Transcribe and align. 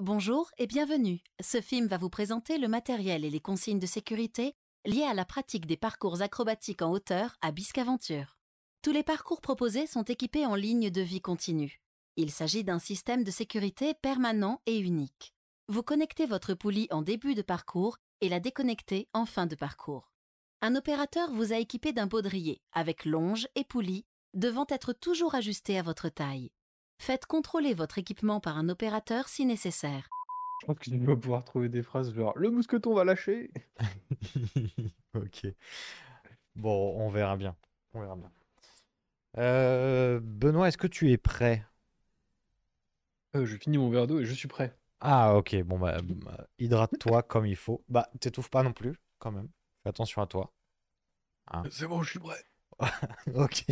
Bonjour 0.00 0.48
et 0.58 0.68
bienvenue. 0.68 1.18
Ce 1.40 1.60
film 1.60 1.88
va 1.88 1.98
vous 1.98 2.08
présenter 2.08 2.56
le 2.58 2.68
matériel 2.68 3.24
et 3.24 3.30
les 3.30 3.40
consignes 3.40 3.80
de 3.80 3.86
sécurité 3.86 4.54
liées 4.86 5.02
à 5.02 5.12
la 5.12 5.24
pratique 5.24 5.66
des 5.66 5.76
parcours 5.76 6.22
acrobatiques 6.22 6.82
en 6.82 6.92
hauteur 6.92 7.36
à 7.40 7.50
Biscaventure. 7.50 8.38
Tous 8.80 8.92
les 8.92 9.02
parcours 9.02 9.40
proposés 9.40 9.88
sont 9.88 10.04
équipés 10.04 10.46
en 10.46 10.54
ligne 10.54 10.90
de 10.90 11.00
vie 11.00 11.20
continue. 11.20 11.80
Il 12.14 12.30
s'agit 12.30 12.62
d'un 12.62 12.78
système 12.78 13.24
de 13.24 13.32
sécurité 13.32 13.92
permanent 13.92 14.62
et 14.66 14.78
unique. 14.78 15.34
Vous 15.66 15.82
connectez 15.82 16.26
votre 16.26 16.54
poulie 16.54 16.86
en 16.92 17.02
début 17.02 17.34
de 17.34 17.42
parcours 17.42 17.96
et 18.20 18.28
la 18.28 18.38
déconnectez 18.38 19.08
en 19.14 19.26
fin 19.26 19.46
de 19.46 19.56
parcours. 19.56 20.12
Un 20.62 20.76
opérateur 20.76 21.32
vous 21.32 21.52
a 21.52 21.58
équipé 21.58 21.92
d'un 21.92 22.06
baudrier 22.06 22.62
avec 22.70 23.04
longe 23.04 23.48
et 23.56 23.64
poulie 23.64 24.06
devant 24.32 24.66
être 24.68 24.92
toujours 24.92 25.34
ajusté 25.34 25.76
à 25.76 25.82
votre 25.82 26.08
taille. 26.08 26.52
Faites 26.98 27.26
contrôler 27.26 27.74
votre 27.74 27.98
équipement 27.98 28.40
par 28.40 28.58
un 28.58 28.68
opérateur 28.68 29.28
si 29.28 29.46
nécessaire. 29.46 30.08
Je 30.62 30.66
pense 30.66 30.78
que 30.78 30.90
tu 30.90 30.98
vas 30.98 31.16
pouvoir 31.16 31.44
trouver 31.44 31.68
des 31.68 31.82
phrases 31.82 32.12
genre 32.12 32.36
le 32.36 32.50
mousqueton 32.50 32.94
va 32.94 33.04
lâcher. 33.04 33.50
Ok. 35.14 35.46
Bon, 36.54 36.94
on 36.98 37.08
verra 37.08 37.36
bien. 37.36 37.56
On 37.94 38.00
verra 38.00 38.14
bien. 38.14 38.30
Euh, 39.38 40.20
Benoît, 40.22 40.68
est-ce 40.68 40.78
que 40.78 40.86
tu 40.86 41.10
es 41.10 41.16
prêt? 41.16 41.64
Euh, 43.36 43.46
je 43.46 43.56
finis 43.56 43.78
mon 43.78 43.90
verre 43.90 44.06
d'eau 44.06 44.20
et 44.20 44.24
je 44.24 44.34
suis 44.34 44.48
prêt. 44.48 44.76
Ah, 45.00 45.36
ok. 45.36 45.62
Bon, 45.62 45.78
bah, 45.78 45.98
bah, 46.02 46.46
hydrate-toi 46.58 47.22
comme 47.28 47.46
il 47.46 47.56
faut. 47.56 47.84
Bah, 47.88 48.10
t'étouffes 48.20 48.50
pas 48.50 48.62
non 48.62 48.72
plus, 48.72 48.94
quand 49.18 49.32
même. 49.32 49.48
Fais 49.82 49.90
attention 49.90 50.22
à 50.22 50.26
toi. 50.26 50.52
Hein. 51.50 51.62
C'est 51.70 51.86
bon, 51.86 52.02
je 52.02 52.10
suis 52.10 52.18
prêt. 52.18 52.44
Ok. 53.34 53.64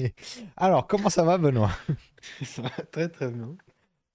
Alors, 0.56 0.86
comment 0.86 1.08
ça 1.10 1.24
va, 1.24 1.38
Benoît? 1.38 1.70
Ça 2.44 2.62
va 2.62 2.70
très 2.70 3.08
très 3.08 3.30
bien. 3.30 3.56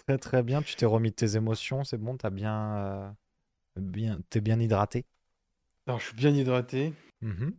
Très, 0.05 0.17
très 0.17 0.43
bien. 0.43 0.61
Tu 0.61 0.75
t'es 0.75 0.85
remis 0.85 1.11
de 1.11 1.15
tes 1.15 1.35
émotions, 1.35 1.83
c'est 1.83 1.97
bon? 1.97 2.17
T'as 2.17 2.29
bien, 2.29 2.75
euh, 2.77 3.11
bien, 3.77 4.19
t'es 4.29 4.41
bien 4.41 4.59
hydraté? 4.59 5.05
Alors, 5.85 5.99
je 5.99 6.05
suis 6.07 6.15
bien 6.15 6.33
hydraté. 6.33 6.91
Mhm. 7.21 7.51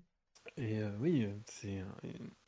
Et 0.57 0.79
euh, 0.79 0.91
oui, 0.99 1.25
euh, 1.25 1.35
c'est 1.47 1.81
un- 1.81 1.95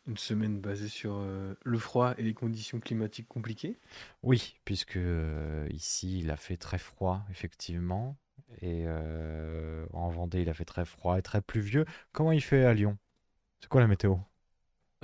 une 0.06 0.16
semaine 0.16 0.58
basée 0.60 0.88
sur 0.88 1.16
euh, 1.16 1.54
le 1.64 1.78
froid 1.78 2.14
et 2.18 2.22
les 2.22 2.32
conditions 2.34 2.80
climatiques 2.80 3.28
compliquées. 3.28 3.78
Oui, 4.22 4.56
puisque 4.64 4.96
euh, 4.96 5.68
ici, 5.70 6.18
il 6.20 6.30
a 6.30 6.36
fait 6.36 6.56
très 6.56 6.78
froid, 6.78 7.22
effectivement. 7.30 8.16
Et 8.60 8.84
euh, 8.86 9.86
en 9.92 10.08
Vendée, 10.08 10.42
il 10.42 10.48
a 10.48 10.54
fait 10.54 10.64
très 10.64 10.84
froid 10.84 11.18
et 11.18 11.22
très 11.22 11.42
pluvieux. 11.42 11.84
Comment 12.12 12.32
il 12.32 12.40
fait 12.42 12.64
à 12.64 12.74
Lyon? 12.74 12.96
C'est 13.60 13.68
quoi 13.68 13.82
la 13.82 13.88
météo? 13.88 14.16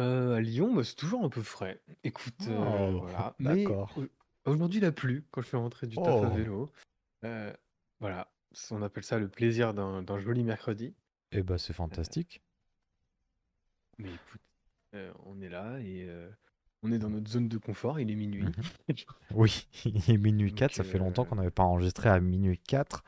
À 0.01 0.41
Lyon, 0.41 0.75
bah, 0.75 0.83
c'est 0.84 0.95
toujours 0.95 1.25
un 1.25 1.29
peu 1.29 1.43
frais. 1.43 1.81
Écoute, 2.05 2.34
Oh, 2.48 3.01
voilà. 3.03 3.34
Mais 3.39 3.65
d'accord. 3.65 3.93
au- 3.97 4.51
aujourd'hui, 4.51 4.79
il 4.79 4.84
a 4.84 4.93
plu 4.93 5.25
quand 5.31 5.43
je 5.43 5.48
suis 5.48 5.56
rentré 5.56 5.87
du 5.87 5.97
taf 5.97 6.06
à 6.06 6.27
Oh, 6.27 6.31
vélo. 6.31 6.73
Voilà, 8.01 8.33
on 8.71 8.83
appelle 8.83 9.05
ça 9.05 9.19
le 9.19 9.28
plaisir 9.28 9.75
d'un 9.75 10.03
d'un 10.03 10.19
joli 10.19 10.43
mercredi. 10.43 10.95
eh 11.33 11.43
ben 11.43 11.59
c'est 11.59 11.75
fantastique. 11.75 12.41
mais 13.98 14.09
écoute, 14.15 14.41
on 15.27 15.41
est 15.43 15.51
là 15.51 15.78
et 15.81 16.09
on 16.83 16.91
est 16.93 16.98
dans 16.98 17.11
notre 17.11 17.28
zone 17.31 17.48
de 17.48 17.59
confort, 17.59 18.01
il 18.01 18.11
est 18.11 18.15
minuit. 18.17 18.45
Mhm. 18.45 18.53
Oui, 19.34 19.67
il 19.84 20.11
est 20.11 20.17
minuit 20.19 20.53
4, 20.55 20.71
Donc, 20.71 20.77
ça 20.77 20.91
fait 20.91 20.98
longtemps 20.98 21.25
qu'on 21.25 21.37
n'avait 21.37 21.51
pas 21.51 21.62
enregistré 21.62 22.09
à 22.09 22.19
minuit 22.21 22.59
4. 22.59 23.05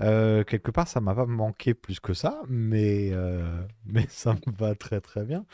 Euh, 0.00 0.44
quelque 0.44 0.70
part, 0.70 0.88
ça 0.88 1.00
m'a 1.00 1.14
pas 1.14 1.26
manqué 1.26 1.72
plus 1.72 2.00
que 2.00 2.12
ça, 2.12 2.42
mais, 2.48 3.10
euh, 3.12 3.62
mais 3.86 4.06
ça 4.08 4.34
me 4.34 4.52
va 4.52 4.74
très 4.74 5.00
très 5.00 5.24
bien. 5.24 5.46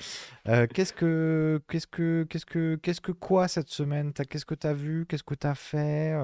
Euh, 0.49 0.67
qu'est-ce 0.67 0.93
que, 0.93 1.63
qu'est-ce 1.69 1.87
que, 1.87 2.27
qu'est-ce 2.29 2.47
que, 2.47 2.77
qu'est-ce 2.77 3.01
que 3.01 3.13
quoi 3.13 3.49
cette 3.49 3.71
semaine? 3.71 4.13
Qu'est-ce 4.13 4.45
que 4.47 4.55
tu 4.55 4.67
as 4.67 4.75
vu? 4.75 5.07
Qu'est-ce 5.07 5.23
que 5.23 5.35
tu 5.35 5.47
as 5.47 5.55
fait? 5.55 6.17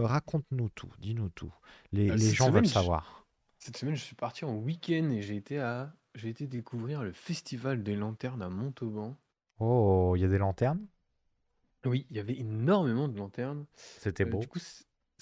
Raconte-nous 0.00 0.68
tout, 0.70 0.92
dis-nous 0.98 1.30
tout. 1.30 1.52
Les, 1.92 2.10
euh, 2.10 2.14
les 2.14 2.30
gens 2.30 2.46
veulent 2.46 2.52
semaine, 2.52 2.64
je, 2.66 2.72
savoir. 2.72 3.26
cette 3.58 3.76
semaine, 3.76 3.94
je 3.94 4.02
suis 4.02 4.16
parti 4.16 4.44
en 4.44 4.54
week-end 4.54 5.10
et 5.10 5.22
j'ai 5.22 5.36
été 5.36 5.58
à, 5.58 5.94
j'ai 6.14 6.28
été 6.28 6.46
découvrir 6.46 7.02
le 7.02 7.12
festival 7.12 7.82
des 7.82 7.96
lanternes 7.96 8.42
à 8.42 8.48
Montauban. 8.48 9.16
Oh, 9.60 10.14
il 10.16 10.20
y 10.20 10.24
a 10.24 10.28
des 10.28 10.38
lanternes? 10.38 10.86
Oui, 11.84 12.06
il 12.10 12.16
y 12.16 12.20
avait 12.20 12.38
énormément 12.38 13.08
de 13.08 13.16
lanternes. 13.16 13.64
C'était 13.76 14.24
du 14.24 14.30
beau. 14.30 14.40
coup, 14.40 14.60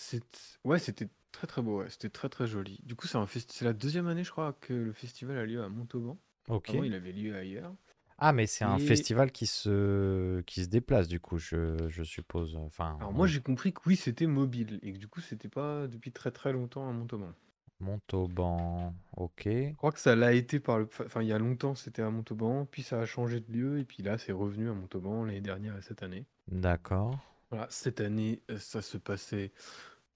c'est, 0.00 0.56
ouais, 0.64 0.78
c'était 0.78 1.08
très 1.32 1.46
très 1.46 1.62
beau, 1.62 1.80
ouais, 1.80 1.90
c'était 1.90 2.10
très 2.10 2.28
très 2.28 2.46
joli. 2.46 2.80
Du 2.84 2.94
coup, 2.96 3.06
c'est 3.06 3.18
un 3.18 3.24
festi- 3.26 3.52
c'est 3.52 3.64
la 3.64 3.72
deuxième 3.72 4.06
année, 4.08 4.24
je 4.24 4.30
crois, 4.30 4.52
que 4.54 4.72
le 4.72 4.92
festival 4.92 5.36
a 5.38 5.46
lieu 5.46 5.62
à 5.62 5.68
Montauban. 5.68 6.18
Ok. 6.48 6.74
Avant, 6.74 6.82
il 6.84 6.94
avait 6.94 7.12
lieu 7.12 7.34
ailleurs. 7.36 7.74
Ah, 8.18 8.32
mais 8.32 8.46
c'est 8.46 8.64
un 8.64 8.78
Et 8.78 8.78
festival 8.78 9.32
qui 9.32 9.46
se, 9.46 10.40
qui 10.42 10.62
se 10.64 10.68
déplace, 10.68 11.08
du 11.08 11.20
coup, 11.20 11.38
je, 11.38 11.88
je 11.88 12.02
suppose. 12.02 12.54
Enfin, 12.56 12.98
alors 13.00 13.12
moi, 13.12 13.26
oui. 13.26 13.32
j'ai 13.32 13.40
compris 13.40 13.72
que 13.72 13.80
oui, 13.86 13.96
c'était 13.96 14.28
mobile 14.28 14.78
et 14.82 14.92
que 14.92 14.98
du 14.98 15.08
coup, 15.08 15.20
c'était 15.20 15.48
pas 15.48 15.88
depuis 15.88 16.12
très 16.12 16.30
très 16.30 16.52
longtemps 16.52 16.88
à 16.88 16.92
Montauban. 16.92 17.32
Montauban, 17.80 18.94
ok. 19.16 19.42
Je 19.72 19.76
crois 19.78 19.90
que 19.90 19.98
ça 19.98 20.14
l'a 20.14 20.32
été 20.32 20.60
par 20.60 20.78
le, 20.78 20.84
enfin, 21.04 21.22
il 21.22 21.26
y 21.28 21.32
a 21.32 21.38
longtemps, 21.40 21.74
c'était 21.74 22.02
à 22.02 22.10
Montauban, 22.10 22.66
puis 22.66 22.84
ça 22.84 23.00
a 23.00 23.04
changé 23.06 23.40
de 23.40 23.50
lieu 23.52 23.80
et 23.80 23.84
puis 23.84 24.00
là, 24.04 24.16
c'est 24.16 24.30
revenu 24.30 24.68
à 24.70 24.74
Montauban 24.74 25.24
l'année 25.24 25.40
dernière 25.40 25.76
et 25.76 25.82
cette 25.82 26.04
année. 26.04 26.24
D'accord. 26.64 27.18
Voilà, 27.50 27.66
cette 27.70 28.00
année, 28.00 28.42
euh, 28.50 28.58
ça 28.58 28.80
se 28.82 28.96
passait 28.96 29.52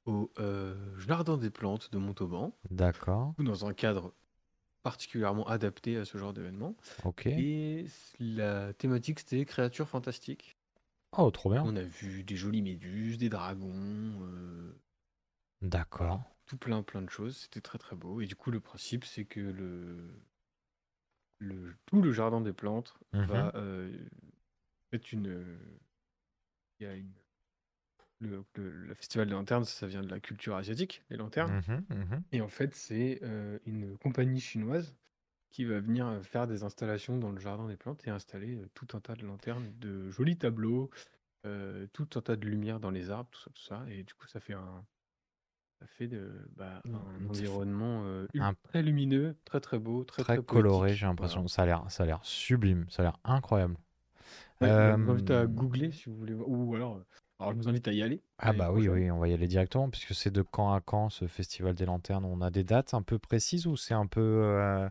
au 0.07 0.31
euh, 0.39 0.75
Jardin 0.99 1.37
des 1.39 1.51
Plantes 1.51 1.91
de 1.93 1.99
Montauban, 1.99 2.57
D'accord. 2.71 3.35
dans 3.39 3.67
un 3.67 3.73
cadre 3.73 4.15
particulièrement 4.83 5.47
adapté 5.49 5.97
à 5.97 6.05
ce 6.05 6.19
genre 6.19 6.33
d'événement. 6.35 6.77
Ok. 7.05 7.27
Et 7.27 7.87
la 8.19 8.73
thématique, 8.75 9.21
c'était 9.21 9.45
créatures 9.47 9.89
fantastiques. 9.89 10.57
Oh, 11.17 11.31
trop 11.31 11.51
bien. 11.51 11.63
On 11.65 11.75
a 11.77 11.83
vu 11.83 12.23
des 12.25 12.37
jolies 12.37 12.61
méduses, 12.63 13.17
des 13.19 13.29
dragons, 13.31 14.19
euh, 14.23 14.73
D'accord. 15.63 16.21
tout 16.47 16.59
plein 16.59 16.83
plein 16.83 17.01
de 17.03 17.09
choses. 17.09 17.37
C'était 17.37 17.61
très 17.63 17.79
très 17.79 17.97
beau. 17.97 18.21
Et 18.21 18.27
du 18.27 18.37
coup, 18.37 18.51
le 18.51 18.61
principe, 18.61 19.05
c'est 19.05 19.25
que 19.25 19.41
le, 19.41 20.11
le, 21.39 21.75
tout 21.87 22.03
le 22.03 22.13
jardin 22.13 22.41
des 22.41 22.53
plantes 22.53 22.95
Mhm. 23.13 23.27
va 23.27 23.53
euh, 23.55 23.97
être 24.93 25.13
une. 25.13 25.59
Il 26.81 26.87
y 26.87 26.91
a 26.91 26.95
une. 26.95 27.13
Le, 28.25 28.45
le- 28.57 28.71
le 28.71 28.95
festival 28.95 29.27
des 29.29 29.35
lanternes, 29.35 29.65
ça 29.65 29.87
vient 29.87 30.03
de 30.03 30.11
la 30.11 30.21
culture 30.21 30.57
asiatique, 30.57 31.03
les 31.11 31.17
lanternes. 31.17 31.63
Mhm, 31.69 31.85
mhm. 31.91 32.25
Et 32.33 32.41
en 32.41 32.49
fait, 32.49 32.75
c'est 32.75 33.21
euh, 33.23 33.59
une 33.67 33.97
compagnie 33.99 34.41
chinoise 34.41 34.97
qui 35.51 35.65
va 35.65 35.81
venir 35.81 36.07
euh, 36.09 36.23
faire 36.23 36.47
des 36.47 36.65
installations 36.65 37.19
dans 37.19 37.31
le 37.33 37.41
jardin 37.41 37.69
des 37.69 37.77
plantes 37.77 38.07
et 38.07 38.11
installer 38.11 38.57
euh, 38.57 38.69
tout 38.75 38.89
un 38.95 39.01
tas 39.01 39.15
de 39.17 39.27
lanternes, 39.27 39.73
de 39.79 40.11
jolis 40.11 40.39
tableaux, 40.39 40.91
euh, 41.47 41.87
tout 41.93 42.09
un 42.17 42.23
tas 42.23 42.37
de 42.37 42.47
lumière 42.47 42.81
dans 42.81 42.91
les 42.91 43.11
arbres, 43.11 43.31
tout 43.33 43.41
ça, 43.43 43.51
tout 43.55 43.63
ça. 43.63 43.87
Et 43.91 44.05
du 44.05 44.15
coup, 44.15 44.27
ça 44.29 44.41
fait 44.41 44.55
un, 44.55 44.87
ça 45.81 45.87
fait 45.87 46.09
de, 46.09 46.31
bah, 46.57 46.83
un 46.87 46.91
Ça 46.91 47.09
fait 47.11 47.31
environnement 47.31 48.05
euh, 48.07 48.27
Un 48.39 48.55
très 48.55 48.83
lumineux, 48.83 49.37
très 49.45 49.61
très 49.61 49.79
beau, 49.79 50.05
très 50.05 50.23
très 50.23 50.37
très 50.37 50.45
coloré, 50.45 50.95
j'ai 50.95 51.07
l'impression. 51.07 51.41
Voilà. 51.41 51.49
Ça 51.49 51.63
a 51.63 51.67
l'air, 51.67 51.91
ça 51.91 52.03
a 52.05 52.07
l'air 52.07 52.21
sublime. 52.25 52.87
Ça 52.89 53.03
a 53.03 53.05
l'air 53.05 53.19
incroyable. 53.25 53.77
Ouais, 54.61 54.69
je 54.71 54.91
vous 54.91 55.11
invite 55.11 55.31
à 55.31 55.47
googler 55.47 55.93
si 55.93 56.09
vous 56.09 56.17
voulez 56.17 56.35
voir. 56.35 56.49
Ou 56.49 56.75
alors, 56.75 57.01
alors 57.39 57.53
je 57.53 57.59
vous 57.59 57.69
invite 57.69 57.89
à 57.89 57.93
y 57.93 58.03
aller 58.03 58.23
Ah 58.39 58.53
bah 58.53 58.71
oui, 58.73 58.89
oui, 58.89 59.11
on 59.11 59.19
va 59.19 59.29
y 59.29 59.33
aller 59.33 59.47
directement, 59.49 59.89
puisque 59.91 60.15
c'est 60.15 60.31
de 60.31 60.43
quand 60.43 60.73
à 60.73 60.81
quand 60.81 61.09
ce 61.11 61.27
festival 61.27 61.75
des 61.75 61.87
lanternes? 61.87 62.25
On 62.25 62.41
a 62.43 62.51
des 62.51 62.65
dates 62.65 62.95
un 62.95 63.03
peu 63.03 63.19
précises 63.19 63.67
ou 63.67 63.77
c'est 63.77 63.95
un 63.95 64.07
peu, 64.07 64.21
euh, 64.21 64.89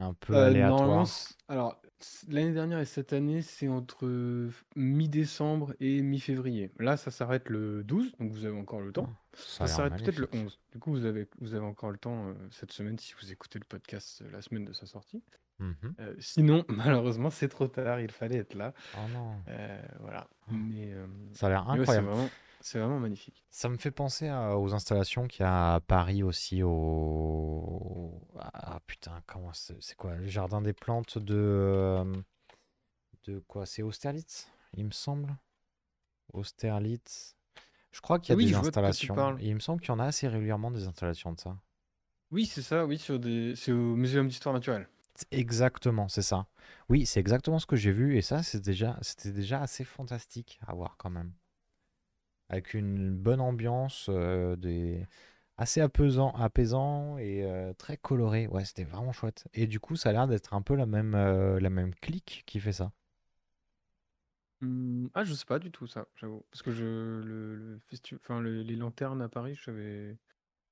un 0.00 0.14
peu 0.14 0.40
Euh, 0.40 0.44
aléatoire? 0.44 1.36
alors 1.48 1.80
l'année 2.28 2.52
dernière 2.52 2.78
et 2.80 2.84
cette 2.84 3.12
année, 3.12 3.40
c'est 3.42 3.68
entre 3.68 4.50
mi-décembre 4.76 5.74
et 5.80 6.02
mi-février. 6.02 6.70
Là, 6.78 6.96
ça 6.96 7.10
s'arrête 7.10 7.48
le 7.48 7.82
12, 7.84 8.12
donc 8.18 8.32
vous 8.32 8.44
avez 8.44 8.58
encore 8.58 8.80
le 8.80 8.92
temps. 8.92 9.10
Ah, 9.38 9.42
Ça 9.46 9.66
Ça 9.66 9.76
s'arrête 9.76 10.02
peut-être 10.02 10.18
le 10.18 10.26
magnifique. 10.32 10.46
11. 10.46 10.60
Du 10.72 10.78
coup, 10.80 10.90
vous 10.90 11.04
avez, 11.04 11.28
vous 11.40 11.54
avez 11.54 11.64
encore 11.64 11.90
le 11.90 11.98
temps 11.98 12.28
euh, 12.28 12.34
cette 12.50 12.72
semaine 12.72 12.98
si 12.98 13.14
vous 13.20 13.30
écoutez 13.32 13.58
le 13.58 13.64
podcast 13.64 14.22
euh, 14.22 14.30
la 14.32 14.42
semaine 14.42 14.64
de 14.64 14.72
sa 14.72 14.86
sortie. 14.86 15.22
Mhm. 15.60 15.94
Euh, 16.00 16.14
sinon, 16.18 16.64
malheureusement, 16.68 17.30
c'est 17.30 17.48
trop 17.48 17.68
tard, 17.68 18.00
il 18.00 18.10
fallait 18.10 18.38
être 18.38 18.54
là. 18.54 18.74
Oh 18.96 19.08
non. 19.12 19.36
Voilà. 20.00 20.28
Mais, 20.50 20.92
euh, 20.92 21.06
Ça 21.34 21.46
a 21.46 21.50
l'air 21.50 21.64
mais 21.66 21.70
ouais, 21.70 21.76
c'est 21.76 21.80
incroyable. 21.92 22.06
vraiment, 22.08 22.28
c'est 22.60 22.78
vraiment 22.80 22.98
magnifique. 23.00 23.44
Ça 23.50 23.68
me 23.68 23.76
fait 23.76 23.90
penser 23.90 24.28
à- 24.28 24.58
aux 24.58 24.74
installations 24.74 25.26
qu'il 25.28 25.42
y 25.42 25.46
a 25.46 25.74
à 25.76 25.80
Paris 25.80 26.22
aussi 26.22 26.62
au... 26.62 28.20
Ah 28.40 28.80
putain, 28.86 29.20
comment 29.26 29.52
c'est 29.52 29.94
quoi? 29.96 30.14
Le 30.16 30.26
jardin 30.26 30.60
des 30.60 30.72
plantes 30.72 31.18
de... 31.18 32.04
De 33.24 33.40
quoi? 33.40 33.66
C'est 33.66 33.82
Austerlitz, 33.82 34.48
il 34.74 34.84
me 34.86 34.90
semble. 34.92 35.36
Austerlitz. 36.32 37.34
Je 37.90 38.00
crois 38.00 38.18
qu'il 38.18 38.30
y 38.30 38.32
a 38.34 38.36
oui, 38.36 38.46
des 38.46 38.54
installations. 38.54 39.38
Et 39.38 39.48
il 39.48 39.54
me 39.54 39.60
semble 39.60 39.80
qu'il 39.80 39.88
y 39.90 39.92
en 39.92 39.98
a 39.98 40.04
assez 40.04 40.28
régulièrement 40.28 40.70
des 40.70 40.86
installations 40.86 41.32
de 41.32 41.40
ça. 41.40 41.56
Oui, 42.30 42.46
c'est 42.46 42.62
ça, 42.62 42.84
oui, 42.84 42.98
sur 42.98 43.18
des... 43.18 43.54
c'est 43.56 43.72
au 43.72 43.96
Muséum 43.96 44.28
d'histoire 44.28 44.54
naturelle. 44.54 44.88
Exactement, 45.30 46.08
c'est 46.08 46.22
ça. 46.22 46.46
Oui, 46.88 47.06
c'est 47.06 47.20
exactement 47.20 47.58
ce 47.58 47.66
que 47.66 47.76
j'ai 47.76 47.90
vu 47.90 48.16
et 48.16 48.22
ça, 48.22 48.42
c'est 48.42 48.60
déjà, 48.60 48.98
c'était 49.02 49.32
déjà 49.32 49.60
assez 49.60 49.84
fantastique 49.84 50.60
à 50.66 50.74
voir 50.74 50.96
quand 50.96 51.10
même. 51.10 51.32
Avec 52.50 52.74
une 52.74 53.16
bonne 53.16 53.40
ambiance, 53.40 54.06
euh, 54.10 54.56
des... 54.56 55.06
assez 55.56 55.80
apaisant, 55.80 56.32
apaisant 56.32 57.18
et 57.18 57.44
euh, 57.44 57.72
très 57.74 57.96
coloré. 57.96 58.46
Ouais, 58.46 58.64
c'était 58.64 58.84
vraiment 58.84 59.12
chouette. 59.12 59.48
Et 59.54 59.66
du 59.66 59.80
coup, 59.80 59.96
ça 59.96 60.10
a 60.10 60.12
l'air 60.12 60.28
d'être 60.28 60.54
un 60.54 60.62
peu 60.62 60.74
la 60.74 60.86
même, 60.86 61.14
euh, 61.14 61.58
la 61.60 61.70
même 61.70 61.94
clique 61.94 62.44
qui 62.46 62.60
fait 62.60 62.72
ça. 62.72 62.92
Mmh, 64.60 65.08
ah, 65.14 65.24
je 65.24 65.34
sais 65.34 65.44
pas 65.44 65.58
du 65.58 65.70
tout 65.70 65.86
ça, 65.86 66.08
j'avoue. 66.16 66.44
Parce 66.50 66.62
que 66.62 66.72
je 66.72 66.84
le 66.84 67.54
le 67.56 67.78
festi 67.78 68.14
enfin 68.16 68.40
le 68.40 68.62
les 68.62 68.74
lanternes 68.76 69.22
à 69.22 69.28
Paris, 69.28 69.54
j'avais 69.54 70.18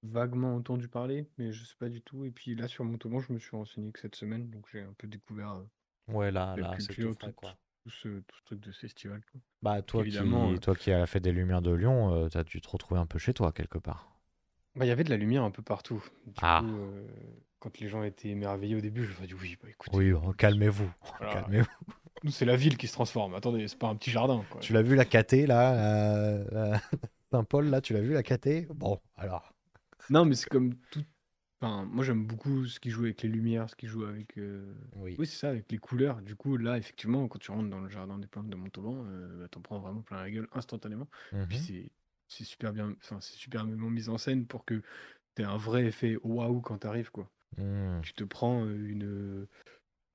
vaguement 0.03 0.57
entendu 0.57 0.89
parler, 0.89 1.31
mais 1.39 1.53
je 1.53 1.65
sais 1.65 1.77
pas 1.79 1.89
du 1.91 2.03
tout. 2.03 2.25
Et 2.25 2.33
puis 2.33 2.55
là, 2.57 2.69
sur 2.69 2.85
Montauban, 2.85 3.21
je 3.21 3.33
me 3.33 3.39
suis 3.41 3.57
renseigné 3.57 3.93
que 3.93 4.01
cette 4.01 4.17
semaine, 4.17 4.51
donc 4.51 4.69
j'ai 4.73 4.83
un 4.83 4.95
peu 4.95 5.09
découvert, 5.09 5.55
heu, 5.57 5.69
Ouais, 6.09 6.33
là, 6.33 6.57
la 6.57 6.65
là, 6.65 6.81
c'est 6.81 6.97
tout 6.97 7.11
culture, 7.11 7.13
frais, 7.13 7.33
tout 7.33 7.33
quoi. 7.33 7.61
tout 7.85 7.91
ce 7.91 8.21
tout 8.21 8.37
ce 8.39 8.45
truc 8.45 8.61
de 8.61 8.73
festival, 8.73 9.23
quoi. 9.33 9.41
Bah, 9.61 9.83
toi 9.83 10.07
qui, 10.07 10.57
heu, 10.57 10.59
toi 10.63 10.75
qui 10.75 10.91
à 10.91 10.99
la 10.99 11.07
Fête 11.07 11.23
des 11.23 11.31
Lumières 11.33 11.61
de 11.61 11.71
Lyon, 11.71 12.11
euh, 12.15 12.29
t'as 12.31 12.43
dû 12.43 12.63
te 12.63 12.69
retrouver 12.71 12.99
un 13.01 13.05
peu 13.05 13.19
chez 13.19 13.35
toi, 13.35 13.53
quelque 13.53 13.77
part. 13.77 14.17
bah, 14.75 14.85
il 14.85 14.89
y 14.89 14.91
avait 14.91 15.05
de 15.05 15.11
la 15.11 15.17
lumière 15.17 15.43
un 15.45 15.51
peu 15.51 15.63
partout. 15.63 16.05
Du 16.27 16.43
Ah, 16.43 16.67
coup, 16.67 16.79
quand 17.59 17.79
les 17.79 17.89
gens 17.89 18.03
étaient 18.03 18.29
émerveillés 18.29 18.77
au 18.77 18.81
début, 18.81 19.05
je 19.05 19.13
leur 19.13 19.23
ai 19.23 19.27
dit: 19.27 19.35
«Oui, 19.35 19.57
bah, 19.61 19.69
oui, 19.93 20.13
écoutez, 20.13 20.13
oh, 20.15 20.33
nous 20.33 20.35
calmez-vous, 20.35 20.93
voilà, 21.19 21.29
calmez-vous. 21.29 21.67
Nous, 22.27 22.33
c'est 22.33 22.45
la 22.45 22.57
ville 22.57 22.77
qui 22.77 22.89
se 22.89 22.93
transforme. 22.93 23.35
Attendez, 23.35 23.67
c'est 23.69 23.79
pas 23.79 23.89
un 23.89 23.97
petit 23.97 24.11
jardin, 24.11 24.45
quoi». 24.51 24.61
Tu 24.61 24.73
l'as 24.73 24.83
vu 24.83 24.95
la 24.97 25.05
caté, 25.05 25.47
là, 25.47 26.45
la- 26.51 26.71
la- 26.71 26.81
Saint-Paul, 27.31 27.67
là, 27.71 27.81
tu 27.81 27.93
l'as 27.93 28.01
vu 28.01 28.13
la 28.13 28.23
caté? 28.23 28.67
Bon, 28.75 29.01
alors. 29.17 29.53
Non, 30.11 30.25
mais 30.25 30.35
c'est 30.35 30.49
comme 30.49 30.75
tout 30.91 31.05
Enfin, 31.63 31.87
moi 31.87 32.05
j'aime 32.05 32.27
beaucoup 32.27 32.67
ce 32.67 32.79
qui 32.79 32.91
joue 32.91 33.05
avec 33.05 33.23
les 33.23 33.31
lumières, 33.31 33.71
ce 33.71 33.77
qui 33.77 33.87
joue 33.87 34.05
avec, 34.05 34.37
heu, 34.37 34.75
Oui. 34.97 35.17
oui 35.19 35.27
c'est 35.27 35.39
ça, 35.39 35.49
avec 35.49 35.73
les 35.73 35.79
couleurs. 35.79 36.21
Du 36.21 36.37
coup, 36.37 36.59
là, 36.59 36.77
effectivement, 36.77 37.27
quand 37.29 37.39
tu 37.39 37.51
rentres 37.51 37.71
dans 37.71 37.81
le 37.81 37.89
jardin 37.89 38.19
des 38.19 38.27
plantes 38.27 38.51
de 38.51 38.57
Montauban, 38.57 39.05
bah, 39.05 39.49
tu 39.51 39.59
prends 39.61 39.79
vraiment 39.79 40.03
plein 40.03 40.19
la 40.19 40.31
gueule 40.31 40.49
instantanément. 40.53 41.09
Puis 41.49 41.57
Mhm. 41.57 41.65
c'est 41.67 41.91
c'est 42.29 42.45
super 42.45 42.73
bien 42.75 42.95
enfin, 43.01 43.21
c'est 43.21 43.37
superbement 43.37 43.89
mis 43.89 44.11
en 44.11 44.19
scène 44.19 44.47
pour 44.47 44.67
que 44.67 44.83
tu 45.35 45.43
aies 45.43 45.47
un 45.47 45.57
vrai 45.57 45.87
effet 45.87 46.19
waouh 46.23 46.61
quand 46.61 46.79
tu 46.79 46.87
arrives, 46.87 47.11
quoi. 47.11 47.31
Hmm. 47.57 48.01
Tu 48.03 48.13
te 48.13 48.25
prends, 48.25 48.67
une, 48.67 49.47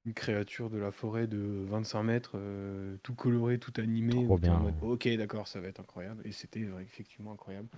une 0.05 0.13
créature 0.13 0.69
de 0.69 0.77
la 0.77 0.91
forêt 0.91 1.27
de 1.27 1.37
25 1.67 2.03
mètres, 2.03 2.37
heu, 2.37 2.99
tout 3.03 3.15
coloré, 3.15 3.59
tout 3.59 3.73
animé, 3.77 4.25
Trop 4.25 4.37
bien. 4.37 4.57
mode: 4.57 4.75
«OK, 4.81 5.07
d'accord, 5.09 5.47
ça 5.47 5.61
va 5.61 5.67
être 5.67 5.79
incroyable» 5.79 6.25
et 6.27 6.31
c'était, 6.31 6.61
effectivement 6.81 7.31
incroyable. 7.33 7.69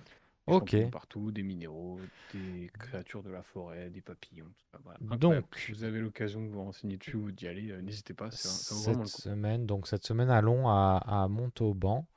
Des 0.48 0.56
Ok. 0.56 0.74
partout, 0.86 1.32
des 1.32 1.42
minéraux, 1.42 2.06
des 2.30 2.70
créatures 2.78 3.22
de 3.22 3.30
la 3.30 3.42
forêt, 3.42 3.90
des 3.90 4.02
papillons, 4.02 4.46
tout 4.46 4.66
ça. 4.72 4.78
Voilà. 4.84 5.00
Donc, 5.00 5.46
Si 5.54 5.72
vous 5.72 5.84
avez 5.84 6.00
l'occasion 6.00 6.42
de 6.44 6.48
vous 6.48 6.62
renseigner 6.62 6.98
dessus 6.98 7.16
ou 7.16 7.30
d'y 7.32 7.48
aller, 7.48 7.70
euh, 7.72 7.80
n'hésitez 7.82 8.14
pas, 8.14 8.30
ça 8.30 8.62
cette 8.68 9.04
le 9.04 9.06
semaine, 9.06 9.66
donc 9.66 9.86
cette 9.86 10.04
semaine, 10.06 10.30
allons 10.30 10.68
à, 10.68 10.96
à 11.06 11.28
Montauban. 11.28 12.08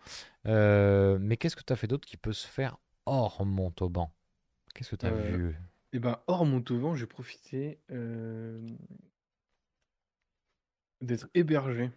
Euh, 0.47 1.17
mais 1.21 1.37
qu'est-ce 1.37 1.55
que 1.55 1.63
tu 1.63 1.73
as 1.73 1.75
fait 1.77 1.87
d'autre 1.87 2.07
qui 2.07 2.17
peut 2.17 2.33
se 2.33 2.47
faire 2.47 2.77
hors 3.05 3.45
Montauban? 3.45 4.11
Qu'est-ce 4.75 4.91
que 4.91 4.95
tu 4.97 5.05
as 5.07 5.11
Euh, 5.11 5.11
vu? 5.11 5.57
et 5.93 5.99
ben, 5.99 6.19
hors 6.27 6.45
Montauban, 6.45 6.95
j'ai 6.95 7.05
profité 7.07 7.79
euh, 7.91 8.59
d'être 11.01 11.29
hébergé 11.33 11.91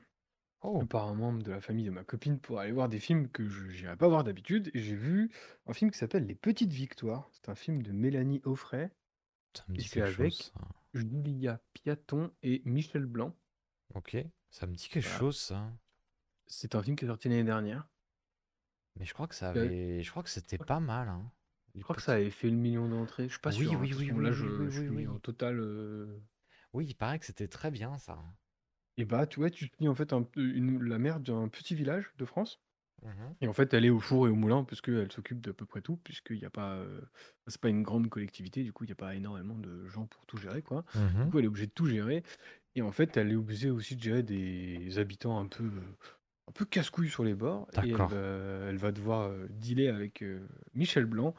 Oh, 0.62 0.84
par 0.86 1.06
un 1.08 1.14
membre 1.14 1.42
de 1.42 1.50
la 1.50 1.60
famille 1.60 1.84
de 1.86 1.90
ma 1.90 2.04
copine 2.04 2.38
pour 2.40 2.60
aller 2.60 2.72
voir 2.72 2.88
des 2.88 2.98
films 2.98 3.28
que 3.28 3.46
je 3.48 3.64
n'irais 3.66 3.96
pas 3.96 4.08
voir 4.08 4.24
d'habitude. 4.24 4.70
Et 4.74 4.80
j'ai 4.80 4.96
vu 4.96 5.30
un 5.66 5.72
film 5.74 5.90
qui 5.90 5.98
s'appelle 5.98 6.26
Les 6.26 6.34
Petites 6.34 6.72
Victoires. 6.72 7.28
C'est 7.32 7.48
un 7.50 7.54
film 7.54 7.82
de 7.82 7.92
Mélanie 7.92 8.40
Offray 8.44 8.90
ça 9.54 9.64
me 9.68 9.76
et 9.76 9.78
dit 9.78 9.88
c'est 9.88 10.00
quelque 10.00 10.06
avec 10.20 10.32
chose, 10.32 10.52
ça. 10.52 10.60
Julia 10.94 11.60
Piaton 11.72 12.32
et 12.42 12.62
Michel 12.64 13.06
Blanc. 13.06 13.36
Ok, 13.94 14.16
ça 14.50 14.66
me 14.66 14.74
dit 14.74 14.88
quelque 14.88 15.04
Voilà. 15.04 15.18
chose, 15.18 15.38
ça. 15.38 15.72
C'est 16.46 16.74
un 16.74 16.82
film 16.82 16.96
qui 16.96 17.06
est 17.06 17.08
sorti 17.08 17.30
l'année 17.30 17.44
dernière. 17.44 17.88
Mais 18.94 19.04
je 19.04 19.14
crois 19.14 19.26
que 19.26 19.34
ça 19.34 19.50
Euh, 19.56 19.64
avait, 19.64 20.02
je 20.02 20.10
crois 20.10 20.22
que 20.22 20.30
c'était 20.30 20.58
pas 20.58 20.78
mal, 20.80 21.08
hein. 21.08 21.32
Je 21.74 21.82
crois 21.82 21.96
que 21.96 22.00
petits- 22.00 22.06
ça 22.06 22.12
avait 22.12 22.30
fait 22.30 22.48
le 22.50 22.56
million 22.56 22.88
d'entrées. 22.88 23.24
Je 23.24 23.32
suis 23.32 23.40
pas 23.40 23.50
Oui, 23.50 23.54
sûr. 23.64 23.72
hein. 23.74 23.80
oui, 23.80 23.94
oui, 23.94 24.12
oui, 24.12 24.22
là, 24.22 24.30
oui, 24.30 24.34
je, 24.34 24.44
oui, 24.44 24.70
je 24.70 24.80
oui, 24.80 24.86
suis 24.86 24.88
oui. 24.88 25.06
en 25.06 25.18
total. 25.18 25.58
euh, 25.60 26.20
Oui, 26.72 26.86
il 26.86 26.94
paraît 26.94 27.18
que 27.20 27.26
c'était 27.26 27.46
très 27.48 27.70
bien, 27.70 27.96
ça. 27.98 28.18
Et 29.00 29.04
bah, 29.04 29.26
tu 29.26 29.40
vois, 29.40 29.50
tu 29.50 29.66
suis 29.66 29.88
en 29.88 29.94
fait 29.94 30.12
un 30.12 30.22
peu 30.22 30.42
une- 30.42 30.82
la 30.84 30.98
mère 30.98 31.20
d'un 31.20 31.48
petit 31.48 31.74
village 31.74 32.12
de 32.18 32.24
France. 32.24 32.60
Mhm. 33.02 33.36
Et 33.42 33.48
en 33.48 33.54
fait, 33.54 33.74
elle 33.74 33.84
est 33.86 33.90
au 33.90 34.00
four 34.00 34.28
et 34.28 34.30
au 34.30 34.36
moulin, 34.36 34.64
parce 34.64 34.80
qu'elle 34.82 35.12
s'occupe 35.12 35.40
d'à 35.40 35.54
peu 35.54 35.66
près 35.66 35.82
tout, 35.82 35.96
puisqu'il 35.98 36.38
n'y 36.38 36.44
a 36.46 36.50
pas. 36.50 36.74
euh, 36.76 37.00
C'est 37.48 37.60
pas 37.60 37.70
une 37.70 37.82
grande 37.82 38.08
collectivité, 38.10 38.64
du 38.64 38.72
coup, 38.72 38.84
il 38.84 38.88
n'y 38.88 38.92
a 38.92 38.96
pas 38.96 39.14
énormément 39.16 39.56
de 39.58 39.86
gens 39.88 40.06
pour 40.06 40.26
tout 40.26 40.38
gérer, 40.38 40.62
quoi. 40.62 40.84
Du 41.22 41.26
Mhm. 41.26 41.30
coup, 41.30 41.38
elle 41.38 41.46
est 41.46 41.48
obligée 41.48 41.66
de 41.68 41.72
tout 41.72 41.86
gérer. 41.86 42.24
Et 42.76 42.82
en 42.82 42.92
fait, 42.92 43.16
elle 43.16 43.32
est 43.32 43.36
obligée 43.36 43.70
aussi 43.70 43.96
de 43.96 44.02
gérer 44.02 44.22
des 44.24 44.98
habitants 44.98 45.38
un 45.40 45.46
peu. 45.48 45.70
Un 46.48 46.52
peu 46.52 46.64
casse-couilles 46.64 47.10
sur 47.10 47.22
les 47.24 47.34
bords, 47.34 47.68
et 47.74 47.90
elle 47.90 48.02
D'accord. 48.02 48.06
va, 48.06 48.16
elle 48.16 48.76
va 48.76 48.90
devoir 48.92 49.28
euh, 49.30 49.46
dealer 49.50 49.88
avec 49.88 50.22
euh, 50.22 50.48
Michel 50.74 51.06
Blanc, 51.06 51.34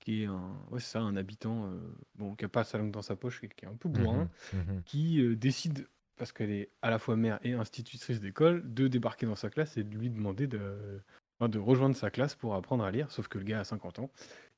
qui 0.00 0.22
est 0.22 0.26
un, 0.26 0.58
ouais, 0.70 0.80
c'est 0.80 0.92
ça, 0.92 1.00
un 1.00 1.16
habitant 1.16 1.72
euh, 1.72 1.78
bon, 2.16 2.34
qui 2.36 2.44
a 2.44 2.48
pas 2.50 2.64
sa 2.64 2.78
langue 2.78 2.90
dans 2.92 3.02
sa 3.02 3.16
poche, 3.16 3.40
qui 3.40 3.48
qui 3.50 3.64
est 3.66 3.68
un 3.68 3.76
peu 3.76 3.88
bourrin, 3.88 4.28
Mhm. 4.52 4.62
Mhm. 4.62 4.84
qui 4.84 5.20
euh, 5.22 5.36
décide, 5.36 5.88
parce 6.20 6.32
qu'elle 6.32 6.50
est 6.50 6.70
à 6.82 6.90
la 6.90 6.98
fois 6.98 7.16
mère 7.16 7.40
et 7.42 7.54
institutrice 7.54 8.20
d'école, 8.20 8.62
de 8.74 8.88
débarquer 8.88 9.24
dans 9.24 9.36
sa 9.36 9.48
classe 9.48 9.78
et 9.78 9.84
de 9.84 9.96
lui 9.96 10.10
demander 10.10 10.46
de, 10.46 11.00
enfin, 11.38 11.48
de 11.48 11.58
rejoindre 11.58 11.96
sa 11.96 12.10
classe 12.10 12.34
pour 12.34 12.54
apprendre 12.54 12.84
à 12.84 12.90
lire, 12.90 13.10
sauf 13.10 13.26
que 13.26 13.38
le 13.38 13.44
gars 13.44 13.60
a 13.60 13.64
50 13.64 14.00
ans. 14.00 14.10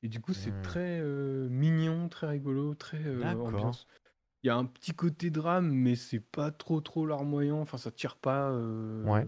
Et 0.03 0.09
du 0.09 0.19
coup, 0.19 0.33
c'est 0.33 0.51
Hmm. 0.51 0.61
très 0.61 0.99
euh, 0.99 1.47
mignon, 1.47 2.09
très 2.09 2.27
rigolo, 2.27 2.75
très 2.75 3.01
euh, 3.05 3.23
ambiance. 3.41 3.87
Il 4.43 4.47
y 4.47 4.49
a 4.49 4.57
un 4.57 4.65
petit 4.65 4.93
côté 4.93 5.29
drame, 5.31 5.71
mais 5.71 5.95
c'est 5.95 6.19
pas 6.19 6.51
trop 6.51 6.81
trop 6.81 7.05
larmoyant, 7.05 7.61
enfin 7.61 7.77
ça 7.77 7.91
tire 7.91 8.17
pas. 8.17 8.51
euh, 8.51 9.05
Ouais. 9.09 9.25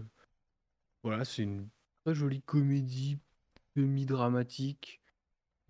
Voilà, 1.02 1.24
c'est 1.24 1.44
une 1.44 1.68
très 2.04 2.14
jolie 2.14 2.42
comédie 2.42 3.18
semi-dramatique. 3.74 5.00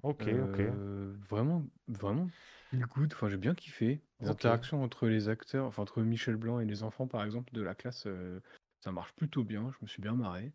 Ok, 0.02 0.28
ok. 0.42 0.60
Euh, 0.60 1.14
vraiment, 1.28 1.64
vraiment, 1.88 2.28
feel 2.76 2.87
good. 2.87 3.12
Enfin, 3.14 3.28
j'ai 3.28 3.37
bien 3.37 3.55
kiffé. 3.55 4.00
Les 4.20 4.28
Ok. 4.28 4.31
interactions 4.31 4.82
entre 4.82 5.06
les 5.08 5.28
acteurs, 5.28 5.67
enfin 5.67 5.82
entre 5.82 6.02
Michel 6.02 6.37
Blanc 6.37 6.61
et 6.61 6.64
les 6.64 6.82
enfants, 6.82 7.06
par 7.06 7.25
exemple, 7.25 7.52
de 7.52 7.62
la 7.62 7.75
classe, 7.75 8.05
euh, 8.06 8.40
ça 8.81 8.93
marche 8.93 9.12
plutôt 9.14 9.44
bien. 9.44 9.70
Je 9.73 9.76
me 9.82 9.87
suis 9.88 10.00
bien 10.02 10.14
marré. 10.14 10.52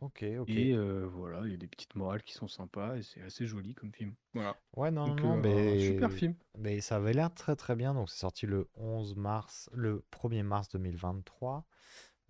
Ok, 0.00 0.24
ok. 0.38 0.48
Et 0.48 0.74
euh, 0.74 1.06
voilà, 1.06 1.42
il 1.44 1.50
y 1.50 1.54
a 1.54 1.56
des 1.56 1.66
petites 1.66 1.94
morales 1.94 2.22
qui 2.22 2.32
sont 2.34 2.48
sympas 2.48 2.96
et 2.96 3.02
c'est 3.02 3.20
assez 3.22 3.46
joli 3.46 3.74
comme 3.74 3.92
film. 3.92 4.14
Voilà. 4.34 4.56
Ouais, 4.76 4.90
non, 4.90 5.06
Donc, 5.06 5.22
non, 5.22 5.36
euh, 5.44 5.74
un 5.74 5.78
super 5.78 6.10
mais... 6.10 6.16
film. 6.16 6.34
mais 6.58 6.80
ça 6.80 6.96
avait 6.96 7.12
l'air 7.12 7.32
très 7.34 7.56
très 7.56 7.76
bien. 7.76 7.94
Donc, 7.94 8.10
c'est 8.10 8.18
sorti 8.18 8.46
le 8.46 8.68
11 8.74 9.16
mars, 9.16 9.68
le 9.72 10.04
1er 10.10 10.42
mars 10.42 10.68
2023. 10.68 11.66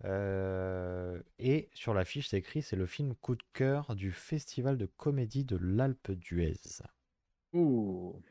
Euh, 0.05 1.21
et 1.39 1.69
sur 1.73 1.93
l'affiche, 1.93 2.29
c'est 2.29 2.37
écrit 2.37 2.61
c'est 2.63 2.75
le 2.75 2.87
film 2.87 3.15
coup 3.15 3.35
de 3.35 3.43
cœur 3.53 3.95
du 3.95 4.11
Festival 4.11 4.77
de 4.77 4.87
comédie 4.87 5.45
de 5.45 5.57
l'Alpe 5.57 6.11
d'Huez. 6.11 6.57
Oh. 7.53 8.21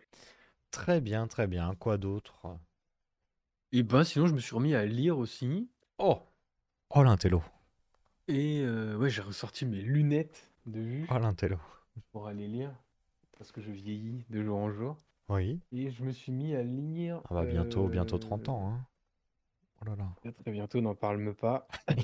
Très 0.70 1.00
bien, 1.00 1.26
très 1.26 1.46
bien. 1.46 1.74
Quoi 1.74 1.98
d'autre? 1.98 2.58
Et 3.72 3.82
ben, 3.82 4.04
sinon, 4.04 4.26
je 4.26 4.34
me 4.34 4.40
suis 4.40 4.54
remis 4.54 4.74
à 4.74 4.84
lire 4.86 5.18
aussi. 5.18 5.68
Oh 5.98 6.20
Oh 6.90 7.02
l'intello. 7.02 7.42
Et 8.28 8.60
euh, 8.64 8.96
ouais, 8.96 9.10
j'ai 9.10 9.22
ressorti 9.22 9.66
mes 9.66 9.80
lunettes 9.80 10.50
de 10.66 10.80
vue 10.80 11.06
Oh 11.10 11.18
l'intello. 11.18 11.56
pour 12.12 12.26
aller 12.26 12.46
lire. 12.48 12.72
Parce 13.38 13.52
que 13.52 13.60
je 13.60 13.70
vieillis 13.70 14.24
de 14.28 14.42
jour 14.42 14.58
en 14.58 14.70
jour. 14.70 14.96
Oui. 15.28 15.60
Et 15.72 15.90
je 15.90 16.02
me 16.02 16.10
suis 16.10 16.32
mis 16.32 16.54
à 16.54 16.62
lire. 16.62 17.20
Ah 17.30 17.34
bah 17.34 17.44
bientôt, 17.44 17.88
bientôt 17.88 18.16
euh, 18.16 18.20
30 18.20 18.48
ans. 18.48 18.68
Hein. 18.72 18.86
Oh 19.80 19.84
là 19.86 19.96
là. 19.96 20.08
Très 20.20 20.32
très 20.32 20.50
bientôt, 20.50 20.80
n'en 20.80 20.94
parle 20.94 21.34
pas. 21.34 21.66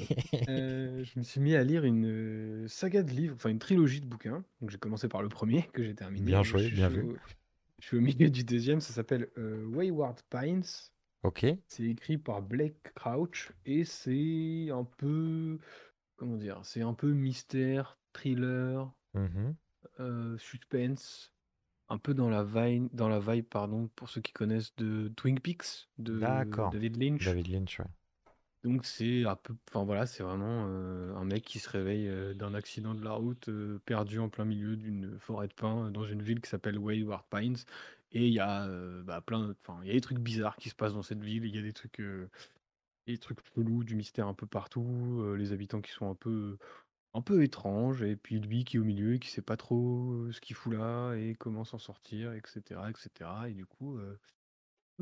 Euh, 0.49 1.03
je 1.03 1.19
me 1.19 1.25
suis 1.25 1.41
mis 1.41 1.57
à 1.57 1.65
lire 1.65 1.85
une 1.85 2.69
saga 2.69 3.03
de 3.03 3.11
livres, 3.11 3.35
enfin 3.35 3.49
une 3.49 3.59
trilogie 3.59 4.01
de 4.01 4.07
bouquins. 4.07 4.45
Donc 4.61 4.71
j'ai 4.71 4.79
commencé 4.79 5.09
par 5.09 5.21
le 5.23 5.29
premier 5.29 5.63
que 5.73 5.83
j'ai 5.83 5.95
terminé. 5.95 6.25
Bien 6.25 6.45
joué, 6.45 6.67
suis- 6.67 6.75
bien 6.77 6.89
vu. 6.89 7.17
Je 7.81 7.87
suis 7.89 7.97
au 7.99 8.01
milieu 8.01 8.31
du 8.31 8.45
deuxième, 8.45 8.81
ça 8.81 8.93
s'appelle 8.93 9.29
euh, 9.39 9.65
Wayward 9.67 10.21
Pines. 10.31 10.65
Ok. 11.23 11.47
C'est 11.67 11.85
écrit 11.85 12.19
par 12.19 12.43
Blake 12.43 12.93
Crouch 12.95 13.53
et 13.65 13.85
c'est 13.85 14.69
un 14.71 14.85
peu, 14.85 15.59
comment 16.17 16.37
dire, 16.37 16.61
c'est 16.65 16.83
un 16.83 16.95
peu 16.95 17.13
mystère, 17.13 17.99
thriller, 18.13 18.93
Mhm. 19.15 19.55
euh, 20.01 20.37
suspense, 20.39 21.33
un 21.89 21.99
peu 21.99 22.15
dans 22.15 22.29
la 22.29 22.45
vibe, 22.45 22.89
dans 22.93 23.09
la 23.09 23.19
vibe, 23.21 23.47
pardon, 23.49 23.89
pour 23.97 24.09
ceux 24.09 24.21
qui 24.21 24.33
connaissent 24.33 24.75
de 24.77 25.09
Twin 25.17 25.39
Peaks 25.41 25.89
de. 25.99 26.19
David 26.73 26.97
Lynch. 26.97 27.25
David 27.25 27.49
Lynch, 27.49 27.79
ouais. 27.81 27.87
Donc 28.67 28.85
c'est 28.85 29.25
un 29.25 29.37
peu, 29.37 29.55
enfin 29.71 29.85
voilà, 29.85 30.07
c'est 30.07 30.25
vraiment 30.25 30.65
un 30.65 31.25
mec 31.25 31.45
qui 31.45 31.61
se 31.61 31.71
réveille 31.71 32.35
d'un 32.35 32.53
accident 32.53 32.95
de 32.95 33.05
la 33.05 33.13
route, 33.13 33.49
perdu 33.85 34.19
en 34.19 34.29
plein 34.29 34.45
milieu 34.45 34.77
d'une 34.77 35.21
forêt 35.21 35.47
de 35.47 35.55
pins 35.55 35.93
dans 35.93 36.05
une 36.05 36.21
ville 36.21 36.41
qui 36.41 36.51
s'appelle 36.51 36.77
Wayward 36.77 37.25
Pines. 37.31 37.59
Et 38.11 38.27
il 38.27 38.35
y 38.35 38.41
a 38.41 38.67
bah, 39.05 39.21
plein, 39.21 39.53
enfin 39.53 39.79
il 39.83 39.87
y 39.89 39.91
a 39.91 39.95
des 39.95 40.01
trucs 40.01 40.19
bizarres 40.19 40.57
qui 40.57 40.69
se 40.69 40.75
passent 40.75 40.95
dans 40.95 41.03
cette 41.03 41.23
ville. 41.23 41.45
Il 41.45 41.55
y 41.55 41.59
a 41.61 41.63
des 41.63 41.73
trucs, 41.73 42.03
des 43.07 43.19
trucs 43.19 43.39
chelous, 43.55 43.85
du 43.85 43.95
mystère 43.95 44.27
un 44.27 44.35
peu 44.35 44.49
partout, 44.49 45.23
les 45.37 45.53
habitants 45.53 45.81
qui 45.81 45.93
sont 45.93 46.11
un 46.11 46.17
peu, 46.17 46.59
un 47.15 47.23
peu 47.23 47.45
étranges, 47.45 48.03
et 48.03 48.17
puis 48.17 48.41
lui 48.41 48.65
qui 48.65 48.79
est 48.79 48.81
au 48.81 48.85
milieu 48.85 49.15
et 49.15 49.19
qui 49.21 49.29
sait 49.31 49.43
pas 49.43 49.57
trop 49.57 50.33
ce 50.33 50.41
qu'il 50.41 50.57
fout 50.57 50.73
là 50.75 51.15
et 51.15 51.37
comment 51.39 51.65
s'en 51.65 51.79
sortir, 51.79 52.33
etc.. 52.33 52.81
Et 53.49 53.55
du 53.55 53.65
coup, 53.67 54.01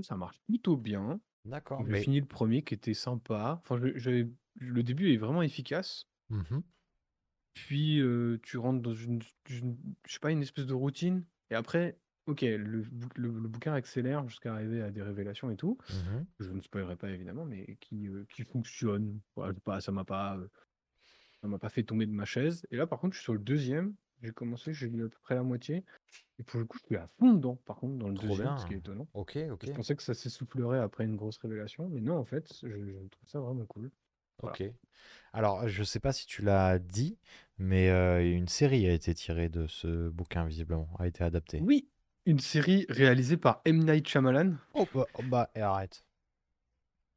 ça 0.02 0.16
marche 0.18 0.38
plutôt 0.48 0.76
bien. 0.76 1.18
D'accord. 1.44 1.82
J'ai 1.84 1.92
Mais. 1.92 2.02
fini 2.02 2.20
le 2.20 2.26
premier 2.26 2.62
qui 2.62 2.74
était 2.74 2.94
sympa. 2.94 3.58
Enfin, 3.60 3.76
je- 3.78 3.96
j'avais- 3.98 4.28
le 4.56 4.82
début 4.82 5.12
est 5.12 5.16
vraiment 5.16 5.42
efficace. 5.42 6.06
Mhm. 6.30 6.62
Puis 7.54 8.00
euh, 8.00 8.38
tu 8.42 8.56
rentres 8.58 8.82
dans 8.82 8.94
une, 8.94 9.20
une- 9.50 9.76
je 10.06 10.12
sais 10.12 10.18
pas, 10.20 10.30
une 10.32 10.42
espèce 10.42 10.66
de 10.66 10.74
routine. 10.74 11.24
Et 11.50 11.54
après, 11.54 11.98
ok, 12.26 12.40
le, 12.42 12.82
bou- 12.82 13.08
le- 13.16 13.28
le 13.40 13.48
bouquin 13.48 13.74
accélère 13.74 14.26
jusqu'à 14.28 14.54
arriver 14.54 14.82
à 14.82 14.90
des 14.90 15.02
révélations 15.02 15.50
et 15.50 15.56
tout. 15.56 15.78
Mhm. 15.90 16.26
Je 16.40 16.50
ne 16.52 16.60
spoilerai 16.60 16.96
pas 16.96 17.10
évidemment, 17.10 17.44
mais 17.44 17.76
qui, 17.80 18.08
euh, 18.08 18.24
qui 18.34 18.42
fonctionne. 18.42 19.20
Voilà, 19.36 19.54
pas, 19.64 19.80
ça 19.80 19.92
m'a 19.92 20.04
pas, 20.04 20.36
euh, 20.38 20.48
ça 21.42 21.48
m'a 21.48 21.58
pas 21.58 21.68
fait 21.68 21.84
tomber 21.84 22.06
de 22.06 22.12
ma 22.12 22.24
chaise. 22.24 22.66
Et 22.70 22.76
là, 22.76 22.86
par 22.86 22.98
contre, 22.98 23.12
je 23.14 23.18
suis 23.18 23.24
sur 23.24 23.34
le 23.34 23.38
deuxième. 23.38 23.94
J'ai 24.24 24.32
commencé, 24.32 24.72
j'ai 24.72 24.88
lu 24.88 25.04
à 25.04 25.08
peu 25.08 25.18
près 25.22 25.34
la 25.34 25.42
moitié. 25.42 25.84
Et 26.38 26.42
pour 26.42 26.58
le 26.58 26.66
coup, 26.66 26.78
je 26.78 26.86
suis 26.86 26.96
à 26.96 27.06
fond 27.06 27.32
dedans, 27.34 27.56
par 27.66 27.76
contre, 27.76 27.96
dans 27.98 28.08
le 28.08 28.14
Trop 28.14 28.28
deuxième, 28.28 28.46
bien. 28.46 28.58
ce 28.58 28.66
qui 28.66 28.74
est 28.74 28.78
étonnant. 28.78 29.06
Ok, 29.14 29.38
ok, 29.50 29.66
Je 29.66 29.72
pensais 29.72 29.94
que 29.94 30.02
ça 30.02 30.14
s'essoufflerait 30.14 30.80
après 30.80 31.04
une 31.04 31.16
grosse 31.16 31.38
révélation, 31.38 31.88
mais 31.88 32.00
non, 32.00 32.16
en 32.16 32.24
fait, 32.24 32.52
je, 32.62 32.68
je 32.68 33.08
trouve 33.08 33.28
ça 33.28 33.40
vraiment 33.40 33.66
cool. 33.66 33.90
Voilà. 34.40 34.54
ok. 34.54 34.72
Alors, 35.32 35.68
je 35.68 35.84
sais 35.84 36.00
pas 36.00 36.12
si 36.12 36.26
tu 36.26 36.42
l'as 36.42 36.78
dit, 36.78 37.18
mais 37.58 37.90
euh, 37.90 38.24
une 38.24 38.48
série 38.48 38.86
a 38.86 38.92
été 38.92 39.14
tirée 39.14 39.48
de 39.48 39.66
ce 39.66 40.08
bouquin, 40.08 40.46
visiblement, 40.46 40.88
a 40.98 41.06
été 41.06 41.22
adaptée. 41.22 41.60
Oui, 41.60 41.88
une 42.26 42.40
série 42.40 42.86
réalisée 42.88 43.36
par 43.36 43.60
M. 43.64 43.84
Night 43.84 44.08
Shyamalan. 44.08 44.54
Oh, 44.74 44.86
bah, 44.94 45.06
oh, 45.14 45.22
bah, 45.22 45.50
et 45.54 45.60
arrête. 45.60 46.04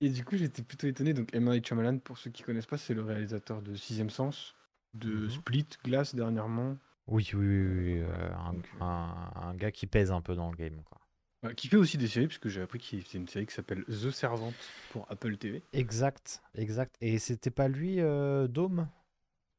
Et 0.01 0.09
du 0.09 0.23
coup, 0.23 0.37
j'étais 0.37 0.61
plutôt 0.61 0.87
étonné. 0.87 1.13
Donc, 1.13 1.33
M. 1.33 1.45
Night 1.49 1.65
Shyamalan, 1.65 1.99
pour 1.99 2.17
ceux 2.17 2.29
qui 2.29 2.43
connaissent 2.43 2.67
pas, 2.67 2.77
c'est 2.77 2.93
le 2.93 3.01
réalisateur 3.03 3.61
de 3.61 3.73
Sixième 3.75 4.09
Sens, 4.09 4.55
de 4.93 5.25
Mhm. 5.25 5.29
Split, 5.29 5.67
Glass 5.83 6.13
dernièrement, 6.15 6.77
Oui, 7.07 7.29
oui, 7.33 7.39
oui, 7.39 7.73
oui, 7.95 7.99
euh, 8.01 8.33
un, 8.35 8.53
Donc, 8.53 8.69
un- 8.81 9.31
un 9.35 9.53
gars 9.55 9.71
qui 9.71 9.87
pèse 9.87 10.11
un 10.11 10.21
peu 10.21 10.35
dans 10.35 10.51
le 10.51 10.57
game, 10.57 10.81
quoi. 10.83 10.99
euh, 11.45 11.53
qui 11.53 11.67
fait 11.67 11.77
aussi 11.77 11.97
des 11.97 12.07
séries, 12.07 12.27
puisque 12.27 12.47
j'ai 12.49 12.61
appris 12.61 12.79
qu'il 12.79 13.01
faisait 13.03 13.17
une 13.19 13.27
série 13.27 13.45
qui 13.45 13.53
s'appelle 13.53 13.83
The 13.85 14.11
Servant 14.11 14.53
pour 14.89 15.09
Apple 15.09 15.37
TV. 15.37 15.61
Exact, 15.73 16.41
exact. 16.55 16.95
Et 17.01 17.19
c'était 17.19 17.51
pas 17.51 17.67
lui, 17.67 18.01
euh, 18.01 18.47
Dome? 18.47 18.87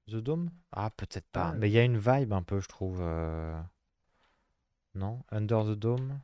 The 0.08 0.16
Dome? 0.16 0.50
Ah, 0.72 0.90
peut-être 0.90 1.28
pas. 1.30 1.50
Ah, 1.52 1.54
Mais 1.58 1.68
il 1.68 1.72
y 1.72 1.78
a 1.78 1.84
une 1.84 1.98
vibe 1.98 2.32
un 2.32 2.42
peu, 2.42 2.60
je 2.60 2.68
trouve. 2.68 2.98
euh, 3.00 3.60
Non? 4.94 5.22
Under 5.30 5.64
the 5.64 5.74
Dome? 5.78 6.20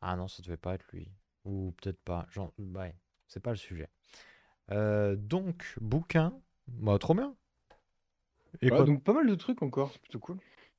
Ah 0.00 0.16
non, 0.16 0.28
ça 0.28 0.42
devait 0.42 0.56
pas 0.56 0.74
être 0.74 0.86
lui. 0.92 1.08
Ou 1.44 1.74
peut-être 1.80 2.00
pas. 2.02 2.26
Genre, 2.30 2.52
ouais, 2.58 2.94
c'est 3.26 3.40
pas 3.40 3.50
le 3.50 3.56
sujet. 3.56 3.88
Euh, 4.70 5.16
donc, 5.16 5.74
bouquin. 5.80 6.34
Bah, 6.68 6.98
trop 6.98 7.14
bien. 7.14 7.34
Et 8.62 8.70
quoi? 8.70 8.84
donc, 8.84 9.02
pas 9.04 9.12
mal 9.12 9.26
de 9.26 9.34
trucs 9.34 9.62
encore, 9.62 9.90
c'est 9.92 10.00
plutôt 10.00 10.18
cool. 10.18 10.38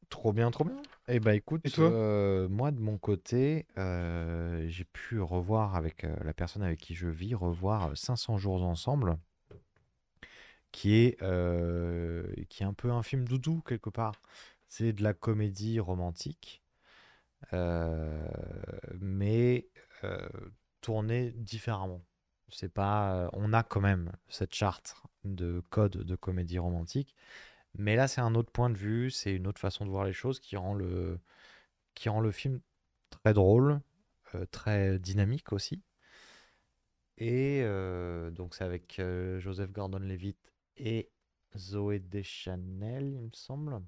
Trop 0.10 0.34
bien, 0.34 0.52
trop 0.52 0.64
bien. 0.66 0.82
Eh 1.08 1.20
bah 1.20 1.34
écoute, 1.36 1.64
Et 1.64 1.72
toi? 1.72 1.94
euh, 1.94 2.48
moi 2.50 2.72
de 2.72 2.80
mon 2.80 2.98
côté, 2.98 3.66
euh, 3.78 4.66
j'ai 4.68 4.84
pu 4.86 5.20
revoir 5.20 5.76
avec 5.76 6.04
euh, 6.04 6.16
la 6.24 6.34
personne 6.34 6.64
avec 6.64 6.80
qui 6.80 6.96
je 6.96 7.08
vis, 7.08 7.34
revoir 7.34 7.88
euh, 7.92 7.96
500 7.96 8.38
jours 8.38 8.62
ensemble, 8.64 9.18
qui 10.72 10.96
est, 10.96 11.18
qui 12.50 12.64
est 12.64 12.66
un 12.66 12.74
peu 12.74 12.92
un 12.92 13.04
film 13.04 13.26
doudou 13.28 13.62
quelque 13.68 13.90
part. 13.90 14.16
C'est 14.68 14.94
de 14.94 15.04
la 15.04 15.14
comédie 15.14 15.80
romantique, 15.80 16.62
mais 19.00 19.68
euh, 20.04 20.28
tourné 20.82 21.32
différemment. 21.32 22.02
C'est 22.50 22.74
pas, 22.74 23.30
on 23.34 23.54
a 23.54 23.64
quand 23.64 23.82
même 23.82 24.12
cette 24.28 24.54
charte 24.54 24.96
de 25.24 25.62
code 25.70 25.98
de 25.98 26.16
comédie 26.16 26.60
romantique, 26.60 27.16
mais 27.78 27.96
là, 27.96 28.08
c'est 28.08 28.22
un 28.22 28.36
autre 28.36 28.52
point 28.52 28.70
de 28.70 28.78
vue, 28.78 29.12
c'est 29.12 29.34
une 29.34 29.48
autre 29.48 29.60
façon 29.62 29.86
de 29.86 29.90
voir 29.90 30.06
les 30.06 30.14
choses 30.14 30.40
qui 30.40 30.58
rend 30.58 30.74
le, 30.74 31.20
qui 31.96 32.10
rend 32.10 32.20
le 32.22 32.32
film 32.32 32.62
très 33.10 33.34
drôle, 33.34 33.82
euh, 34.36 34.46
très 34.52 35.00
dynamique 35.00 35.54
aussi. 35.54 35.82
Et 37.18 37.62
euh, 37.64 38.32
donc, 38.32 38.56
c'est 38.56 38.64
avec 38.64 39.00
euh, 39.00 39.40
Joseph 39.40 39.72
Gordon-Levitt 39.72 40.38
et 40.78 41.12
Zoé 41.58 42.00
Deschanel, 42.00 43.14
il 43.14 43.22
me 43.22 43.34
semble. 43.34 43.82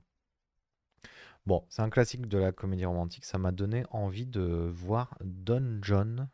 Bon, 1.45 1.65
c'est 1.69 1.81
un 1.81 1.89
classique 1.89 2.27
de 2.27 2.37
la 2.37 2.51
comédie 2.51 2.85
romantique. 2.85 3.25
Ça 3.25 3.37
m'a 3.37 3.51
donné 3.51 3.85
envie 3.89 4.25
de 4.25 4.71
voir 4.73 5.17
Don 5.21 5.79
John, 5.81 6.29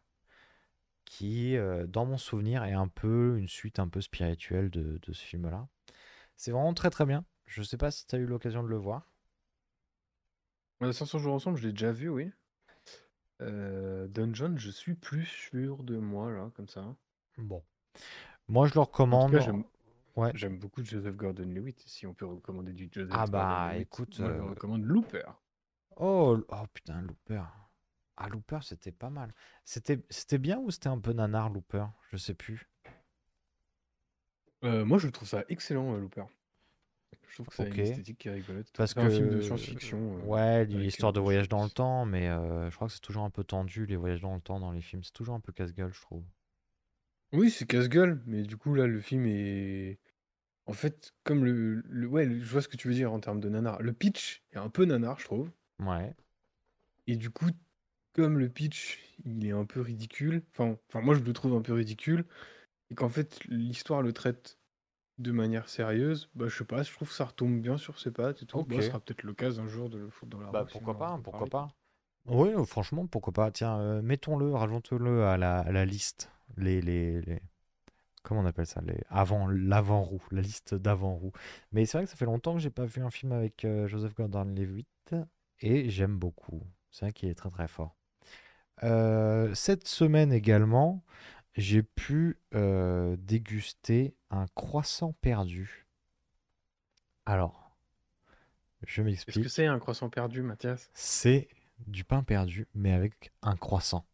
qui, 1.06 1.56
dans 1.88 2.06
mon 2.06 2.18
souvenir, 2.18 2.64
est 2.64 2.74
un 2.74 2.88
peu 2.88 3.38
une 3.40 3.48
suite 3.48 3.80
un 3.80 3.88
peu 3.88 4.02
spirituelle 4.02 4.70
de 4.70 5.00
ce 5.14 5.24
film-là. 5.24 5.68
C'est 6.38 6.52
vraiment 6.52 6.74
très 6.74 6.90
très 6.92 7.06
bien. 7.06 7.26
Je 7.50 7.64
sais 7.64 7.76
pas 7.76 7.92
si 7.92 8.08
tu 8.08 8.16
as 8.16 8.20
eu 8.20 8.26
l'occasion 8.26 8.64
de 8.64 8.70
le 8.70 8.78
voir. 8.78 9.12
Euh, 10.82 10.94
500 10.94 11.20
jours 11.20 11.34
ensemble, 11.34 11.58
je 11.58 11.68
l'ai 11.68 11.74
déjà 11.74 11.92
vu, 11.92 12.08
oui. 12.08 12.32
Euh, 13.42 14.08
Dungeon, 14.08 14.56
je 14.58 14.70
suis 14.70 14.96
plus 14.96 15.26
sûr 15.26 15.84
de 15.84 15.98
moi, 15.98 16.32
là, 16.32 16.52
comme 16.56 16.70
ça. 16.70 16.96
Bon. 17.40 17.64
Moi, 18.48 18.68
je 18.68 18.74
le 18.76 18.82
En 18.82 18.84
tout 18.86 18.92
recommande. 18.92 19.32
cas, 19.32 19.52
Ouais. 20.16 20.32
j'aime 20.36 20.58
beaucoup 20.60 20.84
Joseph 20.84 21.16
Gordon-Levitt. 21.16 21.82
Si 21.88 22.06
on 22.08 22.14
peut 22.14 22.26
recommander 22.26 22.74
du 22.74 22.90
Joseph 22.92 23.12
Ah 23.12 23.28
bah, 23.28 23.78
écoute, 23.78 24.20
moi, 24.20 24.32
je 24.34 24.40
euh, 24.40 24.44
recommande 24.44 24.84
Looper. 24.84 25.24
Oh, 25.98 26.38
oh 26.50 26.68
putain, 26.74 27.02
Looper. 27.02 27.44
Ah, 28.18 28.28
Looper, 28.30 28.60
c'était 28.64 28.92
pas 28.92 29.10
mal. 29.12 29.34
C'était 29.66 30.04
c'était 30.10 30.38
bien 30.40 30.58
ou 30.60 30.72
c'était 30.72 30.90
un 30.90 31.00
peu 31.00 31.14
nanar, 31.14 31.50
Looper? 31.50 31.86
Je 32.12 32.18
sais 32.18 32.34
plus. 32.34 32.70
Euh, 34.64 34.86
moi, 34.86 34.98
je 34.98 35.08
trouve 35.10 35.28
ça 35.28 35.44
excellent, 35.50 35.96
Looper. 35.98 36.24
Je 37.30 37.36
trouve 37.36 37.48
que 37.48 37.62
Ok. 37.62 37.74
une 37.76 37.80
esthétique 37.80 38.18
qui 38.18 38.28
est 38.28 38.32
rigolote. 38.34 38.68
Parce 38.76 38.94
C'est 38.94 39.00
un 39.00 39.10
film 39.10 39.30
de 39.30 39.36
que. 39.36 39.42
science-fiction. 39.42 40.18
euh, 40.18 40.22
Ouais, 40.26 40.66
l'histoire 40.66 41.14
de 41.14 41.20
voyage 41.20 41.48
dans 41.48 41.64
le 41.64 41.70
temps, 41.70 42.06
mais 42.06 42.28
euh, 42.28 42.70
je 42.70 42.76
crois 42.76 42.88
que 42.88 42.94
c'est 42.94 43.00
toujours 43.02 43.24
un 43.24 43.30
peu 43.30 43.44
tendu, 43.44 43.86
les 43.86 43.96
voyages 43.96 44.22
dans 44.22 44.36
le 44.36 44.42
temps 44.42 44.60
dans 44.60 44.72
les 44.72 44.82
films. 44.82 45.04
C'est 45.04 45.14
toujours 45.14 45.36
un 45.36 45.40
peu 45.40 45.52
casse-gueule, 45.54 45.94
je 45.94 46.02
trouve. 46.02 46.24
Oui, 47.32 47.52
c'est 47.52 47.66
casse-gueule, 47.68 48.22
mais 48.26 48.42
du 48.44 48.58
coup, 48.58 48.74
là, 48.74 48.88
le 48.88 49.00
film 49.00 49.26
est. 49.28 50.00
En 50.66 50.74
fait, 50.74 51.14
comme 51.24 51.46
le, 51.46 51.82
le- 51.88 52.08
Ouais, 52.08 52.26
le- 52.26 52.40
je 52.40 52.52
vois 52.52 52.62
ce 52.62 52.68
que 52.68 52.78
tu 52.78 52.88
veux 52.88 52.94
dire 52.94 53.12
en 53.14 53.20
termes 53.20 53.40
de 53.40 53.50
nanar. 53.50 53.82
Le 53.82 53.94
pitch 53.94 54.44
est 54.52 54.58
un 54.58 54.70
peu 54.70 54.86
nanar, 54.86 55.20
je 55.20 55.26
trouve. 55.26 55.52
Ouais. 55.80 56.16
Et 57.08 57.16
du 57.18 57.30
coup, 57.32 57.50
comme 58.14 58.40
le 58.40 58.50
pitch, 58.50 59.00
il 59.26 59.46
est 59.46 59.52
un 59.52 59.66
peu 59.66 59.82
ridicule. 59.82 60.44
Enfin, 60.52 60.78
enfin 60.90 61.02
moi, 61.02 61.16
je 61.16 61.22
le 61.22 61.34
trouve 61.34 61.54
un 61.56 61.62
peu 61.62 61.74
ridicule. 61.74 62.26
Et 62.92 62.96
qu'en 62.96 63.10
fait, 63.10 63.40
l'histoire 63.48 64.04
le 64.04 64.14
traite 64.14 64.59
de 65.20 65.32
manière 65.32 65.70
sérieuse. 65.70 66.30
Bah, 66.36 66.48
je 66.48 66.58
sais 66.58 66.66
pas, 66.66 66.84
je 66.84 66.92
trouve 66.94 67.10
que 67.10 67.14
ça 67.16 67.26
retombe 67.26 67.62
bien 67.62 67.78
sur 67.78 68.00
ses 68.00 68.12
pattes 68.12 68.42
et 68.44 68.46
tout. 68.48 68.66
Bah, 68.66 68.78
Ok. 68.78 68.82
ce 68.82 68.82
sera 68.82 69.00
peut-être 69.00 69.24
l'occasion 69.24 69.64
un 69.64 69.68
jour 69.68 69.90
de 69.90 69.98
le 70.00 70.10
foutre 70.10 70.32
dans 70.38 70.42
la 70.42 70.52
Bah 70.52 70.62
roue, 70.62 70.68
pourquoi 70.72 70.98
pas, 70.98 71.20
pourquoi 71.24 71.48
parler. 71.48 71.50
pas. 71.50 71.68
Oui, 72.26 72.50
euh, 72.54 72.64
franchement, 72.66 73.08
pourquoi 73.08 73.34
pas. 73.34 73.52
Tiens, 73.52 73.80
euh, 73.80 74.02
mettons-le, 74.02 74.54
rajoutons-le 74.54 75.26
à 75.26 75.38
la, 75.38 75.60
à 75.60 75.72
la 75.72 75.86
liste. 75.86 76.32
Les, 76.58 76.82
les, 76.82 77.22
les... 77.22 77.42
Comment 78.24 78.42
on 78.42 78.46
appelle 78.46 78.68
ça? 78.68 78.82
Les... 78.82 79.02
Avant, 79.10 79.48
l'avant-roue, 79.48 80.24
la 80.32 80.42
liste 80.42 80.76
d'avant-roue. 80.76 81.32
Mais 81.72 81.86
c'est 81.86 81.98
vrai 81.98 82.06
que 82.06 82.12
ça 82.12 82.18
fait 82.18 82.26
longtemps 82.26 82.54
que 82.56 82.60
j'ai 82.60 82.70
pas 82.72 82.86
vu 82.86 83.02
un 83.04 83.10
film 83.12 83.32
avec 83.34 83.66
euh, 83.66 83.88
Joseph 83.88 84.16
Gordon-Levitt 84.16 85.16
et 85.62 85.90
j'aime 85.90 86.18
beaucoup. 86.18 86.64
C'est 86.92 87.06
vrai 87.06 87.14
qu'il 87.14 87.30
est 87.30 87.36
très 87.36 87.50
très 87.50 87.68
fort. 87.68 87.96
Euh, 88.84 89.54
cette 89.56 89.88
semaine 89.88 90.32
également, 90.32 91.04
j'ai 91.56 91.84
pu 91.84 92.38
euh, 92.54 93.16
déguster 93.20 94.16
un 94.30 94.48
croissant 94.56 95.14
perdu. 95.22 95.88
Alors, 97.26 97.76
je 98.86 99.02
Est-ce 99.02 99.10
m'explique. 99.10 99.44
que 99.44 99.50
c'est 99.50 99.66
un 99.66 99.80
croissant 99.80 100.10
perdu, 100.10 100.42
Mathias? 100.42 100.90
C'est 100.94 101.48
du 101.88 102.04
pain 102.04 102.24
perdu, 102.24 102.68
mais 102.74 102.92
avec 102.92 103.32
un 103.42 103.56
croissant 103.56 104.06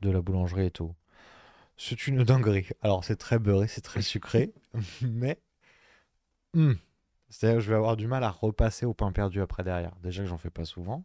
de 0.00 0.10
la 0.10 0.20
boulangerie 0.20 0.66
et 0.66 0.70
tout. 0.70 0.94
C'est 1.76 2.06
une 2.06 2.24
dinguerie. 2.24 2.68
Alors, 2.82 3.04
c'est 3.04 3.16
très 3.16 3.38
beurré, 3.38 3.68
c'est 3.68 3.80
très 3.80 4.02
sucré, 4.02 4.52
mais. 5.02 5.40
hmm. 6.54 6.74
C'est-à-dire 7.30 7.58
que 7.58 7.64
je 7.64 7.70
vais 7.70 7.76
avoir 7.76 7.96
du 7.96 8.06
mal 8.06 8.24
à 8.24 8.30
repasser 8.30 8.86
au 8.86 8.94
pain 8.94 9.12
perdu 9.12 9.40
après 9.40 9.62
derrière. 9.62 9.94
Déjà 10.02 10.22
que 10.22 10.28
j'en 10.28 10.38
fais 10.38 10.50
pas 10.50 10.64
souvent, 10.64 11.04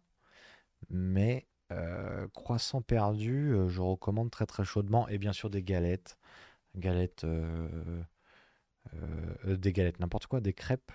mais 0.89 1.45
euh, 1.73 2.27
croissant 2.33 2.81
perdu, 2.81 3.53
euh, 3.53 3.69
je 3.69 3.81
recommande 3.81 4.31
très 4.31 4.45
très 4.45 4.63
chaudement. 4.65 5.07
Et 5.09 5.17
bien 5.17 5.33
sûr, 5.33 5.49
des 5.49 5.63
galettes. 5.63 6.17
Galettes. 6.77 7.25
euh, 7.25 8.03
euh, 9.45 9.57
des 9.57 9.73
galettes, 9.73 9.99
n'importe 9.99 10.27
quoi, 10.27 10.41
des 10.41 10.53
crêpes, 10.53 10.91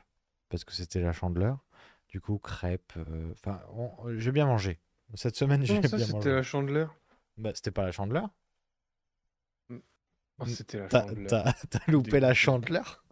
parce 0.49 0.64
que 0.64 0.73
c'était 0.73 1.00
la 1.00 1.12
chandeleur. 1.12 1.64
Du 2.08 2.20
coup, 2.20 2.38
crêpes. 2.38 2.92
euh, 2.97 3.32
Enfin, 3.32 3.61
on- 3.73 3.92
j'ai 4.18 4.32
bien 4.32 4.47
mangé. 4.47 4.80
Cette 5.14 5.37
semaine, 5.37 5.64
j'ai 5.66 5.78
Non, 5.78 5.82
ça, 5.82 5.99
bien 5.99 6.06
c'était 6.06 6.32
mangé. 6.32 6.35
la 6.35 6.42
chandeleur? 6.42 6.97
Bah, 7.38 7.52
c'était 7.54 7.70
pas 7.70 7.85
la 7.85 7.92
chandeleur 7.92 8.28
Oh, 10.40 10.47
Mm. 10.47 10.54
c'était 10.56 10.78
la 10.78 10.88
T'as 10.88 11.04
chandeleur. 11.04 11.28
t'as- 11.28 11.52
t'as 11.70 11.78
loupé 11.92 12.18
la 12.20 12.35
Dégoûté. 12.35 12.35
chandeleur? 12.35 13.04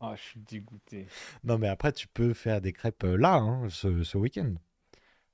Ah, 0.00 0.14
je 0.16 0.20
suis 0.22 0.40
dégoûté. 0.40 1.12
Non, 1.44 1.58
mais 1.58 1.68
après, 1.68 1.92
tu 1.92 2.08
peux 2.08 2.34
faire 2.34 2.60
des 2.60 2.72
crêpes 2.72 3.04
euh, 3.04 3.16
là, 3.16 3.34
hein, 3.36 3.68
ce, 3.68 4.02
ce 4.04 4.18
week-end. 4.18 4.54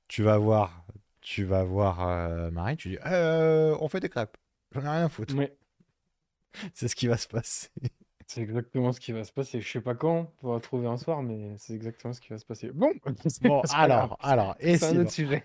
Tu 0.09 0.23
vas 0.23 0.37
voir, 0.39 0.85
tu 1.21 1.43
vas 1.43 1.63
voir 1.63 2.07
euh, 2.07 2.51
Marie, 2.51 2.77
tu 2.77 2.89
dis, 2.89 2.97
Euh, 3.05 3.75
on 3.79 3.87
fait 3.89 3.99
des 3.99 4.09
crêpes. 4.09 4.37
J'en 4.73 4.81
ai 4.81 4.89
rien 4.89 5.05
à 5.05 5.09
foutre. 5.09 5.35
C'est 6.73 6.87
ce 6.87 6.95
qui 6.95 7.07
va 7.07 7.17
se 7.17 7.27
passer. 7.27 7.69
c'est 8.27 8.41
exactement 8.41 8.91
ce 8.91 8.99
qui 8.99 9.11
va 9.11 9.23
se 9.23 9.31
passer. 9.31 9.61
Je 9.61 9.67
sais 9.71 9.81
pas 9.81 9.95
quand, 9.95 10.31
on 10.43 10.53
va 10.53 10.59
trouver 10.59 10.87
un 10.87 10.97
soir, 10.97 11.23
mais 11.23 11.55
c'est 11.57 11.73
exactement 11.73 12.13
ce 12.13 12.21
qui 12.21 12.29
va 12.29 12.37
se 12.37 12.45
passer. 12.45 12.69
Bon, 12.71 12.91
Bon, 13.41 13.61
alors, 13.73 14.17
alors, 14.21 14.55
et 14.59 14.77
C'est 14.77 14.85
un 14.85 14.89
sinon, 14.89 15.01
autre 15.01 15.11
sujet. 15.11 15.43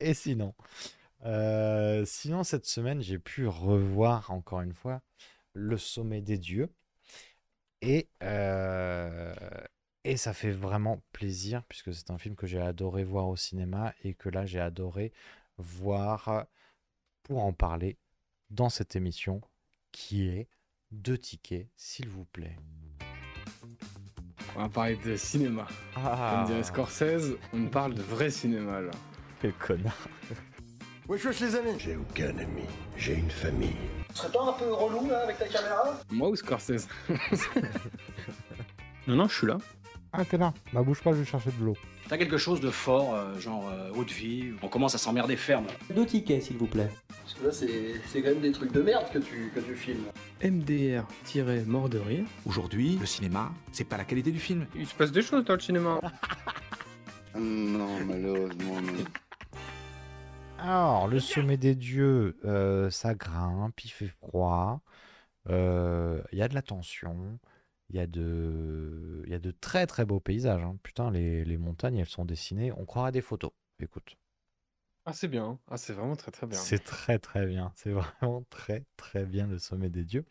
et 0.00 0.14
sinon, 0.14 0.54
Euh, 1.24 2.04
sinon 2.06 2.44
cette 2.44 2.66
semaine, 2.66 3.00
j'ai 3.02 3.18
pu 3.18 3.46
revoir 3.46 4.30
encore 4.30 4.60
une 4.62 4.74
fois 4.74 5.00
Le 5.54 5.76
Sommet 5.78 6.22
des 6.22 6.38
Dieux. 6.38 6.70
Et, 7.80 8.08
euh, 8.22 9.34
et 10.08 10.16
ça 10.16 10.32
fait 10.32 10.52
vraiment 10.52 11.02
plaisir, 11.12 11.62
puisque 11.68 11.92
c'est 11.92 12.10
un 12.10 12.16
film 12.16 12.34
que 12.34 12.46
j'ai 12.46 12.60
adoré 12.60 13.04
voir 13.04 13.28
au 13.28 13.36
cinéma 13.36 13.92
et 14.04 14.14
que 14.14 14.30
là, 14.30 14.46
j'ai 14.46 14.58
adoré 14.58 15.12
voir 15.58 16.46
pour 17.24 17.44
en 17.44 17.52
parler 17.52 17.98
dans 18.48 18.70
cette 18.70 18.96
émission 18.96 19.42
qui 19.92 20.26
est 20.28 20.48
Deux 20.92 21.18
tickets, 21.18 21.68
s'il 21.76 22.08
vous 22.08 22.24
plaît. 22.24 22.56
On 24.56 24.60
va 24.62 24.68
parler 24.70 24.96
de 24.96 25.14
cinéma. 25.14 25.66
Ah, 25.94 26.36
Comme 26.36 26.46
dirait 26.46 26.62
Scorsese, 26.62 27.36
on 27.52 27.66
parle 27.66 27.92
de 27.92 28.00
vrai 28.00 28.30
cinéma 28.30 28.80
là. 28.80 28.92
quel 29.42 29.52
connard. 29.52 30.08
Wesh 31.06 31.26
wesh 31.26 31.40
les 31.40 31.54
amis 31.54 31.78
J'ai 31.78 31.96
aucun 31.96 32.30
ami, 32.38 32.64
j'ai 32.96 33.14
une 33.16 33.30
famille. 33.30 33.76
Tu 34.08 34.14
serais 34.14 34.32
pas 34.32 34.42
un 34.42 34.52
peu 34.54 34.72
relou 34.72 35.06
là 35.06 35.20
avec 35.24 35.36
ta 35.36 35.48
caméra? 35.48 36.00
Moi 36.10 36.30
ou 36.30 36.36
Scorsese? 36.36 36.88
Non, 39.08 39.16
non, 39.16 39.26
je 39.28 39.34
suis 39.34 39.46
là. 39.46 39.56
Ah, 40.20 40.24
connard. 40.24 40.52
Bah, 40.72 40.82
bouge 40.82 41.00
pas, 41.00 41.12
je 41.12 41.18
vais 41.18 41.24
chercher 41.24 41.50
de 41.60 41.64
l'eau. 41.64 41.76
T'as 42.08 42.18
quelque 42.18 42.38
chose 42.38 42.60
de 42.60 42.70
fort, 42.70 43.14
euh, 43.14 43.38
genre 43.38 43.68
euh, 43.68 43.92
haute 43.94 44.10
vie, 44.10 44.52
on 44.62 44.68
commence 44.68 44.96
à 44.96 44.98
s'emmerder 44.98 45.36
ferme. 45.36 45.66
Deux 45.94 46.06
tickets, 46.06 46.42
s'il 46.42 46.56
vous 46.56 46.66
plaît. 46.66 46.90
Parce 47.22 47.34
que 47.34 47.46
là 47.46 47.52
c'est 47.52 48.00
c'est 48.06 48.20
quand 48.20 48.30
même 48.30 48.40
des 48.40 48.50
trucs 48.50 48.72
de 48.72 48.82
merde 48.82 49.04
que 49.12 49.20
tu, 49.20 49.52
que 49.54 49.60
tu 49.60 49.76
filmes. 49.76 50.06
MDR-mort 50.42 51.88
de 51.88 51.98
rire. 51.98 52.24
Aujourd'hui, 52.46 52.96
le 53.00 53.06
cinéma, 53.06 53.52
c'est 53.70 53.84
pas 53.84 53.96
la 53.96 54.04
qualité 54.04 54.32
du 54.32 54.40
film. 54.40 54.66
Il 54.74 54.88
se 54.88 54.94
passe 54.94 55.12
des 55.12 55.22
choses 55.22 55.44
dans 55.44 55.54
le 55.54 55.60
cinéma. 55.60 56.00
Non, 57.36 58.04
malheureusement, 58.04 58.80
non. 58.80 59.04
Alors, 60.58 61.06
le 61.06 61.20
sommet 61.20 61.56
des 61.56 61.76
dieux, 61.76 62.36
euh, 62.44 62.90
ça 62.90 63.14
grimpe, 63.14 63.78
il 63.84 63.90
fait 63.90 64.08
froid, 64.08 64.80
euh, 65.48 66.20
il 66.32 66.38
y 66.38 66.42
a 66.42 66.48
de 66.48 66.54
la 66.54 66.62
tension, 66.62 67.38
il 67.90 67.96
y 67.96 68.00
a 68.00 68.06
de, 68.06 69.22
il 69.26 69.30
y 69.32 69.34
a 69.34 69.38
de 69.38 69.50
très 69.50 69.86
très 69.86 70.04
beaux 70.06 70.20
paysages. 70.20 70.62
hein. 70.62 70.78
Putain, 70.82 71.10
les, 71.10 71.44
les 71.44 71.58
montagnes, 71.58 71.98
elles 71.98 72.06
sont 72.08 72.24
dessinées, 72.24 72.72
on 72.72 72.84
croirait 72.86 73.12
des 73.12 73.22
photos. 73.22 73.52
Écoute, 73.80 74.16
Ah, 75.04 75.12
c'est 75.12 75.26
bien. 75.26 75.44
hein. 75.44 75.58
Ah, 75.66 75.76
c'est 75.76 75.92
vraiment 75.92 76.14
très 76.14 76.30
très 76.30 76.46
bien. 76.46 76.72
c'est 76.72 76.82
très 76.84 77.18
très 77.18 77.46
bien, 77.46 77.72
c'est 77.76 77.90
vraiment 77.92 78.44
très 78.50 78.84
très 78.96 79.24
bien 79.26 79.46
le 79.46 79.58
sommet 79.58 79.88
des 79.90 80.04
dieux. 80.04 80.24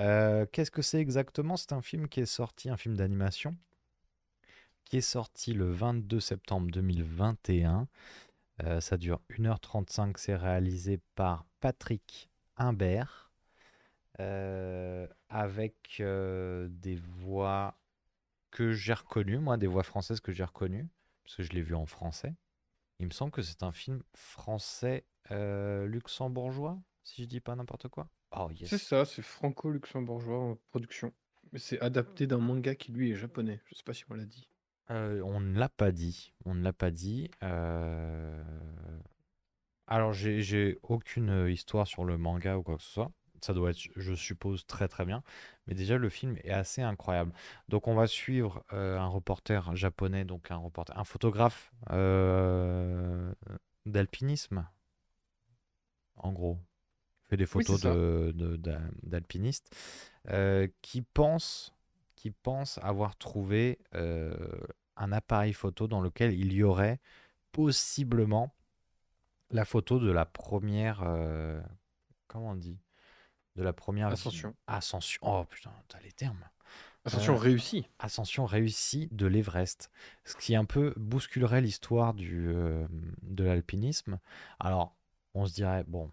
Euh, 0.00 0.46
Qu'est-ce 0.52 0.70
que 0.72 0.82
c'est 0.82 1.00
exactement? 1.00 1.56
C'est 1.58 1.72
un 1.74 1.82
film 1.82 2.08
qui 2.08 2.20
est 2.20 2.26
sorti, 2.26 2.70
un 2.70 2.76
film 2.78 2.96
d'animation, 2.96 3.56
qui 4.84 4.98
est 4.98 5.00
sorti 5.00 5.54
le 5.54 5.70
22 5.70 6.20
septembre 6.20 6.70
2021. 6.70 7.88
Euh, 8.62 8.80
ça 8.80 8.96
dure 8.96 9.20
1h35. 9.28 10.18
C'est 10.18 10.36
réalisé 10.36 11.00
par 11.14 11.44
Patrick 11.60 12.30
Imbert 12.56 13.31
euh, 14.22 15.06
avec 15.28 15.96
euh, 15.98 16.68
des 16.70 16.94
voix 16.94 17.76
que 18.52 18.72
j'ai 18.72 18.92
reconnues, 18.92 19.38
moi, 19.38 19.56
des 19.56 19.66
voix 19.66 19.82
françaises 19.82 20.20
que 20.20 20.30
j'ai 20.30 20.44
reconnues, 20.44 20.88
parce 21.24 21.36
que 21.36 21.42
je 21.42 21.50
l'ai 21.50 21.62
vu 21.62 21.74
en 21.74 21.86
français. 21.86 22.34
Il 23.00 23.06
me 23.06 23.10
semble 23.12 23.32
que 23.32 23.42
c'est 23.42 23.64
un 23.64 23.72
film 23.72 24.02
français 24.14 25.04
euh, 25.32 25.86
luxembourgeois, 25.86 26.78
si 27.02 27.22
je 27.22 27.28
dis 27.28 27.40
pas 27.40 27.56
n'importe 27.56 27.88
quoi. 27.88 28.08
Oh 28.36 28.48
yes. 28.52 28.68
C'est 28.68 28.78
ça, 28.78 29.04
c'est 29.04 29.22
franco-luxembourgeois 29.22 30.38
en 30.38 30.56
production. 30.70 31.12
Mais 31.52 31.58
c'est 31.58 31.80
adapté 31.80 32.28
d'un 32.28 32.38
manga 32.38 32.76
qui 32.76 32.92
lui 32.92 33.10
est 33.10 33.16
japonais. 33.16 33.60
Je 33.66 33.74
sais 33.74 33.82
pas 33.82 33.94
si 33.94 34.04
on 34.08 34.14
l'a 34.14 34.24
dit. 34.24 34.48
On 34.88 35.40
ne 35.40 35.58
l'a 35.58 35.68
pas 35.68 35.90
dit. 35.90 36.32
On 36.44 36.54
ne 36.54 36.62
l'a 36.62 36.72
pas 36.72 36.90
dit. 36.90 37.30
Alors, 39.86 40.12
j'ai 40.12 40.78
aucune 40.82 41.48
histoire 41.48 41.86
sur 41.86 42.04
le 42.04 42.18
manga 42.18 42.56
ou 42.56 42.62
quoi 42.62 42.76
que 42.76 42.82
ce 42.82 42.90
soit. 42.90 43.12
Ça 43.42 43.52
doit 43.54 43.70
être, 43.70 43.80
je 43.96 44.14
suppose, 44.14 44.64
très 44.66 44.88
très 44.88 45.04
bien. 45.04 45.22
Mais 45.66 45.74
déjà, 45.74 45.98
le 45.98 46.08
film 46.08 46.36
est 46.44 46.50
assez 46.52 46.80
incroyable. 46.80 47.32
Donc, 47.68 47.88
on 47.88 47.94
va 47.94 48.06
suivre 48.06 48.64
euh, 48.72 48.98
un 48.98 49.08
reporter 49.08 49.74
japonais, 49.76 50.24
donc 50.24 50.50
un 50.50 50.56
reporter, 50.56 50.96
un 50.98 51.04
photographe 51.04 51.72
euh, 51.90 53.32
d'alpinisme, 53.84 54.66
en 56.16 56.32
gros. 56.32 56.58
Il 57.26 57.28
fait 57.30 57.36
des 57.38 57.46
photos 57.46 57.80
de, 57.80 58.32
de- 58.36 58.78
d'alpinistes 59.02 59.74
euh, 60.30 60.68
qui 60.82 61.02
pense, 61.02 61.74
qui 62.16 62.30
pense 62.30 62.78
avoir 62.82 63.16
trouvé 63.16 63.78
un 64.96 65.12
appareil 65.12 65.52
photo 65.52 65.88
dans 65.88 66.00
lequel 66.00 66.32
il 66.34 66.52
y 66.52 66.62
aurait 66.62 67.00
possiblement 67.52 68.54
la 69.50 69.64
photo 69.64 69.98
de 70.00 70.10
la 70.10 70.24
première, 70.24 71.02
euh, 71.04 71.60
comment 72.28 72.50
on 72.50 72.56
dit, 72.56 72.78
de 73.56 73.62
la 73.62 73.72
première 73.72 74.08
Ascension. 74.08 74.54
ascension. 74.66 75.20
Oh 75.22 75.44
putain, 75.44 75.72
t'as 75.88 76.00
les 76.00 76.12
termes. 76.12 76.44
Ascension 77.04 77.34
Euh, 77.34 77.38
réussie. 77.38 77.88
Ascension 77.98 78.46
réussie 78.46 79.08
de 79.10 79.26
l'Everest, 79.26 79.90
ce 80.24 80.36
qui 80.36 80.54
un 80.54 80.64
peu 80.64 80.94
bousculerait 80.96 81.60
l'histoire 81.60 82.14
du 82.14 82.48
euh, 82.48 82.86
de 83.22 83.44
l'alpinisme. 83.44 84.18
Alors, 84.60 84.94
on 85.34 85.44
se 85.46 85.52
dirait 85.52 85.84
bon, 85.88 86.10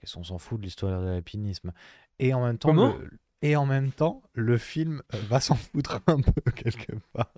qu'est-ce 0.00 0.14
qu'on 0.14 0.24
s'en 0.24 0.38
fout 0.38 0.58
de 0.58 0.64
l'histoire 0.64 1.00
de 1.00 1.06
l'alpinisme? 1.06 1.72
Et 2.18 2.34
en 2.34 2.44
même 2.44 2.58
temps, 2.58 2.70
Comment? 2.70 2.96
le, 2.96 3.10
et 3.42 3.54
en 3.56 3.64
même 3.66 3.92
temps, 3.92 4.22
le 4.32 4.58
film 4.58 5.02
euh, 5.14 5.20
va 5.28 5.40
s'en 5.40 5.54
foutre 5.72 6.00
un 6.08 6.20
peu 6.20 6.50
quelque 6.50 6.92
part, 7.12 7.32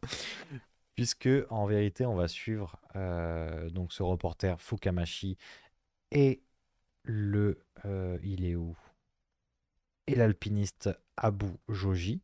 puisque 0.94 1.29
en 1.50 1.66
vérité, 1.66 2.07
on 2.07 2.14
va 2.14 2.29
suivre 2.29 2.79
euh, 2.96 3.68
donc 3.70 3.92
ce 3.92 4.03
reporter 4.03 4.61
Fukamashi 4.61 5.37
et 6.11 6.42
le, 7.03 7.59
il 8.22 8.46
est 8.46 8.55
où? 8.57 8.74
Et 10.06 10.14
l'alpiniste 10.14 10.90
Abu 11.16 11.46
Joji. 11.68 12.20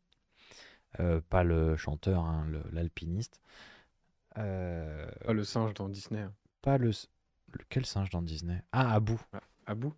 Euh, 0.99 1.21
pas 1.29 1.43
le 1.43 1.75
chanteur, 1.77 2.23
hein, 2.25 2.47
l'alpiniste. 2.71 3.39
Euh, 4.37 5.09
Ah, 5.27 5.33
le 5.33 5.43
singe 5.43 5.73
dans 5.73 5.89
Disney. 5.89 6.21
hein. 6.21 6.33
pas 6.61 6.77
le, 6.77 6.91
Quel 7.69 7.85
singe 7.85 8.09
dans 8.09 8.21
Disney? 8.21 8.61
Ah, 8.71 8.93
Abu. 8.93 9.13
À 9.65 9.75
bout. 9.75 9.93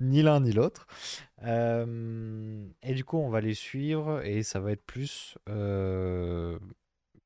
ni 0.00 0.22
l'un 0.22 0.40
ni 0.40 0.52
l'autre. 0.52 0.86
Euh, 1.42 2.66
et 2.82 2.94
du 2.94 3.04
coup, 3.04 3.18
on 3.18 3.28
va 3.28 3.40
les 3.40 3.54
suivre 3.54 4.24
et 4.24 4.42
ça 4.42 4.60
va 4.60 4.72
être 4.72 4.84
plus, 4.84 5.36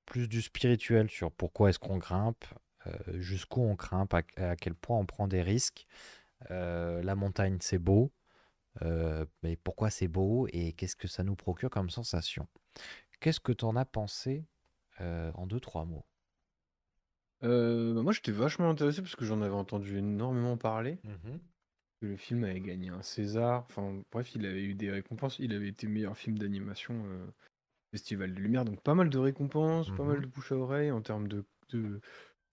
plus 0.06 0.28
du 0.28 0.42
spirituel 0.42 1.08
sur 1.10 1.30
pourquoi 1.30 1.70
est-ce 1.70 1.78
qu'on 1.78 1.98
grimpe, 1.98 2.44
jusqu'où 3.14 3.60
on 3.62 3.74
grimpe, 3.74 4.14
à, 4.14 4.22
à 4.36 4.56
quel 4.56 4.74
point 4.74 4.98
on 4.98 5.06
prend 5.06 5.28
des 5.28 5.42
risques. 5.42 5.86
Euh, 6.50 7.02
la 7.02 7.14
montagne, 7.16 7.58
c'est 7.60 7.78
beau. 7.78 8.12
euh, 8.82 9.26
mais 9.42 9.56
pourquoi 9.56 9.90
c'est 9.90 10.08
beau 10.08 10.48
et 10.52 10.72
qu'est-ce 10.74 10.96
que 10.96 11.08
ça 11.08 11.24
nous 11.24 11.36
procure 11.36 11.70
comme 11.70 11.90
sensation? 11.90 12.48
Qu'est-ce 13.20 13.40
que 13.40 13.52
tu 13.52 13.64
en 13.66 13.76
as 13.76 13.86
pensé 13.86 14.46
euh, 15.00 15.32
en 15.34 15.46
deux, 15.48 15.60
trois 15.60 15.84
mots? 15.86 16.06
Euh, 17.42 17.94
bah, 17.94 18.02
moi, 18.02 18.12
j'étais 18.12 18.32
vachement 18.32 18.70
intéressé 18.70 19.02
parce 19.02 19.16
que 19.16 19.24
j'en 19.24 19.40
avais 19.42 19.54
entendu 19.54 19.98
énormément 19.98 20.56
parler. 20.56 20.98
que 22.00 22.06
Le 22.06 22.16
film 22.16 22.44
avait 22.44 22.60
gagné 22.60 22.88
un 22.90 23.02
César. 23.02 23.64
Enfin, 23.68 24.02
bref, 24.12 24.34
il 24.34 24.46
avait 24.46 24.62
eu 24.64 24.74
des 24.74 24.90
récompenses. 24.90 25.38
Il 25.38 25.54
avait 25.54 25.68
été 25.68 25.86
meilleur 25.86 26.16
film 26.16 26.38
d'animation 26.38 27.04
euh, 27.06 27.26
Festival 27.92 28.34
de 28.34 28.40
Lumière. 28.40 28.64
Donc, 28.64 28.82
pas 28.82 28.94
mal 28.94 29.10
de 29.10 29.18
récompenses, 29.18 29.90
pas 29.92 30.04
mal 30.04 30.20
Mhm. 30.20 30.22
de 30.22 30.26
bouche 30.26 30.52
à 30.52 30.56
oreille 30.56 30.92
en 30.92 31.02
termes 31.02 31.28
de. 31.28 31.46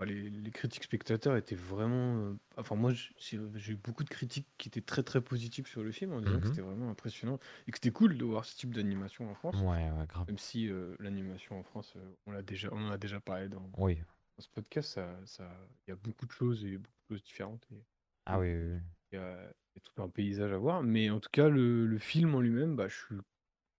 Les, 0.06 0.30
les 0.30 0.52
critiques 0.52 0.84
spectateurs 0.84 1.36
étaient 1.38 1.56
vraiment. 1.56 2.18
euh, 2.20 2.36
Enfin, 2.58 2.76
moi, 2.76 2.92
j'ai 2.94 3.10
j'ai 3.56 3.74
eu 3.74 3.76
beaucoup 3.76 4.04
de 4.04 4.10
critiques 4.10 4.48
qui 4.58 4.68
étaient 4.70 4.82
très 4.82 5.04
très 5.04 5.22
positives 5.22 5.68
sur 5.68 5.84
le 5.84 5.92
film 5.92 6.14
en 6.14 6.22
disant 6.22 6.40
que 6.40 6.46
Mhm. 6.46 6.54
c'était 6.54 6.62
vraiment 6.62 6.90
impressionnant 6.90 7.40
et 7.68 7.72
que 7.72 7.78
c'était 7.78 7.92
cool 7.92 8.18
de 8.18 8.26
voir 8.26 8.46
ce 8.46 8.56
type 8.58 8.74
d'animation 8.74 9.30
en 9.30 9.36
France. 9.36 9.62
Ouais, 9.62 9.92
ouais, 9.92 10.08
grave. 10.08 10.28
Même 10.28 10.38
si 10.38 10.70
euh, 10.70 10.96
l'animation 11.00 11.60
en 11.60 11.64
France, 11.64 11.94
euh, 11.98 12.16
on 12.28 12.32
l'a 12.32 12.44
déjà, 12.44 12.70
on 12.72 12.88
en 12.88 12.92
a 12.92 12.98
déjà 12.98 13.20
parlé 13.20 13.50
dans, 13.50 13.72
Oui. 13.78 14.04
ce 14.40 14.50
podcast, 14.50 14.90
ça, 14.94 15.20
ça, 15.26 15.52
il 15.88 15.92
y 15.92 15.94
a 15.94 15.98
beaucoup 15.98 16.26
de 16.26 16.32
choses 16.32 16.66
et 16.66 16.78
beaucoup 16.78 16.96
de 17.10 17.16
choses 17.16 17.24
différentes. 17.24 17.68
Et 17.72 17.84
Ah 18.26 18.40
oui, 18.40 18.54
oui, 18.54 18.74
oui. 18.76 18.82
il 19.12 19.16
y 19.16 19.18
a, 19.22 19.44
il 19.44 19.76
y 19.76 19.80
a 19.80 19.82
tout 19.82 20.02
un 20.02 20.10
paysage 20.10 20.52
à 20.52 20.58
voir. 20.58 20.84
Mais 20.84 21.10
en 21.10 21.20
tout 21.20 21.30
cas, 21.32 21.50
le, 21.50 21.86
le 21.86 21.98
film 22.00 22.36
en 22.36 22.42
lui-même, 22.42 22.76
bah, 22.76 22.88
je 22.88 22.96
suis... 22.96 23.16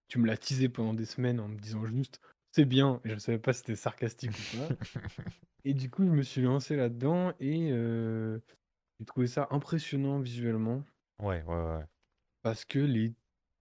tu 0.08 0.18
me 0.20 0.26
l'as 0.26 0.38
teasé 0.38 0.68
pendant 0.70 0.94
des 0.94 1.06
semaines 1.06 1.40
en 1.40 1.48
me 1.48 1.58
disant 1.58 1.86
juste 1.86 2.20
c'est 2.52 2.64
bien. 2.64 3.00
Je 3.04 3.14
ne 3.14 3.18
savais 3.18 3.38
pas 3.38 3.52
si 3.52 3.60
c'était 3.60 3.76
sarcastique 3.76 4.32
ou 4.38 4.56
pas. 4.58 4.68
et 5.64 5.74
du 5.74 5.90
coup, 5.90 6.04
je 6.04 6.10
me 6.10 6.22
suis 6.22 6.42
lancé 6.42 6.76
là-dedans 6.76 7.32
et 7.40 7.70
euh, 7.72 8.38
j'ai 8.98 9.06
trouvé 9.06 9.26
ça 9.26 9.48
impressionnant 9.50 10.20
visuellement 10.20 10.84
Ouais, 11.18 11.42
ouais, 11.44 11.54
ouais. 11.54 11.84
parce 12.42 12.64
que 12.64 12.78
les. 12.78 13.14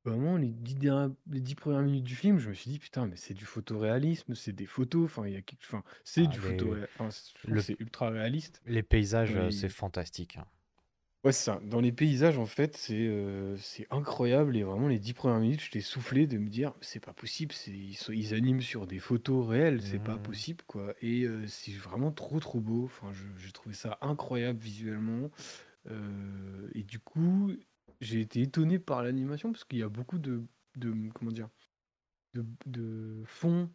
Vraiment, 0.06 0.38
les 0.38 0.48
dix, 0.54 0.76
dernières- 0.76 1.14
les 1.30 1.42
dix 1.42 1.54
premières 1.56 1.82
minutes 1.82 2.06
du 2.06 2.16
film, 2.16 2.40
je 2.40 2.48
me 2.48 2.54
suis 2.54 2.72
dit, 2.72 2.80
putain, 2.80 3.06
mais 3.08 3.18
c'est 3.18 3.34
du 3.34 3.44
photoréalisme, 3.44 4.36
c'est 4.36 4.54
des 4.54 4.66
photos, 4.66 5.04
enfin, 5.04 5.28
il 5.28 5.34
y 5.34 5.36
a 5.36 5.42
quelque... 5.42 5.66
enfin, 5.66 5.84
c'est 6.06 6.22
Ah, 6.24 6.28
du 6.30 6.40
enfin, 6.40 7.10
c'est- 7.12 7.74
le- 7.74 7.82
ultra 7.82 8.10
réaliste. 8.10 8.62
Les 8.68 8.84
paysages, 8.84 9.50
c'est 9.52 9.68
fantastique. 9.68 10.38
hein. 10.38 10.46
Ouais, 11.24 11.32
c'est 11.32 11.46
ça. 11.46 11.60
Dans 11.64 11.82
les 11.82 11.92
paysages, 11.92 12.38
en 12.38 12.46
fait, 12.46 12.78
c'est 12.78 13.08
euh, 13.08 13.58
c'est 13.58 13.88
incroyable. 13.90 14.56
Et 14.56 14.64
vraiment, 14.64 14.88
les 14.88 15.00
dix 15.00 15.14
premières 15.14 15.40
minutes, 15.40 15.62
j'étais 15.62 15.82
soufflé 15.82 16.28
de 16.28 16.38
me 16.38 16.48
dire, 16.48 16.74
c'est 16.82 17.00
pas 17.04 17.14
possible. 17.14 17.54
c'est- 17.54 17.72
Ils, 17.72 17.96
sont- 17.96 18.14
ils 18.14 18.34
animent 18.34 18.62
sur 18.62 18.86
des 18.88 19.00
photos 19.00 19.46
réelles, 19.48 19.82
c'est 19.82 20.00
pas 20.00 20.18
Mhm. 20.18 20.22
possible, 20.22 20.64
quoi. 20.68 20.94
Et 21.02 21.24
euh, 21.24 21.46
c'est 21.48 21.74
vraiment 21.74 22.12
trop, 22.12 22.40
trop 22.40 22.62
beau. 22.62 22.86
Enfin, 22.86 23.12
je- 23.14 23.26
j'ai 23.38 23.52
trouvé 23.52 23.74
ça 23.76 23.98
incroyable 24.02 24.60
visuellement. 24.60 25.30
Euh, 25.90 26.70
et 26.76 26.84
du 26.84 27.00
coup, 27.00 27.52
j'ai 28.02 28.22
été 28.22 28.42
étonné 28.42 28.80
par 28.80 29.04
l'animation 29.04 29.52
parce 29.54 29.66
qu'il 29.66 29.80
y 29.80 29.84
a 29.84 29.90
beaucoup 29.90 30.20
de, 30.20 30.44
de 30.78 30.94
comment 31.16 31.32
dire, 31.32 31.50
de, 32.34 32.46
de 32.66 33.24
fond. 33.26 33.70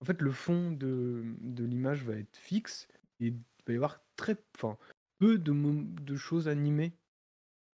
En 0.00 0.06
fait, 0.06 0.22
le 0.22 0.32
fond 0.32 0.72
de, 0.72 1.24
de 1.40 1.64
l'image 1.64 2.04
va 2.04 2.16
être 2.16 2.36
fixe 2.36 2.88
et 3.20 3.28
il 3.28 3.34
va 3.66 3.72
y 3.74 3.76
avoir 3.76 4.00
très, 4.16 4.36
enfin, 4.56 4.78
peu 5.18 5.38
de, 5.38 6.16
choses 6.16 6.48
animées 6.48 6.92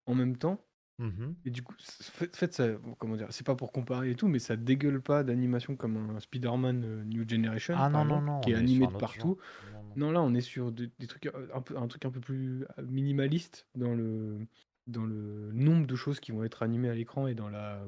en 0.07 0.15
même 0.15 0.37
temps. 0.37 0.65
Mhm. 0.99 1.35
Et 1.45 1.51
du 1.51 1.63
coup, 1.63 1.75
fait, 1.79 2.53
ça, 2.55 2.69
comment 2.99 3.17
dire, 3.17 3.27
c'est 3.31 3.47
pas 3.47 3.57
pour 3.57 3.73
comparer 3.73 4.11
et 4.11 4.15
tout, 4.15 4.29
mais 4.29 4.39
ça 4.39 4.57
dégueule 4.57 5.01
pas 5.01 5.25
d'animation 5.25 5.75
comme 5.75 5.97
un 5.97 6.21
Spider-Man 6.21 6.85
euh, 6.85 7.05
New 7.05 7.29
Generation, 7.29 7.75
Ah 7.77 7.91
par 7.91 8.03
non, 8.03 8.05
non, 8.05 8.21
exemple, 8.21 8.27
non, 8.27 8.41
qui 8.41 8.51
est 8.53 8.55
animé 8.55 8.87
de 8.87 8.93
partout. 8.93 9.39
Non, 9.97 10.11
là, 10.11 10.23
on 10.23 10.35
est 10.35 10.41
sur 10.41 10.73
des, 10.73 10.91
des 10.99 11.07
trucs, 11.07 11.27
euh, 11.27 11.49
un 11.55 11.61
peu, 11.61 11.77
un 11.77 11.87
truc 11.89 12.05
un 12.05 12.11
peu 12.11 12.21
plus 12.21 12.65
euh, 12.79 12.83
minimaliste 12.89 13.67
dans 13.75 13.95
le, 13.95 14.39
dans 14.87 15.05
le 15.05 15.51
nombre 15.53 15.87
de 15.87 15.97
choses 15.97 16.21
qui 16.21 16.33
vont 16.33 16.45
être 16.45 16.63
animées 16.63 16.89
à 16.89 16.95
l'écran 16.95 17.27
et 17.27 17.35
dans 17.35 17.49
la, 17.49 17.83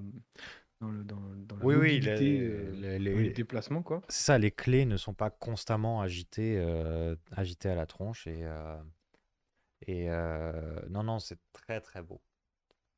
dans 0.81 0.91
le, 0.91 1.05
dans, 1.05 1.21
dans 1.49 1.57
la 1.57 1.65
Oui, 1.65 1.75
oui, 1.77 2.01
les- 2.01 2.41
euh, 2.41 2.73
les- 2.73 2.99
dans 2.99 3.05
les- 3.05 3.25
les 3.25 3.31
déplacements, 3.31 3.83
quoi. 3.83 4.03
C'est 4.09 4.25
ça, 4.25 4.39
les 4.39 4.51
clés 4.51 4.85
ne 4.85 4.97
sont 4.97 5.15
pas 5.15 5.31
constamment 5.31 6.01
agitées, 6.03 6.59
euh, 6.59 7.17
agitées 7.33 7.71
à 7.71 7.75
la 7.75 7.87
tronche. 7.87 8.27
Et, 8.27 8.41
euh, 8.43 8.77
et 9.87 10.09
non, 10.89 11.03
non, 11.03 11.19
c'est 11.19 11.39
très, 11.53 11.81
très 11.81 12.03
beau. 12.03 12.21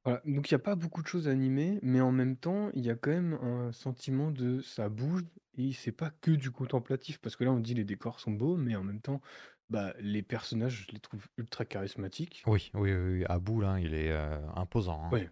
Voilà, 0.05 0.22
donc 0.25 0.51
il 0.51 0.55
n'y 0.55 0.61
a 0.61 0.61
pas 0.61 0.77
beaucoup 0.77 1.03
de 1.03 1.09
choses 1.09 1.27
animées, 1.27 1.81
mais 1.83 2.01
en 2.01 2.12
même 2.12 2.37
temps, 2.37 2.70
il 2.75 2.85
y 2.85 2.90
a 2.90 2.94
quand 2.94 3.11
même 3.11 3.35
un 3.42 3.72
sentiment 3.72 4.31
de 4.31 4.61
ça 4.61 4.88
bouge 4.88 5.22
et 5.59 5.72
c'est 5.72 5.90
pas 5.90 6.11
que 6.20 6.31
du 6.31 6.51
contemplatif, 6.53 7.18
parce 7.18 7.35
que 7.35 7.42
là 7.42 7.51
on 7.51 7.59
dit 7.59 7.75
les 7.75 7.85
décors 7.85 8.20
sont 8.20 8.31
beaux, 8.31 8.57
mais 8.57 8.77
en 8.77 8.85
même 8.85 9.01
temps, 9.01 9.20
bah, 9.68 9.94
les 9.99 10.22
personnages, 10.22 10.87
je 10.87 10.92
les 10.92 11.01
trouve 11.01 11.27
ultra 11.38 11.64
charismatiques. 11.64 12.44
Oui, 12.46 12.70
oui. 12.75 13.25
Abou, 13.25 13.61
là, 13.61 13.81
il 13.81 13.94
est 13.94 14.12
euh, 14.12 14.38
imposant. 14.55 15.07
hein. 15.07 15.11
Ouais. 15.11 15.29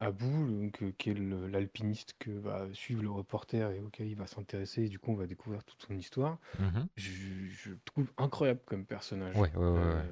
Abu, 0.00 0.24
donc, 0.24 0.82
euh, 0.82 0.92
qui 0.98 1.10
est 1.10 1.14
l'alpiniste 1.18 2.14
que 2.18 2.30
va 2.30 2.68
suivre 2.72 3.02
le 3.02 3.10
reporter 3.10 3.70
et 3.72 3.80
auquel 3.80 4.08
il 4.08 4.14
va 4.16 4.26
s'intéresser, 4.26 4.84
et 4.84 4.88
du 4.88 4.98
coup 4.98 5.10
on 5.10 5.14
va 5.16 5.26
découvrir 5.26 5.62
toute 5.64 5.82
son 5.82 5.94
histoire, 5.96 6.38
Mhm. 6.58 6.86
je, 6.96 7.10
je 7.48 7.70
le 7.70 7.78
trouve 7.84 8.10
incroyable 8.18 8.60
comme 8.66 8.84
personnage. 8.86 9.34
Ouais, 9.36 9.50
ouais. 9.54 9.54
Euh, 9.56 10.02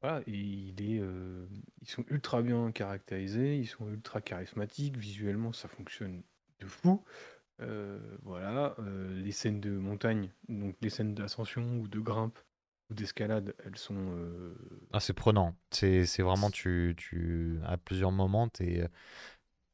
voilà, 0.00 0.20
et 0.26 0.32
il 0.32 0.80
est, 0.82 1.00
euh, 1.00 1.46
ils 1.82 1.88
sont 1.88 2.04
ultra 2.08 2.42
bien 2.42 2.70
caractérisés, 2.72 3.58
ils 3.58 3.66
sont 3.66 3.88
ultra 3.88 4.20
charismatiques, 4.20 4.96
visuellement 4.96 5.52
ça 5.52 5.68
fonctionne 5.68 6.22
de 6.60 6.66
fou. 6.66 7.02
Euh, 7.60 7.98
voilà, 8.22 8.76
euh, 8.80 9.20
les 9.20 9.32
scènes 9.32 9.60
de 9.60 9.70
montagne, 9.70 10.30
donc 10.48 10.76
les 10.80 10.90
scènes 10.90 11.14
d'ascension 11.14 11.78
ou 11.80 11.88
de 11.88 12.00
grimpe 12.00 12.38
ou 12.90 12.94
d'escalade, 12.94 13.54
elles 13.64 13.76
sont 13.76 13.96
euh, 14.16 14.54
Ah, 14.92 15.00
c'est 15.00 15.12
prenant. 15.12 15.56
C'est 15.70 16.06
c'est 16.06 16.22
vraiment, 16.22 16.50
tu, 16.50 16.94
tu, 16.96 17.58
à 17.64 17.76
plusieurs 17.76 18.12
moments, 18.12 18.48
t'es, 18.48 18.88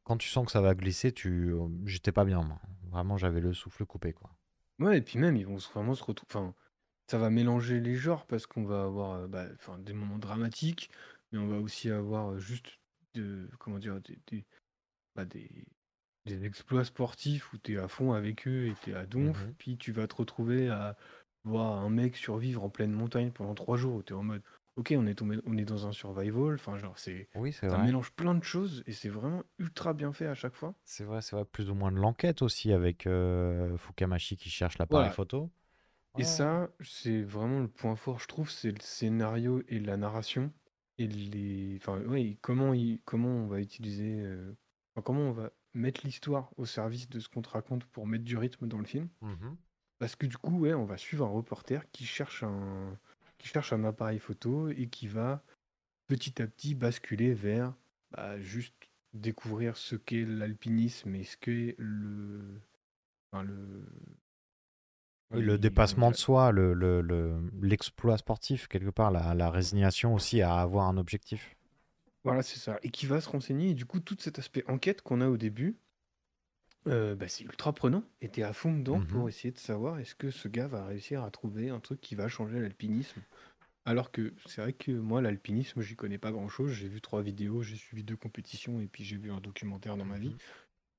quand 0.05 0.17
tu 0.19 0.29
sens 0.29 0.47
que 0.47 0.53
ça 0.53 0.61
va 0.63 0.75
glisser, 0.75 1.13
tu, 1.13 1.55
j'étais 1.87 2.13
pas 2.13 2.25
bien, 2.25 2.43
moi. 2.43 2.61
Vraiment, 2.91 3.17
j'avais 3.19 3.41
le 3.41 3.53
souffle 3.55 3.85
coupé, 3.87 4.13
quoi. 4.13 4.31
Ouais, 4.79 4.99
et 4.99 5.01
puis 5.03 5.19
même, 5.19 5.37
ils 5.37 5.47
vont 5.47 5.59
se- 5.59 5.71
vraiment 5.73 5.95
se 5.95 6.05
retrouver. 6.05 6.29
Enfin, 6.31 6.55
ça 7.09 7.19
va 7.19 7.31
mélanger 7.31 7.81
les 7.81 7.97
genres 7.97 8.27
parce 8.27 8.47
qu'on 8.47 8.64
va 8.64 8.85
avoir 8.85 9.12
euh, 9.12 9.27
bah, 9.27 9.47
enfin, 9.55 9.79
des 9.79 9.93
moments 9.93 10.19
dramatiques, 10.19 10.90
mais 11.33 11.38
on 11.38 11.49
va 11.49 11.59
aussi 11.59 11.90
avoir 11.90 12.33
euh, 12.33 12.38
juste 12.38 12.79
de, 13.14 13.49
comment 13.59 13.79
dire, 13.79 14.01
des, 14.01 14.19
des, 14.29 14.45
bah, 15.14 15.25
des, 15.25 15.51
des 16.27 16.45
exploits 16.45 16.85
sportifs 16.85 17.53
où 17.53 17.59
tu 17.59 17.75
es 17.75 17.79
à 17.79 17.88
fond 17.88 18.12
avec 18.12 18.47
eux 18.49 18.67
et 18.69 18.75
tu 18.83 18.90
es 18.90 18.95
à 18.95 19.07
donf. 19.07 19.38
Mhm. 19.45 19.55
Puis 19.59 19.77
tu 19.77 19.93
vas 19.93 20.07
te 20.07 20.17
retrouver 20.17 20.69
à 20.69 20.97
voir 21.45 21.79
un 21.79 21.90
mec 21.90 22.17
survivre 22.17 22.64
en 22.64 22.71
pleine 22.71 22.93
montagne 22.93 23.31
pendant 23.31 23.55
trois 23.55 23.77
jours 23.77 23.97
où 23.97 24.03
tu 24.03 24.14
es 24.14 24.17
en 24.17 24.23
mode, 24.23 24.43
ok, 24.77 24.95
on 24.97 25.07
est, 25.07 25.14
tombé, 25.14 25.38
on 25.45 25.59
est 25.59 25.64
dans 25.67 25.87
un 25.87 25.93
survival. 25.93 26.55
Enfin, 26.55 26.79
genre, 26.79 26.99
c'est. 26.99 27.29
Oui, 27.37 27.53
c'est 27.53 27.69
Ça 27.69 27.77
vrai. 27.77 27.87
mélange 27.87 28.12
plein 28.12 28.35
de 28.35 28.43
choses 28.43 28.83
et 28.87 28.93
c'est 28.93 29.11
vraiment 29.11 29.43
ultra 29.59 29.93
bien 29.93 30.12
fait 30.12 30.27
à 30.27 30.35
chaque 30.35 30.55
fois. 30.55 30.75
C'est 30.85 31.05
vrai, 31.05 31.21
c'est 31.21 31.37
vrai. 31.37 31.45
Plus 31.45 31.69
ou 31.71 31.75
moins 31.75 31.93
de 31.93 31.99
l'enquête 31.99 32.40
aussi 32.43 32.73
avec 32.73 33.07
euh, 33.07 33.77
Fukamashi 33.77 34.37
qui 34.37 34.49
cherche 34.49 34.79
l'appareil 34.79 35.03
Voilà. 35.05 35.14
photo. 35.14 35.51
Et 36.16 36.18
Ouais. 36.18 36.24
ça, 36.24 36.70
c'est 36.81 37.22
vraiment 37.22 37.61
le 37.61 37.68
point 37.68 37.96
fort, 37.96 38.20
je 38.20 38.29
trouve, 38.29 38.50
c'est 38.50 38.70
le 38.70 38.81
scénario 38.81 39.62
et 39.68 39.81
la 39.81 39.96
narration. 39.96 40.53
Et 40.98 41.09
les. 41.09 41.77
Enfin, 41.81 42.00
ouais, 42.03 42.38
comment, 42.40 42.72
il- 42.72 43.00
comment 43.05 43.29
on 43.31 43.46
va 43.48 43.61
utiliser. 43.61 44.20
euh, 44.20 44.53
enfin, 44.94 45.03
comment 45.03 45.22
on 45.29 45.33
va 45.33 45.50
mettre 45.74 46.03
l'histoire 46.05 46.50
au 46.57 46.66
service 46.66 47.09
de 47.09 47.18
ce 47.18 47.29
qu'on 47.29 47.42
te 47.42 47.48
raconte 47.48 47.85
pour 47.87 48.07
mettre 48.07 48.24
du 48.24 48.37
rythme 48.37 48.68
dans 48.68 48.79
le 48.79 48.85
film. 48.85 49.09
Mhm. 49.22 49.57
Parce 49.98 50.14
que 50.14 50.27
du 50.27 50.37
coup, 50.37 50.61
ouais, 50.61 50.74
on 50.74 50.85
va 50.85 50.96
suivre 50.96 51.27
un 51.27 51.31
reporter 51.31 51.90
qui 51.90 52.05
cherche 52.05 52.44
un, 52.44 52.96
qui 53.38 53.48
cherche 53.48 53.72
un 53.72 53.83
appareil 53.85 54.20
photo 54.20 54.68
et 54.68 54.88
qui 54.88 55.09
va 55.09 55.42
petit 56.07 56.40
à 56.40 56.46
petit 56.46 56.74
basculer 56.77 57.35
vers 57.35 57.74
bah, 58.12 58.38
juste 58.40 58.88
découvrir 59.14 59.77
ce 59.77 59.96
qu'est 59.96 60.24
l'alpinisme 60.24 61.14
et 61.16 61.24
ce 61.24 61.37
qu'est 61.37 61.74
le. 61.79 62.61
Enfin, 63.33 63.42
le. 63.42 63.85
Oui, 65.33 65.43
le 65.43 65.59
dépassement 65.59 66.11
de 66.11 66.17
soi, 66.17 66.51
le, 66.51 66.73
le- 66.73 67.03
le- 67.03 67.51
l'exploit 67.61 68.17
sportif, 68.17 68.69
quelque 68.69 68.89
part, 68.91 69.11
la, 69.11 69.35
la 69.35 69.51
résignation 69.51 70.15
aussi 70.15 70.41
à 70.41 70.55
avoir 70.57 70.89
un 70.89 70.97
objectif. 70.97 71.55
Voilà, 72.25 72.43
c'est 72.43 72.59
ça. 72.59 72.79
Et 72.83 72.91
qui 72.91 73.07
va 73.07 73.21
se 73.21 73.29
renseigner. 73.29 73.71
Et 73.71 73.75
du 73.75 73.87
coup, 73.87 74.01
tout 74.01 74.17
cet 74.19 74.39
aspect 74.41 74.65
enquête 74.69 75.01
qu'on 75.03 75.21
a 75.21 75.29
au 75.29 75.37
début, 75.37 75.79
euh, 76.87 77.15
bah, 77.15 77.29
c'est 77.29 77.45
ultra 77.45 77.73
prenant. 77.73 78.05
Et 78.21 78.29
t'es 78.29 78.43
à 78.43 78.53
fond 78.53 78.73
dedans 78.77 79.01
Mhm. 79.01 79.07
pour 79.09 79.29
essayer 79.29 79.53
de 79.53 79.59
savoir 79.59 79.99
est-ce 79.99 80.15
que 80.15 80.31
ce 80.31 80.49
gars 80.49 80.67
va 80.67 80.85
réussir 80.85 81.23
à 81.23 81.31
trouver 81.31 81.71
un 81.71 81.81
truc 81.81 82.01
qui 82.01 82.15
va 82.15 82.29
changer 82.29 82.61
l'alpinisme? 82.61 83.23
Alors 83.87 84.13
que 84.13 84.35
c'est 84.47 84.63
vrai 84.63 84.73
que 84.75 84.93
moi, 84.93 85.23
l'alpinisme, 85.23 85.83
j'y 85.83 85.97
connais 85.97 86.19
pas 86.19 86.33
grand-chose. 86.33 86.73
J'ai 86.73 86.89
vu 86.89 87.01
trois 87.01 87.23
vidéos, 87.23 87.63
j'ai 87.63 87.77
suivi 87.77 88.05
deux 88.05 88.17
compétitions 88.17 88.81
et 88.81 88.87
puis 88.89 89.05
j'ai 89.05 89.17
vu 89.19 89.33
un 89.33 89.41
documentaire 89.41 89.97
dans 89.97 90.07
ma 90.07 90.19
vie. 90.19 90.35
Mhm. 90.35 90.39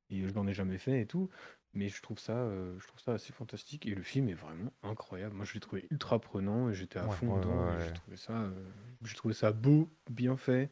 Et 0.09 0.27
je 0.27 0.33
n'en 0.33 0.47
ai 0.47 0.53
jamais 0.53 0.77
fait 0.79 1.01
et 1.01 1.07
tout. 1.07 1.29
Mais 1.75 1.89
je 1.89 2.01
trouve 2.01 2.17
ça, 2.19 2.37
euh, 2.37 2.79
je 2.79 2.87
trouve 2.87 2.99
ça 3.01 3.11
assez 3.13 3.33
fantastique. 3.33 3.85
Et 3.85 3.93
le 3.93 4.01
film 4.01 4.29
est 4.29 4.33
vraiment 4.33 4.71
incroyable. 4.81 5.35
Moi, 5.35 5.45
je 5.45 5.53
l'ai 5.53 5.59
trouvé 5.59 5.87
ultra 5.91 6.19
prenant 6.19 6.69
et 6.69 6.73
j'étais 6.73 6.99
à 6.99 7.05
Ouais, 7.07 7.15
fond 7.15 7.33
ouais, 7.33 7.39
dedans. 7.41 7.67
ouais, 7.67 7.73
et 7.73 7.77
ouais. 7.77 7.85
J'ai 7.87 7.93
trouvé 7.93 8.17
ça, 8.17 8.33
euh, 8.43 8.65
j'ai 9.03 9.15
trouvé 9.15 9.33
ça 9.33 9.51
beau, 9.51 9.89
bien 10.09 10.37
fait. 10.37 10.71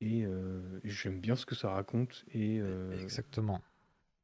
Et, 0.00 0.24
euh, 0.26 0.80
et 0.84 0.90
j'aime 0.90 1.20
bien 1.20 1.36
ce 1.36 1.46
que 1.46 1.54
ça 1.54 1.70
raconte 1.70 2.24
et, 2.34 2.58
euh, 2.60 2.98
Exactement. 3.00 3.62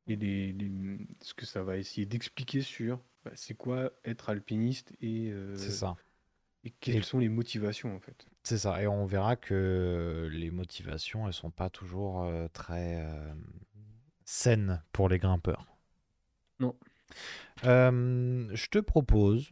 et 0.07 0.17
les, 0.17 0.53
les- 0.53 1.07
ce 1.23 1.33
que 1.33 1.47
ça 1.47 1.63
va 1.63 1.79
essayer 1.79 2.05
d'expliquer 2.07 2.61
sur 2.61 3.01
bah, 3.25 3.31
c'est 3.35 3.55
quoi 3.55 3.91
être 4.05 4.29
alpiniste 4.29 4.93
et, 5.01 5.31
euh, 5.31 5.57
C'est 5.57 5.71
ça. 5.71 5.97
et 6.65 6.71
quelles 6.71 7.05
sont 7.05 7.19
les 7.19 7.31
motivations 7.31 7.95
en 7.97 8.01
fait. 8.01 8.27
C'est 8.43 8.59
ça. 8.59 8.83
Et 8.83 8.87
on 8.87 9.07
verra 9.07 9.37
que 9.37 10.29
les 10.31 10.51
motivations, 10.51 11.27
elles 11.27 11.33
sont 11.33 11.51
pas 11.51 11.71
toujours 11.71 12.23
euh, 12.25 12.49
très 12.53 13.01
euh, 13.07 13.35
saines 14.27 14.83
pour 14.93 15.09
les 15.09 15.19
grimpeurs. 15.19 15.67
Non. 16.61 16.75
Euh, 17.65 18.49
je 18.53 18.69
te 18.69 18.79
propose 18.79 19.51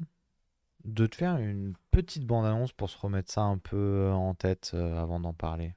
de 0.85 1.07
te 1.07 1.17
faire 1.17 1.37
une 1.37 1.75
petite 1.91 2.25
bande-annonce 2.27 2.73
pour 2.73 2.89
se 2.89 2.99
remettre 2.99 3.31
ça 3.31 3.43
un 3.43 3.59
peu 3.59 4.11
en 4.13 4.35
tête 4.35 4.73
euh, 4.75 5.01
avant 5.01 5.21
d'en 5.21 5.35
parler. 5.35 5.75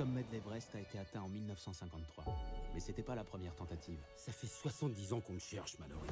Sommet 0.00 0.22
de 0.22 0.32
l'Everest 0.32 0.74
a 0.74 0.80
été 0.80 0.98
atteint 0.98 1.20
en 1.20 1.28
1953. 1.28 2.24
Mais 2.72 2.80
c'était 2.80 3.02
pas 3.02 3.14
la 3.14 3.22
première 3.22 3.54
tentative. 3.54 3.98
Ça 4.16 4.32
fait 4.32 4.46
70 4.46 5.12
ans 5.12 5.20
qu'on 5.20 5.34
le 5.34 5.38
cherche, 5.38 5.78
Mallory. 5.78 6.08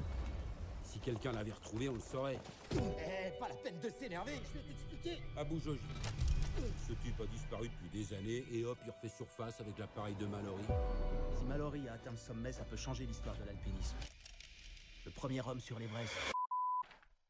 Si 0.82 0.98
quelqu'un 0.98 1.32
l'avait 1.32 1.52
retrouvé, 1.52 1.88
on 1.88 1.94
le 1.94 2.00
saurait. 2.00 2.38
Eh, 2.72 3.38
pas 3.40 3.48
la 3.48 3.54
peine 3.54 3.80
de 3.80 3.88
s'énerver, 3.88 4.34
je 4.52 4.58
vais 4.58 4.64
t'expliquer. 4.66 5.22
Abou 5.38 5.58
Joji. 5.58 5.80
Ce 6.86 6.92
type 6.92 7.18
a 7.18 7.26
disparu 7.28 7.70
depuis 7.70 7.88
des 7.88 8.14
années 8.14 8.44
et 8.52 8.62
hop, 8.66 8.76
il 8.84 8.90
refait 8.90 9.08
surface 9.08 9.58
avec 9.60 9.78
l'appareil 9.78 10.16
de 10.16 10.26
Mallory. 10.26 10.64
Si 11.38 11.44
Mallory 11.44 11.88
a 11.88 11.94
atteint 11.94 12.10
le 12.10 12.18
sommet, 12.18 12.52
ça 12.52 12.64
peut 12.64 12.76
changer 12.76 13.06
l'histoire 13.06 13.36
de 13.36 13.44
l'alpinisme. 13.44 13.96
Le 15.06 15.12
premier 15.12 15.40
homme 15.40 15.60
sur 15.60 15.78
l'Everest. 15.78 16.12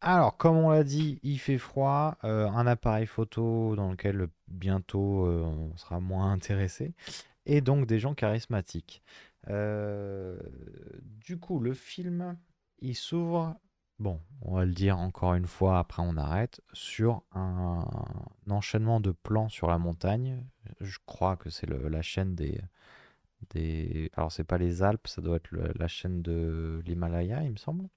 Alors, 0.00 0.36
comme 0.36 0.56
on 0.56 0.70
l'a 0.70 0.84
dit, 0.84 1.18
il 1.22 1.38
fait 1.38 1.58
froid. 1.58 2.16
euh, 2.24 2.48
un 2.48 2.66
appareil 2.66 3.06
photo 3.06 3.74
dans 3.76 3.90
lequel 3.90 4.28
bientôt 4.46 5.26
euh, 5.26 5.42
on 5.42 5.76
sera 5.76 6.00
moins 6.00 6.32
intéressé. 6.32 6.94
Et 7.46 7.60
donc 7.60 7.86
des 7.86 7.98
gens 7.98 8.14
charismatiques. 8.14 9.02
Euh, 9.48 10.38
du 11.26 11.38
coup, 11.38 11.60
le 11.60 11.74
film, 11.74 12.36
il 12.80 12.94
s'ouvre, 12.94 13.56
bon, 13.98 14.20
on 14.42 14.56
va 14.56 14.64
le 14.64 14.72
dire 14.72 14.98
encore 14.98 15.34
une 15.34 15.46
fois, 15.46 15.78
après 15.78 16.02
on 16.04 16.16
arrête, 16.16 16.60
sur 16.72 17.22
un, 17.32 17.84
enchaînement 18.50 19.00
de 19.00 19.12
plans 19.12 19.48
sur 19.48 19.68
la 19.68 19.78
montagne. 19.78 20.44
Je 20.80 20.98
crois 21.06 21.36
que 21.36 21.50
c'est 21.50 21.68
la 21.68 22.02
chaîne 22.02 22.34
des... 22.34 22.60
des... 23.50 24.10
Alors, 24.14 24.32
c'est 24.32 24.44
pas 24.44 24.58
les 24.58 24.82
Alpes, 24.82 25.08
ça 25.08 25.22
doit 25.22 25.36
être 25.36 25.50
la 25.52 25.88
chaîne 25.88 26.22
de 26.22 26.82
l'Himalaya, 26.86 27.42
il 27.44 27.52
me 27.52 27.56
semble. 27.56 27.88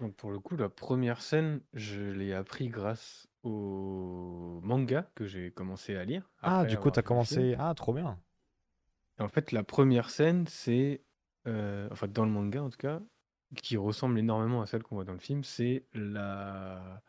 Donc, 0.00 0.14
pour 0.16 0.30
le 0.30 0.38
coup, 0.40 0.56
la 0.56 0.68
première 0.68 1.22
scène, 1.22 1.60
je 1.72 2.00
l'ai 2.02 2.32
appris 2.34 2.68
grâce 2.68 3.28
au 3.42 4.60
manga 4.62 5.10
que 5.14 5.26
j'ai 5.26 5.50
commencé 5.50 5.96
à 5.96 6.04
lire. 6.04 6.30
Ah, 6.42 6.60
après 6.60 6.68
du 6.68 6.78
coup, 6.78 6.90
avoir 6.90 6.92
t'as 6.92 7.02
vu 7.02 7.14
le 7.14 7.20
film. 7.20 7.46
commencé... 7.46 7.56
Ah, 7.58 7.74
trop 7.74 7.92
bien. 7.94 8.18
Et 9.18 9.22
en 9.22 9.28
fait, 9.28 9.52
la 9.52 9.62
première 9.64 10.10
scène, 10.10 10.46
c'est, 10.46 11.02
euh, 11.46 11.88
enfin 11.90 12.06
dans 12.08 12.24
le 12.24 12.30
manga 12.30 12.62
en 12.62 12.70
tout 12.70 12.78
cas, 12.78 13.00
qui 13.56 13.76
ressemble 13.76 14.18
énormément 14.18 14.60
à 14.62 14.66
celle 14.66 14.82
qu'on 14.82 14.96
voit 14.96 15.04
dans 15.04 15.12
le 15.14 15.18
film, 15.18 15.44
c'est 15.44 15.86
la, 15.94 17.02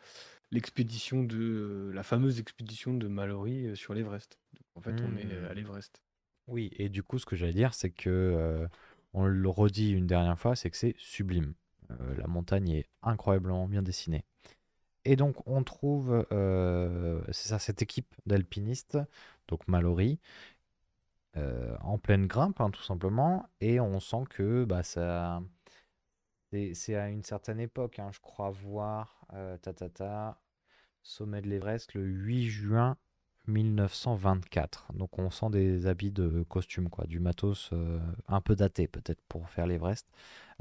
l'expédition 0.52 1.24
de 1.24 1.92
la 1.94 2.04
fameuse 2.04 2.40
expédition 2.40 2.94
de 2.94 3.08
Mallory 3.08 3.68
euh, 3.68 3.76
sur 3.76 3.94
l'Everest. 3.94 4.40
Donc, 4.54 4.66
En 4.76 4.82
fait, 4.82 5.04
on 5.04 5.16
est 5.18 5.32
euh, 5.32 5.50
à 5.50 5.54
Hmm. 5.54 5.54
l'Everest. 5.54 6.02
Oui, 6.48 6.70
et 6.78 6.90
du 6.90 7.04
coup, 7.04 7.20
ce 7.20 7.26
que 7.26 7.36
j'allais 7.36 7.54
dire, 7.54 7.74
c'est 7.74 7.92
que, 7.92 8.10
euh, 8.10 8.68
on 9.14 9.26
le 9.26 9.50
redit 9.50 9.92
une 9.92 10.08
dernière 10.08 10.40
fois, 10.40 10.56
c'est 10.56 10.70
que 10.72 10.78
c'est 10.78 10.96
sublime. 10.98 11.54
Euh, 11.92 12.16
la 12.16 12.28
montagne 12.28 12.70
est 12.70 12.90
incroyablement 13.02 13.68
bien 13.68 13.82
dessinée. 13.82 14.26
Et 15.06 15.16
donc, 15.16 15.36
on 15.48 15.64
trouve, 15.64 16.26
euh, 16.32 17.22
ça, 17.32 17.60
cette 17.60 17.82
équipe 17.82 18.14
d'alpinistes, 18.26 18.98
donc 19.48 19.68
Mallory, 19.68 20.20
euh, 21.38 21.78
en 21.82 21.98
pleine 21.98 22.28
grimpe, 22.28 22.60
hein, 22.60 22.72
tout 22.72 22.84
simplement, 22.84 23.48
et 23.62 23.80
on 23.80 24.00
sent 24.00 24.24
que 24.30 24.66
bah, 24.66 24.84
ça, 24.84 25.42
c'est 26.52 26.96
à 26.96 27.10
une 27.10 27.24
certaine 27.24 27.60
époque, 27.60 28.00
hein, 28.00 28.10
je 28.12 28.20
crois 28.20 28.50
voir, 28.50 29.26
ta, 29.62 29.74
ta, 29.74 29.90
ta, 29.90 30.42
sommet 31.04 31.42
de 31.42 31.48
l'Everest 31.48 31.94
le 31.94 32.04
8 32.04 32.48
juin 32.48 32.98
1924. 33.48 34.94
Donc 34.94 35.18
on 35.20 35.30
sent 35.30 35.50
des 35.52 35.88
habits 35.88 36.12
de 36.12 36.44
costume, 36.50 36.90
quoi, 36.90 37.06
du 37.06 37.20
matos 37.20 37.70
euh, 37.74 38.00
un 38.28 38.42
peu 38.42 38.56
daté 38.56 38.88
peut-être 38.88 39.22
pour 39.30 39.50
faire 39.50 39.68
l'Everest. 39.68 40.08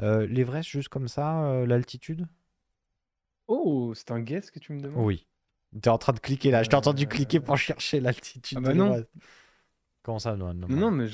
Euh, 0.03 0.27
L'Everest, 0.27 0.69
juste 0.69 0.89
comme 0.89 1.09
ça, 1.09 1.45
euh, 1.47 1.67
l'altitude? 1.67 2.27
Oh, 3.49 3.93
c'est 3.95 4.11
un 4.11 4.21
guess 4.21 4.51
que 4.51 4.59
tu 4.59 4.73
me 4.73 4.81
demandes? 4.81 5.05
Oui. 5.05 5.27
T'es 5.81 5.91
en 5.91 5.99
train 5.99 6.13
de 6.13 6.21
cliquer 6.21 6.51
là, 6.51 6.63
je 6.63 6.69
t'ai 6.71 6.77
entendu 6.77 7.05
Euh, 7.05 7.09
cliquer 7.09 7.41
pour 7.41 7.59
chercher 7.59 8.01
l'altitude 8.01 8.59
Ah 8.59 8.61
de 8.61 8.67
bah 8.67 8.75
non. 8.75 9.05
Comment 10.03 10.19
ça, 10.19 10.37
non, 10.37 10.55
non, 10.55 10.91
mais, 10.91 11.07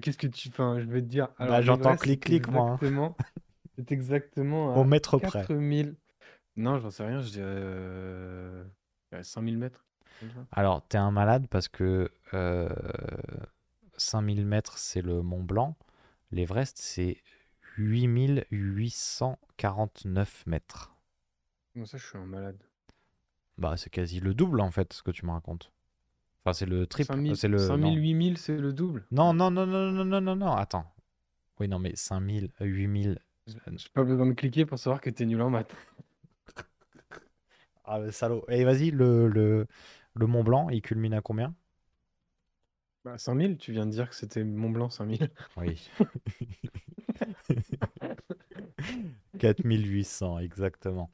qu'est-ce 0.00 0.18
que 0.18 0.26
tu. 0.26 0.48
Enfin, 0.48 0.80
je 0.80 0.86
vais 0.86 1.02
te 1.02 1.06
dire. 1.06 1.28
Alors, 1.38 1.56
Bah, 1.56 1.62
j'entends 1.62 1.96
clic-clic, 1.96 2.48
moi, 2.48 2.62
hein. 2.62 2.66
exactement. 2.76 3.16
C'est 3.76 3.92
exactement 3.92 4.80
Au 4.80 4.84
mètre 4.84 5.18
près. 5.18 5.42
4000. 5.46 5.94
Non, 6.56 6.78
j'en 6.78 6.90
sais 6.90 7.04
rien, 7.06 7.20
je 7.20 7.30
dirais. 7.30 7.60
Je 7.60 8.64
dirais 9.10 9.24
5000 9.24 9.58
mètres. 9.58 9.84
Ça. 10.20 10.26
Alors, 10.52 10.86
t'es 10.86 10.98
un 10.98 11.10
malade 11.10 11.46
parce 11.48 11.66
que 11.68 12.10
euh, 12.34 12.68
5000 13.96 14.44
mètres, 14.46 14.78
c'est 14.78 15.02
le 15.02 15.22
Mont 15.22 15.42
Blanc. 15.42 15.76
L'Everest, 16.30 16.78
c'est 16.78 17.18
8849 17.76 20.46
mètres. 20.46 20.94
Comment 21.72 21.86
ça, 21.86 21.98
je 21.98 22.06
suis 22.06 22.18
un 22.18 22.26
malade? 22.26 22.62
Bah, 23.58 23.76
c'est 23.76 23.90
quasi 23.90 24.20
le 24.20 24.34
double 24.34 24.60
en 24.60 24.70
fait, 24.70 24.92
ce 24.92 25.02
que 25.02 25.10
tu 25.10 25.26
me 25.26 25.32
racontes. 25.32 25.72
Enfin, 26.44 26.52
c'est 26.54 26.66
le 26.66 26.86
triple. 26.86 27.12
5000, 27.12 27.36
C'est 27.36 27.48
le. 27.48 27.58
5000, 27.58 27.94
non. 27.94 28.00
8000, 28.00 28.38
c'est 28.38 28.56
le 28.56 28.72
double? 28.72 29.06
Non, 29.10 29.32
non, 29.32 29.50
non, 29.50 29.66
non, 29.66 29.90
non, 29.92 30.04
non, 30.04 30.20
non, 30.20 30.36
non, 30.36 30.52
attends. 30.52 30.86
Oui, 31.60 31.68
non, 31.68 31.78
mais 31.78 31.94
5000, 31.94 32.50
8000. 32.60 33.18
J'ai 33.46 33.54
j'ai 33.76 33.88
pas 33.92 34.04
besoin 34.04 34.26
de 34.26 34.32
cliquer 34.32 34.66
pour 34.66 34.78
savoir 34.78 35.00
que 35.00 35.10
t'es 35.10 35.26
nul 35.26 35.40
en 35.42 35.50
maths. 35.50 35.74
Ah, 37.84 37.98
le 37.98 38.12
salaud. 38.12 38.44
Et 38.48 38.62
vas-y, 38.64 38.92
le, 38.92 39.26
le, 39.26 39.66
le 40.14 40.26
Mont 40.26 40.44
Blanc, 40.44 40.68
il 40.70 40.82
culmine 40.82 41.14
à 41.14 41.20
combien? 41.20 41.54
Bah, 43.04 43.18
5000, 43.18 43.58
tu 43.58 43.72
viens 43.72 43.86
de 43.86 43.90
dire 43.90 44.08
que 44.08 44.14
c'était 44.14 44.44
Mont 44.44 44.70
Blanc 44.70 44.90
5000. 44.90 45.30
Oui. 45.56 45.90
4800, 49.38 50.38
exactement. 50.38 51.10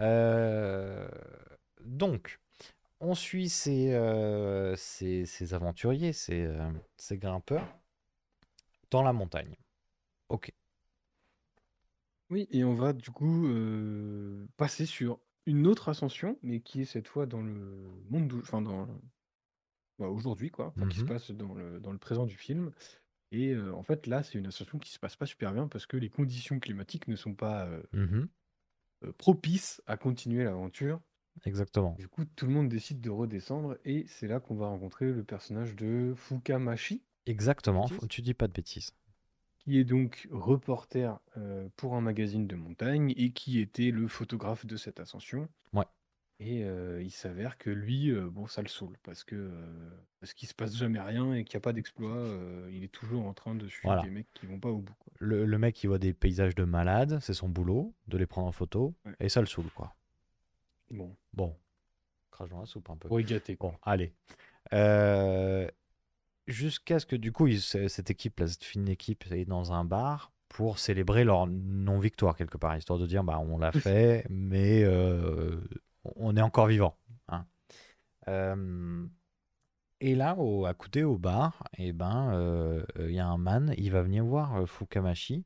Euh, 0.00 1.08
donc, 1.84 2.40
on 3.00 3.14
suit 3.14 3.48
ces, 3.48 3.92
euh, 3.92 4.74
ces, 4.76 5.26
ces 5.26 5.54
aventuriers, 5.54 6.12
ces, 6.12 6.44
euh, 6.44 6.70
ces 6.96 7.18
grimpeurs, 7.18 7.66
dans 8.90 9.02
la 9.02 9.12
montagne. 9.12 9.56
Ok. 10.28 10.52
Oui, 12.30 12.48
et 12.50 12.64
on 12.64 12.72
va 12.72 12.92
du 12.92 13.10
coup 13.10 13.48
passer 14.56 14.84
sur 14.84 15.20
une 15.46 15.66
autre 15.66 15.88
ascension, 15.88 16.38
mais 16.42 16.60
qui 16.60 16.82
est 16.82 16.84
cette 16.84 17.08
fois 17.08 17.26
dans 17.26 17.42
le 17.42 17.88
monde, 18.10 18.32
enfin 18.42 18.62
dans 18.62 18.86
bah, 19.98 20.08
aujourd'hui 20.08 20.50
quoi, 20.50 20.74
qui 20.88 20.98
se 20.98 21.04
Mhm. 21.04 21.08
passe 21.08 21.30
dans 21.30 21.54
le, 21.54 21.80
dans 21.80 21.92
le 21.92 21.98
présent 21.98 22.26
du 22.26 22.36
film. 22.36 22.72
Et 23.32 23.52
euh, 23.52 23.74
en 23.74 23.82
fait 23.82 24.06
là, 24.06 24.22
c'est 24.22 24.38
une 24.38 24.46
ascension 24.46 24.78
qui 24.78 24.92
se 24.92 24.98
passe 24.98 25.16
pas 25.16 25.26
super 25.26 25.52
bien 25.52 25.68
parce 25.68 25.86
que 25.86 25.96
les 25.96 26.10
conditions 26.10 26.60
climatiques 26.60 27.08
ne 27.08 27.16
sont 27.16 27.34
pas 27.34 27.66
euh, 27.66 27.82
Mhm. 27.92 28.28
euh, 29.04 29.12
propices 29.12 29.82
à 29.86 29.96
continuer 29.96 30.44
l'aventure. 30.44 31.00
Exactement. 31.44 31.96
Du 31.98 32.08
coup, 32.08 32.24
tout 32.24 32.46
le 32.46 32.52
monde 32.52 32.68
décide 32.68 33.00
de 33.00 33.10
redescendre 33.10 33.76
et 33.84 34.06
c'est 34.08 34.26
là 34.28 34.40
qu'on 34.40 34.56
va 34.56 34.68
rencontrer 34.68 35.12
le 35.12 35.24
personnage 35.24 35.74
de 35.76 36.14
Fukamashi, 36.16 37.04
Exactement, 37.26 37.88
tu 38.08 38.20
dis 38.22 38.34
pas 38.34 38.48
de 38.48 38.52
bêtises. 38.52 38.90
Qui 39.66 39.78
est 39.80 39.84
donc 39.84 40.28
reporter 40.30 41.18
euh, 41.36 41.68
pour 41.76 41.96
un 41.96 42.00
magazine 42.00 42.46
de 42.46 42.54
montagne 42.54 43.12
et 43.16 43.30
qui 43.32 43.58
était 43.60 43.90
le 43.90 44.06
photographe 44.06 44.64
de 44.64 44.76
cette 44.76 45.00
ascension. 45.00 45.48
Ouais. 45.72 45.84
Et 46.38 46.62
euh, 46.64 47.02
il 47.02 47.10
s'avère 47.10 47.58
que 47.58 47.70
lui, 47.70 48.10
euh, 48.10 48.28
bon, 48.30 48.46
ça 48.46 48.62
le 48.62 48.68
saoule 48.68 48.96
parce 49.02 49.24
que 49.24 49.34
euh, 49.34 49.90
parce 50.20 50.34
qu'il 50.34 50.48
se 50.48 50.54
passe 50.54 50.76
jamais 50.76 51.00
rien 51.00 51.32
et 51.34 51.44
qu'il 51.44 51.56
n'y 51.56 51.60
a 51.62 51.64
pas 51.64 51.72
d'exploit. 51.72 52.14
euh, 52.14 52.68
il 52.72 52.84
est 52.84 52.92
toujours 52.92 53.26
en 53.26 53.32
train 53.34 53.54
de 53.56 53.66
suivre 53.66 53.88
Voilà. 53.94 54.02
des 54.02 54.10
mecs 54.10 54.26
qui 54.34 54.46
vont 54.46 54.60
pas 54.60 54.68
au 54.68 54.78
bout. 54.78 54.94
quoi. 55.00 55.12
Le, 55.18 55.44
le 55.44 55.58
mec, 55.58 55.82
il 55.82 55.88
voit 55.88 55.98
des 55.98 56.12
paysages 56.14 56.54
de 56.54 56.64
malades, 56.64 57.18
c'est 57.20 57.34
son 57.34 57.48
boulot, 57.48 57.92
de 58.06 58.18
les 58.18 58.26
prendre 58.26 58.46
en 58.46 58.52
photo, 58.52 58.94
Ouais. 59.04 59.14
et 59.18 59.28
ça 59.28 59.40
le 59.40 59.46
saoule, 59.46 59.70
quoi. 59.74 59.94
Bon, 60.90 61.16
Bon, 61.32 61.56
crache 62.30 62.50
dans 62.50 62.60
la 62.60 62.66
soupe 62.66 62.88
un 62.90 62.96
peu. 62.96 63.08
pour 63.08 63.18
y 63.18 63.24
gâter. 63.24 63.56
quoi. 63.56 63.70
Bon, 63.70 63.76
allez. 63.82 64.12
Jusqu'à 66.46 67.00
ce 67.00 67.06
que, 67.06 67.16
du 67.16 67.32
coup, 67.32 67.46
ils- 67.48 67.60
cette 67.60 68.10
équipe, 68.10 68.38
là, 68.38 68.46
cette 68.46 68.64
fine 68.64 68.88
équipe, 68.88 69.24
est 69.32 69.44
dans 69.44 69.72
un 69.72 69.84
bar 69.84 70.32
pour 70.48 70.78
célébrer 70.78 71.24
leur 71.24 71.46
non-victoire, 71.46 72.36
quelque 72.36 72.56
part, 72.56 72.76
histoire 72.76 72.98
de 72.98 73.06
dire, 73.06 73.24
bah, 73.24 73.38
on 73.40 73.58
l'a 73.58 73.72
fait, 73.72 74.24
mais 74.30 74.84
euh, 74.84 75.60
on 76.16 76.36
est 76.36 76.42
encore 76.42 76.66
vivant. 76.68 76.96
hein. 77.28 77.46
Euh, 78.28 79.06
et 80.00 80.14
là, 80.14 80.36
au, 80.38 80.66
à 80.66 80.74
côté, 80.74 81.04
au 81.04 81.16
bar, 81.18 81.64
et 81.78 81.92
ben, 81.92 82.32
euh, 82.34 82.84
il 82.98 83.12
y 83.12 83.18
a 83.18 83.26
un 83.26 83.38
man, 83.38 83.74
il 83.76 83.90
va 83.90 84.02
venir 84.02 84.24
voir 84.24 84.56
euh, 84.56 84.66
Fukamashi, 84.66 85.44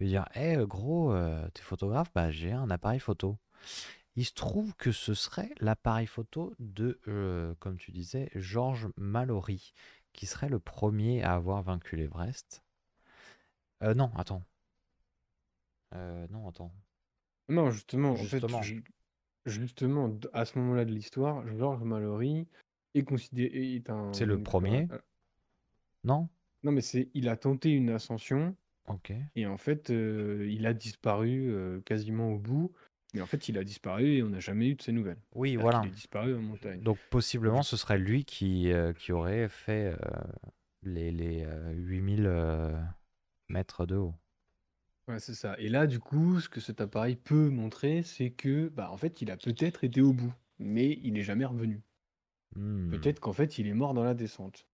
il 0.00 0.06
va 0.06 0.06
dire, 0.06 0.24
hé, 0.34 0.56
gros, 0.66 1.12
euh, 1.12 1.48
t'es 1.54 1.62
photographe? 1.62 2.10
Bah, 2.14 2.30
j'ai 2.30 2.52
un 2.52 2.70
appareil 2.70 3.00
photo. 3.00 3.38
Il 4.16 4.26
se 4.26 4.34
trouve 4.34 4.74
que 4.76 4.92
ce 4.92 5.14
serait 5.14 5.50
l'appareil 5.60 6.06
photo 6.06 6.52
de, 6.58 7.00
comme 7.60 7.78
tu 7.78 7.92
disais, 7.92 8.30
Georges 8.34 8.88
Mallory, 8.98 9.72
qui 10.12 10.26
serait 10.26 10.48
le 10.48 10.58
premier 10.60 11.22
à 11.22 11.34
avoir 11.34 11.62
vaincu 11.62 11.96
l'Everest. 11.96 12.62
Euh, 13.82 13.94
non, 13.94 14.10
attends. 14.16 14.44
Euh, 15.94 16.26
non, 16.30 16.48
attends. 16.48 16.72
Non, 17.48 17.70
justement, 17.70 18.12
en 18.12 18.16
fait, 18.16 18.40
à 20.32 20.44
ce 20.44 20.58
moment-là 20.58 20.84
de 20.84 20.92
l'histoire, 20.92 21.46
Georges 21.56 21.82
Mallory 21.82 22.46
est 22.94 23.02
considéré 23.04 23.74
est 23.74 23.90
un. 23.90 24.12
C'est 24.12 24.24
le 24.26 24.36
une- 24.36 24.42
premier 24.44 24.86
un- 24.90 25.00
Non 26.04 26.28
Non, 26.62 26.72
mais 26.72 26.80
c'est 26.80 27.10
il 27.14 27.28
a 27.28 27.36
tenté 27.36 27.70
une 27.70 27.90
ascension 27.90 28.54
Ok. 28.86 29.12
et 29.34 29.46
en 29.46 29.56
fait, 29.56 29.90
euh, 29.90 30.46
il 30.50 30.66
a 30.66 30.74
disparu 30.74 31.50
euh, 31.50 31.80
quasiment 31.80 32.30
au 32.30 32.38
bout. 32.38 32.72
Mais 33.14 33.20
en 33.20 33.26
fait, 33.26 33.48
il 33.48 33.58
a 33.58 33.64
disparu 33.64 34.16
et 34.16 34.22
on 34.22 34.30
n'a 34.30 34.40
jamais 34.40 34.68
eu 34.68 34.74
de 34.74 34.82
ses 34.82 34.92
nouvelles. 34.92 35.20
Oui, 35.34 35.56
voilà. 35.56 35.80
qu'il 35.80 35.90
est 35.90 35.94
disparu 35.94 36.34
en 36.34 36.40
montagne. 36.40 36.80
Donc 36.80 36.98
possiblement, 37.10 37.62
ce 37.62 37.76
serait 37.76 37.98
lui 37.98 38.24
qui, 38.24 38.72
euh, 38.72 38.92
qui 38.94 39.12
aurait 39.12 39.48
fait 39.48 39.94
euh, 40.00 40.22
les, 40.82 41.10
les 41.10 41.44
euh, 41.44 41.72
8000 41.72 42.24
euh, 42.26 42.82
mètres 43.48 43.84
de 43.84 43.96
haut. 43.96 44.14
Ouais, 45.08 45.18
c'est 45.18 45.34
ça. 45.34 45.56
Et 45.58 45.68
là, 45.68 45.86
du 45.86 45.98
coup, 45.98 46.40
ce 46.40 46.48
que 46.48 46.60
cet 46.60 46.80
appareil 46.80 47.16
peut 47.16 47.50
montrer, 47.50 48.02
c'est 48.02 48.30
que, 48.30 48.68
bah, 48.68 48.90
en 48.90 48.96
fait, 48.96 49.20
il 49.20 49.30
a 49.30 49.36
peut-être 49.36 49.84
été 49.84 50.00
au 50.00 50.12
bout, 50.12 50.32
mais 50.58 50.98
il 51.02 51.12
n'est 51.12 51.22
jamais 51.22 51.44
revenu. 51.44 51.82
Hmm. 52.54 52.88
Peut-être 52.90 53.20
qu'en 53.20 53.32
fait, 53.32 53.58
il 53.58 53.66
est 53.66 53.74
mort 53.74 53.94
dans 53.94 54.04
la 54.04 54.14
descente. 54.14 54.66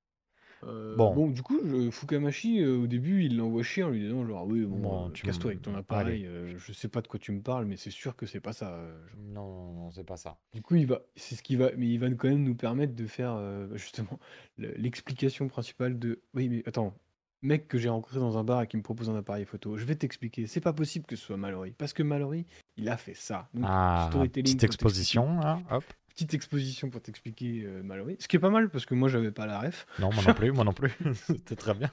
Euh, 0.64 0.96
Bon. 0.96 1.14
bon, 1.14 1.30
du 1.30 1.42
coup, 1.42 1.60
je- 1.64 1.90
Fukamashi, 1.90 2.60
euh, 2.62 2.78
au 2.82 2.86
début, 2.86 3.24
il 3.24 3.36
l'envoie 3.36 3.62
chier 3.62 3.84
en 3.84 3.90
lui 3.90 4.00
disant 4.00 4.26
genre, 4.26 4.46
oui, 4.46 4.64
bon, 4.64 5.06
euh, 5.06 5.10
tu 5.10 5.22
casse-toi 5.24 5.50
avec 5.52 5.62
ton 5.62 5.70
allez. 5.70 5.80
appareil, 5.80 6.26
euh, 6.26 6.58
je 6.58 6.72
sais 6.72 6.88
pas 6.88 7.00
de 7.00 7.06
quoi 7.08 7.18
tu 7.20 7.30
me 7.32 7.40
parles, 7.40 7.64
mais 7.66 7.76
c'est 7.76 7.90
sûr 7.90 8.16
que 8.16 8.26
c'est 8.26 8.40
pas 8.40 8.52
ça. 8.52 8.72
euh, 8.74 9.06
genre. 9.08 9.16
Non, 9.20 9.48
non, 9.48 9.72
non, 9.74 9.90
c'est 9.92 10.04
pas 10.04 10.16
ça. 10.16 10.36
Du 10.52 10.62
coup, 10.62 10.74
il 10.74 10.86
va, 10.86 11.00
c'est 11.14 11.36
ce 11.36 11.42
qui 11.42 11.54
va, 11.56 11.70
mais 11.76 11.86
il 11.88 11.98
va 11.98 12.10
quand 12.10 12.28
même 12.28 12.42
nous 12.42 12.56
permettre 12.56 12.94
de 12.96 13.06
faire 13.06 13.34
euh, 13.34 13.68
justement 13.76 14.18
le- 14.56 14.72
l'explication 14.76 15.46
principale 15.48 15.98
de, 15.98 16.20
oui, 16.34 16.48
mais 16.48 16.62
attends, 16.66 16.94
mec 17.42 17.68
que 17.68 17.78
j'ai 17.78 17.88
rencontré 17.88 18.18
dans 18.18 18.36
un 18.36 18.42
bar 18.42 18.62
et 18.62 18.66
qui 18.66 18.76
me 18.76 18.82
propose 18.82 19.08
un 19.10 19.16
appareil 19.16 19.44
photo, 19.44 19.76
je 19.76 19.84
vais 19.84 19.94
t'expliquer, 19.94 20.48
c'est 20.48 20.60
pas 20.60 20.72
possible 20.72 21.06
que 21.06 21.14
ce 21.14 21.24
soit 21.24 21.36
Mallory, 21.36 21.70
parce 21.70 21.92
que 21.92 22.02
Mallory, 22.02 22.46
il 22.76 22.88
a 22.88 22.96
fait 22.96 23.14
ça. 23.14 23.48
Donc, 23.54 23.64
Ah, 23.68 24.08
storytelling 24.10 24.56
petite 24.56 24.58
pour 24.60 24.64
exposition, 24.66 25.40
hein, 25.42 25.62
hop. 25.70 25.84
Petite 26.18 26.34
exposition 26.34 26.90
pour 26.90 27.00
t'expliquer 27.00 27.62
euh, 27.64 27.80
Mallory, 27.84 28.16
ce 28.18 28.26
qui 28.26 28.34
est 28.34 28.40
pas 28.40 28.50
mal 28.50 28.68
parce 28.70 28.86
que 28.86 28.94
moi 28.94 29.08
j'avais 29.08 29.30
pas 29.30 29.46
la 29.46 29.60
ref. 29.60 29.86
Non, 30.00 30.12
moi 30.12 30.24
non 30.26 30.34
plus, 30.34 30.50
moi 30.50 30.64
non 30.64 30.72
plus. 30.72 30.92
C'était 31.14 31.54
très 31.54 31.74
bien. 31.74 31.90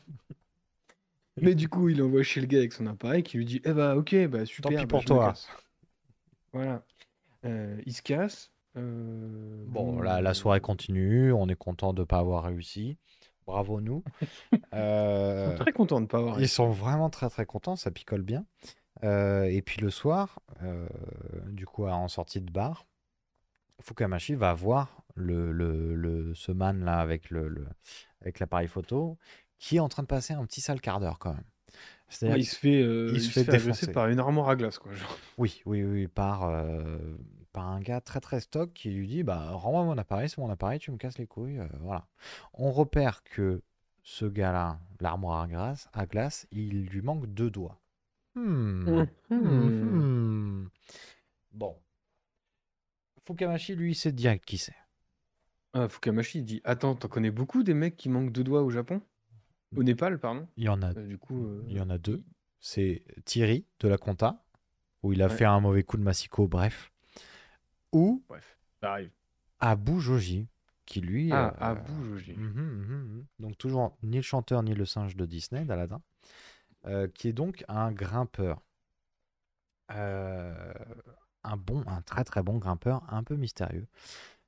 Mais 1.39 1.53
du 1.53 1.69
coup, 1.69 1.89
il 1.89 2.01
envoie 2.01 2.23
chez 2.23 2.41
le 2.41 2.47
gars 2.47 2.57
avec 2.59 2.73
son 2.73 2.87
appareil 2.87 3.21
qui 3.21 3.37
lui 3.37 3.45
dit 3.45 3.61
Eh 3.65 3.73
bah, 3.73 3.95
ok, 3.95 4.15
bah 4.27 4.45
super. 4.45 4.69
pis 4.69 4.75
bah, 4.77 4.85
pour 4.87 5.05
toi. 5.05 5.33
Voilà. 6.53 6.81
Euh, 7.45 7.79
il 7.85 7.93
se 7.93 8.01
casse. 8.01 8.51
euh, 8.77 9.63
Bon, 9.67 10.01
la, 10.01 10.21
la 10.21 10.33
soirée 10.33 10.61
continue, 10.61 11.31
on 11.31 11.47
est 11.47 11.55
content 11.55 11.93
de 11.93 12.01
ne 12.01 12.05
pas 12.05 12.17
avoir 12.19 12.45
réussi. 12.45 12.97
Bravo 13.45 13.79
nous. 13.79 14.03
Ils 14.53 14.59
Euh, 14.73 15.51
sont 15.51 15.61
très 15.63 15.71
contents 15.71 16.01
de 16.01 16.07
pas 16.07 16.17
avoir. 16.17 16.41
ils 16.41 16.49
sont 16.49 16.71
vraiment 16.71 17.11
très 17.11 17.29
très 17.29 17.45
contents, 17.45 17.75
ça 17.75 17.91
picole 17.91 18.23
bien. 18.23 18.43
Et 19.03 19.61
puis 19.63 19.81
le 19.81 19.91
soir, 19.91 20.39
du 21.49 21.67
coup 21.67 21.85
en 21.85 22.07
sortie 22.07 22.41
de 22.41 22.49
bar, 22.49 22.87
Fukamashi 23.81 24.35
va 24.35 24.53
voir 24.53 25.03
le, 25.15 25.51
le, 25.51 25.95
le- 25.95 26.33
ce 26.35 26.51
man 26.51 26.83
là 26.83 26.99
avec 26.99 27.29
le, 27.29 27.47
le- 27.47 27.67
avec 28.21 28.39
l'appareil 28.39 28.67
photo 28.67 29.17
qui 29.59 29.77
est 29.77 29.79
en 29.79 29.89
train 29.89 30.03
de 30.03 30.07
passer 30.07 30.33
un 30.33 30.45
petit 30.45 30.61
sale 30.61 30.81
quart 30.81 30.99
d'heure 30.99 31.19
quand 31.19 31.33
même. 31.33 31.43
C'est-à-dire 32.09 32.35
Ouais, 32.35 32.41
il 32.41 32.45
se 32.45 32.55
fait, 32.57 32.81
euh, 32.81 33.11
il 33.13 33.15
il 33.15 33.21
se 33.21 33.31
se 33.31 33.39
fait 33.39 33.43
fait 33.43 33.53
agresser 33.53 33.87
défoncer. 33.87 33.93
par 33.93 34.07
une 34.09 34.19
armoire 34.19 34.49
à 34.49 34.55
glace, 34.55 34.79
quoi. 34.79 34.93
genre. 34.93 35.17
Oui, 35.37 35.61
oui, 35.65 35.83
oui, 35.83 36.07
par, 36.07 36.43
euh, 36.43 37.17
par 37.51 37.67
un 37.67 37.81
gars 37.81 38.01
très 38.01 38.21
très 38.21 38.39
stock 38.39 38.71
qui 38.73 38.89
lui 38.89 39.07
dit 39.07 39.23
bah 39.23 39.51
rends-moi 39.51 39.83
mon 39.83 39.97
appareil, 39.97 40.29
c'est 40.29 40.37
mon 40.39 40.49
appareil, 40.49 40.79
tu 40.79 40.91
me 40.91 40.97
casses 40.97 41.17
les 41.17 41.27
couilles, 41.27 41.59
euh, 41.59 41.67
voilà. 41.81 42.07
On 42.53 42.71
repère 42.71 43.23
que 43.23 43.61
ce 44.03 44.25
gars-là, 44.25 44.79
l'armoire 45.01 45.41
à 45.41 45.47
glace, 45.47 45.89
à 45.93 46.05
glace, 46.05 46.47
il 46.51 46.85
lui 46.85 47.01
manque 47.01 47.27
deux 47.27 47.49
doigts. 47.49 47.81
Hmm, 48.35 49.05
hmm, 49.29 49.69
hmm. 49.81 50.69
Bon. 51.53 51.75
Fukamashi, 53.25 53.75
lui, 53.75 53.95
c'est 53.95 54.11
direct 54.11 54.45
qui 54.45 54.57
c'est. 54.57 54.75
Ah, 55.73 55.87
Fukamashi, 55.87 56.39
il 56.39 56.45
dit 56.45 56.61
Attends, 56.63 56.95
t'en 56.95 57.07
connais 57.07 57.31
beaucoup 57.31 57.63
des 57.63 57.73
mecs 57.73 57.97
qui 57.97 58.09
manquent 58.09 58.31
deux 58.31 58.43
doigts 58.43 58.61
au 58.63 58.69
Japon? 58.69 59.01
Au 59.75 59.83
Népal, 59.83 60.19
pardon? 60.19 60.47
Il 60.57 60.63
y 60.63 60.69
en 60.69 60.81
a, 60.81 60.93
Euh, 60.93 61.07
Du 61.07 61.17
coup, 61.17 61.45
euh, 61.45 61.63
il 61.67 61.75
y 61.75 61.81
en 61.81 61.89
a 61.89 61.97
deux. 61.97 62.23
C'est 62.59 63.03
Thierry 63.25 63.65
de 63.79 63.87
la 63.87 63.97
Compta, 63.97 64.43
où 65.03 65.11
il 65.11 65.21
a 65.21 65.27
Ouais. 65.27 65.35
fait 65.35 65.45
un 65.45 65.59
mauvais 65.59 65.83
coup 65.83 65.97
de 65.97 66.01
Massico, 66.03 66.47
bref. 66.47 66.91
Ou 67.91 68.23
bref, 68.29 68.57
ça 68.81 68.93
arrive. 68.93 69.11
Abu 69.59 69.99
Joji, 69.99 70.47
qui 70.85 71.01
lui. 71.01 71.31
Ah, 71.31 71.53
euh, 71.61 71.71
Abu 71.71 71.91
Joji. 72.09 72.33
mhm, 72.33 72.61
mhm, 72.61 72.95
mhm. 72.95 73.25
Donc 73.39 73.57
toujours 73.57 73.97
ni 74.03 74.17
le 74.17 74.21
chanteur 74.21 74.63
ni 74.63 74.73
le 74.73 74.85
singe 74.85 75.15
de 75.15 75.25
Disney, 75.25 75.65
d'Aladin, 75.65 76.01
qui 77.15 77.27
est 77.27 77.33
donc 77.33 77.65
un 77.67 77.91
grimpeur. 77.91 78.61
Euh, 79.91 80.73
un 81.45 81.57
bon, 81.57 81.83
un 81.87 82.01
très 82.01 82.23
très 82.23 82.43
bon 82.43 82.57
grimpeur, 82.57 83.03
un 83.09 83.23
peu 83.23 83.35
mystérieux. 83.35 83.87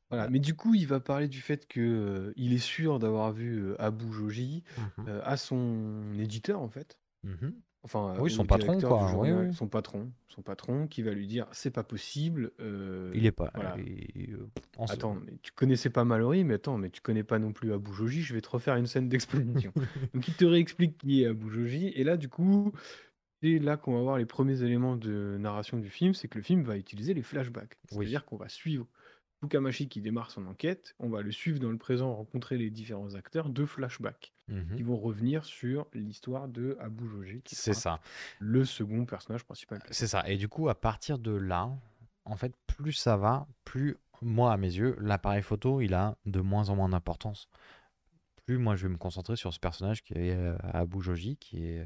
Voilà, 0.10 0.30
mais 0.30 0.40
du 0.40 0.56
coup, 0.56 0.74
il 0.74 0.88
va 0.88 1.00
parler 1.02 1.28
du 1.28 1.42
fait 1.42 1.68
que 1.68 1.80
euh, 1.82 2.34
il 2.38 2.54
est 2.54 2.58
sûr 2.60 2.98
d'avoir 3.00 3.32
vu 3.34 3.58
euh, 3.60 3.76
Abu 3.82 4.12
Joji 4.14 4.64
Mhm. 4.78 5.06
euh, 5.10 5.22
à 5.26 5.36
son 5.36 6.02
éditeur, 6.18 6.62
en 6.62 6.70
fait. 6.70 6.98
Mhm. 7.24 7.54
Enfin, 7.84 8.16
euh, 8.16 8.20
Oui, 8.22 8.32
son 8.32 8.46
patron, 8.46 8.80
quoi, 8.82 9.16
oui, 9.18 9.32
oui. 9.32 9.54
son 9.54 9.68
patron, 9.68 10.12
son 10.30 10.42
patron, 10.42 10.88
qui 10.88 11.02
va 11.04 11.12
lui 11.12 11.28
dire 11.28 11.46
c'est 11.52 11.72
pas 11.72 11.84
possible. 11.84 12.52
euh, 12.60 13.12
Il 13.16 13.26
est 13.26 13.32
pas. 13.32 13.52
voilà. 13.56 13.76
euh, 13.78 14.48
Attends, 14.90 15.16
mais 15.26 15.38
tu 15.42 15.52
connaissais 15.54 15.90
pas 15.90 16.04
Mallory, 16.04 16.44
mais 16.44 16.56
attends, 16.56 16.78
mais 16.78 16.90
tu 16.90 17.02
connais 17.02 17.24
pas 17.24 17.40
non 17.40 17.52
plus 17.54 17.72
Abu 17.74 17.94
Joji, 17.94 18.22
je 18.24 18.34
vais 18.34 18.42
te 18.42 18.50
refaire 18.50 18.76
une 18.76 18.88
scène 18.88 19.08
d'exposition. 19.10 19.72
Donc 20.14 20.28
il 20.28 20.34
te 20.36 20.46
réexplique 20.46 20.98
qui 20.98 21.24
est 21.24 21.28
Abu 21.28 21.50
Joji, 21.54 21.88
et 21.90 22.04
là 22.04 22.18
du 22.18 22.28
coup, 22.30 22.72
c'est 23.42 23.60
là 23.60 23.78
qu'on 23.78 23.94
va 23.96 24.02
voir 24.02 24.18
les 24.18 24.26
premiers 24.26 24.62
éléments 24.64 24.96
de 24.96 25.38
narration 25.40 25.78
du 25.78 25.90
film, 25.90 26.14
c'est 26.14 26.28
que 26.28 26.38
le 26.38 26.44
film 26.44 26.64
va 26.64 26.78
utiliser 26.78 27.14
les 27.14 27.24
flashbacks. 27.24 27.78
Oui. 27.92 27.98
C'est-à-dire 28.06 28.26
qu'on 28.26 28.38
va 28.38 28.50
suivre 28.50 28.88
Fukamashi 29.42 29.88
qui 29.88 30.02
démarre 30.02 30.32
son 30.32 30.48
enquête, 30.48 30.96
on 30.98 31.10
va 31.10 31.22
le 31.22 31.32
suivre 31.32 31.60
dans 31.60 31.70
le 31.70 31.78
présent, 31.78 32.16
rencontrer 32.16 32.58
les 32.58 32.72
différents 32.72 33.14
acteurs 33.14 33.50
de 33.50 33.66
flashbacks, 33.66 34.34
Mhm. 34.48 34.78
qui 34.78 34.82
vont 34.84 34.98
revenir 34.98 35.46
sur 35.46 35.86
l'histoire 35.94 36.48
de 36.48 36.76
Abu 36.80 37.08
Joji, 37.08 37.42
qui 37.44 37.54
C'est 37.56 37.74
sera 37.74 37.98
ça. 37.98 38.02
le 38.40 38.66
second 38.66 39.06
personnage 39.06 39.44
principal. 39.44 39.80
C'est 39.92 40.08
ça. 40.08 40.28
Et 40.28 40.38
du 40.38 40.48
coup, 40.48 40.70
à 40.70 40.76
partir 40.76 41.20
de 41.20 41.32
là, 41.32 41.70
en 42.26 42.36
fait, 42.36 42.54
plus 42.66 42.94
ça 42.94 43.16
va, 43.18 43.46
plus, 43.66 43.98
moi, 44.24 44.52
à 44.54 44.58
mes 44.58 44.74
yeux, 44.74 44.96
l'appareil 45.00 45.44
photo, 45.44 45.82
il 45.82 45.94
a 45.94 46.18
de 46.26 46.40
moins 46.42 46.70
en 46.70 46.76
moins 46.76 46.90
d'importance. 46.90 47.48
Plus 48.48 48.58
moi, 48.58 48.76
je 48.76 48.88
vais 48.88 48.94
me 48.94 48.98
concentrer 48.98 49.36
sur 49.36 49.54
ce 49.54 49.60
personnage 49.60 50.02
qui 50.02 50.14
est 50.14 50.34
euh, 50.36 50.58
Abu 50.64 51.02
Joji, 51.02 51.36
qui 51.38 51.64
est, 51.66 51.82
euh, 51.82 51.86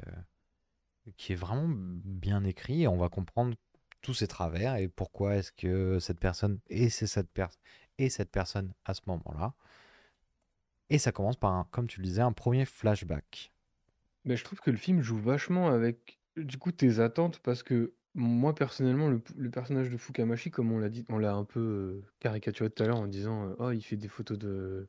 qui 1.18 1.34
est 1.34 1.36
vraiment 1.36 1.68
bien 1.70 2.44
écrit, 2.44 2.84
et 2.84 2.88
on 2.88 2.98
va 2.98 3.10
comprendre 3.10 3.56
tous 4.02 4.14
ses 4.14 4.28
travers 4.28 4.76
et 4.78 4.88
pourquoi 4.88 5.36
est-ce 5.36 5.52
que 5.52 6.00
cette 6.00 6.20
personne 6.20 6.60
et 6.68 6.90
c'est 6.90 7.08
cette, 7.08 7.30
per- 7.30 7.48
et 7.98 8.10
cette 8.10 8.32
personne 8.32 8.74
à 8.86 8.94
ce 8.94 9.02
moment-là. 9.08 9.54
Et 10.90 10.98
ça 10.98 11.12
commence 11.12 11.38
par, 11.38 11.54
un, 11.54 11.68
comme 11.72 11.88
tu 11.88 12.02
le 12.02 12.06
disais, 12.06 12.22
un 12.22 12.34
premier 12.34 12.66
flashback. 12.66 13.54
Mais 14.26 14.36
je 14.36 14.44
trouve 14.44 14.60
que 14.60 14.72
le 14.72 14.78
film 14.78 15.02
joue 15.02 15.18
vachement 15.18 15.70
avec 15.70 16.20
du 16.38 16.58
coup 16.58 16.72
tes 16.72 17.00
attentes 17.00 17.40
parce 17.40 17.64
que 17.64 17.94
moi 18.14 18.54
personnellement 18.54 19.10
le, 19.10 19.22
le 19.38 19.50
personnage 19.50 19.90
de 19.90 19.98
Fukamashi 19.98 20.52
comme 20.52 20.72
on 20.72 20.80
l'a 20.80 20.90
dit 20.90 21.06
on 21.10 21.18
l'a 21.18 21.34
un 21.34 21.46
peu 21.46 21.60
euh, 21.60 22.02
caricaturé 22.20 22.70
tout 22.70 22.84
à 22.84 22.88
l'heure 22.88 23.00
en 23.00 23.08
disant 23.08 23.50
euh, 23.50 23.56
oh 23.60 23.72
il 23.72 23.82
fait 23.82 23.96
des 23.98 24.08
photos 24.08 24.38
de 24.38 24.88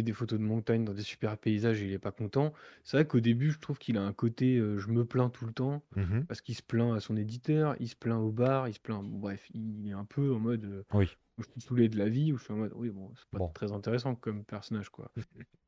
fait 0.00 0.04
des 0.04 0.12
photos 0.12 0.38
de 0.38 0.44
montagne 0.44 0.84
dans 0.84 0.94
des 0.94 1.02
super 1.02 1.36
paysages 1.38 1.82
et 1.82 1.86
il 1.86 1.92
est 1.92 1.98
pas 1.98 2.12
content. 2.12 2.52
C'est 2.84 2.96
vrai 2.96 3.06
qu'au 3.06 3.20
début 3.20 3.50
je 3.50 3.58
trouve 3.58 3.78
qu'il 3.78 3.96
a 3.98 4.02
un 4.02 4.12
côté 4.12 4.56
euh, 4.58 4.78
je 4.78 4.88
me 4.88 5.04
plains 5.04 5.30
tout 5.30 5.46
le 5.46 5.52
temps 5.52 5.82
Mhm. 5.96 6.28
parce 6.28 6.40
qu'il 6.42 6.54
se 6.54 6.62
plaint 6.62 6.94
à 6.96 7.00
son 7.00 7.16
éditeur, 7.16 7.76
il 7.80 7.88
se 7.88 7.96
plaint 7.96 8.20
au 8.20 8.30
bar, 8.32 8.68
il 8.68 8.74
se 8.74 8.80
plaint 8.80 9.02
bon, 9.04 9.18
bref, 9.18 9.46
il 9.54 9.88
est 9.88 9.92
un 9.92 10.04
peu 10.04 10.32
en 10.34 10.38
mode 10.40 10.64
euh, 10.64 10.84
Oui. 10.92 11.18
je 11.38 11.44
suis 11.52 11.60
saoulé 11.62 11.88
de 11.88 11.98
la 11.98 12.08
vie 12.08 12.32
ou 12.32 12.38
je 12.38 12.44
suis 12.44 12.52
en 12.52 12.56
mode 12.58 12.72
oui 12.76 12.90
bon 12.90 13.12
c'est 13.16 13.28
pas 13.30 13.40
Bon. 13.40 13.54
très 13.54 13.72
intéressant 13.72 14.14
comme 14.16 14.44
personnage 14.44 14.90
quoi. 14.90 15.12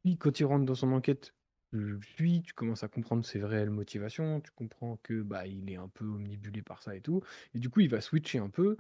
Puis 0.05 0.17
quand 0.19 0.39
il 0.41 0.45
rentre 0.45 0.65
dans 0.67 0.75
son 0.75 0.93
enquête, 0.93 1.35
tu 1.73 1.99
suis, 2.03 2.43
tu 2.43 2.53
commences 2.55 2.85
à 2.85 2.89
comprendre 2.89 3.25
ses 3.25 3.43
réelles 3.45 3.71
motivations, 3.71 4.41
tu 4.41 4.51
comprends 4.53 4.99
que 5.03 5.23
bah 5.23 5.47
il 5.47 5.71
est 5.71 5.77
un 5.77 5.89
peu 5.89 6.05
omnibulé 6.07 6.63
par 6.63 6.83
ça 6.83 6.95
et 6.97 7.01
tout, 7.01 7.23
et 7.55 7.59
du 7.59 7.71
coup 7.71 7.81
il 7.81 7.89
va 7.89 8.01
switcher 8.01 8.39
un 8.39 8.51
peu. 8.51 8.77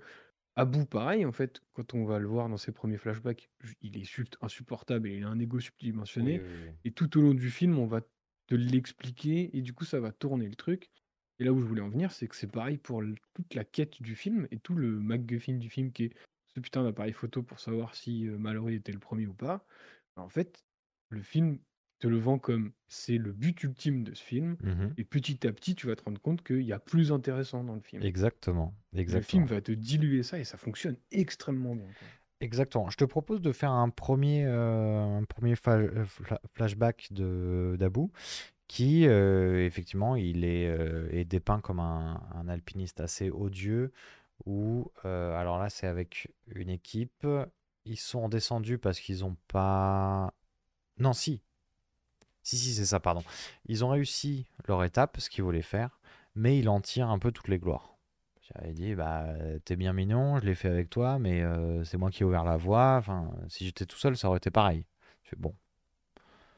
Abu 0.54 0.84
pareil 0.84 1.24
en 1.24 1.32
fait, 1.32 1.60
quand 1.72 1.94
on 1.94 2.04
va 2.04 2.18
le 2.18 2.26
voir 2.28 2.48
dans 2.48 2.58
ses 2.58 2.72
premiers 2.72 2.98
flashbacks, 2.98 3.50
ju- 3.60 3.76
il 3.80 3.96
est 3.96 4.36
insupportable 4.42 5.08
et 5.08 5.16
il 5.16 5.24
a 5.24 5.28
un 5.28 5.38
ego 5.38 5.60
subdimensionné, 5.60 6.40
Oui, 6.40 6.44
oui, 6.46 6.64
oui. 6.66 6.70
et 6.84 6.92
tout 6.92 7.16
au 7.18 7.22
long 7.22 7.34
du 7.34 7.50
film 7.50 7.78
on 7.78 7.86
va 7.86 8.02
te 8.46 8.54
l'expliquer 8.54 9.56
et 9.56 9.62
du 9.62 9.72
coup 9.72 9.84
ça 9.84 10.00
va 10.00 10.12
tourner 10.12 10.48
le 10.48 10.54
truc. 10.54 10.90
Et 11.38 11.44
là 11.44 11.52
où 11.52 11.60
je 11.60 11.64
voulais 11.64 11.80
en 11.80 11.88
venir, 11.88 12.12
c'est 12.12 12.28
que 12.28 12.36
c'est 12.36 12.50
pareil 12.52 12.76
pour 12.76 13.02
l- 13.02 13.16
toute 13.34 13.54
la 13.54 13.64
quête 13.64 14.02
du 14.02 14.14
film 14.14 14.46
et 14.50 14.58
tout 14.58 14.74
le 14.74 15.00
MacGuffin 15.00 15.54
du 15.54 15.70
film 15.70 15.90
qui 15.90 16.04
est 16.04 16.14
ce 16.54 16.60
putain 16.60 16.84
d'appareil 16.84 17.12
photo 17.14 17.42
pour 17.42 17.58
savoir 17.58 17.94
si 17.94 18.28
euh, 18.28 18.36
Mallory 18.36 18.74
était 18.74 18.92
le 18.92 18.98
premier 18.98 19.26
ou 19.26 19.34
pas. 19.34 19.64
En 20.16 20.28
fait, 20.28 20.64
le 21.08 21.22
film 21.22 21.58
te 22.02 22.08
le 22.08 22.18
vend 22.18 22.36
comme 22.38 22.72
c'est 22.88 23.16
le 23.16 23.32
but 23.32 23.62
ultime 23.62 24.02
de 24.02 24.12
ce 24.12 24.22
film, 24.22 24.56
Mhm. 24.62 24.92
et 24.98 25.04
petit 25.04 25.46
à 25.46 25.52
petit, 25.52 25.76
tu 25.76 25.86
vas 25.86 25.94
te 25.94 26.02
rendre 26.02 26.20
compte 26.20 26.42
qu'il 26.42 26.62
y 26.62 26.72
a 26.72 26.80
plus 26.80 27.12
intéressant 27.12 27.62
dans 27.62 27.74
le 27.76 27.80
film. 27.80 28.02
Exactement. 28.02 28.74
Le 28.92 29.00
Exactement. 29.00 29.46
film 29.46 29.46
va 29.56 29.60
te 29.60 29.70
diluer 29.70 30.22
ça 30.24 30.38
et 30.40 30.44
ça 30.44 30.56
fonctionne 30.58 30.96
extrêmement 31.12 31.76
bien. 31.76 31.86
quoi. 31.86 32.08
Exactement. 32.40 32.90
Je 32.90 32.96
te 32.96 33.04
propose 33.04 33.40
de 33.40 33.52
faire 33.52 33.70
un 33.70 33.88
premier, 33.88 34.44
euh, 34.46 35.18
un 35.18 35.22
premier 35.22 35.52
euh, 35.68 36.04
fla- 36.06 36.40
flashback 36.54 37.12
de 37.12 37.76
d'Abou, 37.78 38.10
qui 38.66 39.06
euh, 39.06 39.64
effectivement 39.64 40.16
il 40.16 40.44
est, 40.44 40.66
euh, 40.66 41.08
est 41.12 41.24
dépeint 41.24 41.60
comme 41.60 41.78
un, 41.78 42.20
un 42.34 42.48
alpiniste 42.48 43.00
assez 43.00 43.30
odieux. 43.30 43.92
Où, 44.44 44.90
alors 45.04 45.56
là, 45.60 45.68
c'est 45.70 45.86
avec 45.86 46.28
une 46.48 46.68
équipe. 46.68 47.24
Ils 47.84 47.96
sont 47.96 48.28
descendus 48.28 48.78
parce 48.78 48.98
qu'ils 48.98 49.20
n'ont 49.20 49.36
pas. 49.46 50.34
Non, 50.98 51.12
si. 51.12 51.42
Si, 52.42 52.56
si, 52.58 52.74
c'est 52.74 52.84
ça, 52.86 53.00
pardon. 53.00 53.22
Ils 53.66 53.84
ont 53.84 53.88
réussi 53.90 54.46
leur 54.68 54.82
étape, 54.84 55.18
ce 55.20 55.30
qu'ils 55.30 55.44
voulaient 55.44 55.62
faire, 55.62 56.00
mais 56.34 56.58
il 56.58 56.68
en 56.68 56.80
tire 56.80 57.08
un 57.08 57.18
peu 57.18 57.32
toutes 57.32 57.48
les 57.48 57.58
gloires. 57.58 57.96
J'avais 58.42 58.72
dit, 58.72 58.94
bah, 58.94 59.26
t'es 59.64 59.76
bien 59.76 59.92
mignon, 59.92 60.38
je 60.40 60.44
l'ai 60.44 60.54
fait 60.54 60.68
avec 60.68 60.90
toi, 60.90 61.18
mais 61.18 61.42
euh, 61.42 61.84
c'est 61.84 61.96
moi 61.96 62.10
qui 62.10 62.22
ai 62.22 62.26
ouvert 62.26 62.44
la 62.44 62.56
voie. 62.56 62.96
Enfin, 62.98 63.30
si 63.48 63.64
j'étais 63.64 63.86
tout 63.86 63.98
seul, 63.98 64.16
ça 64.16 64.28
aurait 64.28 64.38
été 64.38 64.50
pareil. 64.50 64.84
Je 65.22 65.30
fais, 65.30 65.36
bon, 65.36 65.54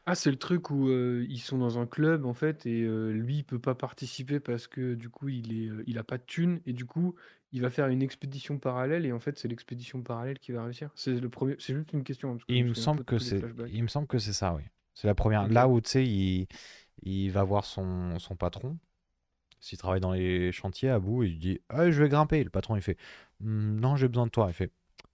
Ah, 0.06 0.14
c'est 0.14 0.30
le 0.30 0.36
truc 0.36 0.70
où 0.70 0.88
euh, 0.88 1.24
ils 1.30 1.38
sont 1.38 1.56
dans 1.56 1.78
un 1.78 1.86
club 1.86 2.26
en 2.26 2.34
fait 2.34 2.66
et 2.66 2.82
euh, 2.82 3.10
lui 3.10 3.38
il 3.38 3.44
peut 3.44 3.58
pas 3.58 3.74
participer 3.74 4.38
parce 4.38 4.66
que 4.66 4.94
du 4.94 5.08
coup 5.08 5.28
il 5.30 5.52
est, 5.52 5.70
il 5.86 5.98
a 5.98 6.04
pas 6.04 6.18
de 6.18 6.22
thune 6.24 6.60
et 6.66 6.74
du 6.74 6.84
coup 6.84 7.14
il 7.52 7.62
va 7.62 7.70
faire 7.70 7.86
une 7.88 8.02
expédition 8.02 8.58
parallèle 8.58 9.06
et 9.06 9.12
en 9.12 9.20
fait 9.20 9.38
c'est 9.38 9.48
l'expédition 9.48 10.02
parallèle 10.02 10.38
qui 10.38 10.52
va 10.52 10.62
réussir. 10.64 10.90
C'est 10.94 11.18
le 11.18 11.28
premier, 11.30 11.56
c'est 11.58 11.74
juste 11.74 11.92
une 11.94 12.04
question. 12.04 12.32
hein, 12.32 12.36
parce 12.36 12.44
que 12.44 12.52
je 12.52 12.58
il 12.58 12.64
me 12.66 12.74
semble 12.74 13.04
que 13.04 13.18
c'est, 13.18 13.40
il 13.72 13.82
me 13.82 13.88
semble 13.88 14.06
que 14.06 14.18
c'est 14.18 14.34
ça, 14.34 14.54
oui. 14.54 14.62
C'est 14.94 15.06
la 15.06 15.14
première. 15.14 15.48
Là 15.48 15.68
où, 15.68 15.80
tu 15.80 15.90
sais, 15.90 16.04
il, 16.06 16.46
il 17.02 17.30
va 17.32 17.44
voir 17.44 17.64
son, 17.64 18.18
son 18.18 18.36
patron. 18.36 18.78
S'il 19.60 19.78
travaille 19.78 20.00
dans 20.00 20.12
les 20.12 20.52
chantiers 20.52 20.90
à 20.90 20.98
bout, 21.00 21.24
il 21.24 21.38
dit 21.38 21.60
Ah, 21.70 21.90
Je 21.90 22.02
vais 22.02 22.08
grimper. 22.08 22.44
Le 22.44 22.50
patron, 22.50 22.76
il 22.76 22.82
fait 22.82 22.98
Hmm, 23.40 23.80
Non, 23.80 23.96
j'ai 23.96 24.08
besoin 24.08 24.26
de 24.26 24.30
toi. 24.32 24.46
Il 24.50 24.54
fait 24.54 24.72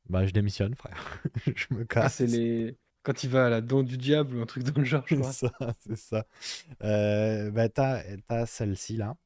Bah, 0.09 0.27
je 0.27 0.33
démissionne, 0.33 0.75
frère. 0.77 1.23
je 1.57 1.75
me 1.75 1.85
Ah, 1.99 2.09
casse. 2.09 2.11
c'est 2.11 2.27
les 2.27 2.79
quand 3.03 3.25
il 3.25 3.31
va 3.31 3.47
à 3.47 3.49
la 3.51 3.61
dent 3.63 3.83
du 3.83 3.97
diable 3.97 4.37
ou 4.37 4.43
un 4.43 4.47
truc 4.47 4.63
dans 4.65 4.79
le 4.81 4.85
genre, 4.85 5.05
je 5.07 5.17
C'est 5.17 5.23
ça, 5.25 5.51
c'est 5.79 5.97
ça. 5.97 6.27
Euh, 6.83 7.51
bah, 7.51 7.69
t'as, 7.69 8.03
t'as 8.29 8.47
celle-ci 8.47 8.97
là, 8.97 9.17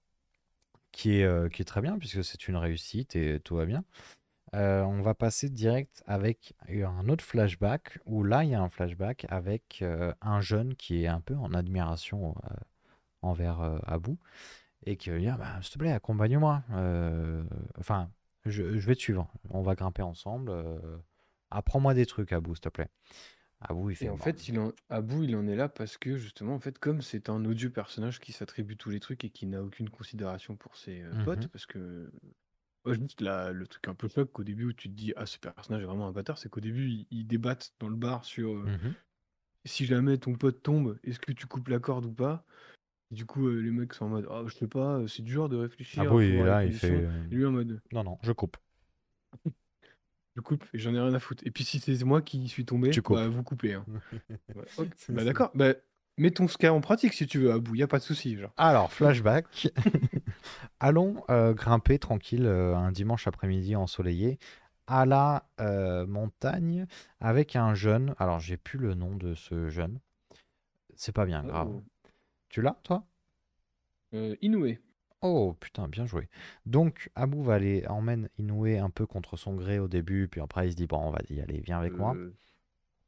qui 0.93 1.17
est, 1.19 1.25
euh, 1.25 1.49
qui 1.49 1.63
est 1.63 1.65
très 1.65 1.81
bien, 1.83 1.99
puisque 1.99 2.25
c'est 2.25 2.49
une 2.49 2.57
réussite 2.57 3.17
et 3.17 3.41
tout 3.41 3.57
va 3.57 3.67
bien. 3.67 3.85
Euh, 4.55 4.83
on 4.83 5.03
va 5.03 5.15
passer 5.15 5.51
direct 5.51 6.03
avec 6.07 6.55
un 6.69 7.09
autre 7.09 7.25
flashback, 7.25 7.99
où 8.07 8.23
là, 8.23 8.45
il 8.45 8.51
y 8.51 8.55
a 8.55 8.63
un 8.63 8.69
flashback 8.69 9.27
avec 9.29 9.81
euh, 9.83 10.13
un 10.21 10.41
jeune 10.41 10.75
qui 10.77 11.03
est 11.03 11.09
un 11.09 11.21
peu 11.21 11.35
en 11.35 11.53
admiration 11.55 12.37
euh, 12.45 12.55
envers 13.23 13.61
Abou, 13.87 14.19
et 14.87 14.97
qui 14.97 15.11
va 15.11 15.17
lui 15.17 15.23
dire, 15.23 15.39
bah, 15.39 15.59
s'il 15.63 15.73
te 15.73 15.79
plaît, 15.79 15.93
accompagne-moi. 15.93 16.63
Enfin, 17.79 18.11
je, 18.45 18.79
je 18.79 18.87
vais 18.87 18.95
te 18.95 19.01
suivre. 19.01 19.29
On 19.51 19.63
va 19.63 19.75
grimper 19.75 20.03
ensemble. 20.03 20.53
apprends-moi 21.51 21.95
des 21.95 22.07
trucs, 22.07 22.33
Abou, 22.33 22.55
s'il 22.55 22.63
te 22.63 22.69
plaît. 22.69 22.91
Abou, 23.61 23.91
il 23.91 23.97
fait, 23.97 24.07
Et 24.07 24.11
en 24.11 24.17
Bon, 24.17 24.23
fait, 24.23 24.49
il 24.49 24.59
en... 24.59 24.73
Abu, 24.91 25.25
il 25.25 25.35
en 25.37 25.47
est 25.47 25.57
là 25.57 25.69
parce 25.69 25.97
que 25.97 26.17
justement, 26.19 26.55
en 26.55 26.61
fait, 26.61 26.79
comme 26.79 27.01
c'est 27.01 27.31
un 27.31 27.43
odieux 27.45 27.71
personnage 27.71 28.21
qui 28.21 28.33
s'attribue 28.33 28.77
tous 28.77 28.91
les 28.91 29.01
trucs 29.01 29.25
et 29.25 29.31
qui 29.31 29.47
n'a 29.47 29.63
aucune 29.63 29.89
considération 29.89 30.55
pour 30.55 30.77
ses 30.77 31.03
euh, 31.03 31.25
potes, 31.25 31.49
parce 31.49 31.65
que 31.65 32.13
Ouais, 32.85 32.95
juste 32.99 33.21
la 33.23 33.53
le 33.53 33.67
truc 33.67 33.89
un 33.89 33.95
peu 33.95 34.09
choc 34.09 34.39
au 34.39 34.45
début 34.45 34.67
où 34.67 34.73
tu 34.75 34.89
te 34.91 34.95
dis: 34.95 35.13
«Ah 35.17 35.25
ce 35.27 35.39
personnage 35.39 35.83
est 35.83 35.87
vraiment 35.87 36.07
un 36.07 36.13
bâtard», 36.13 36.37
c'est 36.39 36.51
qu'au 36.51 36.61
début, 36.61 36.89
ils 36.91 37.07
ils 37.11 37.27
débattent 37.27 37.75
dans 37.79 37.89
le 37.89 37.97
bar 37.97 38.25
sur, 38.27 38.53
heu, 38.55 38.71
Mmh 38.71 38.95
si 39.67 39.87
jamais 39.87 40.19
ton 40.19 40.35
pote 40.37 40.63
tombe, 40.63 40.99
est-ce 41.05 41.21
que 41.21 41.33
tu 41.33 41.47
coupes 41.47 41.69
la 41.69 41.81
corde 41.81 42.07
ou 42.07 42.13
pas? 42.15 42.47
Du 43.13 43.27
coup, 43.27 43.49
heu, 43.49 43.61
les 43.61 43.71
mecs 43.73 43.95
sont 43.95 44.07
en 44.07 44.11
mode: 44.11 44.29
«Ah 44.31 44.45
je 44.49 44.55
sais 44.55 44.69
pas, 44.69 44.99
heu, 45.01 45.09
c'est 45.09 45.23
dur 45.25 45.49
de 45.51 45.57
Ah 45.97 46.05
réfléchir, 46.05 46.21
faut 46.21 46.33
est 46.33 46.35
voir 46.35 46.49
les 46.49 46.57
là, 46.57 46.65
il 46.65 46.73
fait, 46.73 46.87
conditions». 46.87 47.05
heu: 47.05 47.31
Et 47.31 47.37
lui 47.37 47.47
en 47.47 47.53
mode: 47.53 47.83
«Non, 47.93 48.05
non, 48.05 48.19
je 48.23 48.33
coupe». 48.33 48.57
«Je 50.37 50.41
coupe 50.43 50.65
et 50.75 50.79
j'en 50.79 50.95
ai 50.95 51.01
rien 51.01 51.15
à 51.15 51.21
foutre. 51.21 51.45
Et 51.47 51.51
puis 51.51 51.65
si 51.65 51.81
c'est 51.81 52.05
moi 52.05 52.23
qui 52.23 52.49
suis 52.49 52.65
tombé, 52.67 52.95
Tu 52.95 53.03
coupes. 53.03 53.21
bah 53.21 53.29
vous 53.29 53.43
coupez, 53.45 53.75
hein». 53.75 53.87
Ouais, 54.55 54.67
OK, 54.77 54.95
C'est 54.97 55.15
bah 55.15 55.25
d'accord, 55.25 55.51
bah 55.55 55.75
mets 56.19 56.31
ton 56.31 56.47
cas 56.47 56.71
en 56.71 56.81
pratique 56.81 57.13
si 57.13 57.27
tu 57.27 57.39
veux, 57.39 57.53
Abou, 57.53 57.75
y 57.75 57.83
a 57.83 57.87
pas 57.87 57.99
de 57.99 58.05
souci, 58.05 58.37
genre. 58.37 58.53
Alors, 58.57 58.93
flashback. 58.93 59.69
Allons 60.81 61.25
euh, 61.31 61.55
grimper 61.55 61.99
tranquille 61.99 62.47
euh, 62.47 62.77
un 62.77 62.93
dimanche 62.93 63.27
après-midi 63.27 63.77
ensoleillé 63.77 64.39
à 64.87 65.07
la 65.07 65.49
euh, 65.61 66.07
montagne 66.07 66.87
avec 67.21 67.57
un 67.57 67.75
jeune. 67.75 68.15
Alors, 68.19 68.41
j'ai 68.41 68.57
plus 68.57 68.79
le 68.79 68.95
nom 68.95 69.17
de 69.17 69.35
ce 69.35 69.69
jeune. 69.69 69.99
C'est 70.95 71.15
pas 71.15 71.25
bien 71.25 71.43
grave. 71.43 71.71
Oh. 71.71 71.83
Tu 72.49 72.63
l'as, 72.63 72.79
toi? 72.83 73.05
Heu, 74.13 74.37
Inoue. 74.43 74.77
Oh 75.23 75.57
putain, 75.59 75.89
bien 75.89 76.05
joué. 76.05 76.29
Donc, 76.67 77.11
Abou 77.15 77.43
va 77.43 77.55
aller, 77.55 77.87
emmène 77.89 78.29
Inoue 78.39 78.79
un 78.79 78.91
peu 78.91 79.07
contre 79.07 79.39
son 79.39 79.55
gré 79.55 79.79
au 79.79 79.89
début, 79.89 80.29
puis 80.29 80.43
après 80.43 80.69
il 80.69 80.73
se 80.73 80.77
dit 80.77 80.87
bon, 80.87 80.99
on 80.99 81.11
va 81.11 81.21
y 81.31 81.41
aller, 81.41 81.61
viens 81.61 81.79
avec 81.79 81.95
moi. 81.95 82.15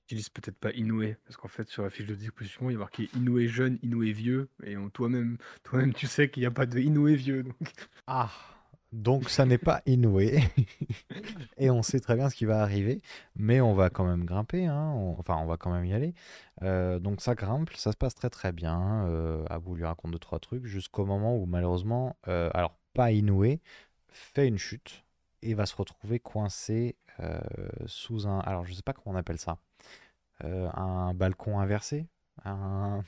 Heu, 0.06 0.14
utilise 0.14 0.28
peut-être 0.28 0.58
pas 0.58 0.70
Inoue, 0.72 1.14
parce 1.24 1.36
qu'en 1.36 1.48
fait 1.48 1.68
sur 1.68 1.82
la 1.82 1.90
fiche 1.90 2.06
de 2.06 2.14
disposition, 2.14 2.70
il 2.70 2.74
y 2.74 2.76
a 2.76 2.78
marqué 2.78 3.10
Inoue 3.14 3.46
jeune, 3.48 3.78
Inoue 3.82 4.12
vieux, 4.12 4.48
et 4.64 4.76
toi-même 4.92 5.36
toi-même 5.64 5.92
tu 5.92 6.06
sais 6.06 6.30
qu'il 6.30 6.42
y 6.42 6.46
a 6.46 6.50
pas 6.50 6.66
de 6.66 6.78
Inoue 6.78 7.14
vieux, 7.14 7.42
donc 7.42 7.56
Ah, 8.06 8.30
donc 8.92 9.28
ça 9.28 9.44
n'est 9.44 9.58
pas 9.58 9.82
Inoue. 9.86 10.20
Et 11.58 11.70
on 11.70 11.82
sait 11.82 12.00
très 12.00 12.14
bien 12.14 12.30
ce 12.30 12.36
qui 12.36 12.44
va 12.44 12.62
arriver, 12.62 13.02
mais 13.34 13.60
on 13.60 13.74
va 13.74 13.90
quand 13.90 14.04
même 14.04 14.24
grimper, 14.24 14.66
hein, 14.66 14.92
enfin 15.18 15.36
on 15.38 15.46
va 15.46 15.56
quand 15.56 15.72
même 15.72 15.84
y 15.84 15.92
aller. 15.92 16.14
Euh, 16.62 16.98
donc 17.00 17.20
ça 17.20 17.34
grimpe, 17.34 17.70
ça 17.74 17.92
se 17.92 17.96
passe 17.96 18.14
très 18.14 18.30
très 18.30 18.52
bien. 18.52 19.06
Euh, 19.06 19.44
Abou 19.50 19.74
lui 19.74 19.84
raconte 19.84 20.12
deux 20.12 20.18
trois 20.18 20.38
trucs 20.38 20.66
jusqu'au 20.66 21.04
moment 21.04 21.36
où 21.36 21.46
malheureusement, 21.46 22.16
euh, 22.28 22.48
alors 22.54 22.78
pas 22.94 23.10
Inoue, 23.12 23.58
fait 24.08 24.46
une 24.48 24.58
chute 24.58 25.04
et 25.42 25.54
va 25.54 25.66
se 25.66 25.74
retrouver 25.76 26.20
coincé 26.20 26.96
euh, 27.20 27.40
sous 27.86 28.26
un, 28.26 28.38
alors 28.40 28.64
je 28.64 28.72
sais 28.72 28.82
pas 28.82 28.92
comment 28.92 29.16
on 29.16 29.18
appelle 29.18 29.38
ça, 29.38 29.58
Euh, 30.44 30.68
un 30.74 31.14
balcon 31.14 31.58
inversé, 31.60 32.06
un, 32.44 33.02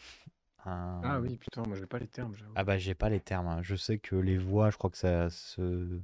un- 0.65 1.03
Ah 1.03 1.21
oui, 1.21 1.37
putain, 1.37 1.63
moi 1.67 1.77
j'ai 1.77 1.87
pas 1.87 1.99
les 1.99 2.07
termes, 2.07 2.35
ah 2.55 2.65
bah 2.65 2.79
j'ai 2.79 2.95
pas 2.95 3.09
les 3.09 3.21
termes. 3.21 3.47
hein. 3.49 3.63
Je 3.63 3.75
sais 3.77 3.99
que 3.99 4.17
les 4.17 4.37
voix, 4.39 4.71
je 4.71 4.77
crois 4.77 4.91
que 4.91 4.99
ça 4.99 5.31
se 5.31 6.01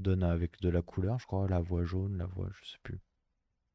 donne 0.00 0.22
avec 0.22 0.60
de 0.60 0.68
la 0.68 0.82
couleur, 0.82 1.18
je 1.18 1.26
crois, 1.26 1.48
la 1.48 1.60
voix 1.60 1.84
jaune, 1.84 2.16
la 2.18 2.26
voix, 2.26 2.48
je 2.60 2.68
sais 2.70 2.78
plus. 2.82 2.98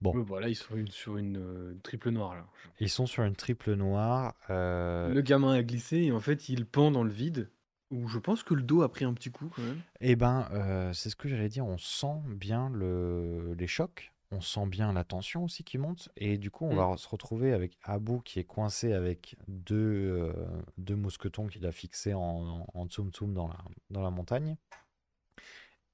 Bon, 0.02 0.18
Ouais, 0.18 0.24
bah 0.24 0.40
là, 0.40 0.48
ils 0.50 0.56
sont 0.56 0.76
une 0.78 0.88
sur 0.90 1.18
une, 1.18 1.38
heu, 1.38 1.80
triple 1.84 2.10
noire, 2.12 2.36
là. 2.36 2.48
ils 2.80 2.90
sont 2.90 3.06
sur 3.08 3.24
une 3.24 3.36
triple 3.36 3.74
noire. 3.76 4.36
euh, 4.50 5.14
Le 5.14 5.22
gamin 5.22 5.54
a 5.54 5.64
glissé 5.64 5.98
et 6.00 6.12
en 6.12 6.20
fait, 6.20 6.50
il 6.50 6.66
pend 6.66 6.92
dans 6.92 7.04
le 7.04 7.10
vide, 7.12 7.50
où 7.90 8.08
je 8.10 8.20
pense 8.20 8.44
que 8.44 8.54
le 8.54 8.64
dos 8.64 8.82
a 8.82 8.92
pris 8.92 9.06
un 9.06 9.14
petit 9.14 9.32
coup 9.32 9.48
quand 9.48 9.62
même. 9.62 9.82
Eh 10.02 10.16
ben, 10.16 10.48
euh, 10.52 10.94
c'est 10.94 11.10
ce 11.10 11.16
que 11.16 11.28
j'allais 11.28 11.50
dire. 11.50 11.66
On 11.66 11.78
sent 11.78 12.22
bien 12.28 12.70
le... 12.70 13.54
les 13.58 13.68
chocs, 13.68 14.13
on 14.34 14.42
sent 14.42 14.66
bien 14.68 14.94
la 14.94 15.04
tension 15.04 15.44
aussi 15.46 15.64
qui 15.64 15.78
monte, 15.78 16.10
et 16.18 16.38
du 16.38 16.52
coup, 16.52 16.66
on 16.66 16.74
Mmh. 16.74 16.78
va 16.92 16.98
se 16.98 17.08
retrouver 17.08 17.54
avec 17.54 17.78
Abou 17.84 18.20
qui 18.22 18.40
est 18.40 18.44
coincé 18.44 18.94
avec 18.94 19.36
deux, 19.48 19.76
euh, 19.78 20.34
deux 20.78 20.96
mousquetons 20.96 21.48
qu'il 21.48 21.66
a 21.66 21.72
fixés 21.72 22.14
en, 22.14 22.66
en 22.74 22.88
tsum 22.88 23.12
tsum 23.12 23.34
dans 23.34 23.48
la, 23.48 23.58
dans 23.90 24.02
la 24.02 24.10
montagne, 24.12 24.58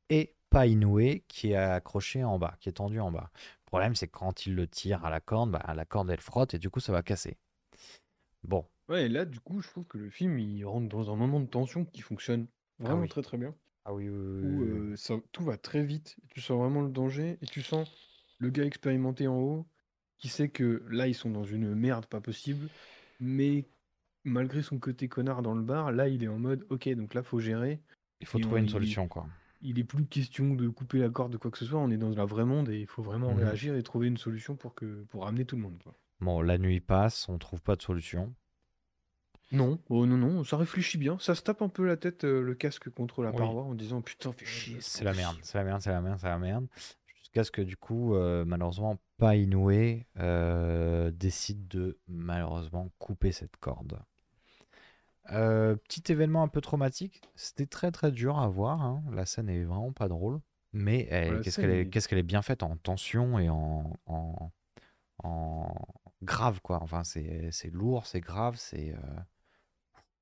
et 0.10 0.36
Painoué 0.50 1.24
qui 1.28 1.52
est 1.52 1.56
accroché 1.56 2.24
en 2.24 2.40
bas, 2.40 2.56
qui 2.60 2.70
est 2.70 2.74
tendu 2.74 3.00
en 3.00 3.12
bas. 3.12 3.32
Le 3.36 3.66
problème, 3.66 3.96
c'est 3.96 4.08
que 4.08 4.18
quand 4.18 4.46
il 4.46 4.56
le 4.56 4.68
tire 4.68 5.06
à 5.06 5.10
la 5.10 5.20
corde, 5.20 5.52
bah, 5.52 5.64
la 5.76 5.86
corde 5.86 6.10
elle 6.10 6.22
frotte 6.22 6.54
et 6.54 6.60
du 6.60 6.70
coup, 6.70 6.80
ça 6.80 6.92
va 6.92 7.04
casser. 7.04 7.38
Bon, 8.44 8.66
Ouais, 8.90 9.06
et 9.06 9.10
là, 9.10 9.24
du 9.26 9.40
coup, 9.40 9.62
je 9.62 9.70
trouve 9.70 9.86
que 9.86 9.98
le 9.98 10.10
film, 10.10 10.38
il 10.40 10.66
rentre 10.66 10.90
dans 10.90 11.14
un 11.14 11.16
moment 11.16 11.40
de 11.40 11.46
tension 11.46 11.86
qui 11.86 12.02
fonctionne 12.02 12.48
vraiment 12.80 13.02
oui. 13.02 13.08
très 13.08 13.22
très 13.22 13.38
bien. 13.38 13.56
ah 13.86 13.94
oui, 13.94 14.10
oui, 14.10 14.18
oui, 14.18 14.42
Où 14.42 14.64
euh, 14.64 14.96
ça, 14.98 15.16
tout 15.32 15.44
va 15.44 15.58
très 15.58 15.84
vite, 15.84 16.18
tu 16.30 16.42
sens 16.42 16.58
vraiment 16.60 16.82
le 16.82 16.90
danger, 16.90 17.38
et 17.42 17.46
tu 17.46 17.62
sens 17.62 17.90
le 18.40 18.50
gars 18.50 18.66
expérimenté 18.66 19.28
en 19.28 19.38
haut, 19.38 19.68
qui 20.18 20.28
sait 20.30 20.50
que 20.50 20.84
là, 20.90 21.08
ils 21.08 21.14
sont 21.16 21.30
dans 21.30 21.44
une 21.46 21.76
merde 21.76 22.06
pas 22.08 22.22
possible, 22.22 22.68
mais 23.20 23.66
malgré 24.24 24.62
son 24.62 24.80
côté 24.80 25.08
connard 25.08 25.42
dans 25.42 25.54
le 25.56 25.62
bar, 25.64 25.92
là, 25.92 26.08
il 26.10 26.24
est 26.24 26.28
en 26.28 26.40
mode, 26.40 26.66
ok, 26.70 26.90
donc 26.96 27.14
là, 27.14 27.24
faut 27.24 27.40
gérer, 27.40 27.82
il 28.20 28.28
faut 28.28 28.38
et 28.38 28.42
trouver 28.42 28.60
on- 28.60 28.64
une 28.64 28.70
il- 28.70 28.72
solution, 28.72 29.08
quoi. 29.08 29.28
il 29.62 29.80
est 29.80 29.84
plus 29.84 30.06
question 30.06 30.56
de 30.56 30.68
couper 30.70 31.00
la 31.00 31.10
corde 31.10 31.32
de 31.34 31.38
quoi 31.38 31.52
que 31.52 31.58
ce 31.58 31.66
soit, 31.66 31.80
on 31.80 31.90
est 31.92 31.98
dans 31.98 32.20
un 32.20 32.26
vrai 32.26 32.46
monde, 32.46 32.70
et 32.70 32.80
il 32.82 32.88
faut 32.88 33.04
vraiment 33.04 33.34
Mhm. 33.34 33.40
réagir 33.40 33.76
et 33.76 33.84
trouver 33.84 34.08
une 34.08 34.18
solution 34.18 34.56
pour, 34.56 34.74
que, 34.76 35.04
pour 35.10 35.24
ramener 35.24 35.46
tout 35.46 35.56
le 35.56 35.62
monde. 35.62 35.80
quoi. 35.84 35.94
Bon, 36.22 36.42
la 36.42 36.58
nuit 36.58 36.82
passe, 36.82 37.30
on 37.30 37.38
trouve 37.38 37.62
pas 37.62 37.76
de 37.76 37.82
solution. 37.82 38.34
Non, 39.52 39.80
oh 39.90 40.06
non, 40.06 40.18
non, 40.18 40.44
ça 40.44 40.58
réfléchit 40.58 40.98
bien, 41.00 41.18
ça 41.20 41.34
se 41.34 41.42
tape 41.42 41.62
un 41.64 41.70
peu 41.70 41.86
la 41.86 41.98
tête, 41.98 42.24
euh, 42.24 42.42
le 42.42 42.54
casque 42.54 42.90
contre 42.90 43.24
la 43.24 43.32
Oui. 43.32 43.38
paroi, 43.38 43.64
en 43.64 43.74
disant, 43.74 44.02
putain, 44.02 44.32
fais 44.32 44.46
chier. 44.46 44.78
C'est 44.80 45.04
la 45.04 45.14
merde, 45.14 45.38
c'est 45.42 45.58
la 45.58 45.64
merde, 45.64 45.82
c'est 45.82 45.90
la 45.92 46.02
merde, 46.02 46.20
c'est 46.20 46.28
la 46.28 46.38
merde. 46.38 46.68
Jusqu'à 47.30 47.44
ce 47.44 47.52
que 47.52 47.62
du 47.62 47.78
coup, 47.78 48.16
euh, 48.16 48.44
malheureusement, 48.46 48.98
pas 49.18 49.36
Inoue 49.36 49.72
euh, 50.18 51.12
décide 51.12 51.68
de 51.68 52.00
malheureusement 52.08 52.90
couper 52.98 53.32
cette 53.32 53.56
corde. 53.58 54.00
Euh, 55.32 55.76
petit 55.76 56.12
événement 56.12 56.42
un 56.42 56.48
peu 56.48 56.60
traumatique, 56.62 57.22
c'était 57.36 57.68
très 57.68 57.92
très 57.92 58.12
dur 58.12 58.40
à 58.40 58.48
voir. 58.48 58.82
hein. 58.82 59.04
La 59.12 59.26
scène 59.26 59.48
est 59.50 59.64
vraiment 59.64 59.92
pas 59.94 60.08
drôle, 60.08 60.40
mais 60.74 61.08
elle- 61.12 61.40
qu'est-ce 61.42 61.60
qu'elle 61.60 61.70
est, 61.70 61.82
est- 61.82 61.86
qu'est-ce 61.86 62.08
qu'elle 62.08 62.18
est 62.20 62.24
bien 62.24 62.42
faite 62.42 62.64
en 62.64 62.78
tension 62.78 63.38
et 63.38 63.48
en, 63.50 63.94
en, 64.08 64.52
en 65.24 65.74
grave 66.24 66.62
quoi. 66.62 66.82
Enfin, 66.84 67.04
c'est 67.04 67.50
c'est 67.52 67.70
lourd, 67.72 68.08
c'est 68.08 68.22
grave, 68.22 68.56
c'est 68.58 68.94
euh, 68.94 69.20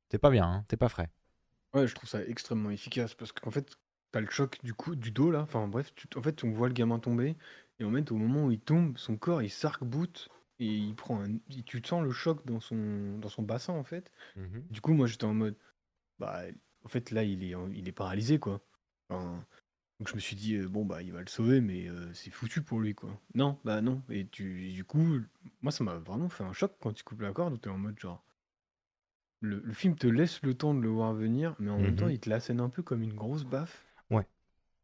t'es 0.09 0.17
pas 0.17 0.29
bien, 0.29 0.45
hein, 0.45 0.65
t'es 0.67 0.77
pas 0.77 0.89
frais. 0.89 1.09
Ouais, 1.73 1.87
je 1.87 1.95
trouve 1.95 2.09
ça 2.09 2.23
extrêmement 2.25 2.71
efficace 2.71 3.13
parce 3.13 3.31
qu'en 3.31 3.51
fait, 3.51 3.77
t'as 4.17 4.21
le 4.21 4.31
choc 4.31 4.57
du 4.63 4.73
coup 4.73 4.95
du 4.95 5.11
dos 5.11 5.29
là. 5.31 5.41
Enfin 5.41 5.67
bref, 5.67 5.93
tu- 5.95 6.07
en 6.17 6.21
fait, 6.21 6.43
on 6.43 6.51
voit 6.51 6.67
le 6.67 6.73
gamin 6.73 6.97
tomber 6.99 7.35
et 7.79 7.83
en 7.83 7.91
fait, 7.93 8.11
au 8.11 8.15
moment 8.15 8.45
où 8.45 8.51
il 8.51 8.59
tombe, 8.59 8.97
son 8.97 9.15
corps 9.17 9.41
il 9.43 9.49
s'arc-boute 9.51 10.29
et 10.59 10.65
il 10.65 10.95
prend 10.95 11.21
un. 11.23 11.37
il- 11.49 11.63
Tu 11.63 11.81
sens 11.85 12.03
le 12.03 12.11
choc 12.11 12.45
dans 12.45 12.59
son 12.59 13.19
dans 13.19 13.29
son 13.29 13.43
bassin 13.43 13.73
en 13.73 13.83
fait. 13.83 14.11
Du 14.71 14.81
coup, 14.81 14.93
moi 14.93 15.05
j'étais 15.07 15.25
en 15.25 15.33
mode, 15.35 15.55
bah, 16.19 16.41
en 16.83 16.87
fait 16.89 17.11
là, 17.11 17.23
il 17.23 17.43
est 17.43 17.53
en- 17.55 17.69
il 17.71 17.87
est 17.87 17.91
paralysé 17.91 18.39
quoi. 18.39 18.61
Enfin, 19.09 19.45
donc 19.99 20.09
je 20.09 20.15
me 20.15 20.19
suis 20.19 20.35
dit 20.35 20.55
euh, 20.55 20.67
bon 20.67 20.83
bah 20.85 21.01
il 21.03 21.11
va 21.13 21.21
le 21.21 21.27
sauver, 21.27 21.61
mais 21.61 21.87
euh, 21.87 22.11
c'est 22.13 22.31
foutu 22.31 22.61
pour 22.63 22.79
lui 22.79 22.95
quoi. 22.95 23.09
Non, 23.35 23.59
bah 23.65 23.81
non. 23.81 24.01
Et 24.09 24.27
tu, 24.27 24.71
du 24.73 24.83
coup, 24.83 25.19
moi 25.61 25.71
ça 25.71 25.83
m'a 25.83 25.95
vraiment 25.99 26.29
fait 26.29 26.43
un 26.43 26.53
choc 26.53 26.75
quand 26.81 26.93
tu 26.93 27.03
coupes 27.03 27.21
la 27.21 27.33
corde 27.33 27.53
où 27.53 27.57
t'es 27.57 27.69
en 27.69 27.77
mode 27.77 27.99
genre. 27.99 28.23
Le, 29.41 29.59
le 29.63 29.73
film 29.73 29.95
te 29.95 30.07
laisse 30.07 30.41
le 30.41 30.55
temps 30.55 30.73
de 30.73 30.79
le 30.81 30.89
voir 30.89 31.13
venir, 31.13 31.55
mais 31.59 31.69
en 31.69 31.77
même 31.79 31.95
temps, 31.95 32.07
Mhm. 32.07 32.11
il 32.13 32.19
te 32.19 32.29
l'assène 32.29 32.59
un 32.59 32.69
peu 32.69 32.81
comme 32.81 33.03
une 33.03 33.13
grosse 33.13 33.43
baffe. 33.43 33.86
Ouais, 34.09 34.27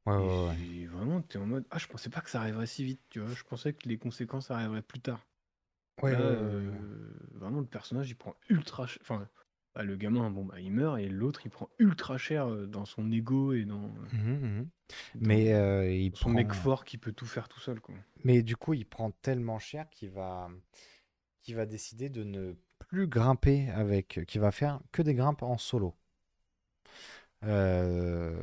ouais, 0.05 0.13
ouais, 0.17 0.45
ouais. 0.47 0.57
vraiment, 0.87 1.21
t'es 1.21 1.37
en 1.37 1.45
mode, 1.45 1.65
ah, 1.71 1.77
je 1.77 1.87
pensais 1.87 2.09
pas 2.09 2.21
que 2.21 2.29
ça 2.29 2.41
arriverait 2.41 2.65
si 2.67 2.83
vite, 2.83 3.01
tu 3.09 3.19
vois. 3.19 3.33
Je 3.33 3.43
pensais 3.43 3.73
que 3.73 3.87
les 3.87 3.97
conséquences 3.97 4.51
arriveraient 4.51 4.81
plus 4.81 4.99
tard. 4.99 5.25
Ouais, 6.01 6.11
Là, 6.11 6.19
euh, 6.21 7.11
vraiment, 7.33 7.59
le 7.61 7.65
personnage, 7.67 8.09
il 8.09 8.15
prend 8.15 8.35
ultra 8.49 8.87
cher. 8.87 8.99
Enfin, 9.03 9.29
bah, 9.75 9.83
le 9.83 9.95
gamin, 9.97 10.29
bon, 10.31 10.45
bah, 10.45 10.59
il 10.61 10.71
meurt, 10.71 10.99
et 10.99 11.09
l'autre, 11.09 11.41
il 11.45 11.51
prend 11.51 11.69
ultra 11.79 12.17
cher 12.17 12.47
euh, 12.49 12.67
dans 12.67 12.85
son 12.85 13.11
ego 13.11 13.53
et 13.53 13.65
dans, 13.65 13.93
Mhm, 14.11 14.33
mhm. 14.39 14.69
dans 15.15 15.21
Mais 15.21 15.53
euh, 15.53 15.91
il 15.93 16.11
son 16.13 16.29
mec 16.29 16.53
prend- 16.53 16.53
fort 16.53 16.85
qui 16.85 16.97
peut 16.97 17.13
tout 17.13 17.25
faire 17.25 17.49
tout 17.49 17.59
seul, 17.59 17.79
quoi. 17.81 17.95
Mais 18.23 18.41
du 18.41 18.55
coup, 18.55 18.73
il 18.73 18.85
prend 18.87 19.11
tellement 19.11 19.59
cher 19.59 19.87
qu'il 19.91 20.09
va, 20.09 20.49
qu'il 21.43 21.55
va 21.55 21.65
décider 21.67 22.09
de 22.09 22.23
ne 22.23 22.55
plus 22.79 23.07
grimper 23.07 23.69
avec, 23.71 24.21
qu'il 24.27 24.41
va 24.41 24.51
faire 24.51 24.81
que 24.91 25.01
des 25.03 25.15
grimpes 25.15 25.43
en 25.43 25.57
solo. 25.57 25.95
Euh, 27.43 28.33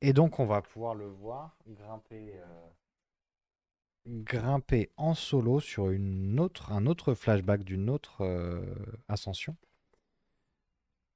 et 0.00 0.12
donc, 0.12 0.38
on 0.38 0.46
va 0.46 0.62
pouvoir 0.62 0.94
le 0.94 1.06
voir 1.06 1.56
grimper, 1.66 2.34
euh, 2.34 2.68
grimper 4.06 4.90
en 4.96 5.14
solo 5.14 5.60
sur 5.60 5.90
une 5.90 6.38
autre, 6.40 6.72
un 6.72 6.86
autre 6.86 7.14
flashback 7.14 7.64
d'une 7.64 7.90
autre 7.90 8.22
euh, 8.22 8.62
ascension. 9.08 9.56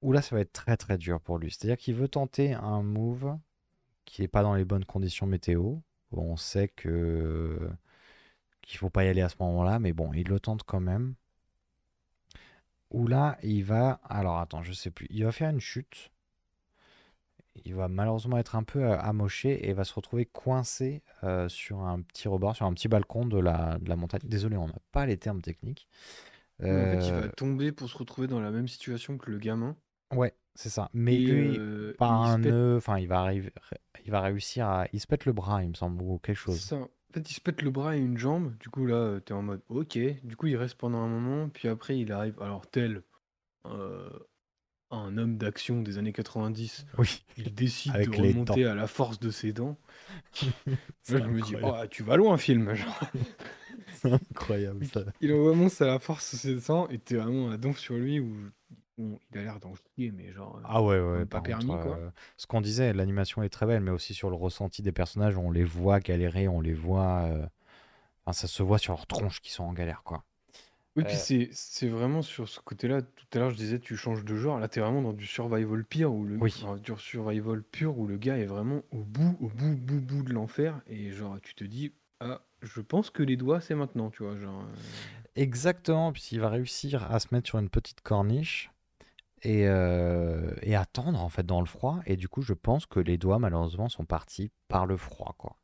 Où 0.03 0.13
là, 0.13 0.21
ça 0.23 0.35
va 0.35 0.43
être 0.43 0.53
très 0.53 0.77
très 0.77 0.99
dur 0.99 1.21
pour 1.21 1.39
lui. 1.39 1.51
C'est-à-dire 1.51 1.77
qu'il 1.77 1.95
veut 1.95 2.09
tenter 2.09 2.55
un 2.55 2.83
move 2.83 3.39
qui 4.05 4.23
n'est 4.23 4.29
pas 4.29 4.43
dans 4.43 4.55
les 4.55 4.65
bonnes 4.65 4.85
conditions 4.85 5.27
météo. 5.27 5.77
On 6.13 6.37
sait 6.37 6.69
que 6.69 7.71
qu'il 8.63 8.79
faut 8.79 8.91
pas 8.91 9.05
y 9.05 9.09
aller 9.09 9.23
à 9.23 9.29
ce 9.29 9.37
moment-là, 9.41 9.79
mais 9.79 9.93
bon, 9.93 10.13
il 10.13 10.29
le 10.29 10.41
tente 10.41 10.63
quand 10.65 10.81
même. 10.81 11.15
Où 12.91 13.07
là, 13.07 13.39
il 13.43 13.65
va. 13.65 14.01
Alors 14.05 14.39
attends, 14.39 14.63
je 14.63 14.73
sais 14.73 14.91
plus. 14.91 15.07
Il 15.11 15.25
va 15.25 15.33
faire 15.33 15.51
une 15.51 15.61
chute. 15.61 16.11
Il 17.65 17.75
va 17.75 17.89
malheureusement 17.89 18.39
être 18.39 18.57
un 18.57 18.63
peu 18.63 18.83
euh, 18.85 18.99
amoché 18.99 19.69
et 19.69 19.73
va 19.73 19.85
se 19.85 19.93
retrouver 19.95 20.25
coincé 20.25 21.03
euh, 21.23 21.49
sur 21.49 21.81
un 21.81 22.01
petit 22.01 22.27
rebord, 22.29 22.57
sur 22.57 22.67
un 22.67 22.73
petit 22.73 22.89
balcon 22.89 23.27
de 23.27 23.39
la, 23.39 23.79
de 23.79 23.89
la 23.89 23.97
montagne. 23.97 24.23
Désolé, 24.25 24.57
on 24.57 24.67
n'a 24.69 24.79
pas 24.91 25.07
les 25.07 25.19
termes 25.19 25.43
techniques. 25.43 25.87
En 26.61 26.65
fait, 26.65 27.07
il 27.09 27.13
Euh, 27.13 27.21
va 27.23 27.29
tomber 27.29 27.73
pour 27.73 27.89
se 27.89 27.99
retrouver 27.99 28.29
dans 28.29 28.41
la 28.41 28.51
même 28.51 28.69
situation 28.69 29.19
que 29.19 29.31
le 29.31 29.39
gamin. 29.39 29.77
Ouais, 30.15 30.35
C'est 30.55 30.69
ça. 30.71 30.91
Mais 30.93 31.15
Et, 31.15 31.19
lui, 31.19 31.59
euh, 31.59 31.95
par 31.99 32.13
un 32.23 32.39
pète- 32.39 32.53
nœud, 32.53 32.77
enfin, 32.77 32.99
il 32.99 33.09
va 33.09 33.21
arriver, 33.21 33.53
il 34.05 34.11
va 34.11 34.21
réussir 34.21 34.67
à, 34.69 34.87
il 34.93 35.01
se 35.01 35.07
pète 35.07 35.25
le 35.25 35.33
bras, 35.33 35.63
il 35.63 35.71
me 35.71 35.75
semble, 35.75 36.03
ou 36.03 36.19
quelque 36.19 36.37
chose. 36.37 36.59
Ça. 36.61 36.77
En 36.77 36.89
fait, 37.15 37.31
il 37.31 37.35
se 37.35 37.41
pète 37.41 37.61
le 37.63 37.71
bras 37.71 37.97
et 37.97 38.01
une 38.01 38.17
jambe. 38.17 38.57
Du 38.59 38.71
coup, 38.71 38.87
là, 38.87 38.95
euh, 38.95 39.21
t'es 39.21 39.35
en 39.35 39.43
mode 39.43 39.61
OK. 39.69 39.99
Du 40.25 40.37
coup, 40.37 40.47
il 40.47 40.57
reste 40.57 40.77
pendant 40.77 40.99
un 40.99 41.09
moment. 41.09 41.49
Puis 41.51 41.69
après, 41.69 41.99
il 41.99 42.11
arrive. 42.13 42.41
Alors, 42.41 42.67
tel 42.71 43.03
euh, 43.67 44.09
un 44.97 45.17
homme 45.19 45.37
d'action 45.39 45.81
des 45.83 45.99
années 45.99 46.13
90, 46.13 46.87
Oui. 46.99 47.25
il 47.37 47.55
décide 47.55 47.95
Avec 47.95 48.11
de 48.11 48.17
remonter 48.17 48.65
à 48.67 48.75
la 48.75 48.87
force 48.87 49.19
de 49.21 49.31
ses 49.31 49.53
dents. 49.53 49.77
Là, 50.43 50.49
je 51.09 51.15
me 51.17 51.41
dis, 51.43 51.55
oh, 51.63 51.75
tu 51.91 52.03
vas 52.03 52.17
loin, 52.17 52.37
film. 52.39 52.75
genre. 52.75 53.01
C'est 53.95 54.13
incroyable 54.13 54.85
ça. 54.87 55.03
Il 55.21 55.33
monstre 55.35 55.83
à 55.83 55.87
la 55.87 55.99
force 55.99 56.33
de 56.35 56.39
ses 56.39 56.67
dents 56.69 56.89
et 56.89 56.99
t'es 56.99 57.17
vraiment 57.17 57.51
à 57.51 57.57
donf 57.57 57.79
sur 57.79 57.95
lui 57.95 58.21
où 58.21 58.35
bon, 58.99 59.19
il 59.31 59.39
a 59.39 59.43
l'air 59.43 59.61
d'en 59.61 59.75
chier, 59.75 60.11
mais 60.11 60.33
genre. 60.33 60.61
Ah 60.65 60.83
ouais, 60.83 61.01
ouais, 61.01 61.25
pas 61.25 61.39
contre, 61.39 61.49
permis, 61.49 61.67
quoi. 61.67 61.97
euh, 61.99 62.11
ce 62.37 62.47
qu'on 62.47 62.61
disait, 62.61 62.93
l'animation 62.93 63.43
est 63.43 63.49
très 63.49 63.67
belle, 63.67 63.81
mais 63.81 63.91
aussi 63.91 64.13
sur 64.15 64.29
le 64.31 64.37
ressenti 64.37 64.83
des 64.83 64.93
personnages, 64.93 65.37
on 65.37 65.51
les 65.51 65.65
voit 65.65 66.01
galérer, 66.01 66.49
on 66.49 66.61
les 66.61 66.75
voit. 66.75 67.23
euh, 67.27 67.47
Enfin, 68.25 68.33
ça 68.35 68.47
se 68.47 68.63
voit 68.63 68.79
sur 68.79 68.93
leurs 68.93 69.07
tronches 69.09 69.41
qui 69.41 69.51
sont 69.51 69.65
en 69.65 69.73
galère, 69.73 70.03
quoi. 70.05 70.23
Oui, 70.97 71.05
puis 71.05 71.15
Euh, 71.15 71.19
c'est 71.19 71.49
c'est 71.53 71.89
vraiment 71.89 72.21
sur 72.21 72.49
ce 72.49 72.61
côté-là. 72.61 73.01
Tout 73.03 73.25
à 73.33 73.39
l'heure, 73.39 73.51
je 73.51 73.57
disais, 73.57 73.79
tu 73.79 73.97
changes 73.97 74.25
de 74.25 74.37
genre. 74.37 74.59
Là, 74.59 74.69
t'es 74.69 74.81
vraiment 74.81 75.01
dans 75.03 75.15
du 75.15 75.27
survival 75.27 75.85
pire, 75.85 76.13
où 76.13 76.25
le, 76.25 76.37
Oui. 76.37 76.55
enfin, 76.63 76.77
du 76.77 76.93
survival 76.99 77.63
pur, 77.63 77.99
où 77.99 78.07
le 78.07 78.19
gars 78.19 78.37
est 78.37 78.45
vraiment 78.47 78.83
au 78.91 79.03
bout, 79.03 79.37
au 79.41 79.49
bout, 79.49 79.75
bout, 79.77 80.01
bout 80.01 80.23
de 80.23 80.33
l'enfer. 80.35 80.81
Et 80.87 81.11
genre, 81.13 81.41
tu 81.41 81.55
te 81.55 81.65
dis, 81.65 81.93
ah, 82.21 82.43
je 82.61 82.81
pense 82.83 83.09
que 83.11 83.23
les 83.23 83.37
doigts, 83.37 83.61
c'est 83.61 83.75
maintenant, 83.75 84.11
tu 84.11 84.23
vois. 84.23 84.37
Genre, 84.37 84.61
euh, 84.61 84.75
Exactement, 85.35 86.13
puisqu'il 86.13 86.41
va 86.41 86.51
réussir 86.51 87.11
à 87.11 87.19
se 87.21 87.29
mettre 87.33 87.49
sur 87.49 87.59
une 87.59 87.71
petite 87.71 88.03
corniche 88.03 88.71
et, 89.43 89.67
euh, 89.67 90.55
et 90.63 90.77
attendre 90.77 91.23
en 91.23 91.31
fait 91.31 91.47
dans 91.47 91.61
le 91.61 91.67
froid. 91.67 92.01
Et 92.05 92.17
du 92.17 92.29
coup, 92.29 92.43
je 92.43 92.53
pense 92.53 92.85
que 92.85 93.01
les 93.01 93.17
doigts, 93.17 93.39
malheureusement, 93.39 93.89
sont 93.89 94.05
partis 94.05 94.51
par 94.69 94.85
le 94.87 94.99
froid, 94.99 95.35
quoi. 95.39 95.57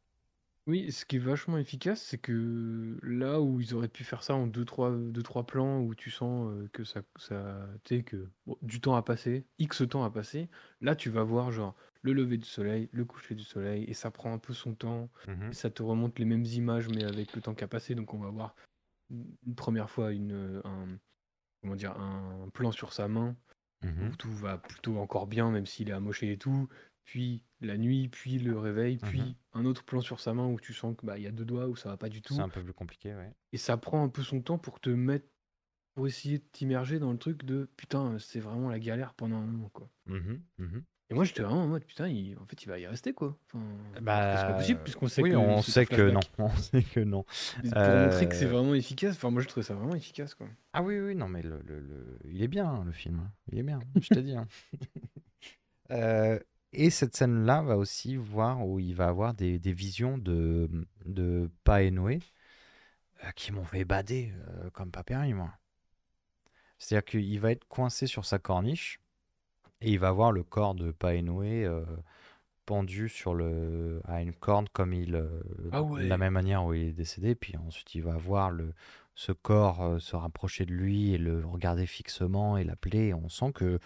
Oui, 0.69 0.93
ce 0.93 1.07
qui 1.07 1.17
est 1.17 1.19
vachement 1.19 1.57
efficace, 1.57 2.03
c'est 2.03 2.19
que 2.19 2.99
là 3.03 3.41
où 3.41 3.59
ils 3.59 3.75
auraient 3.75 3.89
pu 3.89 4.05
faire 4.05 4.23
ça 4.23 4.35
en 4.35 4.47
deux, 4.47 4.67
trois, 4.67 4.95
deux, 4.95 5.23
trois 5.23 5.47
plans, 5.47 5.81
où 5.81 5.95
tu 5.95 6.11
sens 6.11 6.53
euh, 6.53 6.69
que 6.75 6.85
ça, 6.85 7.01
ça 7.17 7.67
tu 7.85 7.97
sais, 7.97 8.03
que 8.03 8.29
bon, 8.45 8.59
du 8.61 8.79
temps 8.79 8.95
a 8.95 9.03
passé, 9.03 9.47
X 9.59 9.83
temps 9.89 10.05
a 10.05 10.11
passé, 10.11 10.51
là 10.83 10.95
tu 10.95 11.09
vas 11.09 11.23
voir 11.23 11.51
genre 11.53 11.75
le 12.03 12.13
lever 12.13 12.37
du 12.37 12.47
soleil, 12.47 12.91
le 12.93 13.07
coucher 13.07 13.35
du 13.35 13.45
soleil, 13.45 13.85
et 13.85 13.95
ça 13.95 14.11
prend 14.11 14.31
un 14.31 14.39
peu 14.39 14.53
son 14.53 14.75
temps, 14.75 15.09
Mhm. 15.27 15.51
et 15.51 15.55
ça 15.55 15.71
te 15.71 15.83
remonte 15.83 16.19
les 16.19 16.27
mêmes 16.27 16.45
images, 16.45 16.91
mais 16.91 17.03
avec 17.03 17.35
le 17.35 17.41
temps 17.41 17.55
qui 17.55 17.65
a 17.65 17.69
passé, 17.69 17.95
donc 17.95 18.13
on 18.13 18.19
va 18.19 18.29
voir 18.29 18.55
une 19.11 19.55
première 19.57 19.89
fois 19.89 20.13
une, 20.13 20.33
euh, 20.33 20.61
un, 20.65 20.99
comment 21.63 21.77
dire, 21.77 21.99
un 21.99 22.49
plan 22.53 22.73
sur 22.73 22.93
sa 22.93 23.09
main, 23.09 23.37
Mhm. 23.83 24.11
où 24.11 24.17
tout 24.17 24.33
va 24.33 24.59
plutôt 24.59 24.99
encore 24.99 25.27
bien, 25.27 25.51
même 25.51 25.67
s'il 25.67 25.89
est 25.89 25.93
amoché 25.93 26.33
et 26.33 26.39
tout. 26.39 26.69
Puis 27.05 27.43
la 27.61 27.77
nuit, 27.77 28.09
puis 28.09 28.39
le 28.39 28.59
réveil, 28.59 28.97
puis 28.99 29.21
Mhm. 29.21 29.35
un 29.55 29.65
autre 29.65 29.85
plan 29.85 30.01
sur 30.01 30.21
sa 30.21 30.33
main 30.35 30.47
où 30.47 30.61
tu 30.61 30.73
sens 30.73 30.95
que 30.97 31.05
bah 31.07 31.19
y 31.19 31.27
a 31.27 31.33
deux 31.33 31.45
doigts 31.45 31.67
où 31.69 31.77
ça 31.77 31.89
va 31.89 31.97
pas 31.97 32.09
du 32.09 32.23
tout. 32.23 32.35
C'est 32.35 32.41
un 32.41 32.49
peu 32.49 32.63
plus 32.63 32.73
compliqué, 32.73 33.15
ouais. 33.15 33.33
Et 33.53 33.59
ça 33.59 33.77
prend 33.77 34.03
un 34.05 34.09
peu 34.09 34.23
son 34.23 34.41
temps 34.41 34.59
pour 34.59 34.81
te 34.81 34.91
mettre, 34.91 35.27
pour 35.95 36.07
essayer 36.07 36.39
de 36.39 36.45
t'immerger 36.53 36.99
dans 36.99 37.11
le 37.13 37.19
truc 37.19 37.45
de 37.45 37.69
putain, 37.77 38.19
c'est 38.19 38.41
vraiment 38.41 38.69
la 38.69 38.79
galère 38.79 39.15
pendant 39.15 39.37
un 39.37 39.47
moment 39.47 39.69
quoi. 39.71 39.89
Mhm, 40.07 40.41
mhm. 40.59 40.83
Et 41.11 41.15
moi 41.15 41.25
j'étais 41.25 41.43
vraiment 41.43 41.63
en 41.65 41.69
mode 41.69 41.85
putain, 41.85 42.07
il- 42.07 42.37
en 42.39 42.45
fait 42.45 42.63
il 42.63 42.69
va 42.69 42.79
y 42.79 42.87
rester 42.87 43.13
quoi. 43.15 43.37
Enfin, 43.47 43.65
c'est 43.95 44.03
Bah, 44.03 44.45
pas 44.47 44.55
possible 44.55 44.81
puisqu'on 44.85 45.09
sait 45.09 45.23
oui, 45.23 45.31
que 45.33 45.37
on 45.37 45.63
sait 45.63 45.87
que 45.87 46.11
non. 46.11 46.21
On 46.39 46.55
sait 46.57 46.83
que 46.83 47.01
non. 47.01 47.25
Mais 47.65 47.71
Pour 47.71 47.95
montrer 47.95 48.29
que 48.29 48.35
c'est 48.37 48.45
Euh, 48.45 48.49
vraiment 48.51 48.75
efficace, 48.75 49.17
enfin 49.17 49.31
moi 49.31 49.41
je 49.43 49.49
trouvais 49.49 49.65
ça 49.65 49.75
vraiment 49.75 49.95
efficace 49.95 50.35
quoi. 50.35 50.47
Ah 50.75 50.83
oui, 50.83 51.01
oui, 51.01 51.15
non, 51.15 51.29
mais 51.29 51.43
le, 51.43 51.61
le- 51.63 51.81
le- 51.81 52.19
il 52.27 52.43
est 52.43 52.49
bien, 52.49 52.85
le 52.85 52.93
film. 52.93 53.21
hein. 53.21 53.33
Il 53.51 53.59
est 53.59 53.63
bien, 53.63 53.81
je 54.01 54.09
te 54.11 54.19
dis. 54.21 54.37
hein. 54.37 54.47
Euh, 55.91 56.39
et 56.73 56.91
cette 56.91 57.17
scène-là 57.17 57.63
va 57.63 57.77
aussi 57.77 58.17
voir 58.17 58.67
où 58.67 58.79
il 58.79 58.95
va 58.95 59.09
avoir 59.09 59.35
des, 59.35 59.59
des 59.59 59.73
visions 59.73 60.19
de, 60.19 60.69
de 61.07 61.51
Pa 61.65 61.83
et 61.83 61.91
Noé 61.91 62.21
euh, 63.25 63.31
qui 63.35 63.53
m'ont 63.53 63.65
fait 63.65 63.85
bader 63.85 64.33
euh, 64.49 64.71
comme 64.71 64.91
pas 64.91 65.03
permis, 65.03 65.33
moi. 65.33 65.51
C'est-à-dire 66.79 67.05
qu'il 67.05 67.41
va 67.41 67.53
être 67.53 67.67
coincé 67.67 68.07
sur 68.07 68.25
sa 68.25 68.39
corniche 68.39 69.01
et 69.81 69.93
il 69.93 69.99
va 69.99 70.13
voir 70.13 70.31
le 70.31 70.45
corps 70.45 70.75
de 70.75 70.93
Pa 70.93 71.15
et 71.15 71.23
Noé 71.23 71.65
euh, 71.65 71.85
pendu 72.67 73.09
sur 73.09 73.35
le, 73.35 74.03
à 74.05 74.21
une 74.21 74.35
corde 74.35 74.69
comme 74.69 74.93
il, 74.93 75.17
Ah 75.73 75.83
de 75.83 76.07
la 76.07 76.19
même 76.19 76.35
manière 76.35 76.65
où 76.67 76.75
il 76.75 76.89
est 76.89 76.93
décédé. 76.93 77.35
Puis 77.35 77.57
ensuite, 77.57 77.95
il 77.95 78.03
va 78.03 78.17
voir 78.17 78.51
le, 78.51 78.75
ce 79.15 79.33
corps 79.33 80.01
se 80.01 80.15
rapprocher 80.17 80.67
de 80.67 80.73
lui 80.73 81.15
et 81.15 81.19
le 81.19 81.45
regarder 81.47 81.87
fixement 81.87 82.59
et 82.59 82.65
l'appeler. 82.65 83.15
On 83.15 83.31
sent 83.31 83.53
que, 83.55 83.81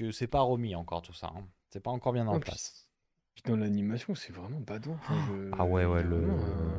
que 0.00 0.12
c'est 0.12 0.26
pas 0.26 0.40
remis 0.40 0.74
encore 0.74 1.02
tout 1.02 1.12
ça. 1.12 1.32
hein. 1.36 1.44
C'est 1.70 1.80
pas 1.80 1.90
encore 1.90 2.12
bien 2.12 2.26
en 2.26 2.32
Ouais, 2.34 2.40
puis- 2.40 2.50
place. 2.50 2.86
Puis 3.34 3.42
dans 3.46 3.56
l'animation 3.56 4.14
c'est 4.14 4.32
vraiment 4.32 4.60
badant. 4.60 4.96
Enfin, 5.00 5.14
je- 5.28 5.50
Ah 5.58 5.64
ouais, 5.64 5.84
ouais, 5.84 6.02
le, 6.02 6.26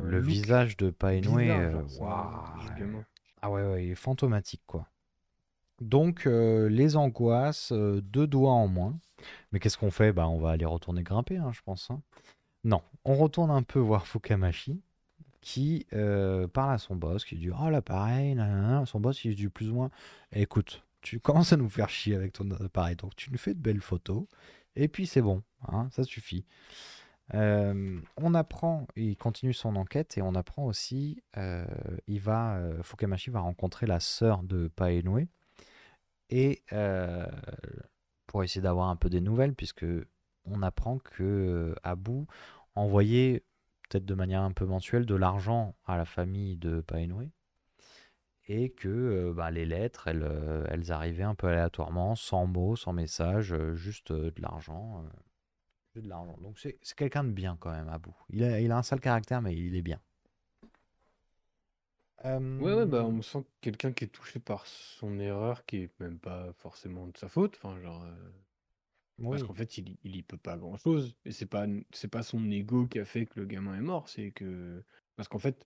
le 0.04 0.20
visage 0.20 0.76
de 0.78 0.90
Pa 0.90 1.14
et 1.14 1.22
Noé, 1.22 1.44
bizarre, 1.46 1.60
euh. 1.60 3.02
Ah 3.42 3.50
ouais, 3.50 3.66
ouais, 3.66 3.86
il 3.86 3.92
est 3.92 3.96
fantomatique, 3.96 4.62
quoi. 4.68 4.88
Donc, 5.80 6.28
euh, 6.28 6.70
les 6.70 6.96
angoisses, 6.96 7.72
euh, 7.72 8.02
deux 8.02 8.28
doigts 8.28 8.52
en 8.54 8.68
moins. 8.68 9.00
Mais 9.52 9.60
qu'est-ce 9.60 9.78
qu'on 9.78 9.90
fait? 9.92 10.12
Bah, 10.14 10.28
on 10.28 10.40
va 10.40 10.52
aller 10.52 10.66
retourner 10.66 11.02
grimper, 11.02 11.38
hein, 11.38 11.52
je 11.54 11.62
pense. 11.62 11.90
hein. 11.90 12.02
Non, 12.64 12.82
on 13.06 13.16
retourne 13.16 13.50
un 13.50 13.64
peu 13.64 13.80
voir 13.80 14.06
Fukamashi, 14.06 14.80
qui 15.42 15.88
parle 16.54 16.74
à 16.74 16.78
son 16.78 16.96
boss, 16.96 17.26
qui 17.26 17.36
dit 17.38 17.50
Oh 17.50 17.70
l'appareil, 17.70 18.36
nanana. 18.36 18.86
son 18.86 19.00
boss, 19.00 19.26
il 19.26 19.34
dit 19.36 19.48
plus 19.48 19.70
ou 19.70 19.74
moins 19.76 19.90
Écoute, 20.34 20.84
tu 21.02 21.20
commences 21.20 21.54
à 21.54 21.58
nous 21.58 21.70
faire 21.70 21.90
chier 21.90 22.16
avec 22.16 22.34
ton 22.34 22.50
appareil, 22.52 22.96
donc 22.96 23.16
tu 23.16 23.32
nous 23.32 23.38
fais 23.38 23.54
de 23.54 23.60
belles 23.60 23.82
photos, 23.82 24.26
et 24.76 24.88
puis 24.88 25.08
c'est 25.08 25.22
bon, 25.22 25.44
hein, 25.68 25.90
ça 25.92 26.04
suffit. 26.04 26.46
Euh, 27.34 28.00
on 28.18 28.34
apprend, 28.34 28.88
il 28.96 29.16
continue 29.16 29.54
son 29.54 29.76
enquête 29.78 30.18
et 30.18 30.22
on 30.22 30.36
apprend 30.36 30.66
aussi, 30.66 31.24
euh, 31.38 31.66
il 32.08 32.20
va, 32.20 32.58
euh, 32.58 32.82
va 33.28 33.40
rencontrer 33.40 33.86
la 33.86 34.00
sœur 34.00 34.44
de 34.44 34.68
Paenue 34.68 35.30
et 36.30 36.62
euh, 36.74 37.26
pour 38.28 38.44
essayer 38.44 38.62
d'avoir 38.62 38.90
un 38.90 38.96
peu 38.96 39.10
des 39.10 39.22
nouvelles, 39.22 39.54
puisque 39.54 39.86
on 40.46 40.62
apprend 40.62 40.98
que 40.98 41.76
Abu 41.84 42.26
envoyait 42.76 43.44
peut-être 43.90 44.06
de 44.06 44.14
manière 44.14 44.42
un 44.42 44.52
peu 44.52 44.66
mensuelle 44.66 45.06
de 45.06 45.16
l'argent 45.16 45.76
à 45.86 45.98
la 45.98 46.06
famille 46.06 46.58
de 46.58 46.82
Paenue 46.82 47.30
et 48.52 48.70
que 48.72 48.88
euh, 48.90 49.34
bah, 49.34 49.52
les 49.52 49.66
lettres, 49.66 50.08
elles, 50.08 50.24
euh, 50.24 50.66
elles 50.70 50.92
arrivaient 50.92 51.24
un 51.24 51.36
peu 51.36 51.48
aléatoirement, 51.48 52.16
sans 52.16 52.46
mots, 52.48 52.76
sans 52.76 52.94
message, 52.94 53.54
euh, 53.54 53.76
juste 53.76 54.12
de 54.12 54.34
l'argent. 54.42 55.04
juste 55.94 56.06
de 56.06 56.10
l'argent. 56.10 56.38
Donc 56.42 56.60
c'est 56.60 56.78
quelqu'un 56.96 57.24
de 57.24 57.32
bien 57.32 57.58
quand 57.60 57.72
même, 57.72 57.88
Abou. 57.90 58.14
Il 58.30 58.44
a, 58.44 58.60
il 58.60 58.72
a 58.72 58.78
un 58.78 58.84
sale 58.84 59.00
caractère, 59.00 59.42
mais 59.42 59.56
il 59.56 59.76
est 59.76 59.82
bien. 59.82 60.02
Ouais, 62.60 62.74
ouais, 62.76 62.86
bah 62.86 63.04
on 63.06 63.22
sent 63.24 63.44
quelqu'un 63.62 63.92
qui 63.94 64.04
est 64.04 64.08
touché 64.08 64.40
par 64.40 64.68
son 64.68 65.20
erreur, 65.20 65.66
qui 65.66 65.78
est 65.78 66.00
même 66.00 66.20
pas 66.20 66.54
forcément 66.54 67.08
de 67.08 67.18
sa 67.18 67.28
faute. 67.30 67.56
Enfin, 67.58 67.80
genre, 67.82 68.04
euh, 68.04 68.32
parce 69.30 69.44
oui. 69.44 69.48
qu'en 69.48 69.54
fait, 69.54 69.78
il, 69.78 69.98
il 70.04 70.16
y 70.16 70.24
peut 70.24 70.38
pas 70.38 70.58
grand-chose. 70.58 71.16
Et 71.26 71.32
c'est 71.32 71.46
pas, 71.46 71.66
c'est 71.92 72.08
pas 72.10 72.24
son 72.24 72.50
ego 72.52 72.88
qui 72.88 73.00
a 73.00 73.06
fait 73.06 73.26
que 73.26 73.40
le 73.40 73.46
gamin 73.46 73.76
est 73.78 73.82
mort. 73.82 74.10
C'est 74.10 74.32
que, 74.32 74.84
parce 75.16 75.28
qu'en 75.30 75.40
fait, 75.40 75.66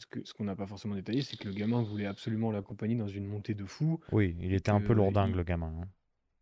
ce 0.00 0.06
que, 0.06 0.24
ce 0.24 0.32
qu'on 0.34 0.44
n'a 0.44 0.56
pas 0.56 0.66
forcément 0.66 0.94
détaillé, 0.94 1.22
c'est 1.22 1.36
que 1.36 1.46
le 1.48 1.54
gamin 1.54 1.82
voulait 1.82 2.06
absolument 2.06 2.50
l'accompagner 2.50 2.96
dans 2.96 3.06
une 3.08 3.26
montée 3.26 3.54
de 3.54 3.64
fou. 3.66 4.00
Oui, 4.12 4.34
il 4.40 4.52
était 4.54 4.70
un 4.70 4.80
peu 4.80 4.92
lourdingue, 4.94 5.30
il- 5.30 5.36
le 5.36 5.44
gamin. 5.44 5.72
hein. 5.82 5.88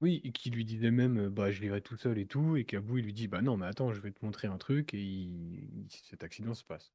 oui, 0.00 0.20
et 0.22 0.30
qui 0.30 0.50
lui 0.50 0.64
disait 0.64 0.92
même, 0.92 1.18
euh, 1.18 1.28
bah, 1.30 1.50
je 1.50 1.60
l'irai 1.60 1.80
tout 1.82 1.96
seul 1.96 2.18
et 2.18 2.26
tout, 2.26 2.56
et 2.56 2.64
qu'à 2.64 2.80
bout, 2.80 2.98
il 2.98 3.04
lui 3.04 3.12
dit, 3.12 3.26
bah 3.26 3.42
non, 3.42 3.56
mais 3.56 3.66
attends, 3.66 3.92
je 3.92 4.00
vais 4.00 4.12
te 4.12 4.24
montrer 4.24 4.46
un 4.46 4.56
truc, 4.58 4.94
et 4.94 5.02
il- 5.02 5.64
il- 5.82 5.88
cet 5.90 6.22
accident 6.22 6.54
se 6.54 6.62
passe. 6.64 6.92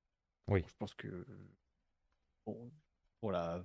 Oui. 0.47 0.64
Je 0.66 0.74
pense 0.80 0.93
que 0.95 1.26
bon, 2.45 2.72
pour 3.20 3.32
la, 3.34 3.64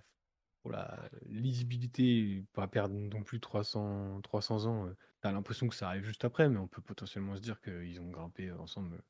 pour 0.62 0.72
la 0.72 1.08
lisibilité, 1.26 2.44
pas 2.52 2.66
perdre 2.68 2.94
non 2.94 3.22
plus 3.22 3.40
300, 3.40 4.20
300 4.22 4.66
ans, 4.66 4.86
euh, 4.86 4.96
t'as 5.20 5.30
l'impression 5.32 5.68
que 5.68 5.74
ça 5.74 5.88
arrive 5.88 6.04
juste 6.04 6.24
après, 6.24 6.48
mais 6.48 6.58
on 6.58 6.66
peut 6.68 6.82
potentiellement 6.82 7.36
se 7.36 7.40
dire 7.40 7.60
qu'ils 7.60 8.00
ont 8.00 8.10
grimpé 8.10 8.50
ensemble 8.52 9.00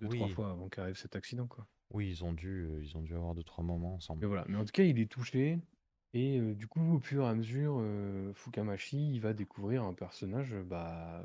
deux, 0.00 0.08
trois 0.08 0.26
Oui. 0.28 0.32
fois 0.32 0.50
avant 0.50 0.68
qu'arrive 0.68 0.96
cet 0.96 1.16
accident, 1.16 1.46
quoi. 1.46 1.66
Oui, 1.88 2.10
ils 2.10 2.24
ont 2.24 2.34
dû, 2.34 2.66
euh, 2.66 2.82
ils 2.82 2.94
ont 2.98 3.02
dû 3.02 3.14
avoir 3.14 3.34
deux, 3.34 3.42
trois 3.42 3.64
moments 3.64 3.94
Mais 4.20 4.26
ensemble. 4.26 4.26
voilà, 4.26 4.44
mais 4.48 4.56
en 4.56 4.64
tout 4.64 4.72
cas, 4.72 4.84
il 4.84 4.98
est 5.00 5.10
touché, 5.10 5.58
et 6.12 6.38
euh, 6.40 6.54
du 6.54 6.66
coup, 6.68 6.80
au 6.94 7.00
fur 7.00 7.24
et 7.24 7.28
à 7.28 7.34
mesure, 7.34 7.76
euh, 7.80 8.32
Fukamashi, 8.34 9.12
il 9.14 9.20
va 9.20 9.32
découvrir 9.34 9.82
un 9.84 9.94
personnage 9.94 10.54
bah, 10.56 11.24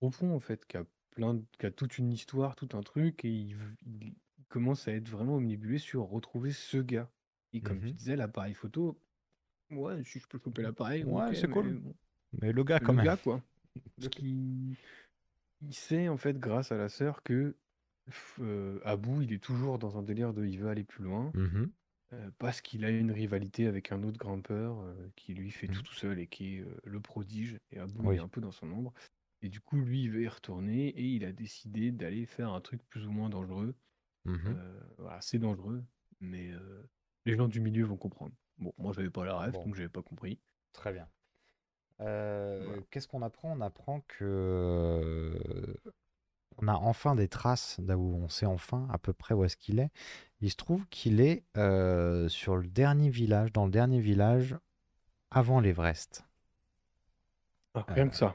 profond, 0.00 0.34
en 0.34 0.40
fait, 0.40 0.64
qui 0.66 0.76
a, 0.76 0.84
plein 1.10 1.34
de- 1.34 1.44
qui 1.58 1.66
a 1.66 1.70
toute 1.70 1.98
une 1.98 2.12
histoire, 2.12 2.54
tout 2.56 2.68
un 2.74 2.82
truc, 2.82 3.24
et 3.24 3.30
il, 3.30 3.54
v- 3.56 3.74
il- 3.86 4.16
il 4.38 4.44
commence 4.46 4.86
à 4.88 4.92
être 4.92 5.08
vraiment 5.08 5.36
omnibulé 5.36 5.78
sur 5.78 6.04
retrouver 6.04 6.52
ce 6.52 6.78
gars. 6.78 7.10
Et 7.52 7.60
comme 7.62 7.82
tu 7.82 7.86
Mhm. 7.86 7.96
disais, 7.96 8.14
l'appareil 8.16 8.54
photo, 8.54 9.00
ouais, 9.70 10.04
si 10.04 10.20
je 10.20 10.28
peux 10.28 10.40
choper 10.42 10.62
l'appareil, 10.62 11.04
Ouais, 11.04 11.28
ok, 11.28 11.34
c'est 11.34 11.48
cool. 11.48 11.74
mais 11.74 11.80
bon, 11.80 11.96
Mais 12.42 12.52
le 12.52 12.64
gars, 12.64 12.80
quand 12.80 12.92
le 12.92 12.98
même. 12.98 13.04
gars, 13.04 13.16
quoi. 13.18 13.42
Parce 13.96 14.08
qu'il 14.10 14.76
il 15.60 15.74
sait, 15.74 16.08
en 16.08 16.16
fait, 16.16 16.38
grâce 16.38 16.72
à 16.72 16.76
la 16.78 16.88
sœur, 16.88 17.22
que 17.22 17.56
f- 18.10 18.40
euh, 18.40 18.80
Abu, 18.84 19.22
il 19.24 19.32
est 19.32 19.42
toujours 19.42 19.78
dans 19.78 19.96
un 19.98 20.02
délire 20.02 20.32
de 20.34 20.44
il 20.44 20.58
veut 20.58 20.68
aller 20.68 20.84
plus 20.84 21.04
loin. 21.04 21.30
Mhm. 21.34 21.70
euh, 22.14 22.30
parce 22.38 22.60
qu'il 22.62 22.84
a 22.86 22.90
une 22.90 23.12
rivalité 23.12 23.66
avec 23.66 23.92
un 23.92 24.02
autre 24.02 24.16
grimpeur 24.18 24.80
euh, 24.80 24.94
qui 25.14 25.34
lui 25.34 25.50
fait 25.50 25.66
tout 25.68 25.82
tout 25.82 25.92
seul 25.94 26.18
et 26.18 26.26
qui 26.26 26.56
est 26.56 26.60
euh, 26.60 26.74
le 26.84 27.00
prodige. 27.00 27.58
Et 27.70 27.78
Abou 27.78 28.12
est 28.12 28.18
un 28.18 28.28
peu 28.28 28.40
dans 28.40 28.50
son 28.52 28.70
ombre. 28.72 28.94
Et 29.42 29.48
du 29.50 29.60
coup, 29.60 29.76
lui, 29.76 30.04
il 30.04 30.10
veut 30.10 30.22
y 30.22 30.28
retourner 30.28 30.88
et 30.88 31.02
il 31.04 31.24
a 31.24 31.32
décidé 31.32 31.92
d'aller 31.92 32.24
faire 32.26 32.52
un 32.52 32.60
truc 32.60 32.82
plus 32.88 33.06
ou 33.06 33.10
moins 33.12 33.28
dangereux. 33.28 33.74
Euh, 34.26 34.80
voilà, 34.98 35.20
c'est 35.20 35.38
dangereux, 35.38 35.82
mais 36.20 36.50
euh, 36.50 36.82
les 37.24 37.34
gens 37.34 37.46
du 37.48 37.60
milieu 37.60 37.84
vont 37.84 37.96
comprendre. 37.96 38.34
Bon, 38.58 38.72
moi, 38.78 38.92
j'avais 38.92 39.10
pas 39.10 39.24
la 39.24 39.38
rêve, 39.38 39.52
Bon. 39.52 39.64
donc 39.64 39.74
j'avais 39.74 39.88
pas 39.88 40.02
compris. 40.02 40.38
Très 40.72 40.92
bien. 40.92 41.08
Euh. 42.00 42.80
Qu'est-ce 42.90 43.08
qu'on 43.08 43.22
apprend? 43.22 43.52
On 43.52 43.60
apprend 43.60 44.00
que 44.02 44.24
euh, 44.24 45.74
on 46.58 46.68
a 46.68 46.74
enfin 46.74 47.14
des 47.14 47.28
traces 47.28 47.80
d'Abou. 47.80 48.14
On 48.22 48.28
sait 48.28 48.46
enfin 48.46 48.86
à 48.90 48.98
peu 48.98 49.12
près 49.12 49.34
où 49.34 49.44
est-ce 49.44 49.56
qu'il 49.56 49.78
est. 49.78 49.90
Il 50.40 50.50
se 50.50 50.56
trouve 50.56 50.86
qu'il 50.88 51.20
est 51.20 51.44
euh, 51.56 52.28
sur 52.28 52.56
le 52.56 52.66
dernier 52.66 53.10
village, 53.10 53.52
dans 53.52 53.64
le 53.64 53.70
dernier 53.70 54.00
village 54.00 54.56
avant 55.30 55.60
l'Everest. 55.60 56.24
Ah, 57.74 57.84
rien 57.88 58.08
que 58.08 58.16
ça. 58.16 58.34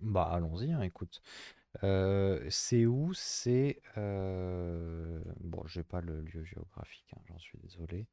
Bah 0.00 0.28
allons-y, 0.32 0.72
hein, 0.72 0.82
écoute. 0.82 1.22
Euh, 1.84 2.44
c'est 2.50 2.86
où? 2.86 3.12
C'est 3.14 3.80
euh, 3.96 5.20
bon, 5.40 5.62
j'ai 5.66 5.82
pas 5.82 6.00
le 6.00 6.22
lieu 6.22 6.42
géographique, 6.44 7.12
hein, 7.14 7.20
j'en 7.28 7.38
suis 7.38 7.58
désolé. 7.58 8.06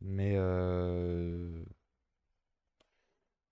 Mais 0.00 0.34
euh, 0.36 1.64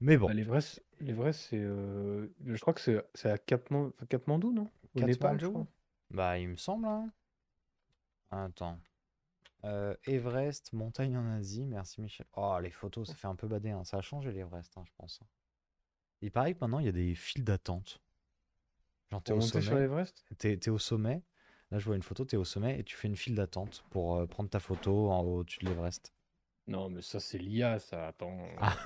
mais 0.00 0.16
bon. 0.16 0.26
Bah, 0.26 0.34
l'Everest, 0.34 0.80
c'est, 1.00 1.58
euh, 1.58 2.28
je 2.44 2.60
crois 2.60 2.74
que 2.74 2.80
c'est 3.14 3.30
à 3.30 3.38
Katmandou, 3.38 4.52
non? 4.52 4.68
Au 4.96 5.00
Népal, 5.00 5.40
je 5.40 5.46
crois. 5.46 5.66
Bah, 6.10 6.38
il 6.38 6.48
me 6.48 6.56
semble, 6.56 6.86
hein. 6.86 7.10
Attends. 8.30 8.78
Euh, 9.64 9.94
Everest, 10.06 10.72
montagne 10.72 11.16
en 11.16 11.26
Asie, 11.32 11.64
merci 11.66 12.00
Michel. 12.00 12.26
Oh, 12.34 12.58
les 12.62 12.70
photos, 12.70 13.08
ça 13.08 13.14
fait 13.14 13.26
un 13.26 13.34
peu 13.34 13.48
badé, 13.48 13.70
hein. 13.70 13.84
Ça 13.84 13.98
a 13.98 14.00
changé 14.00 14.30
l'Everest, 14.32 14.76
hein, 14.76 14.84
je 14.86 14.92
pense. 14.96 15.20
Il 16.22 16.30
paraît 16.30 16.54
que 16.54 16.60
maintenant, 16.60 16.78
il 16.78 16.86
y 16.86 16.88
a 16.88 16.92
des 16.92 17.14
files 17.14 17.44
d'attente. 17.44 18.00
Genre, 19.10 19.22
t'es 19.22 19.32
au 19.32 19.40
sommet, 19.40 19.80
l'Everest? 19.80 20.24
t'es, 20.38 20.56
t'es 20.56 20.70
au 20.70 20.78
sommet. 20.78 21.22
Là, 21.70 21.78
je 21.78 21.84
vois 21.84 21.96
une 21.96 22.02
photo, 22.02 22.24
t'es 22.24 22.36
au 22.36 22.44
sommet 22.44 22.78
et 22.78 22.84
tu 22.84 22.96
fais 22.96 23.08
une 23.08 23.16
file 23.16 23.34
d'attente 23.34 23.84
pour 23.90 24.16
euh, 24.16 24.26
prendre 24.26 24.48
ta 24.48 24.60
photo 24.60 25.10
en 25.10 25.20
haut 25.20 25.40
au-dessus 25.40 25.60
de 25.60 25.68
l'Everest. 25.68 26.12
Non, 26.68 26.88
mais 26.88 27.02
ça, 27.02 27.20
c'est 27.20 27.38
l'IA, 27.38 27.78
ça. 27.78 28.08
Attends. 28.08 28.38
Ah. 28.58 28.76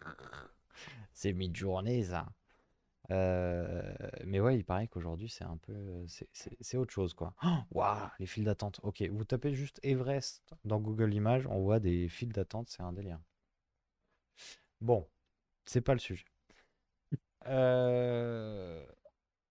C'est 1.12 1.32
mid-journée, 1.32 2.04
ça. 2.04 2.26
Euh, 3.10 3.94
mais 4.24 4.40
ouais, 4.40 4.56
il 4.56 4.64
paraît 4.64 4.88
qu'aujourd'hui, 4.88 5.28
c'est 5.28 5.44
un 5.44 5.56
peu. 5.58 6.04
C'est 6.08 6.28
c'est- 6.32 6.56
c'est 6.60 6.76
autre 6.76 6.92
chose, 6.92 7.14
quoi. 7.14 7.34
Oh, 7.44 7.48
Waouh, 7.72 8.08
les 8.18 8.26
files 8.26 8.44
d'attente. 8.44 8.80
Ok, 8.82 9.02
vous 9.10 9.24
tapez 9.24 9.54
juste 9.54 9.80
Everest 9.82 10.42
dans 10.64 10.80
Google 10.80 11.14
Images, 11.14 11.46
on 11.48 11.60
voit 11.62 11.80
des 11.80 12.08
files 12.08 12.32
d'attente, 12.32 12.68
c'est 12.70 12.82
un 12.82 12.92
délire. 12.92 13.20
Bon, 14.80 15.06
c'est 15.66 15.82
pas 15.82 15.94
le 15.94 16.00
sujet. 16.00 16.24
Euh, 17.46 18.84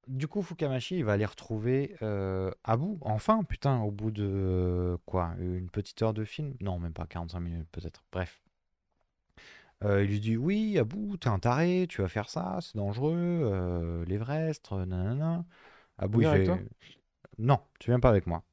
Du 0.08 0.28
coup, 0.28 0.42
Fukamashi, 0.44 0.98
il 0.98 1.06
va 1.06 1.14
aller 1.14 1.26
retrouver 1.26 1.96
euh, 2.04 2.52
Abu, 2.66 2.98
enfin, 3.02 3.44
putain, 3.44 3.82
au 3.82 3.92
bout 3.92 4.12
de 4.12 4.98
quoi? 5.06 5.36
Une 5.40 5.70
petite 5.72 6.02
heure 6.04 6.14
de 6.16 6.26
film? 6.26 6.56
Non, 6.62 6.80
même 6.80 6.94
pas 6.94 7.08
45 7.08 7.42
minutes, 7.42 7.70
peut-être. 7.72 8.04
Bref. 8.12 8.42
Euh, 9.86 10.04
il 10.04 10.10
lui 10.10 10.20
dit 10.20 10.38
oui, 10.38 10.78
Abou, 10.80 11.18
t'es 11.18 11.30
un 11.30 11.40
taré, 11.40 11.86
tu 11.88 12.02
vas 12.02 12.08
faire 12.08 12.30
ça, 12.30 12.58
c'est 12.62 12.76
dangereux, 12.76 13.14
euh, 13.16 14.04
l'Everest, 14.06 14.70
euh, 14.72 14.86
nanana. 14.86 15.46
Abou, 15.98 16.22
il 16.22 16.28
fait 16.28 16.44
toi? 16.44 16.60
non, 17.38 17.60
tu 17.80 17.92
viens 17.92 18.00
pas 18.00 18.10
avec 18.10 18.28
moi. 18.28 18.44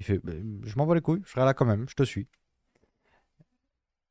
Il 0.00 0.06
fait 0.06 0.20
Bah, 0.22 0.32
je 0.64 0.76
m'en 0.76 0.86
bats 0.86 0.94
les 0.94 1.00
couilles, 1.00 1.22
je 1.24 1.30
serai 1.30 1.44
là 1.44 1.54
quand 1.54 1.66
même, 1.66 1.88
je 1.88 1.94
te 1.94 2.02
suis. 2.04 2.28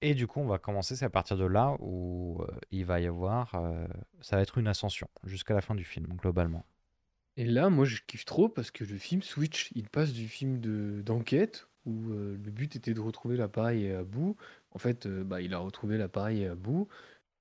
Et 0.01 0.14
du 0.14 0.28
coup, 0.28 0.39
on 0.39 0.47
va 0.47 0.60
commencer, 0.60 0.95
c'est 0.95 1.05
à 1.05 1.10
partir 1.10 1.38
de 1.38 1.45
là 1.45 1.76
où 1.80 2.41
euh, 2.41 2.47
il 2.72 2.86
va 2.86 2.99
y 3.01 3.07
avoir, 3.07 3.55
euh, 3.55 3.88
ça 4.22 4.36
va 4.38 4.41
être 4.41 4.57
une 4.57 4.68
ascension 4.68 5.10
jusqu'à 5.26 5.53
la 5.53 5.62
fin 5.62 5.76
du 5.76 5.84
film, 5.84 6.07
globalement. 6.18 6.66
Et 7.38 7.45
là, 7.45 7.70
moi, 7.70 7.86
je 7.86 8.01
kiffe 8.05 8.26
trop 8.26 8.49
parce 8.49 8.72
que 8.72 8.84
le 8.84 8.97
film 8.97 9.22
switch. 9.22 9.72
Il 9.76 9.89
passe 9.89 10.14
du 10.14 10.28
film 10.28 10.60
de 10.60 11.01
d'enquête 11.01 11.68
où 11.86 12.12
euh, 12.12 12.38
le 12.43 12.51
but 12.51 12.76
était 12.76 12.93
de 12.93 12.99
retrouver 12.99 13.38
l'appareil 13.38 13.89
à 13.91 14.03
bout. 14.03 14.36
En 14.72 14.80
fait, 14.80 15.06
euh, 15.06 15.24
bah, 15.24 15.42
il 15.42 15.54
a 15.54 15.60
retrouvé 15.60 15.98
l'appareil 15.98 16.46
à 16.46 16.56
bout. 16.56 16.88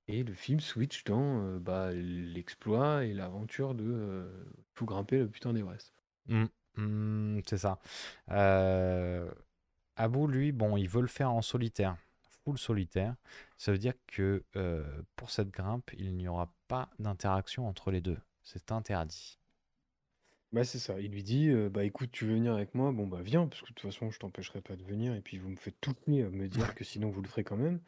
Et 0.09 0.23
le 0.25 0.33
film 0.33 0.61
switch 0.61 1.05
dans 1.05 1.43
euh, 1.43 1.59
bah, 1.59 1.93
l'exploit 1.93 3.05
et 3.05 3.13
l'aventure 3.13 3.75
de 3.75 3.85
euh, 3.87 4.45
tout 4.75 4.87
grimper 4.87 5.19
le 5.19 5.29
putain 5.29 5.53
d'Everest. 5.53 5.93
Mm, 6.27 6.47
mm, 6.77 7.41
c'est 7.47 7.59
ça. 7.59 7.79
Euh, 8.31 9.31
Abou, 9.97 10.27
lui, 10.27 10.53
bon, 10.53 10.77
il 10.77 10.89
veut 10.89 11.03
le 11.03 11.09
faire 11.09 11.33
en 11.33 11.43
solitaire, 11.43 11.97
full 12.45 12.57
solitaire. 12.57 13.17
Ça 13.59 13.73
veut 13.73 13.79
dire 13.79 13.95
que 14.07 14.45
euh, 14.57 15.03
pour 15.17 15.31
cette 15.31 15.51
grimpe, 15.51 15.91
il 15.99 16.17
n'y 16.17 16.29
aura 16.29 16.51
pas 16.69 16.89
d'interaction 16.99 17.69
entre 17.69 17.91
les 17.91 18.01
deux. 18.01 18.19
C'est 18.43 18.73
interdit. 18.73 19.38
Bah, 20.53 20.65
c'est 20.65 20.79
ça. 20.79 20.99
Il 21.01 21.13
lui 21.13 21.23
dit 21.23 21.51
Bah 21.71 21.85
écoute, 21.85 22.11
tu 22.11 22.25
veux 22.25 22.35
venir 22.35 22.55
avec 22.55 22.75
moi? 22.75 22.91
Bon, 22.93 23.07
bah 23.07 23.21
viens, 23.23 23.47
parce 23.47 23.61
que 23.61 23.69
de 23.69 23.75
toute 23.75 23.81
façon, 23.93 24.11
je 24.11 24.19
t'empêcherai 24.19 24.61
pas 24.63 24.77
de 24.77 24.83
venir. 24.85 25.15
Et 25.15 25.21
puis, 25.21 25.39
vous 25.39 25.51
me 25.51 25.57
faites 25.57 25.79
tout 25.81 25.95
nuit 26.07 26.23
à 26.23 26.31
me 26.31 26.49
dire 26.49 26.75
que 26.75 26.85
sinon, 26.85 27.11
vous 27.11 27.21
le 27.21 27.29
ferez 27.29 27.45
quand 27.45 27.57
même. 27.57 27.81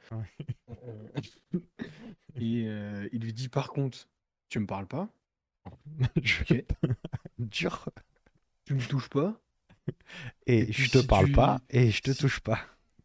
Euh, 0.70 1.20
et 2.36 2.64
euh, 2.66 3.08
il 3.12 3.22
lui 3.22 3.32
dit 3.32 3.48
Par 3.48 3.68
contre, 3.70 4.08
tu 4.48 4.58
me 4.58 4.66
parles 4.66 4.86
pas? 4.86 5.08
Je- 6.22 6.42
Ok. 6.42 6.64
Dur. 7.38 7.88
Tu 8.64 8.74
me 8.74 8.80
touches 8.88 9.08
pas? 9.08 9.40
Et, 10.46 10.60
Et 10.60 10.66
puis 10.66 10.84
je 10.84 10.90
te 10.90 10.98
si 10.98 11.06
parle 11.06 11.26
tu- 11.26 11.32
pas 11.32 11.60
et 11.70 11.90
je 11.90 12.02
te 12.02 12.10
si- 12.10 12.20
touche 12.20 12.40
pas. 12.40 12.58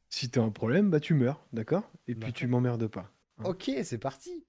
Si 0.10 0.30
t'as 0.32 0.41
un 0.41 0.49
problème, 0.51 0.89
bah 0.89 0.99
tu 0.99 1.14
meurs, 1.14 1.45
d'accord? 1.53 1.91
Et 2.08 2.16
puis 2.16 2.34
tu 2.34 2.45
D'accord. 2.45 2.49
m'emmerdes 2.62 2.88
pas. 2.88 3.12
Hein. 3.38 3.43
Ok, 3.45 3.72
c'est 3.84 3.97
parti. 3.97 4.45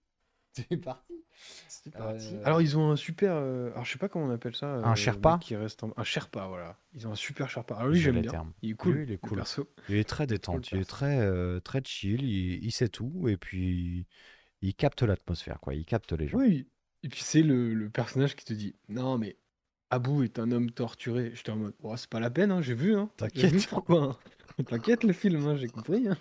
C'est 0.52 0.76
parti. 0.78 1.25
C'est 1.68 1.92
parti. 1.92 2.34
Euh, 2.34 2.42
Alors 2.44 2.60
ils 2.62 2.76
ont 2.78 2.90
un 2.90 2.96
super, 2.96 3.32
euh, 3.34 3.70
alors 3.72 3.84
je 3.84 3.92
sais 3.92 3.98
pas 3.98 4.08
comment 4.08 4.26
on 4.26 4.30
appelle 4.30 4.54
ça, 4.56 4.66
euh, 4.76 4.82
Un 4.84 4.90
le 4.90 4.96
Sherpa 4.96 5.38
qui 5.40 5.54
reste 5.56 5.84
en... 5.84 5.92
un 5.96 6.04
Sherpa, 6.04 6.46
voilà. 6.48 6.78
Ils 6.94 7.06
ont 7.06 7.12
un 7.12 7.16
super 7.16 7.48
Sherpa. 7.50 7.74
Alors 7.76 7.88
lui 7.88 7.98
J'ai 7.98 8.04
j'aime 8.12 8.20
bien. 8.22 8.30
termes. 8.30 8.52
Il 8.62 8.70
est 8.70 8.74
cool. 8.74 8.94
Lui, 8.94 9.02
il 9.04 9.12
est 9.12 9.18
cool. 9.18 9.38
perso. 9.38 9.68
Il 9.88 9.96
est 9.96 10.04
très 10.08 10.26
détente, 10.26 10.70
il 10.72 10.78
est 10.78 10.84
très, 10.84 11.18
euh, 11.20 11.60
très 11.60 11.82
chill, 11.84 12.22
il, 12.22 12.64
il 12.64 12.72
sait 12.72 12.88
tout 12.88 13.28
et 13.28 13.36
puis 13.36 14.06
il 14.62 14.74
capte 14.74 15.02
l'atmosphère, 15.02 15.60
quoi. 15.60 15.74
Il 15.74 15.84
capte 15.84 16.12
les 16.12 16.28
gens. 16.28 16.38
Oui. 16.38 16.66
Et 17.02 17.08
puis 17.08 17.20
c'est 17.22 17.42
le, 17.42 17.72
le 17.74 17.88
personnage 17.90 18.34
qui 18.34 18.44
te 18.44 18.52
dit 18.52 18.74
non 18.88 19.16
mais 19.18 19.36
Abou 19.90 20.24
est 20.24 20.40
un 20.40 20.50
homme 20.50 20.70
torturé. 20.72 21.30
J'étais 21.34 21.52
en 21.52 21.56
mode 21.56 21.74
oh, 21.82 21.96
c'est 21.96 22.10
pas 22.10 22.18
la 22.18 22.30
peine, 22.30 22.50
hein, 22.50 22.62
j'ai 22.62 22.74
vu. 22.74 22.96
Hein. 22.96 23.08
T'inquiète. 23.16 23.52
vu 23.52 23.66
pourquoi. 23.68 24.18
hein. 24.58 24.64
T'inquiète 24.64 25.04
le 25.04 25.12
film, 25.12 25.46
hein, 25.46 25.56
j'ai 25.56 25.68
compris. 25.68 26.08
hein. 26.08 26.16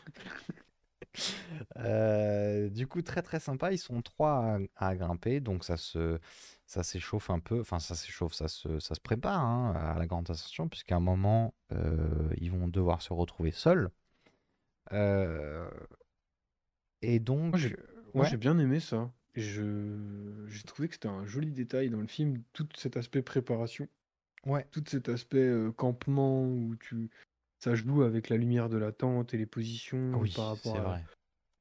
Euh, 1.78 2.70
du 2.70 2.88
coup, 2.88 3.02
très 3.02 3.22
très 3.22 3.40
sympa. 3.40 3.72
Ils 3.72 3.78
sont 3.78 4.02
trois 4.02 4.58
à, 4.78 4.88
à 4.90 4.96
grimper, 4.96 5.40
donc 5.40 5.64
ça 5.64 5.78
se, 5.78 6.20
ça 6.66 6.84
s'échauffe 6.84 7.30
un 7.30 7.40
peu. 7.40 7.60
Enfin, 7.62 7.80
ça 7.80 7.96
s'échauffe, 7.96 8.34
ça 8.34 8.48
se, 8.48 8.80
ça 8.80 8.96
se 8.96 9.00
prépare 9.02 9.40
hein, 9.40 9.74
à 9.76 9.98
la 10.00 10.06
grande 10.08 10.30
ascension, 10.30 10.68
puisqu'à 10.68 10.96
un 10.96 11.00
moment, 11.02 11.54
euh, 11.72 12.30
ils 12.38 12.52
vont 12.52 12.68
devoir 12.68 13.02
se 13.02 13.14
retrouver 13.14 13.52
seuls. 13.52 13.90
Euh, 14.92 15.70
et 17.02 17.20
donc, 17.20 17.52
Moi, 17.52 17.58
j'ai- 17.60 17.78
ouais. 18.14 18.38
bien 18.38 18.58
aimé 18.60 18.80
ça. 18.80 19.12
Je 19.36 20.46
j'ai 20.48 20.64
trouvé 20.64 20.88
que 20.88 20.94
c'était 20.96 21.10
un 21.10 21.26
joli 21.26 21.52
détail 21.52 21.90
dans 21.90 22.00
le 22.00 22.08
film, 22.08 22.42
tout 22.54 22.68
cet 22.76 22.98
aspect 22.98 23.22
préparation. 23.22 23.88
Ouais. 24.46 24.68
tout 24.70 24.84
cet 24.88 25.10
aspect 25.10 25.40
euh, 25.40 25.72
campement 25.72 26.44
où 26.46 26.76
tu 26.76 27.10
ça 27.66 27.76
joue 27.76 28.04
avec 28.04 28.30
la 28.30 28.38
lumière 28.38 28.70
de 28.70 28.78
la 28.78 28.92
tente 28.92 29.34
et 29.34 29.38
les 29.38 29.46
positions 29.46 30.20
oui, 30.20 30.32
par 30.32 30.56
c'est 30.64 30.70
rapport 30.70 30.78
à, 30.78 30.84
vrai. 30.90 31.06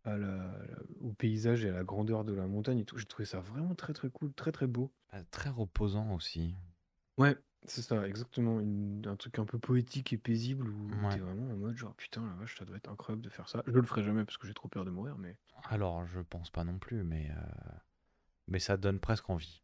à 0.04 0.16
la- 0.18 0.28
la- 0.28 0.82
au 1.00 1.12
paysage 1.12 1.64
et 1.64 1.70
à 1.70 1.72
la 1.72 1.84
grandeur 1.84 2.24
de 2.24 2.32
la 2.34 2.46
montagne 2.46 2.78
et 2.80 2.84
tout. 2.84 2.98
J'ai 2.98 3.06
trouvé 3.06 3.26
ça 3.26 3.40
vraiment 3.40 3.74
très 3.74 3.92
très 3.94 4.10
cool, 4.10 4.32
très 4.34 4.52
très 4.52 4.66
beau. 4.66 4.92
Euh, 5.14 5.22
Très 5.30 5.48
reposant 5.48 6.12
aussi. 6.14 6.54
Ouais, 7.18 7.36
c'est 7.66 7.82
ça, 7.82 8.06
exactement. 8.06 8.60
une- 8.60 9.04
un 9.06 9.16
truc 9.16 9.38
un 9.38 9.44
peu 9.44 9.58
poétique 9.58 10.12
et 10.12 10.18
paisible 10.18 10.68
où 10.68 10.88
Ouais. 11.06 11.16
vraiment 11.18 11.50
en 11.52 11.56
mode 11.56 11.76
genre 11.76 11.94
putain 11.94 12.24
la 12.26 12.34
vache, 12.34 12.56
ça 12.58 12.64
doit 12.64 12.76
être 12.76 12.90
incroyable 12.90 13.22
de 13.22 13.30
faire 13.30 13.48
ça. 13.48 13.62
Je 13.66 13.72
le 13.72 13.82
ferai 13.82 14.02
jamais 14.04 14.24
parce 14.24 14.36
que 14.38 14.46
j'ai 14.46 14.54
trop 14.54 14.68
peur 14.68 14.84
de 14.84 14.90
mourir, 14.90 15.16
mais 15.18 15.36
Alors, 15.64 16.06
je 16.06 16.20
pense 16.20 16.50
pas 16.50 16.62
non 16.64 16.78
plus, 16.78 17.02
mais, 17.02 17.30
euh, 17.30 17.76
mais 18.48 18.58
ça 18.58 18.76
donne 18.76 19.00
presque 19.00 19.28
envie. 19.30 19.62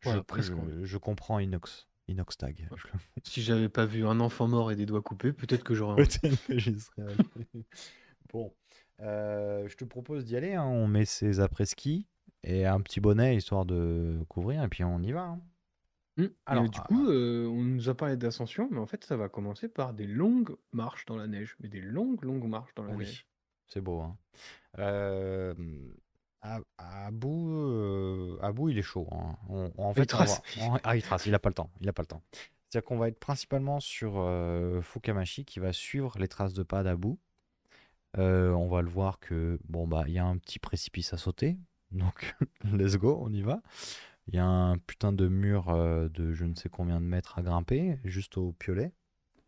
Je, 0.00 0.10
Voilà, 0.10 0.22
presque 0.24 0.52
je- 0.52 0.60
envie. 0.60 0.84
je 0.84 0.98
comprends 0.98 1.38
Inox. 1.40 1.88
Inox 2.08 2.36
Tag. 2.36 2.68
Je 2.76 2.86
le- 2.88 2.92
si 3.22 3.42
j'avais 3.42 3.68
pas 3.68 3.86
vu 3.86 4.06
un 4.06 4.20
enfant 4.20 4.46
mort 4.48 4.70
et 4.72 4.76
des 4.76 4.86
doigts 4.86 5.02
coupés, 5.02 5.32
peut-être 5.32 5.64
que 5.64 5.74
j'aurais. 5.74 5.96
Peut-être 5.96 6.46
que 6.46 6.58
j'y 6.58 6.78
serais 6.80 7.02
allé. 7.02 7.16
Bon, 8.32 8.52
euh, 9.00 9.68
je 9.68 9.76
te 9.76 9.84
propose 9.84 10.24
d'y 10.24 10.36
aller. 10.36 10.54
hein. 10.54 10.64
On 10.64 10.88
met 10.88 11.04
ses 11.04 11.38
après-ski 11.40 12.06
et 12.42 12.66
un 12.66 12.80
petit 12.80 13.00
bonnet 13.00 13.36
histoire 13.36 13.64
de 13.64 14.18
couvrir, 14.28 14.62
et 14.64 14.68
puis 14.68 14.82
on 14.84 15.00
y 15.02 15.12
va. 15.12 15.22
hein. 15.22 15.40
Mm. 16.16 16.26
Alors, 16.46 16.68
du 16.68 16.78
ah, 16.80 16.86
coup, 16.88 17.08
euh, 17.08 17.46
on 17.46 17.62
nous 17.62 17.88
a 17.88 17.94
parlé 17.96 18.16
d'ascension, 18.16 18.68
mais 18.70 18.78
en 18.78 18.86
fait, 18.86 19.04
ça 19.04 19.16
va 19.16 19.28
commencer 19.28 19.68
par 19.68 19.94
des 19.94 20.06
longues 20.06 20.56
marches 20.72 21.06
dans 21.06 21.16
la 21.16 21.26
neige. 21.26 21.56
Mais 21.60 21.68
des 21.68 21.80
longues, 21.80 22.22
longues 22.24 22.46
marches 22.48 22.74
dans 22.74 22.84
la 22.84 22.92
Oui, 22.94 23.04
neige. 23.04 23.26
c'est 23.68 23.80
beau. 23.80 24.00
Hein. 24.00 24.16
Euh, 24.78 25.54
à, 26.44 26.60
à 27.06 27.10
bout, 27.10 27.50
euh, 27.50 28.38
à 28.42 28.52
bout, 28.52 28.68
il 28.68 28.78
est 28.78 28.82
chaud. 28.82 29.08
hein. 29.12 29.36
On- 29.48 29.72
en 29.78 29.90
Il 29.92 29.94
fait, 29.94 30.02
on 30.02 30.04
trace. 30.18 30.42
on- 30.60 30.78
ah, 30.84 30.96
il 30.96 31.02
trace. 31.02 31.26
Il 31.26 31.34
a 31.34 31.38
pas 31.38 31.48
le 31.48 31.54
temps. 31.54 31.70
Il 31.80 31.88
a 31.88 31.92
pas 31.92 32.02
le 32.02 32.06
temps. 32.06 32.22
C'est-à-dire 32.68 32.86
qu'on 32.86 32.98
va 32.98 33.08
être 33.08 33.18
principalement 33.18 33.80
sur 33.80 34.14
euh, 34.18 34.80
Fukamashi 34.82 35.44
qui 35.44 35.58
va 35.60 35.72
suivre 35.72 36.18
les 36.18 36.28
traces 36.28 36.54
de 36.54 36.62
pas 36.62 36.82
d'Abu. 36.82 37.16
Euh, 38.18 38.50
on 38.52 38.68
va 38.68 38.80
le 38.82 38.88
voir 38.88 39.18
que 39.18 39.58
bon 39.68 39.88
bah 39.88 40.04
il 40.06 40.12
y 40.12 40.18
a 40.18 40.24
un 40.24 40.38
petit 40.38 40.60
précipice 40.60 41.12
à 41.12 41.16
sauter, 41.16 41.56
donc 41.90 42.36
let's 42.64 42.96
go, 42.96 43.18
on 43.20 43.32
y 43.32 43.42
va. 43.42 43.60
Il 44.28 44.34
y 44.36 44.38
a 44.38 44.46
un 44.46 44.78
putain 44.78 45.12
de 45.12 45.26
mur 45.28 45.68
euh, 45.70 46.08
de 46.10 46.32
je 46.32 46.44
ne 46.44 46.54
sais 46.54 46.68
combien 46.68 47.00
de 47.00 47.06
mètres 47.06 47.38
à 47.38 47.42
grimper, 47.42 47.98
juste 48.04 48.36
au 48.38 48.52
piolet. 48.52 48.92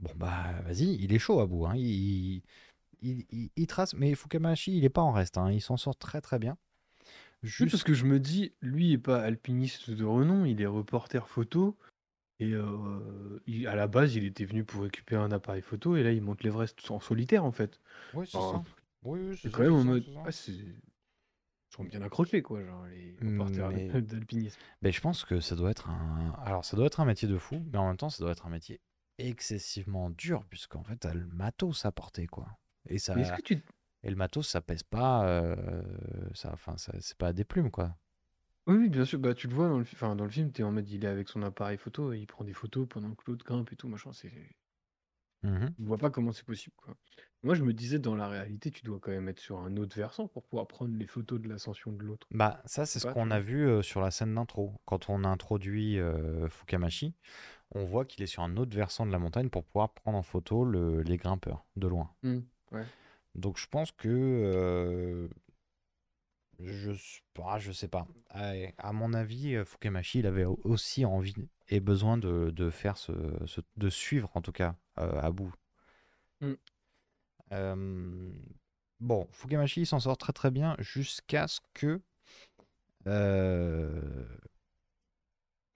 Bon 0.01 0.11
bah 0.17 0.53
vas-y, 0.65 0.97
il 0.97 1.13
est 1.15 1.19
chaud 1.19 1.41
à 1.41 1.47
bout, 1.47 1.65
hein. 1.67 1.75
il, 1.77 2.43
il, 3.03 3.25
il- 3.31 3.51
il 3.57 3.67
trace, 3.69 3.95
mais 3.95 4.15
Fukamashi 4.15 4.77
il 4.77 4.85
est 4.85 4.89
pas 4.91 5.03
en 5.03 5.13
reste, 5.13 5.39
hein. 5.39 5.51
il 5.53 5.61
s'en 5.61 5.77
sort 5.77 5.97
très 5.97 6.21
très 6.21 6.39
bien. 6.41 6.57
Oui, 7.43 7.49
Juste, 7.49 7.71
parce 7.73 7.85
que 7.85 7.95
je 7.95 8.05
me 8.05 8.19
dis, 8.19 8.53
lui 8.61 8.93
est 8.93 8.99
pas 8.99 9.21
alpiniste 9.23 9.91
de 9.91 10.05
renom, 10.05 10.45
il 10.45 10.61
est 10.61 10.67
reporter 10.67 11.29
photo. 11.29 11.77
Et 12.39 12.53
euh, 12.53 13.41
il- 13.47 13.67
à 13.67 13.75
la 13.77 13.87
base, 13.87 14.15
il 14.15 14.25
était 14.25 14.45
venu 14.45 14.63
pour 14.65 14.83
récupérer 14.83 15.23
un 15.23 15.33
appareil 15.33 15.63
photo, 15.63 15.97
et 15.97 16.03
là, 16.03 16.13
il 16.13 16.21
monte 16.23 16.43
l'Everest 16.43 16.91
en 16.91 17.01
solitaire, 17.01 17.45
en 17.45 17.53
fait. 17.53 17.81
oui 18.15 18.27
c'est 18.31 18.37
Enfin, 18.37 18.63
ça. 18.67 18.71
Oui, 19.05 19.21
oui, 19.21 19.37
c'est 19.37 19.43
c'est 19.43 19.51
ça, 19.51 19.57
quand 19.57 19.63
même 19.63 19.73
c'est 19.73 19.77
en 19.77 19.81
ça, 19.81 19.85
mode, 19.89 20.05
c'est 20.05 20.13
ça. 20.13 20.23
ah, 20.27 20.33
c'est, 20.33 20.53
ils 20.53 21.75
sont 21.75 21.85
bien 21.85 22.03
accrochés, 22.03 22.43
quoi, 22.43 22.63
genre 22.65 22.85
les 22.87 23.17
reporters 23.23 23.69
Mais- 23.71 23.89
d'alpinisme. 24.03 24.59
Ben, 24.83 24.93
je 24.93 25.01
pense 25.01 25.25
que 25.25 25.41
ça 25.41 25.57
doit 25.57 25.71
être 25.71 25.89
un. 25.89 26.33
Alors, 26.45 26.65
ça 26.65 26.77
doit 26.77 26.87
être 26.87 27.01
un 27.01 27.05
métier 27.07 27.27
de 27.29 27.39
fou, 27.39 27.63
mais 27.73 27.79
en 27.79 27.89
même 27.89 27.97
temps, 27.97 28.11
ça 28.11 28.23
doit 28.23 28.33
être 28.33 28.47
un 28.47 28.51
métier 28.51 28.81
excessivement 29.19 30.11
dur, 30.11 30.45
puisqu'en 30.51 30.83
fait, 30.83 30.97
t'as 30.97 31.15
le 31.15 31.27
matos 31.27 31.87
à 31.87 31.93
porter, 31.93 32.27
quoi. 32.27 32.49
Et, 32.89 32.99
ça... 32.99 33.15
Mais 33.15 33.23
est-ce 33.23 33.33
que 33.33 33.41
tu, 33.43 33.63
Et 34.07 34.11
le 34.11 34.17
matos, 34.17 34.49
ça 34.49 34.63
pèse 34.63 34.83
pas. 34.85 35.27
euh, 35.29 35.83
ça... 36.35 36.51
Enfin, 36.55 36.79
ça... 36.79 36.93
c'est 37.01 37.19
pas 37.19 37.35
des 37.35 37.45
plumes, 37.45 37.71
quoi. 37.71 37.95
Oui, 38.69 38.77
oui, 38.77 38.89
bien 38.89 39.05
sûr. 39.05 39.19
Bah, 39.19 39.35
tu 39.35 39.49
le 39.49 39.55
vois 39.55 39.69
dans 39.69 39.79
le, 39.79 39.85
fi- 39.85 39.97
enfin, 39.97 40.15
dans 40.15 40.23
le 40.25 40.31
film, 40.31 40.53
t'es 40.53 40.63
en 40.63 40.71
mode, 40.73 40.89
il 40.89 41.05
est 41.05 41.09
avec 41.09 41.29
son 41.29 41.43
appareil 41.43 41.79
photo 41.79 42.13
et 42.13 42.19
il 42.21 42.27
prend 42.29 42.45
des 42.45 42.53
photos 42.53 42.87
pendant 42.89 43.13
que 43.17 43.25
l'autre 43.27 43.45
grimpe 43.45 43.73
et 43.73 43.77
tout, 43.77 43.89
machin. 43.89 44.13
C'est, 44.13 44.31
Mhm. 45.43 45.77
je 45.79 45.85
vois 45.85 45.97
pas 45.99 46.11
comment 46.11 46.33
c'est 46.33 46.45
possible, 46.45 46.75
quoi. 46.77 46.95
Moi, 47.43 47.55
je 47.55 47.63
me 47.63 47.73
disais, 47.73 47.99
dans 47.99 48.15
la 48.15 48.29
réalité, 48.29 48.71
tu 48.71 48.83
dois 48.85 48.99
quand 49.01 49.11
même 49.11 49.29
être 49.29 49.41
sur 49.41 49.59
un 49.61 49.77
autre 49.79 49.97
versant 49.97 50.29
pour 50.29 50.43
pouvoir 50.45 50.67
prendre 50.69 50.95
les 50.97 51.07
photos 51.07 51.41
de 51.41 51.49
l'ascension 51.49 51.93
de 51.93 52.03
l'autre. 52.03 52.27
Bah, 52.31 52.61
ça, 52.67 52.87
c'est 52.87 53.01
ce 53.01 53.05
pas, 53.05 53.15
qu'on 53.15 53.31
a 53.31 53.39
vois. 53.39 53.41
vu 53.41 53.67
euh, 53.69 53.83
sur 53.83 54.01
la 54.01 54.11
scène 54.13 54.35
d'intro. 54.35 54.75
Quand 54.85 55.09
on 55.11 55.25
a 55.25 55.29
introduit 55.29 55.99
euh, 55.99 56.49
Fukamashi, 56.49 57.15
on 57.75 57.85
voit 57.85 58.05
qu'il 58.07 58.23
est 58.25 58.29
sur 58.29 58.43
un 58.45 58.57
autre 58.59 58.77
versant 58.77 59.07
de 59.07 59.13
la 59.13 59.19
montagne 59.21 59.51
pour 59.51 59.65
pouvoir 59.65 59.93
prendre 59.95 60.19
en 60.19 60.23
photo 60.25 60.65
le- 60.65 61.03
les 61.03 61.17
grimpeurs 61.19 61.67
de 61.77 61.89
loin. 61.89 62.11
Hmm, 62.23 62.41
ouais. 62.73 62.87
Donc, 63.37 63.59
je 63.59 63.67
pense 63.69 63.93
que. 63.93 64.09
euh, 64.09 65.29
Je, 66.59 66.91
s- 66.93 67.21
ah, 67.45 67.59
je 67.59 67.73
sais 67.73 67.89
pas. 67.89 68.07
À, 68.31 68.53
à 68.79 68.93
mon 68.93 69.13
avis, 69.13 69.55
euh, 69.55 69.65
Fukamashi, 69.65 70.21
il 70.21 70.27
avait 70.27 70.45
au- 70.45 70.61
aussi 70.65 71.05
envie 71.05 71.35
et 71.69 71.81
besoin 71.81 72.17
de, 72.19 72.51
de 72.51 72.71
faire 72.71 72.97
ce, 72.97 73.13
ce- 73.47 73.61
de 73.77 73.91
suivre 73.91 74.31
en 74.35 74.41
tout 74.41 74.53
cas 74.53 74.75
euh, 74.99 75.21
à 75.21 75.31
bout. 75.31 75.53
Mm. 76.41 76.57
Euh, 77.53 78.33
bon, 79.01 79.27
Fukamashi 79.33 79.83
il 79.83 79.87
s'en 79.87 80.01
sort 80.01 80.17
très 80.19 80.33
très 80.33 80.51
bien 80.51 80.77
jusqu'à 80.79 81.47
ce 81.49 81.61
que. 81.75 82.01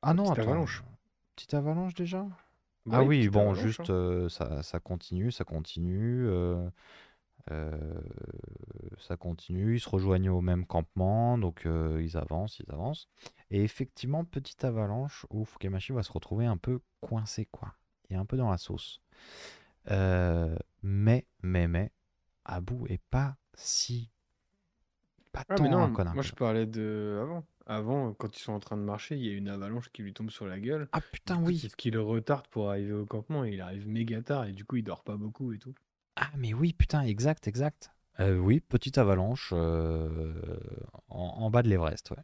Ah 0.03 0.13
non, 0.15 0.25
Petite 0.25 0.39
attends. 0.39 0.51
avalanche. 0.51 0.83
Petite 1.37 1.55
avalanche 1.55 1.95
déjà? 1.95 2.27
Bah 2.87 2.99
Ah 2.99 3.05
oui, 3.05 3.29
bon, 3.29 3.55
juste 3.55 3.81
hein. 3.81 3.85
euh, 3.91 4.29
ça, 4.29 4.63
ça 4.63 4.81
continue, 4.81 5.31
ça 5.31 5.45
continue, 5.45 6.27
euh, 6.27 6.69
ça 9.01 9.17
continue. 9.17 9.77
Ils 9.77 9.81
se 9.81 9.89
rejoignent 9.89 10.31
au 10.31 10.41
même 10.41 10.67
campement, 10.67 11.39
donc 11.39 11.67
euh, 11.67 12.01
ils 12.03 12.17
avancent, 12.17 12.59
ils 12.61 12.73
avancent. 12.73 13.09
Et 13.51 13.63
effectivement, 13.63 14.25
petite 14.25 14.65
avalanche 14.65 15.27
où 15.31 15.45
Fukamashi 15.45 15.93
va 15.93 16.03
se 16.03 16.13
retrouver 16.13 16.47
un 16.47 16.57
peu 16.57 16.81
coincé, 17.01 17.47
quoi. 17.51 17.75
Il 18.09 18.15
est 18.15 18.19
un 18.19 18.25
peu 18.25 18.37
dans 18.37 18.51
la 18.51 18.59
sauce. 18.59 19.01
Euh, 19.91 20.57
mais, 20.83 21.27
mais, 21.43 21.69
mais, 21.69 21.91
Abu 22.45 22.87
est 22.89 23.03
pas 23.11 23.37
si. 23.55 24.11
Pas 25.33 25.45
Ah, 25.49 25.55
tant 25.55 25.63
mais 25.63 25.69
non, 25.69 25.85
un 25.85 25.93
connard 25.93 26.15
moi 26.15 26.25
je 26.25 26.33
parlais 26.33 26.67
de 26.67 27.21
avant. 27.23 27.45
Avant, 27.67 28.13
quand 28.15 28.37
ils 28.37 28.41
sont 28.43 28.53
en 28.53 28.59
train 28.59 28.77
de 28.77 28.83
marcher, 28.83 29.17
il 29.17 29.25
y 29.25 29.31
a 29.31 29.33
une 29.33 29.49
avalanche 29.49 29.91
qui 29.91 30.03
lui 30.03 30.13
tombe 30.13 30.31
sur 30.31 30.45
la 30.45 30.59
gueule. 30.59 30.89
Ah 30.91 31.01
putain, 31.01 31.41
oui! 31.41 31.59
c'est 31.59 31.69
ce 31.69 31.77
qui 31.77 31.93
le 31.93 32.03
retarde 32.03 32.49
pour 32.49 32.69
arriver 32.69 32.93
au 32.93 33.07
campement 33.07 33.45
et 33.45 33.53
il 33.53 33.61
arrive 33.61 33.87
méga 33.87 34.21
tard 34.23 34.47
et 34.47 34.53
du 34.53 34.65
coup, 34.65 34.77
il 34.77 34.83
dort 34.83 35.05
pas 35.05 35.17
beaucoup 35.17 35.53
et 35.53 35.59
tout. 35.59 35.75
Ah, 36.17 36.31
mais 36.37 36.53
oui, 36.55 36.73
putain, 36.73 37.03
exact, 37.03 37.47
exact. 37.49 37.91
Euh, 38.19 38.37
oui, 38.37 38.61
petite 38.61 38.99
avalanche 38.99 39.51
euh, 39.55 40.35
en, 41.09 41.19
en 41.21 41.51
bas 41.51 41.63
de 41.63 41.69
l'Everest, 41.69 42.11
ouais. 42.11 42.23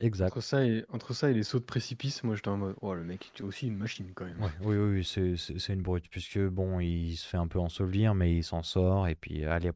Exact. 0.00 0.28
Entre 0.28 0.40
ça 0.40 0.64
et, 0.64 0.84
entre 0.90 1.12
ça 1.12 1.28
et 1.28 1.34
les 1.34 1.42
sauts 1.42 1.58
de 1.58 1.64
précipice, 1.64 2.22
moi 2.22 2.36
j'étais 2.36 2.48
en 2.48 2.56
mode, 2.56 2.76
oh 2.82 2.94
le 2.94 3.02
mec, 3.02 3.32
tu 3.34 3.42
aussi 3.42 3.66
une 3.66 3.76
machine 3.76 4.12
quand 4.14 4.26
même. 4.26 4.40
Ouais, 4.40 4.50
oui, 4.60 4.76
oui, 4.76 5.04
oui, 5.24 5.36
c'est 5.58 5.72
une 5.72 5.82
brute, 5.82 6.08
puisque 6.08 6.38
bon, 6.38 6.78
il 6.78 7.16
se 7.16 7.26
fait 7.26 7.36
un 7.36 7.48
peu 7.48 7.58
ensevelir, 7.58 8.14
mais 8.14 8.36
il 8.36 8.44
s'en 8.44 8.62
sort, 8.62 9.08
et 9.08 9.16
puis 9.16 9.44
allez, 9.44 9.72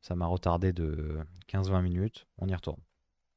ça 0.00 0.14
m'a 0.14 0.26
retardé 0.26 0.72
de 0.72 1.18
15-20 1.48 1.82
minutes, 1.82 2.28
on 2.38 2.46
y 2.46 2.54
retourne. 2.54 2.80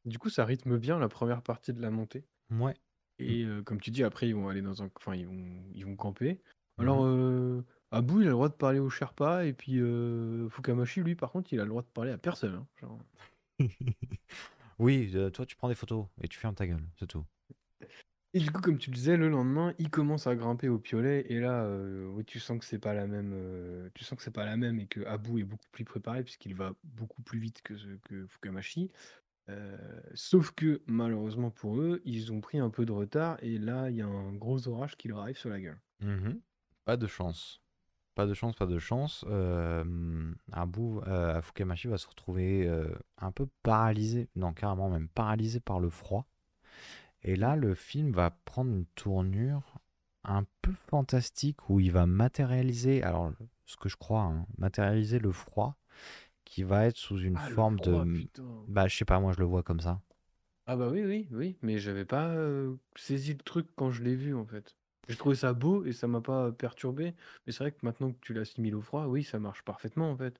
Du 0.06 0.20
coup, 0.20 0.30
ça 0.30 0.46
rythme 0.46 0.78
bien 0.78 1.00
la 1.00 1.10
première 1.10 1.42
partie 1.42 1.74
de 1.74 1.82
la 1.82 1.90
montée. 1.90 2.24
Ouais. 2.52 2.76
Et 3.18 3.44
euh, 3.44 3.64
comme 3.64 3.82
tu 3.82 3.90
dis, 3.90 4.04
après, 4.04 4.28
ils 4.30 4.36
vont 4.36 4.48
aller 4.48 4.62
dans 4.62 4.84
un. 4.84 4.90
Enfin, 4.96 5.16
ils 5.16 5.26
vont, 5.28 5.64
ils 5.74 5.86
vont 5.86 5.96
camper. 5.96 6.40
Alors, 6.78 7.04
Mhm. 7.04 7.66
Abu, 7.92 8.16
il 8.22 8.24
a 8.24 8.26
le 8.26 8.32
droit 8.32 8.50
de 8.50 8.54
parler 8.54 8.80
au 8.80 8.90
Sherpa, 8.90 9.46
et 9.46 9.54
puis 9.54 9.80
euh, 9.80 10.50
Fukamashi, 10.50 11.02
lui, 11.02 11.16
par 11.16 11.32
contre, 11.32 11.54
il 11.54 11.60
a 11.60 11.64
le 11.64 11.70
droit 11.70 11.82
de 11.82 11.88
parler 11.88 12.12
à 12.12 12.18
personne. 12.18 12.56
hein. 12.56 12.68
Genre, 12.82 13.00
Oui, 14.80 15.12
euh, 15.16 15.30
toi, 15.30 15.46
tu 15.46 15.56
prends 15.56 15.70
des 15.70 15.76
photos, 15.76 16.08
et 16.22 16.28
tu 16.28 16.38
fermes 16.38 16.56
ta 16.56 16.68
gueule, 16.68 16.88
c'est 17.00 17.08
tout. 17.08 17.26
Et 18.34 18.40
du 18.40 18.52
coup, 18.52 18.62
comme 18.62 18.78
tu 18.78 18.92
le 18.92 18.96
disais, 18.96 19.18
le 19.18 19.30
lendemain, 19.30 19.74
il 19.80 19.90
commence 19.90 20.28
à 20.28 20.36
grimper 20.36 20.70
au 20.70 20.78
piolet, 20.78 21.26
et 21.32 21.40
là, 21.40 21.64
euh, 21.64 22.06
oui, 22.10 22.26
tu 22.26 22.40
sens 22.40 22.60
que 22.60 22.66
c'est 22.66 22.78
pas 22.78 22.94
la 22.94 23.08
même, 23.08 23.32
euh, 23.34 23.90
tu 23.96 24.04
sens 24.04 24.18
que 24.18 24.24
c'est 24.24 24.32
pas 24.32 24.46
la 24.46 24.58
même, 24.58 24.80
et 24.80 24.86
que 24.88 25.04
Abu 25.06 25.40
est 25.40 25.44
beaucoup 25.44 25.66
plus 25.72 25.86
préparé 25.86 26.24
puisqu'il 26.24 26.54
va 26.54 26.74
beaucoup 26.84 27.22
plus 27.24 27.40
vite 27.40 27.62
que, 27.64 27.78
ce- 27.78 27.96
que 28.04 28.28
Fukamashi. 28.28 28.92
Euh, 29.50 29.78
sauf 30.14 30.52
que 30.52 30.82
malheureusement 30.88 31.52
pour 31.52 31.80
eux, 31.82 32.02
ils 32.06 32.34
ont 32.34 32.42
pris 32.42 32.60
un 32.60 32.70
peu 32.70 32.86
de 32.86 32.92
retard, 32.92 33.38
et 33.42 33.58
là, 33.58 33.90
il 33.90 33.96
y 33.98 34.02
a 34.02 34.08
un 34.08 34.34
gros 34.34 34.68
orage 34.68 34.98
qui 34.98 35.08
leur 35.08 35.20
arrive 35.20 35.38
sur 35.38 35.50
la 35.50 35.62
gueule. 35.62 35.80
Mhm. 36.02 36.42
Pas 36.86 36.98
de 36.98 37.08
chance. 37.08 37.62
Pas 38.18 38.26
de 38.26 38.34
chance, 38.34 38.56
pas 38.56 38.66
de 38.66 38.80
chance. 38.80 39.24
Euh, 39.30 40.34
Abu, 40.52 40.98
euh, 41.06 41.40
Fukamashi 41.40 41.88
va 41.88 42.00
se 42.00 42.08
retrouver 42.08 42.66
euh, 42.68 42.88
un 43.20 43.32
peu 43.32 43.48
paralysé, 43.62 44.28
non, 44.36 44.54
carrément 44.54 44.90
même 44.90 45.08
paralysé 45.08 45.60
par 45.60 45.80
le 45.80 45.92
froid. 45.92 46.26
Et 47.22 47.36
là, 47.36 47.56
le 47.56 47.76
film 47.76 48.12
va 48.12 48.32
prendre 48.32 48.72
une 48.72 48.88
tournure 48.96 49.62
un 50.24 50.46
peu 50.64 50.72
fantastique 50.90 51.70
où 51.70 51.80
il 51.80 51.92
va 51.92 52.08
matérialiser, 52.08 53.04
alors 53.04 53.32
ce 53.66 53.78
que 53.78 53.88
je 53.88 53.98
crois, 53.98 54.22
hein, 54.24 54.48
matérialiser 54.58 55.20
le 55.20 55.32
froid 55.32 55.78
qui 56.44 56.64
va 56.64 56.88
être 56.88 56.98
sous 56.98 57.20
une 57.20 57.38
Ah, 57.38 57.50
forme 57.50 57.78
froid, 57.78 58.04
de... 58.06 58.14
putain. 58.14 58.66
Bah, 58.68 58.88
je 58.88 58.98
sais 58.98 59.06
pas, 59.06 59.20
moi 59.20 59.34
je 59.34 59.40
le 59.40 59.46
vois 59.46 59.62
comme 59.62 59.80
ça. 59.80 60.02
Ah 60.68 60.76
bah 60.78 60.90
oui, 60.90 61.04
oui, 61.04 61.28
oui, 61.32 61.58
mais 61.62 61.80
j'avais 61.80 62.06
pas 62.06 62.30
euh, 62.30 62.76
saisi 62.96 63.34
le 63.34 63.40
truc 63.40 63.68
quand 63.76 63.92
je 63.92 64.04
l'ai 64.04 64.16
vu 64.16 64.36
en 64.36 64.46
fait. 64.46 64.77
J'ai 65.08 65.16
trouvé 65.16 65.36
ça 65.36 65.54
beau 65.54 65.86
et 65.86 65.94
ça 65.94 66.08
m'a 66.08 66.22
pas 66.22 66.52
perturbé, 66.52 67.16
mais 67.46 67.54
c'est 67.54 67.64
vrai 67.64 67.72
que 67.72 67.80
maintenant 67.84 68.12
que 68.12 68.18
tu 68.22 68.34
l'assimiles 68.34 68.76
au 68.76 68.82
froid, 68.82 69.06
oui, 69.06 69.24
ça 69.24 69.40
marche 69.40 69.64
parfaitement 69.64 70.12
en 70.12 70.18
fait. 70.18 70.40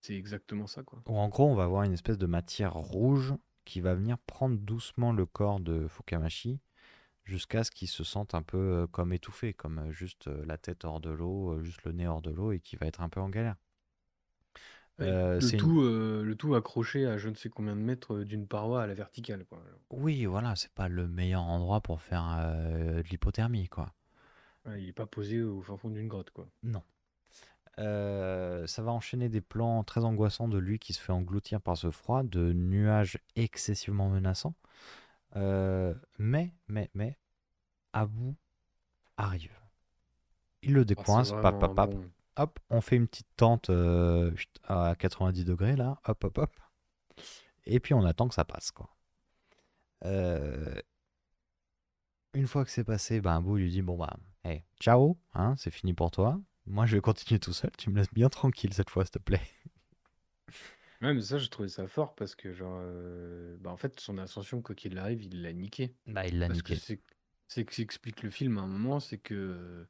C'est 0.00 0.14
exactement 0.14 0.66
ça 0.66 0.82
quoi. 0.82 1.02
Ou 1.08 1.16
en 1.16 1.28
gros, 1.28 1.50
on 1.50 1.54
va 1.54 1.64
avoir 1.64 1.84
une 1.84 1.92
espèce 1.92 2.18
de 2.18 2.26
matière 2.26 2.74
rouge 2.74 3.34
qui 3.64 3.80
va 3.80 3.94
venir 3.94 4.18
prendre 4.18 4.56
doucement 4.58 5.12
le 5.12 5.24
corps 5.24 5.60
de 5.60 5.86
Fukamashi 5.88 6.60
jusqu'à 7.24 7.64
ce 7.64 7.70
qu'il 7.70 7.88
se 7.88 8.04
sente 8.04 8.34
un 8.34 8.42
peu 8.42 8.58
euh, 8.58 8.86
comme 8.86 9.12
étouffé, 9.12 9.54
comme 9.54 9.78
euh, 9.78 9.90
juste 9.90 10.28
euh, 10.28 10.44
la 10.46 10.58
tête 10.58 10.84
hors 10.84 11.00
de 11.00 11.10
l'eau, 11.10 11.60
juste 11.62 11.82
le 11.84 11.92
nez 11.92 12.06
hors 12.06 12.22
de 12.22 12.30
l'eau 12.30 12.52
et 12.52 12.60
qui 12.60 12.76
va 12.76 12.86
être 12.86 13.00
un 13.00 13.08
peu 13.08 13.20
en 13.20 13.28
galère. 13.28 13.56
Euh, 15.00 15.34
le 15.34 15.40
c'est 15.40 15.54
une- 15.54 15.58
tout, 15.58 15.80
euh, 15.82 16.22
le 16.22 16.36
tout 16.36 16.54
accroché 16.54 17.04
à 17.06 17.18
je 17.18 17.28
ne 17.28 17.34
sais 17.34 17.48
combien 17.48 17.74
de 17.74 17.80
mètres 17.80 18.14
euh, 18.14 18.24
d'une 18.24 18.46
paroi 18.46 18.82
à 18.82 18.86
la 18.86 18.94
verticale 18.94 19.44
quoi. 19.44 19.60
Oui, 19.90 20.24
voilà, 20.24 20.54
c'est 20.56 20.70
pas 20.72 20.88
le 20.88 21.08
meilleur 21.08 21.42
endroit 21.42 21.80
pour 21.80 22.00
faire 22.00 22.22
de 22.24 23.02
l'hypothermie, 23.10 23.68
quoi. 23.68 23.92
Ouais, 24.66 24.80
il 24.82 24.88
est 24.88 24.92
pas 24.92 25.06
posé 25.06 25.42
au 25.42 25.60
fin 25.62 25.76
fond 25.76 25.90
d'une 25.90 26.06
grotte 26.08 26.30
quoi. 26.30 26.48
Non. 26.62 26.82
Ça 27.76 28.82
va 28.82 28.92
enchaîner 28.92 29.28
des 29.28 29.40
plans 29.40 29.82
très 29.82 30.04
angoissants 30.04 30.46
de 30.48 30.58
lui 30.58 30.78
qui 30.78 30.92
se 30.92 31.00
fait 31.00 31.12
engloutir 31.12 31.60
par 31.60 31.76
ce 31.76 31.90
froid, 31.90 32.22
de 32.22 32.52
nuages 32.52 33.18
excessivement 33.34 34.08
menaçants. 34.08 34.54
Mais, 35.34 36.52
mais, 36.68 36.88
mais, 36.94 37.18
Abu 37.92 38.34
arrive. 39.16 39.58
Il 40.62 40.72
le 40.72 40.80
Ah, 40.80 40.84
c'est 40.86 40.94
décoince, 40.94 41.30
pap, 41.32 41.42
vraiment 41.42 41.58
pap, 41.58 41.70
un 41.70 41.74
pap. 41.74 41.90
bon- 41.90 42.10
Hop, 42.36 42.58
on 42.70 42.80
fait 42.80 42.96
une 42.96 43.06
petite 43.06 43.28
tente 43.36 43.70
euh, 43.70 44.32
à 44.64 44.94
90 44.98 45.44
degrés 45.44 45.76
là, 45.76 46.00
hop, 46.06 46.24
hop, 46.24 46.38
hop. 46.38 46.50
Et 47.66 47.80
puis 47.80 47.94
on 47.94 48.04
attend 48.04 48.28
que 48.28 48.34
ça 48.34 48.44
passe, 48.44 48.70
quoi. 48.70 48.90
Euh, 50.04 50.74
une 52.34 52.46
fois 52.46 52.64
que 52.64 52.70
c'est 52.70 52.84
passé, 52.84 53.20
ben, 53.20 53.36
Abu 53.36 53.56
lui 53.58 53.70
dit 53.70 53.82
Bon, 53.82 53.96
bah, 53.96 54.16
hey, 54.44 54.64
ciao, 54.80 55.16
hein, 55.34 55.54
c'est 55.56 55.70
fini 55.70 55.94
pour 55.94 56.10
toi. 56.10 56.40
Moi, 56.66 56.86
je 56.86 56.96
vais 56.96 57.00
continuer 57.02 57.38
tout 57.38 57.52
seul. 57.52 57.70
Tu 57.78 57.90
me 57.90 57.96
laisses 57.96 58.12
bien 58.12 58.28
tranquille 58.28 58.72
cette 58.74 58.90
fois, 58.90 59.04
s'il 59.04 59.12
te 59.12 59.18
plaît. 59.18 59.40
Ouais, 61.02 61.12
mais 61.12 61.20
ça, 61.20 61.38
j'ai 61.38 61.48
trouvé 61.48 61.68
ça 61.68 61.86
fort 61.86 62.14
parce 62.14 62.34
que, 62.34 62.52
genre, 62.52 62.78
euh, 62.80 63.56
bah, 63.60 63.70
en 63.70 63.76
fait, 63.76 64.00
son 64.00 64.16
ascension, 64.18 64.62
quoi 64.62 64.74
qu'il 64.74 64.96
arrive, 64.98 65.22
il 65.22 65.42
l'a 65.42 65.52
niqué. 65.52 65.94
Bah, 66.06 66.26
il 66.26 66.38
l'a 66.38 66.48
Parce 66.48 66.62
que 66.62 66.74
niqué. 66.74 66.76
c'est 66.76 67.00
c'est 67.46 67.64
que 67.66 67.74
s'explique 67.74 68.22
le 68.22 68.30
film 68.30 68.56
à 68.58 68.62
un 68.62 68.66
moment, 68.66 69.00
c'est 69.00 69.18
que 69.18 69.86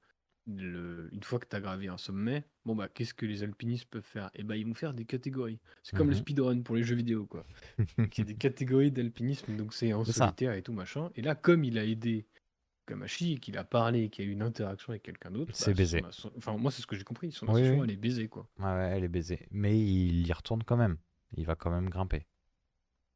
le 0.47 1.09
une 1.13 1.23
fois 1.23 1.39
que 1.39 1.47
tu 1.49 1.57
as 1.57 1.61
gravé 1.61 1.89
un 1.89 1.97
sommet, 1.99 2.45
bon, 2.65 2.75
bah, 2.77 2.89
qu'est-ce 2.89 3.15
que 3.15 3.27
les 3.27 3.43
alpinistes 3.43 3.87
peuvent 3.91 4.03
faire? 4.03 4.31
Et 4.35 4.43
bah, 4.45 4.57
ils 4.57 4.67
vont 4.67 4.75
faire 4.75 4.95
des 4.95 5.05
catégories. 5.07 5.61
C'est 5.83 5.95
comme 5.97 6.11
le 6.11 6.15
Mmh 6.15 6.17
speedrun 6.17 6.63
pour 6.63 6.77
les 6.77 6.83
jeux 6.85 6.97
vidéo, 6.97 7.27
quoi. 7.27 7.47
Y 8.19 8.21
a 8.21 8.25
des 8.25 8.37
catégories 8.37 8.91
d'alpinisme, 8.93 9.57
donc 9.57 9.75
c'est 9.75 9.93
en 9.93 10.05
C'est 10.05 10.13
ça. 10.13 10.37
solitaire 10.37 10.53
et 10.55 10.63
tout 10.63 10.73
machin. 10.73 11.11
Et 11.17 11.23
là, 11.23 11.35
comme 11.35 11.65
il 11.65 11.79
a 11.79 11.85
aidé 11.85 12.27
Kamashi 12.87 13.35
et 13.35 13.39
qu'il 13.39 13.59
a 13.59 13.65
parlé 13.65 14.05
et 14.05 14.11
qu'il 14.11 14.25
y 14.25 14.29
a 14.29 14.31
eu 14.31 14.35
une 14.35 14.43
interaction 14.43 14.91
avec 14.91 15.03
quelqu'un 15.03 15.31
d'autre, 15.31 15.55
C'est 15.55 15.75
bah, 15.75 15.75
baisé. 15.75 16.01
son 16.11 16.33
enfin, 16.37 16.57
moi, 16.59 16.71
c'est 16.71 16.83
ce 16.83 16.87
que 16.87 16.97
j'ai 16.97 17.05
compris. 17.05 17.33
Son 17.33 17.47
Oui, 17.47 17.53
ascension, 17.63 17.81
oui. 17.81 17.85
elle 17.85 17.91
est 17.93 17.97
baisée, 17.97 18.29
quoi. 18.29 18.49
Ouais, 18.59 18.65
ouais, 18.67 18.91
elle 18.97 19.05
est 19.05 19.09
baisée. 19.09 19.47
Mais 19.51 19.79
il 19.79 20.27
y 20.27 20.33
retourne 20.33 20.63
quand 20.65 20.77
même. 20.77 20.99
Il 21.37 21.47
va 21.47 21.55
quand 21.57 21.71
même 21.71 21.89
grimper. 21.89 22.27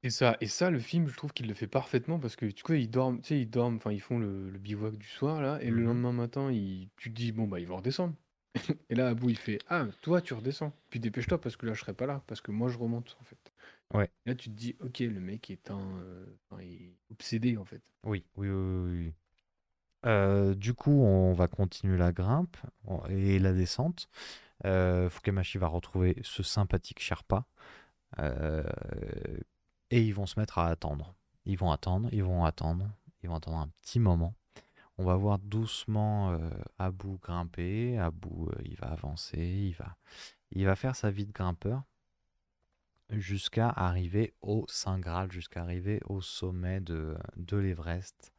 Et 0.04 0.10
ça 0.10 0.36
et 0.40 0.46
ça, 0.46 0.70
le 0.70 0.78
film, 0.78 1.08
je 1.08 1.16
trouve 1.16 1.32
qu'il 1.32 1.48
le 1.48 1.54
fait 1.54 1.66
parfaitement 1.66 2.18
parce 2.20 2.36
que, 2.36 2.46
tu 2.46 2.62
vois, 2.66 2.76
ils 2.76 2.90
dorment, 2.90 3.20
tu 3.20 3.28
sais, 3.28 3.40
ils 3.40 3.50
dorment, 3.50 3.76
enfin, 3.76 3.92
ils 3.92 4.00
font 4.00 4.18
le 4.18 4.48
le 4.50 4.58
bivouac 4.58 4.96
du 4.96 5.06
soir, 5.08 5.40
là, 5.42 5.58
et 5.60 5.70
le 5.70 5.82
Mmh 5.82 5.84
lendemain 5.84 6.12
matin, 6.12 6.50
ils 6.52 6.88
tu 6.96 7.10
te 7.10 7.16
dis: 7.16 7.32
«Bon, 7.32 7.46
bah, 7.48 7.58
ils 7.60 7.66
vont 7.66 7.76
redescendre». 7.78 8.14
Et 8.90 8.94
là, 8.94 9.08
Abou, 9.08 9.30
il 9.30 9.38
fait: 9.38 9.58
«Ah, 9.68 9.86
toi, 10.02 10.20
tu 10.22 10.34
redescends, 10.34 10.72
puis 10.90 11.00
dépêche-toi 11.00 11.40
parce 11.40 11.56
que 11.56 11.66
là, 11.66 11.74
je 11.74 11.80
serai 11.80 11.94
pas 11.94 12.06
là, 12.06 12.22
parce 12.26 12.40
que 12.40 12.52
moi, 12.52 12.68
je 12.70 12.78
remonte, 12.78 13.16
en 13.20 13.24
fait». 13.24 13.52
Ouais. 13.94 14.10
Là, 14.26 14.34
tu 14.36 14.50
te 14.50 14.54
dis: 14.56 14.76
«OK, 14.80 15.00
le 15.00 15.20
mec 15.20 15.50
est 15.50 15.70
un, 15.70 15.98
heu, 16.00 16.38
enfin, 16.50 16.62
est 16.62 16.96
obsédé, 17.10 17.56
en 17.58 17.64
fait». 17.64 17.82
Oui, 18.04 18.24
oui, 18.36 18.48
oui, 18.48 18.54
oui, 18.54 18.98
oui. 19.06 19.14
Euh, 20.06 20.54
du 20.54 20.74
coup, 20.74 20.92
on 21.02 21.32
va 21.34 21.48
continuer 21.48 21.96
la 21.98 22.12
grimpe 22.12 22.56
on- 22.84 23.04
et 23.08 23.38
la 23.38 23.52
descente. 23.52 24.08
Euh, 24.66 25.10
Fukamashi 25.10 25.58
va 25.58 25.68
retrouver 25.68 26.16
ce 26.22 26.42
sympathique 26.42 27.00
Sherpa. 27.00 27.46
euh, 28.20 28.64
et 29.90 30.02
ils 30.02 30.14
vont 30.14 30.26
se 30.26 30.38
mettre 30.38 30.58
à 30.58 30.68
attendre. 30.68 31.14
Ils 31.44 31.58
vont 31.58 31.70
attendre, 31.70 32.08
ils 32.12 32.22
vont 32.22 32.44
attendre, 32.44 32.88
ils 33.22 33.28
vont 33.28 33.36
attendre 33.36 33.58
un 33.58 33.68
petit 33.82 34.00
moment. 34.00 34.34
On 34.98 35.04
va 35.04 35.14
voir 35.14 35.38
doucement 35.38 36.32
euh, 36.32 36.50
Abou 36.78 37.18
grimper. 37.22 37.98
Abou, 37.98 38.48
euh, 38.50 38.62
il 38.64 38.76
va 38.76 38.88
avancer, 38.88 39.38
il 39.38 39.74
va, 39.74 39.96
il 40.50 40.66
va 40.66 40.76
faire 40.76 40.96
sa 40.96 41.10
vie 41.10 41.26
de 41.26 41.32
grimpeur 41.32 41.84
jusqu'à 43.10 43.68
arriver 43.68 44.34
au 44.42 44.66
Saint 44.68 44.98
Graal, 44.98 45.32
jusqu'à 45.32 45.62
arriver 45.62 46.00
au 46.06 46.20
sommet 46.20 46.80
de, 46.80 47.16
de 47.36 47.56
l'Everest. 47.56 48.32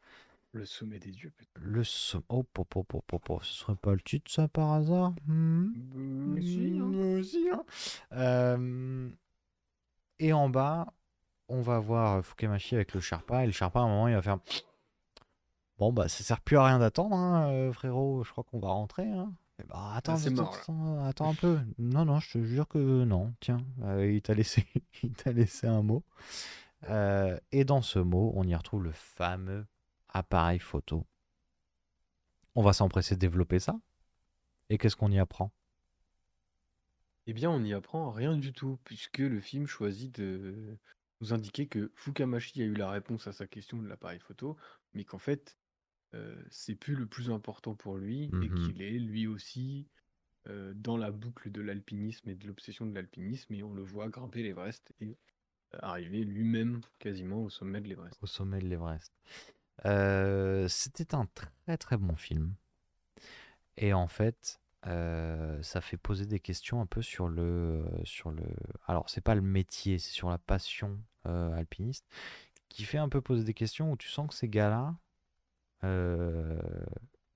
Le 0.51 0.65
sommet 0.65 0.99
des 0.99 1.11
dieux, 1.11 1.31
peut-être. 1.37 1.49
Le 1.61 1.83
sommet. 1.83 2.25
Oh, 2.29 2.43
po, 2.43 2.63
po, 2.63 2.83
po, 2.83 3.01
po, 3.05 3.19
po. 3.19 3.39
ce 3.41 3.53
serait 3.53 3.75
pas 3.75 3.93
le 3.93 4.01
titre, 4.01 4.31
ça, 4.31 4.47
par 4.47 4.73
hasard? 4.73 5.13
Hmm? 5.27 5.71
Bah, 5.75 6.41
si, 6.41 6.79
hein. 6.79 6.85
Hmm, 6.85 7.23
si, 7.23 7.49
hein. 7.51 7.63
Euh, 8.13 9.09
Et 10.17 10.33
en 10.33 10.49
bas, 10.49 10.91
on 11.49 11.61
va 11.61 11.79
voir 11.79 12.23
Fukemashi 12.23 12.75
avec 12.75 12.93
le 12.93 13.01
Sherpa. 13.01 13.43
Et 13.43 13.47
le 13.47 13.51
Sherpa, 13.51 13.79
à 13.79 13.83
un 13.83 13.87
moment, 13.87 14.07
il 14.07 14.15
va 14.15 14.21
faire 14.21 14.39
Bon, 15.77 15.93
bah, 15.93 16.09
ça 16.09 16.23
sert 16.23 16.41
plus 16.41 16.57
à 16.57 16.65
rien 16.65 16.79
d'attendre, 16.79 17.15
hein, 17.15 17.51
euh, 17.51 17.71
frérot. 17.71 18.23
Je 18.23 18.31
crois 18.31 18.43
qu'on 18.43 18.59
va 18.59 18.67
rentrer. 18.69 19.09
Hein. 19.09 19.33
Et 19.59 19.63
bah, 19.63 19.93
attends, 19.95 20.13
Ah, 20.13 20.17
c'est 20.17 20.27
attends, 20.27 20.43
mort, 20.43 20.57
attends, 20.61 21.05
attends 21.05 21.29
un 21.29 21.35
peu. 21.35 21.59
Non, 21.77 22.05
non, 22.05 22.19
je 22.19 22.31
te 22.31 22.43
jure 22.43 22.67
que 22.67 23.03
non. 23.05 23.33
Tiens, 23.39 23.59
euh, 23.83 24.11
il 24.11 24.21
t'a 24.21 24.33
laissé, 24.33 24.65
il 25.03 25.13
t'a 25.13 25.31
laissé 25.31 25.67
un 25.67 25.81
mot. 25.81 26.03
Euh, 26.89 27.37
et 27.51 27.63
dans 27.63 27.81
ce 27.81 27.99
mot, 27.99 28.33
on 28.35 28.43
y 28.43 28.55
retrouve 28.55 28.83
le 28.83 28.91
fameux 28.91 29.65
appareil 30.09 30.59
photo. 30.59 31.05
On 32.55 32.61
va 32.61 32.73
s'empresser 32.73 33.15
de 33.15 33.19
développer 33.19 33.59
ça. 33.59 33.79
Et 34.69 34.77
qu'est-ce 34.77 34.97
qu'on 34.97 35.11
y 35.11 35.19
apprend? 35.19 35.51
Eh 37.25 37.33
bien, 37.33 37.49
on 37.49 37.59
n'y 37.59 37.73
apprend 37.73 38.11
rien 38.11 38.35
du 38.35 38.53
tout, 38.53 38.79
puisque 38.83 39.19
le 39.19 39.39
film 39.39 39.65
choisit 39.67 40.19
de 40.19 40.77
nous 41.21 41.33
indiquer 41.33 41.67
que 41.67 41.91
Fukamashi 41.95 42.61
a 42.61 42.65
eu 42.65 42.73
la 42.73 42.89
réponse 42.89 43.27
à 43.27 43.33
sa 43.33 43.47
question 43.47 43.77
de 43.77 43.87
l'appareil 43.87 44.19
photo, 44.19 44.57
mais 44.93 45.03
qu'en 45.03 45.17
fait, 45.19 45.57
euh, 46.15 46.41
c'est 46.49 46.75
plus 46.75 46.95
le 46.95 47.05
plus 47.05 47.29
important 47.29 47.75
pour 47.75 47.97
lui 47.97 48.25
et 48.25 48.49
Mhm. 48.49 48.55
qu'il 48.55 48.81
est 48.81 48.97
lui 48.99 49.27
aussi 49.27 49.87
euh, 50.47 50.73
dans 50.75 50.97
la 50.97 51.11
boucle 51.11 51.51
de 51.51 51.61
l'alpinisme 51.61 52.29
et 52.29 52.35
de 52.35 52.47
l'obsession 52.47 52.85
de 52.85 52.95
l'alpinisme, 52.95 53.53
et 53.53 53.61
on 53.63 53.73
le 53.73 53.83
voit 53.83 54.07
grimper 54.09 54.41
l'Everest 54.41 54.93
et 55.01 55.17
euh, 55.75 55.79
arriver 55.81 56.23
lui-même 56.23 56.81
quasiment 56.97 57.43
au 57.43 57.49
sommet 57.49 57.81
de 57.81 57.87
l'Everest. 57.89 58.17
au 58.23 58.25
sommet 58.25 58.59
de 58.59 58.67
l'Everest 58.67 59.13
Euh, 59.85 60.67
C'était 60.67 61.13
un 61.15 61.27
très 61.27 61.77
très 61.77 61.97
bon 61.97 62.15
film. 62.15 62.55
Et 63.77 63.93
en 63.93 64.07
fait, 64.07 64.59
ça 64.83 65.81
fait 65.81 65.97
poser 65.97 66.25
des 66.25 66.39
questions 66.39 66.81
un 66.81 66.85
peu 66.85 67.01
sur 67.01 67.27
le, 67.27 67.85
sur 68.03 68.31
le. 68.31 68.43
Alors, 68.87 69.09
c'est 69.09 69.21
pas 69.21 69.35
le 69.35 69.41
métier, 69.41 69.99
c'est 69.99 70.11
sur 70.11 70.29
la 70.29 70.37
passion 70.37 70.97
euh, 71.25 71.53
alpiniste, 71.53 72.05
qui 72.69 72.83
fait 72.85 72.97
un 72.97 73.09
peu 73.09 73.21
poser 73.21 73.43
des 73.43 73.53
questions 73.53 73.91
où 73.91 73.97
tu 73.97 74.09
sens 74.09 74.27
que 74.29 74.35
ces 74.35 74.49
gars-là, 74.49 74.97
euh, 75.83 76.59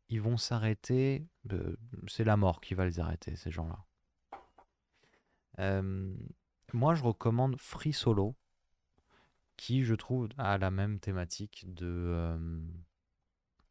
ils 0.09 0.21
vont 0.21 0.37
s'arrêter. 0.37 1.27
euh, 1.51 1.75
C'est 2.07 2.23
la 2.23 2.37
mort 2.37 2.61
qui 2.61 2.73
va 2.73 2.85
les 2.85 2.99
arrêter, 2.99 3.35
ces 3.35 3.51
gens-là. 3.51 3.85
Moi, 6.73 6.95
je 6.95 7.03
recommande 7.03 7.59
Free 7.59 7.93
Solo, 7.93 8.35
qui, 9.57 9.83
je 9.83 9.93
trouve, 9.93 10.29
a 10.37 10.57
la 10.57 10.71
même 10.71 10.99
thématique 10.99 11.65
de, 11.71 12.35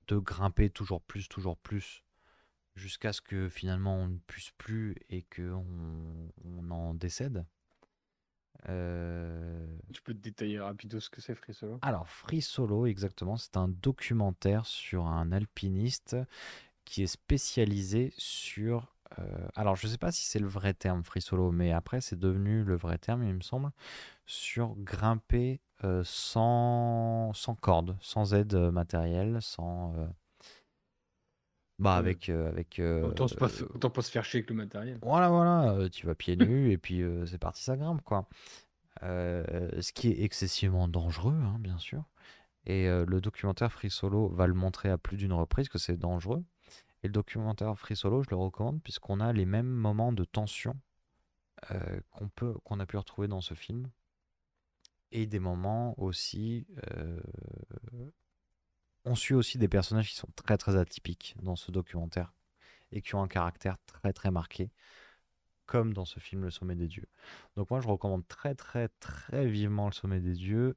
de 0.06 0.18
grimper 0.18 0.70
toujours 0.70 1.02
plus, 1.02 1.28
toujours 1.28 1.56
plus, 1.56 2.04
jusqu'à 2.76 3.12
ce 3.12 3.20
que 3.20 3.48
finalement 3.48 3.96
on 3.96 4.06
ne 4.08 4.18
puisse 4.18 4.52
plus 4.52 4.94
et 5.08 5.22
qu'on 5.24 5.66
on 6.44 6.70
en 6.70 6.94
décède. 6.94 7.44
Euh, 8.68 9.66
Tu 9.92 10.02
peux 10.02 10.14
te 10.14 10.20
détailler 10.20 10.60
rapido 10.60 11.00
ce 11.00 11.10
que 11.10 11.20
c'est 11.20 11.34
Free 11.34 11.54
Solo 11.54 11.78
alors, 11.82 12.08
Free 12.08 12.42
Solo, 12.42 12.86
exactement, 12.86 13.36
c'est 13.36 13.56
un 13.56 13.68
documentaire 13.68 14.66
sur 14.66 15.06
un 15.06 15.32
alpiniste 15.32 16.16
qui 16.84 17.02
est 17.02 17.06
spécialisé 17.08 18.12
sur... 18.18 18.94
euh, 19.18 19.48
alors, 19.56 19.76
je 19.76 19.86
ne 19.86 19.92
sais 19.92 19.98
pas 19.98 20.12
si 20.12 20.24
c'est 20.24 20.38
le 20.38 20.46
vrai 20.48 20.74
terme 20.74 21.02
Free 21.04 21.20
Solo, 21.22 21.50
mais 21.50 21.72
après, 21.72 22.00
c'est 22.00 22.18
devenu 22.18 22.62
le 22.64 22.76
vrai 22.76 22.98
terme, 22.98 23.24
il 23.24 23.34
me 23.34 23.40
semble, 23.40 23.70
sur 24.26 24.74
grimper 24.76 25.60
euh, 25.84 26.02
sans, 26.04 27.32
sans 27.34 27.54
corde, 27.56 27.96
sans 28.00 28.34
aide 28.34 28.54
matérielle, 28.54 29.38
sans... 29.40 29.94
euh, 31.80 31.84
bah, 31.84 31.96
avec... 31.96 32.28
euh, 32.28 32.48
avec 32.48 32.78
euh, 32.78 33.08
Autant, 33.08 33.28
se 33.28 33.34
pas, 33.34 33.48
autant 33.74 33.90
pas 33.90 34.02
se 34.02 34.10
faire 34.10 34.24
chier 34.24 34.38
avec 34.38 34.50
le 34.50 34.56
matériel. 34.56 34.98
voilà, 35.02 35.28
voilà, 35.28 35.72
euh, 35.72 35.88
tu 35.88 36.06
vas 36.06 36.14
pieds 36.14 36.36
nus 36.36 36.70
et 36.70 36.78
puis 36.78 37.02
euh, 37.02 37.26
c'est 37.26 37.38
parti, 37.38 37.62
ça 37.62 37.76
grimpe, 37.76 38.02
quoi. 38.02 38.28
Euh, 39.02 39.80
ce 39.80 39.92
qui 39.92 40.08
est 40.08 40.22
excessivement 40.22 40.86
dangereux, 40.86 41.34
hein, 41.34 41.56
bien 41.58 41.78
sûr. 41.78 42.04
Et 42.66 42.86
euh, 42.86 43.04
le 43.06 43.20
documentaire 43.20 43.72
Free 43.72 43.90
Solo 43.90 44.28
va 44.28 44.46
le 44.46 44.54
montrer 44.54 44.88
à 44.90 44.98
plus 44.98 45.16
d'une 45.16 45.32
reprise 45.32 45.68
que 45.68 45.78
c'est 45.78 45.96
dangereux. 45.96 46.44
Et 47.02 47.08
le 47.08 47.12
documentaire 47.12 47.76
Free 47.76 47.96
Solo, 47.96 48.22
je 48.22 48.30
le 48.30 48.36
recommande 48.36 48.80
puisqu'on 48.80 49.18
a 49.18 49.32
les 49.32 49.46
mêmes 49.46 49.66
moments 49.66 50.12
de 50.12 50.24
tension 50.24 50.76
euh, 51.72 52.00
qu'on 52.10 52.28
peut, 52.28 52.54
qu'on 52.64 52.78
a 52.78 52.86
pu 52.86 52.96
retrouver 52.96 53.26
dans 53.26 53.40
ce 53.40 53.54
film. 53.54 53.90
Et 55.10 55.26
des 55.26 55.40
moments 55.40 55.94
aussi. 55.98 56.66
euh, 56.96 57.18
on 59.04 59.14
suit 59.14 59.34
aussi 59.34 59.58
des 59.58 59.68
personnages 59.68 60.10
qui 60.10 60.16
sont 60.16 60.30
très 60.36 60.56
très 60.58 60.76
atypiques 60.76 61.34
dans 61.42 61.56
ce 61.56 61.70
documentaire 61.70 62.32
et 62.92 63.02
qui 63.02 63.14
ont 63.14 63.22
un 63.22 63.28
caractère 63.28 63.78
très 63.86 64.12
très 64.12 64.30
marqué, 64.30 64.70
comme 65.66 65.92
dans 65.94 66.04
ce 66.04 66.20
film 66.20 66.42
Le 66.44 66.50
Sommet 66.50 66.76
des 66.76 66.88
Dieux. 66.88 67.08
Donc 67.56 67.70
moi 67.70 67.80
je 67.80 67.88
recommande 67.88 68.26
très 68.28 68.54
très 68.54 68.88
très 68.88 69.46
vivement 69.46 69.86
Le 69.86 69.92
Sommet 69.92 70.20
des 70.20 70.34
Dieux. 70.34 70.76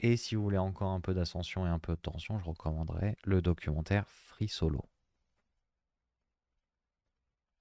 Et 0.00 0.16
si 0.16 0.34
vous 0.36 0.42
voulez 0.42 0.58
encore 0.58 0.92
un 0.92 1.00
peu 1.00 1.14
d'ascension 1.14 1.66
et 1.66 1.70
un 1.70 1.78
peu 1.80 1.94
de 1.94 2.00
tension, 2.00 2.38
je 2.38 2.44
recommanderais 2.44 3.16
le 3.24 3.42
documentaire 3.42 4.08
Free 4.08 4.48
Solo. 4.48 4.84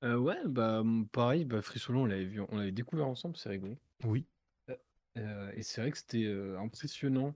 Euh, 0.03 0.17
ouais, 0.17 0.37
bah 0.45 0.83
pareil, 1.11 1.45
bah, 1.45 1.61
Free 1.61 1.79
Solo, 1.79 2.01
on 2.01 2.05
l'avait 2.05 2.25
vu, 2.25 2.41
on 2.41 2.57
l'avait 2.57 2.71
découvert 2.71 3.07
ensemble, 3.07 3.35
c'est 3.35 3.49
rigolo. 3.49 3.77
Oui. 4.03 4.27
Euh, 5.17 5.51
et 5.55 5.63
c'est 5.63 5.81
vrai 5.81 5.91
que 5.91 5.97
c'était 5.97 6.25
euh, 6.25 6.59
impressionnant. 6.59 7.33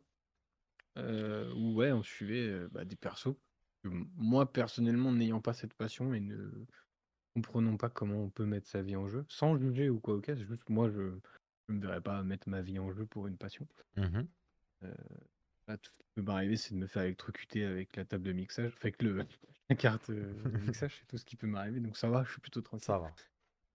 Euh, 0.98 1.52
où 1.54 1.76
ouais, 1.76 1.92
on 1.92 2.04
suivait 2.04 2.48
euh, 2.48 2.70
bah, 2.72 2.86
des 2.86 2.96
persos. 2.96 3.36
que 3.84 3.89
moi, 4.16 4.52
personnellement, 4.52 5.12
n'ayant 5.12 5.42
pas 5.42 5.54
cette 5.54 5.74
passion 5.74 6.14
et 6.14 6.20
ne 6.20 6.38
comprenant 7.34 7.78
pas 7.78 7.89
comment 7.89 8.24
on 8.24 8.30
peut 8.30 8.46
mettre 8.46 8.68
sa 8.68 8.82
vie 8.82 8.96
en 8.96 9.08
jeu, 9.08 9.26
sans 9.30 9.58
juger 9.58 9.89
ou 9.89 10.00
quoi, 10.00 10.16
ok, 10.16 10.26
c'est 10.28 10.46
juste 10.46 10.70
moi, 10.70 10.89
je 10.89 11.02
ne 11.70 11.76
me 11.76 11.82
verrais 11.82 12.02
pas 12.02 12.22
mettre 12.24 12.50
ma 12.50 12.62
vie 12.62 12.80
en 12.80 12.92
jeu 12.92 13.06
pour 13.06 13.28
une 13.28 13.38
passion. 13.38 13.68
Mhm. 13.96 14.28
Euh, 14.84 14.94
là, 15.68 15.78
tout 15.78 15.92
ce 15.94 15.98
qui 15.98 16.10
peut 16.16 16.22
m'arriver, 16.22 16.58
c'est 16.58 16.74
de 16.74 16.80
me 16.80 16.88
faire 16.88 17.04
électrocuter 17.04 17.64
avec 17.64 17.96
la 17.96 18.04
table 18.04 18.24
de 18.24 18.34
mixage, 18.34 18.74
avec 18.82 19.02
le, 19.02 19.24
la 19.70 19.76
carte 19.76 20.10
euh, 20.10 20.34
de 20.44 20.58
mixage, 20.68 20.98
c'est 21.00 21.08
tout 21.08 21.18
ce 21.18 21.26
qui 21.26 21.38
peut 21.38 21.48
m'arriver. 21.48 21.80
Donc 21.80 21.98
ça 21.98 22.10
va, 22.10 22.24
je 22.24 22.32
suis 22.32 22.42
plutôt 22.42 22.62
tranquille. 22.62 22.86
Ça 22.86 23.00
va. 23.00 23.14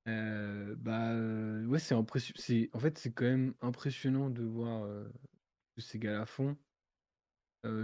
Euh, 0.08 0.76
bah 0.78 1.10
euh, 1.10 1.66
ouais, 1.66 1.78
c'est 1.78 1.94
impression... 1.94 2.32
c'est 2.36 2.70
en 2.72 2.78
fait 2.78 2.96
c'est 2.96 3.10
quand 3.10 3.24
même 3.24 3.54
impressionnant 3.60 4.30
de 4.30 4.44
voir 4.44 4.84
euh, 4.84 5.04
ce 5.64 5.74
que 5.74 5.80
ces 5.80 5.98
gars-là 5.98 6.26
font. 6.26 6.56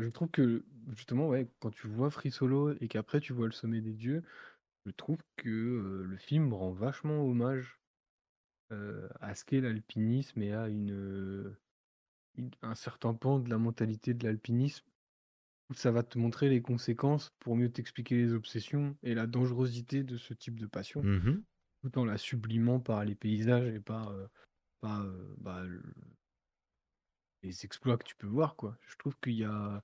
Je 0.00 0.08
trouve 0.08 0.30
que 0.30 0.64
justement 0.90 1.28
ouais, 1.28 1.50
quand 1.60 1.70
tu 1.70 1.86
vois 1.88 2.10
Free 2.10 2.30
Solo 2.30 2.74
et 2.80 2.88
qu'après 2.88 3.20
tu 3.20 3.32
vois 3.32 3.46
le 3.46 3.52
Sommet 3.52 3.80
des 3.80 3.92
Dieux, 3.94 4.22
je 4.86 4.92
trouve 4.92 5.18
que 5.36 6.04
le 6.06 6.16
film 6.18 6.52
rend 6.54 6.72
vachement 6.72 7.24
hommage 7.26 7.80
à 9.20 9.34
ce 9.34 9.44
qu'est 9.44 9.60
l'alpinisme 9.60 10.42
et 10.42 10.52
à 10.52 10.68
une, 10.68 11.56
une- 12.36 12.50
un 12.62 12.74
certain 12.74 13.14
pan 13.14 13.38
de 13.40 13.50
la 13.50 13.58
mentalité 13.58 14.14
de 14.14 14.24
l'alpinisme 14.26 14.84
où 15.70 15.74
ça 15.74 15.90
va 15.92 16.02
te 16.02 16.18
montrer 16.18 16.48
les 16.50 16.62
conséquences 16.62 17.30
pour 17.40 17.56
mieux 17.56 17.70
t'expliquer 17.72 18.16
les 18.16 18.32
obsessions 18.34 18.96
et 19.02 19.14
la 19.14 19.26
dangerosité 19.26 20.04
de 20.04 20.16
ce 20.18 20.34
type 20.34 20.60
de 20.60 20.66
passion, 20.66 21.06
Mhm. 21.06 21.44
tout 21.82 21.98
en 21.98 22.04
la 22.06 22.18
sublimant 22.18 22.80
par 22.80 23.04
les 23.04 23.14
paysages 23.16 23.68
et 23.74 23.80
par, 23.80 24.14
par, 24.80 25.06
bah, 25.38 25.64
le- 25.64 25.82
les 27.42 27.64
exploits 27.64 27.96
que 27.98 28.04
tu 28.04 28.14
peux 28.16 28.26
voir, 28.26 28.56
quoi. 28.56 28.76
Je 28.86 28.96
trouve 28.96 29.16
qu'il 29.20 29.34
y 29.34 29.44
a, 29.44 29.82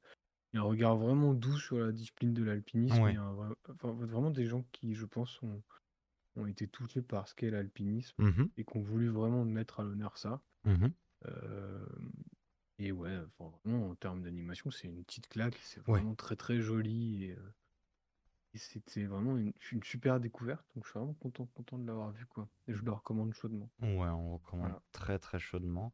il 0.52 0.56
y 0.56 0.59
a 0.59 0.62
un 0.62 0.64
regard 0.66 0.96
vraiment 0.96 1.34
doux 1.34 1.56
sur 1.59 1.78
la 1.78 1.92
discipline 1.92 2.32
de 2.34 2.42
l'alpinisme 2.44 3.02
Ouais. 3.02 3.14
et 3.14 3.16
un 3.16 3.32
vrai- 3.32 3.54
enfin, 3.70 3.92
vraiment 3.92 4.30
des 4.30 4.46
gens 4.46 4.64
qui, 4.72 4.94
je 4.94 5.04
pense, 5.06 5.42
ont, 5.42 5.62
ont 6.36 6.46
été 6.46 6.68
touchés 6.68 7.02
par 7.02 7.28
ce 7.28 7.34
qu'est 7.34 7.50
l'alpinisme 7.50 8.14
Mhm. 8.22 8.48
et 8.56 8.64
qui 8.64 8.76
ont 8.76 8.82
voulu 8.82 9.09
vraiment 9.09 9.44
mettre 9.44 9.80
à 9.80 9.82
l'honneur 9.82 10.16
ça. 10.18 10.40
Mhm. 10.64 10.92
Euh, 11.26 11.86
et 12.78 12.92
ouais, 12.92 13.18
enfin, 13.38 13.52
vraiment, 13.64 13.90
en 13.90 13.94
termes 13.96 14.22
d'animation, 14.22 14.70
c'est 14.70 14.86
une 14.86 15.02
petite 15.04 15.28
claque, 15.28 15.59
c'est 15.62 15.80
Ouais. 15.88 15.98
vraiment 15.98 16.14
très 16.14 16.36
très 16.36 16.61
joli 16.61 17.24
et, 17.24 17.32
euh, 17.32 17.54
et 18.54 18.59
c'était 18.59 19.04
vraiment 19.04 19.36
une, 19.36 19.52
une 19.72 19.82
super 19.82 20.20
découverte. 20.20 20.64
Donc 20.74 20.84
je 20.84 20.90
suis 20.90 20.98
vraiment 20.98 21.14
content, 21.14 21.46
content 21.54 21.76
de 21.76 21.86
l'avoir 21.86 22.12
vu 22.12 22.24
quoi. 22.26 22.48
Et 22.68 22.72
je 22.74 22.82
le 22.84 22.92
recommande 22.92 23.34
chaudement. 23.34 23.68
Ouais, 23.80 23.88
on 24.09 24.34
recommande 24.36 24.68
Voilà. 24.68 24.82
très 24.92 25.18
très 25.18 25.38
chaudement. 25.40 25.92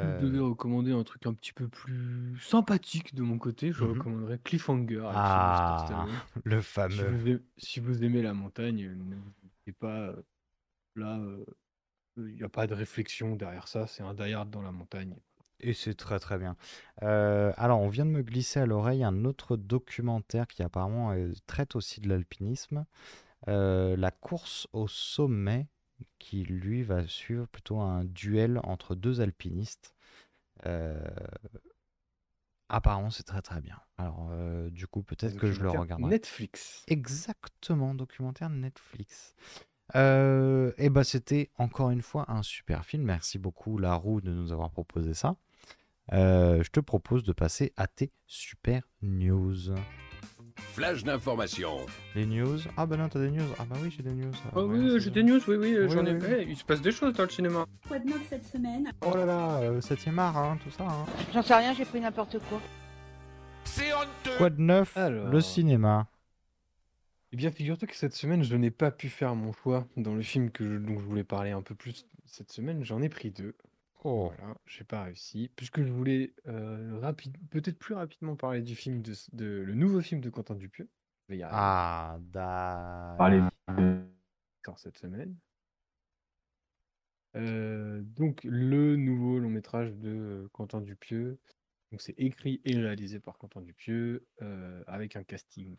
Devais 0.00 0.38
Euh, 0.38 0.40
recommander 0.40 0.92
un 0.92 1.04
truc 1.04 1.26
un 1.26 1.34
petit 1.34 1.52
peu 1.52 1.68
plus 1.68 2.38
sympathique 2.40 3.14
de 3.14 3.22
mon 3.22 3.38
côté, 3.38 3.72
je 3.72 3.84
Mhm. 3.84 3.88
recommanderais 3.90 4.38
Cliffhanger 4.42 5.06
avec 5.06 5.26
Sylvester 5.26 5.72
Ah, 5.74 5.78
Stallone. 5.78 6.22
le 6.44 6.60
Si 6.88 7.04
fameux. 7.04 7.04
vous, 7.04 7.28
aimez, 7.28 7.40
si 7.58 7.80
vous 7.80 8.04
aimez 8.04 8.22
la 8.22 8.34
montagne, 8.34 8.84
euh, 8.86 8.94
ne 8.94 9.16
vous 9.16 9.30
inquiétez 9.44 9.72
pas. 9.72 10.08
euh, 10.10 10.22
Là, 10.96 11.18
il 12.16 12.34
n'y 12.36 12.42
a 12.42 12.48
pas 12.48 12.66
de 12.66 12.74
réflexion 12.74 13.36
derrière 13.36 13.68
ça. 13.68 13.86
C'est 13.86 14.02
un 14.02 14.14
die 14.14 14.32
hard 14.32 14.50
dans 14.50 14.62
la 14.62 14.72
montagne. 14.72 15.16
Et 15.60 15.74
c'est 15.74 15.94
très 15.94 16.18
très 16.18 16.38
bien. 16.38 16.56
Euh, 17.02 17.52
alors, 17.56 17.80
on 17.80 17.88
vient 17.88 18.04
de 18.04 18.10
me 18.10 18.22
glisser 18.22 18.58
à 18.60 18.66
l'oreille 18.66 19.04
un 19.04 19.24
autre 19.24 19.56
documentaire 19.56 20.48
qui 20.48 20.62
apparemment 20.62 21.12
euh, 21.12 21.32
traite 21.46 21.76
aussi 21.76 22.00
de 22.00 22.08
l'alpinisme. 22.08 22.84
Euh, 23.48 23.96
la 23.96 24.10
course 24.12 24.68
au 24.72 24.88
sommet, 24.88 25.68
qui 26.18 26.44
lui 26.44 26.82
va 26.82 27.06
suivre 27.06 27.46
plutôt 27.46 27.80
un 27.80 28.04
duel 28.04 28.60
entre 28.64 28.94
deux 28.94 29.20
alpinistes. 29.20 29.94
Euh, 30.66 31.00
apparemment, 32.68 33.10
c'est 33.10 33.22
très 33.22 33.42
très 33.42 33.60
bien. 33.60 33.78
Alors, 33.98 34.28
euh, 34.32 34.70
du 34.70 34.86
coup, 34.86 35.02
peut-être 35.02 35.36
que 35.36 35.50
je 35.50 35.62
le 35.62 35.70
regarderai. 35.70 36.10
Netflix. 36.10 36.84
Exactement, 36.88 37.94
documentaire 37.94 38.50
Netflix. 38.50 39.34
Euh, 39.94 40.72
et 40.78 40.88
bah 40.88 41.04
c'était 41.04 41.50
encore 41.58 41.90
une 41.90 42.02
fois 42.02 42.24
un 42.30 42.42
super 42.42 42.84
film. 42.84 43.02
Merci 43.02 43.38
beaucoup 43.38 43.76
Larou 43.76 44.20
de 44.20 44.32
nous 44.32 44.52
avoir 44.52 44.70
proposé 44.70 45.12
ça. 45.12 45.36
Je 46.10 46.68
te 46.70 46.80
propose 46.80 47.24
de 47.24 47.32
passer 47.32 47.72
à 47.76 47.86
tes 47.86 48.12
super 48.26 48.88
news. 49.02 49.74
Flash 50.72 51.04
d'information. 51.04 51.84
Les 52.14 52.24
news 52.24 52.58
Ah 52.78 52.86
bah 52.86 52.96
non, 52.96 53.08
t'as 53.08 53.18
des 53.20 53.30
news 53.30 53.44
Ah 53.58 53.64
bah 53.68 53.76
oui, 53.82 53.92
j'ai 53.94 54.02
des 54.02 54.12
news. 54.14 54.30
Ah 54.46 54.50
Oh 54.56 54.62
ouais, 54.62 54.78
oui, 54.78 55.00
j'ai 55.00 55.10
des 55.10 55.22
news, 55.22 55.38
oui, 55.46 55.56
oui, 55.56 55.76
Oui, 55.78 55.90
j'en 55.90 56.04
ai. 56.06 56.14
oui. 56.14 56.46
Il 56.48 56.56
se 56.56 56.64
passe 56.64 56.80
des 56.80 56.92
choses 56.92 57.12
dans 57.12 57.24
le 57.24 57.28
cinéma. 57.28 57.66
Quoi 57.86 57.98
de 57.98 58.06
neuf 58.08 58.22
cette 58.28 58.46
semaine? 58.46 58.90
Oh 59.06 59.14
là 59.14 59.26
là, 59.26 59.58
euh, 59.60 59.80
7ème 59.80 60.18
art, 60.18 60.36
hein, 60.38 60.58
tout 60.64 60.70
ça. 60.70 60.84
hein. 60.84 61.04
J'en 61.34 61.42
sais 61.42 61.54
rien, 61.54 61.74
j'ai 61.74 61.84
pris 61.84 62.00
n'importe 62.00 62.38
quoi. 62.48 62.60
C'est 63.64 63.92
honteux. 63.92 64.36
Quoi 64.38 64.48
de 64.50 64.60
neuf 64.62 64.94
Le 64.96 65.02
Alors. 65.02 65.42
cinéma? 65.42 66.06
Eh 67.32 67.36
bien, 67.36 67.50
figure-toi 67.50 67.86
que 67.88 67.96
cette 67.96 68.14
semaine, 68.14 68.42
je 68.42 68.56
n'ai 68.56 68.70
pas 68.70 68.90
pu 68.90 69.08
faire 69.10 69.34
mon 69.34 69.52
choix 69.52 69.86
dans 69.96 70.14
le 70.14 70.22
film 70.22 70.50
que 70.50 70.64
je- 70.64 70.78
dont 70.78 70.98
je 70.98 71.04
voulais 71.04 71.24
parler 71.24 71.50
un 71.50 71.62
peu 71.62 71.74
plus 71.74 72.06
cette 72.26 72.50
semaine. 72.50 72.82
J'en 72.84 73.00
ai 73.02 73.08
pris 73.10 73.30
deux. 73.30 73.54
Oh. 74.04 74.32
Voilà, 74.36 74.56
j'ai 74.66 74.84
pas 74.84 75.04
réussi. 75.04 75.50
Puisque 75.56 75.82
je 75.82 75.92
voulais 75.92 76.34
euh, 76.48 76.98
rapide, 77.00 77.36
peut-être 77.50 77.78
plus 77.78 77.94
rapidement 77.94 78.36
parler 78.36 78.62
du 78.62 78.74
film 78.74 79.02
de, 79.02 79.12
de- 79.32 79.62
le 79.64 79.74
nouveau 79.74 80.00
film 80.00 80.20
de 80.20 80.30
Quentin 80.30 80.54
Dupieux. 80.54 80.88
Je 81.28 81.34
vais 81.34 81.38
y 81.38 81.42
arriver. 81.42 81.58
Ah, 81.58 82.18
da... 82.20 83.16
Sort 84.64 84.78
cette 84.78 84.98
semaine. 84.98 85.36
Euh, 87.34 88.02
donc 88.02 88.40
le 88.44 88.96
nouveau 88.96 89.38
long 89.38 89.48
métrage 89.48 89.92
de 89.94 90.10
euh, 90.10 90.48
Quentin 90.52 90.80
Dupieux. 90.80 91.38
Donc 91.90 92.00
c'est 92.02 92.18
écrit 92.18 92.60
et 92.64 92.76
réalisé 92.76 93.20
par 93.20 93.38
Quentin 93.38 93.60
Dupieux 93.62 94.26
euh, 94.42 94.82
avec 94.86 95.16
un 95.16 95.24
casting 95.24 95.76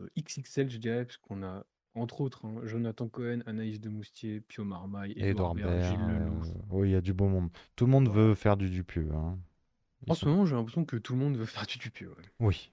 euh, 0.00 0.08
XXL 0.18 0.70
je 0.70 0.78
dirais 0.78 1.04
parce 1.04 1.16
qu'on 1.18 1.42
a 1.42 1.64
entre 1.94 2.20
autres 2.20 2.44
hein, 2.46 2.60
Jonathan 2.64 3.08
Cohen, 3.08 3.40
Anaïs 3.46 3.80
de 3.80 3.88
Moustier, 3.88 4.40
Pio 4.40 4.64
Marmaille, 4.64 5.12
Edouard 5.16 5.52
Edouard 5.52 5.54
Baird. 5.54 5.82
Gilles 5.82 5.98
euh. 6.00 6.60
Oui, 6.70 6.88
il 6.90 6.92
y 6.92 6.96
a 6.96 7.00
du 7.00 7.12
beau 7.12 7.28
monde. 7.28 7.50
Tout 7.76 7.86
le 7.86 7.90
monde 7.92 8.08
veut 8.08 8.34
faire 8.34 8.56
du 8.56 8.70
Dupieux. 8.70 9.08
Hein. 9.14 9.38
En 10.08 10.14
sont- 10.14 10.20
ce 10.20 10.28
moment 10.28 10.46
j'ai 10.46 10.54
l'impression 10.54 10.84
que 10.84 10.96
tout 10.96 11.12
le 11.14 11.18
monde 11.18 11.36
veut 11.36 11.44
faire 11.46 11.66
du 11.66 11.78
Dupieux. 11.78 12.10
ouais. 12.10 12.24
Oui. 12.40 12.70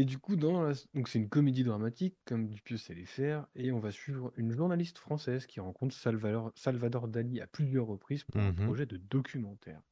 Et 0.00 0.04
du 0.04 0.16
coup, 0.18 0.36
dans 0.36 0.62
la- 0.62 0.74
donc 0.94 1.08
c'est 1.08 1.18
une 1.18 1.28
comédie 1.28 1.64
dramatique, 1.64 2.14
comme 2.24 2.46
Dupieux 2.48 2.76
sait 2.76 2.94
les 2.94 3.04
faire, 3.04 3.48
et 3.56 3.72
on 3.72 3.80
va 3.80 3.90
suivre 3.90 4.32
une 4.36 4.52
journaliste 4.52 4.98
française 4.98 5.44
qui 5.46 5.58
rencontre 5.58 5.92
Salvador, 5.92 6.52
Salvador 6.54 7.08
Dali 7.08 7.40
à 7.40 7.48
plusieurs 7.48 7.86
reprises 7.86 8.22
pour 8.22 8.40
un 8.40 8.52
Mhm. 8.52 8.64
projet 8.66 8.86
de 8.86 8.96
documentaire. 8.96 9.82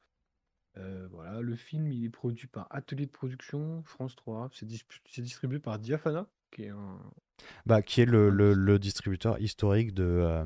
Euh, 0.77 1.07
voilà, 1.11 1.41
le 1.41 1.55
film 1.55 1.91
il 1.91 2.05
est 2.05 2.09
produit 2.09 2.47
par 2.47 2.67
Atelier 2.69 3.05
de 3.07 3.11
Production, 3.11 3.83
France 3.83 4.15
3, 4.15 4.49
c'est 4.53 4.65
dis- 4.65 4.81
c'est 5.09 5.21
distribué 5.23 5.59
par 5.59 5.77
Diafana, 5.79 6.29
qui 6.51 6.63
est 6.63 6.69
un... 6.69 6.99
Bah, 7.65 7.81
qui 7.81 8.01
est 8.01 8.05
le, 8.05 8.29
le- 8.29 8.53
le 8.53 8.79
distributeur 8.79 9.39
historique 9.39 9.93
de, 9.93 10.03
euh, 10.03 10.45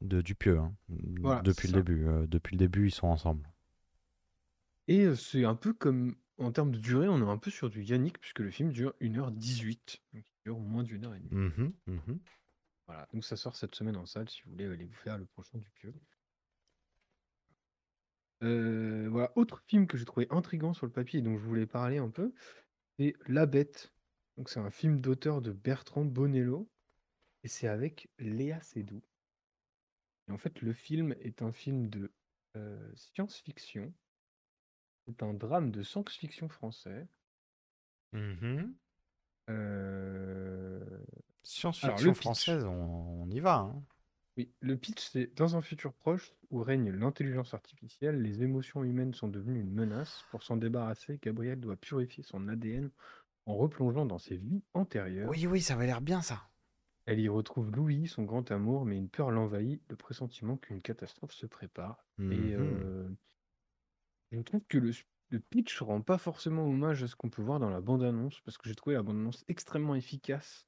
de 0.00 0.20
Dupieux. 0.20 0.58
hein. 0.58 0.74
Voilà, 1.20 1.40
depuis 1.42 1.68
le 1.68 1.72
ça. 1.72 1.78
début. 1.82 2.06
euh, 2.08 2.26
depuis 2.26 2.54
le 2.56 2.58
début, 2.58 2.88
ils 2.88 2.92
sont 2.92 3.06
ensemble. 3.06 3.48
Et 4.88 5.04
euh, 5.04 5.14
c'est 5.14 5.44
un 5.44 5.54
peu 5.54 5.72
comme, 5.72 6.16
en 6.38 6.50
termes 6.50 6.72
de 6.72 6.78
durée, 6.78 7.08
on 7.08 7.18
est 7.18 7.30
un 7.30 7.38
peu 7.38 7.50
sur 7.50 7.70
du 7.70 7.82
Yannick, 7.82 8.18
puisque 8.18 8.40
le 8.40 8.50
film 8.50 8.72
dure 8.72 8.94
1h18, 9.00 10.00
donc 10.12 10.24
il 10.26 10.42
dure 10.44 10.58
moins 10.58 10.82
d'une 10.82 11.04
heure 11.04 11.14
et 11.14 11.20
demie. 11.20 11.30
Mhm, 11.56 11.72
mhm. 11.86 12.18
Voilà, 12.88 13.06
donc 13.12 13.24
ça 13.24 13.36
sort 13.36 13.54
cette 13.54 13.74
semaine 13.76 13.96
en 13.96 14.06
salle 14.06 14.28
si 14.28 14.42
vous 14.42 14.50
voulez 14.50 14.66
aller 14.66 14.84
vous 14.84 14.92
faire 14.94 15.16
le 15.16 15.24
prochain 15.24 15.58
du 15.58 15.70
pieu. 15.70 15.94
Euh, 18.42 19.06
voilà, 19.08 19.30
autre 19.36 19.62
film 19.68 19.86
que 19.86 19.96
j'ai 19.96 20.04
trouvé 20.04 20.26
intriguant 20.30 20.74
sur 20.74 20.86
le 20.86 20.92
papier 20.92 21.20
et 21.20 21.22
dont 21.22 21.38
je 21.38 21.44
voulais 21.44 21.66
parler 21.66 21.98
un 21.98 22.10
peu, 22.10 22.34
c'est 22.98 23.14
La 23.28 23.46
Bête. 23.46 23.92
Donc 24.36 24.48
c'est 24.48 24.60
un 24.60 24.70
film 24.70 25.00
d'auteur 25.00 25.42
de 25.42 25.52
Bertrand 25.52 26.04
Bonello 26.04 26.68
et 27.42 27.48
c'est 27.48 27.68
avec 27.68 28.08
Léa 28.18 28.60
Seydoux. 28.60 29.02
Et 30.28 30.32
en 30.32 30.38
fait, 30.38 30.60
le 30.62 30.72
film 30.72 31.14
est 31.20 31.42
un 31.42 31.52
film 31.52 31.88
de 31.88 32.12
euh, 32.56 32.92
science-fiction. 32.94 33.92
C'est 35.06 35.22
un 35.22 35.34
drame 35.34 35.70
de 35.70 35.82
science-fiction 35.82 36.48
français. 36.48 37.06
Mhm. 38.12 38.74
Euh, 39.50 41.04
Science-fiction 41.42 42.14
française, 42.14 42.64
on, 42.64 43.22
on 43.22 43.30
y 43.30 43.40
va. 43.40 43.56
hein. 43.56 43.82
Oui, 44.38 44.50
le 44.60 44.78
pitch, 44.78 45.10
c'est 45.10 45.34
dans 45.36 45.56
un 45.56 45.60
futur 45.62 45.92
proche 45.92 46.32
où 46.50 46.62
règne 46.62 46.90
l'intelligence 46.90 47.52
artificielle, 47.52 48.22
les 48.22 48.42
émotions 48.42 48.82
humaines 48.82 49.12
sont 49.12 49.28
devenues 49.28 49.60
une 49.60 49.72
menace. 49.72 50.24
Pour 50.30 50.42
s'en 50.42 50.56
débarrasser, 50.56 51.18
Gabriel 51.20 51.60
doit 51.60 51.76
purifier 51.76 52.22
son 52.22 52.48
ADN 52.48 52.90
en 53.46 53.56
replongeant 53.56 54.06
dans 54.06 54.18
ses 54.18 54.36
vies 54.36 54.62
antérieures. 54.74 55.28
Oui, 55.30 55.46
oui, 55.46 55.60
ça 55.60 55.76
va 55.76 55.86
l'air 55.86 56.00
bien 56.00 56.22
ça. 56.22 56.48
Elle 57.06 57.20
y 57.20 57.28
retrouve 57.28 57.70
Louis, 57.72 58.06
son 58.06 58.22
grand 58.22 58.50
amour, 58.50 58.84
mais 58.84 58.96
une 58.96 59.08
peur 59.08 59.30
l'envahit, 59.30 59.82
le 59.88 59.96
pressentiment 59.96 60.56
qu'une 60.56 60.80
catastrophe 60.80 61.32
se 61.32 61.46
prépare. 61.46 62.04
Et 62.18 62.22
Mhm. 62.24 62.58
euh, 62.60 63.08
je 64.30 64.40
trouve 64.40 64.64
que 64.68 64.78
le, 64.78 64.92
le 65.30 65.40
pitch 65.40 65.80
rend 65.82 66.00
pas 66.00 66.18
forcément 66.18 66.64
hommage 66.64 67.02
à 67.02 67.08
ce 67.08 67.16
qu'on 67.16 67.30
peut 67.30 67.42
voir 67.42 67.58
dans 67.58 67.70
la 67.70 67.80
bande-annonce, 67.80 68.40
parce 68.42 68.56
que 68.56 68.68
j'ai 68.68 68.74
trouvé 68.74 68.94
la 68.94 69.02
bande-annonce 69.02 69.44
extrêmement 69.48 69.94
efficace, 69.96 70.66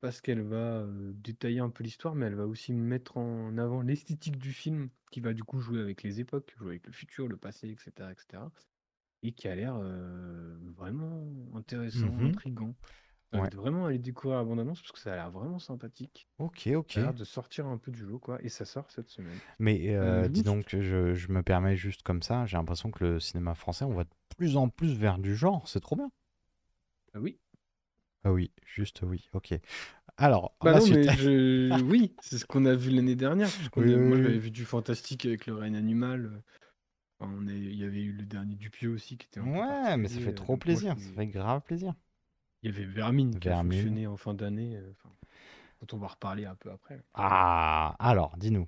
parce 0.00 0.20
qu'elle 0.20 0.42
va 0.42 0.80
euh, 0.82 1.12
détailler 1.14 1.60
un 1.60 1.70
peu 1.70 1.82
l'histoire, 1.82 2.14
mais 2.14 2.26
elle 2.26 2.34
va 2.36 2.46
aussi 2.46 2.72
mettre 2.72 3.16
en 3.16 3.58
avant 3.58 3.82
l'esthétique 3.82 4.38
du 4.38 4.52
film, 4.52 4.90
qui 5.10 5.20
va 5.20 5.32
du 5.34 5.42
coup 5.42 5.58
jouer 5.58 5.80
avec 5.80 6.02
les 6.02 6.20
époques, 6.20 6.54
jouer 6.58 6.70
avec 6.70 6.86
le 6.86 6.92
futur, 6.92 7.26
le 7.28 7.36
passé, 7.36 7.68
etc. 7.70 8.12
etc. 8.12 8.42
et 9.26 9.32
qui 9.32 9.48
a 9.48 9.54
l'air 9.54 9.76
euh, 9.76 10.56
vraiment 10.76 11.24
intéressant, 11.54 12.06
Mhm. 12.08 12.28
intriguant. 12.28 12.74
Ouais. 13.32 13.50
de 13.50 13.56
vraiment 13.56 13.84
aller 13.86 13.98
découvrir 13.98 14.38
la 14.38 14.44
bande-annonce, 14.44 14.80
parce 14.80 14.92
que 14.92 14.98
ça 14.98 15.12
a 15.12 15.16
l'air 15.16 15.30
vraiment 15.30 15.58
sympathique. 15.58 16.26
Ok, 16.38 16.68
ok. 16.74 16.92
Ça 16.92 17.00
a 17.00 17.02
l'air 17.02 17.12
de 17.14 17.24
sortir 17.24 17.66
un 17.66 17.76
peu 17.76 17.90
du 17.90 18.04
lot, 18.06 18.18
quoi, 18.18 18.38
et 18.42 18.48
ça 18.48 18.64
sort 18.64 18.90
cette 18.90 19.10
semaine. 19.10 19.36
Mais 19.58 19.94
euh, 19.94 20.22
Euh, 20.22 20.28
dis 20.28 20.36
juste- 20.36 20.46
donc, 20.46 20.64
je, 20.70 21.12
je 21.12 21.28
me 21.32 21.42
permets 21.42 21.76
juste 21.76 22.02
comme 22.02 22.22
ça, 22.22 22.46
j'ai 22.46 22.56
l'impression 22.56 22.90
que 22.90 23.04
le 23.04 23.20
cinéma 23.20 23.54
français, 23.54 23.84
on 23.84 23.92
va 23.92 24.04
de 24.04 24.10
plus 24.38 24.56
en 24.56 24.70
plus 24.70 24.94
vers 24.96 25.18
du 25.18 25.36
genre, 25.36 25.68
c'est 25.68 25.80
trop 25.80 25.96
bien. 25.96 26.10
Ah 27.12 27.20
oui 27.20 27.38
Ah 28.24 28.32
oui, 28.32 28.52
juste 28.64 29.02
oui, 29.02 29.28
ok. 29.34 29.52
Alors, 30.16 30.56
Bah 30.62 30.72
la 30.72 30.78
non, 30.78 30.86
suite. 30.86 30.96
mais 30.96 31.08
je... 31.10 31.82
oui, 31.82 32.14
c'est 32.22 32.38
ce 32.38 32.46
qu'on 32.46 32.64
a 32.64 32.74
vu 32.74 32.90
l'année 32.90 33.16
dernière. 33.16 33.50
puisqu'on 33.50 33.82
Oui, 33.82 33.92
a- 33.92 33.98
Moi, 33.98 34.16
oui. 34.16 34.22
j'avais 34.22 34.38
vu 34.38 34.50
du 34.50 34.64
fantastique 34.64 35.26
avec 35.26 35.46
le 35.46 35.54
règne 35.56 35.76
animal. 35.76 36.42
Enfin, 37.26 37.36
on 37.38 37.46
est... 37.48 37.58
Il 37.58 37.76
y 37.76 37.84
avait 37.84 38.02
eu 38.02 38.12
le 38.12 38.24
dernier 38.24 38.54
Dupieux 38.54 38.90
aussi 38.90 39.16
qui 39.16 39.26
était 39.26 39.40
un 39.40 39.44
peu 39.44 39.50
Ouais, 39.50 39.96
mais 39.96 40.08
ça 40.08 40.20
fait 40.20 40.30
euh, 40.30 40.34
trop 40.34 40.54
moi, 40.54 40.58
plaisir, 40.58 40.96
ça 40.98 41.12
fait 41.12 41.26
grave 41.26 41.62
plaisir. 41.62 41.94
Il 42.62 42.70
y 42.70 42.74
avait 42.74 42.84
Vermine 42.86 43.38
qui 43.38 43.48
a 43.48 43.52
Vermine. 43.52 43.72
fonctionné 43.72 44.06
en 44.06 44.16
fin 44.16 44.34
d'année. 44.34 44.76
euh, 44.76 44.90
enfin, 44.92 45.14
dont 45.82 45.96
on 45.96 46.00
va 46.00 46.08
reparler 46.08 46.46
un 46.46 46.54
peu 46.54 46.70
après. 46.70 47.02
Ah, 47.14 47.94
alors, 47.98 48.36
dis-nous. 48.38 48.66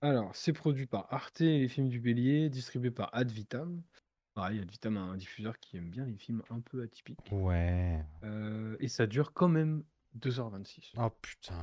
Alors, 0.00 0.34
c'est 0.34 0.52
produit 0.52 0.86
par 0.86 1.12
Arte 1.12 1.40
et 1.40 1.60
les 1.60 1.68
films 1.68 1.88
du 1.88 2.00
Bélier, 2.00 2.48
distribué 2.48 2.90
par 2.90 3.10
Ad 3.12 3.30
Vitam. 3.30 3.82
Pareil, 4.34 4.60
Ad 4.60 4.70
Vitam 4.70 4.96
a 4.96 5.00
un 5.00 5.16
diffuseur 5.16 5.58
qui 5.58 5.76
aime 5.76 5.90
bien 5.90 6.06
les 6.06 6.16
films 6.16 6.42
un 6.50 6.60
peu 6.60 6.82
atypiques. 6.82 7.18
Ouais. 7.30 8.04
Euh, 8.24 8.76
et 8.80 8.88
ça 8.88 9.06
dure 9.06 9.32
quand 9.32 9.48
même 9.48 9.84
2h26. 10.18 10.92
Oh 10.96 11.10
putain. 11.20 11.54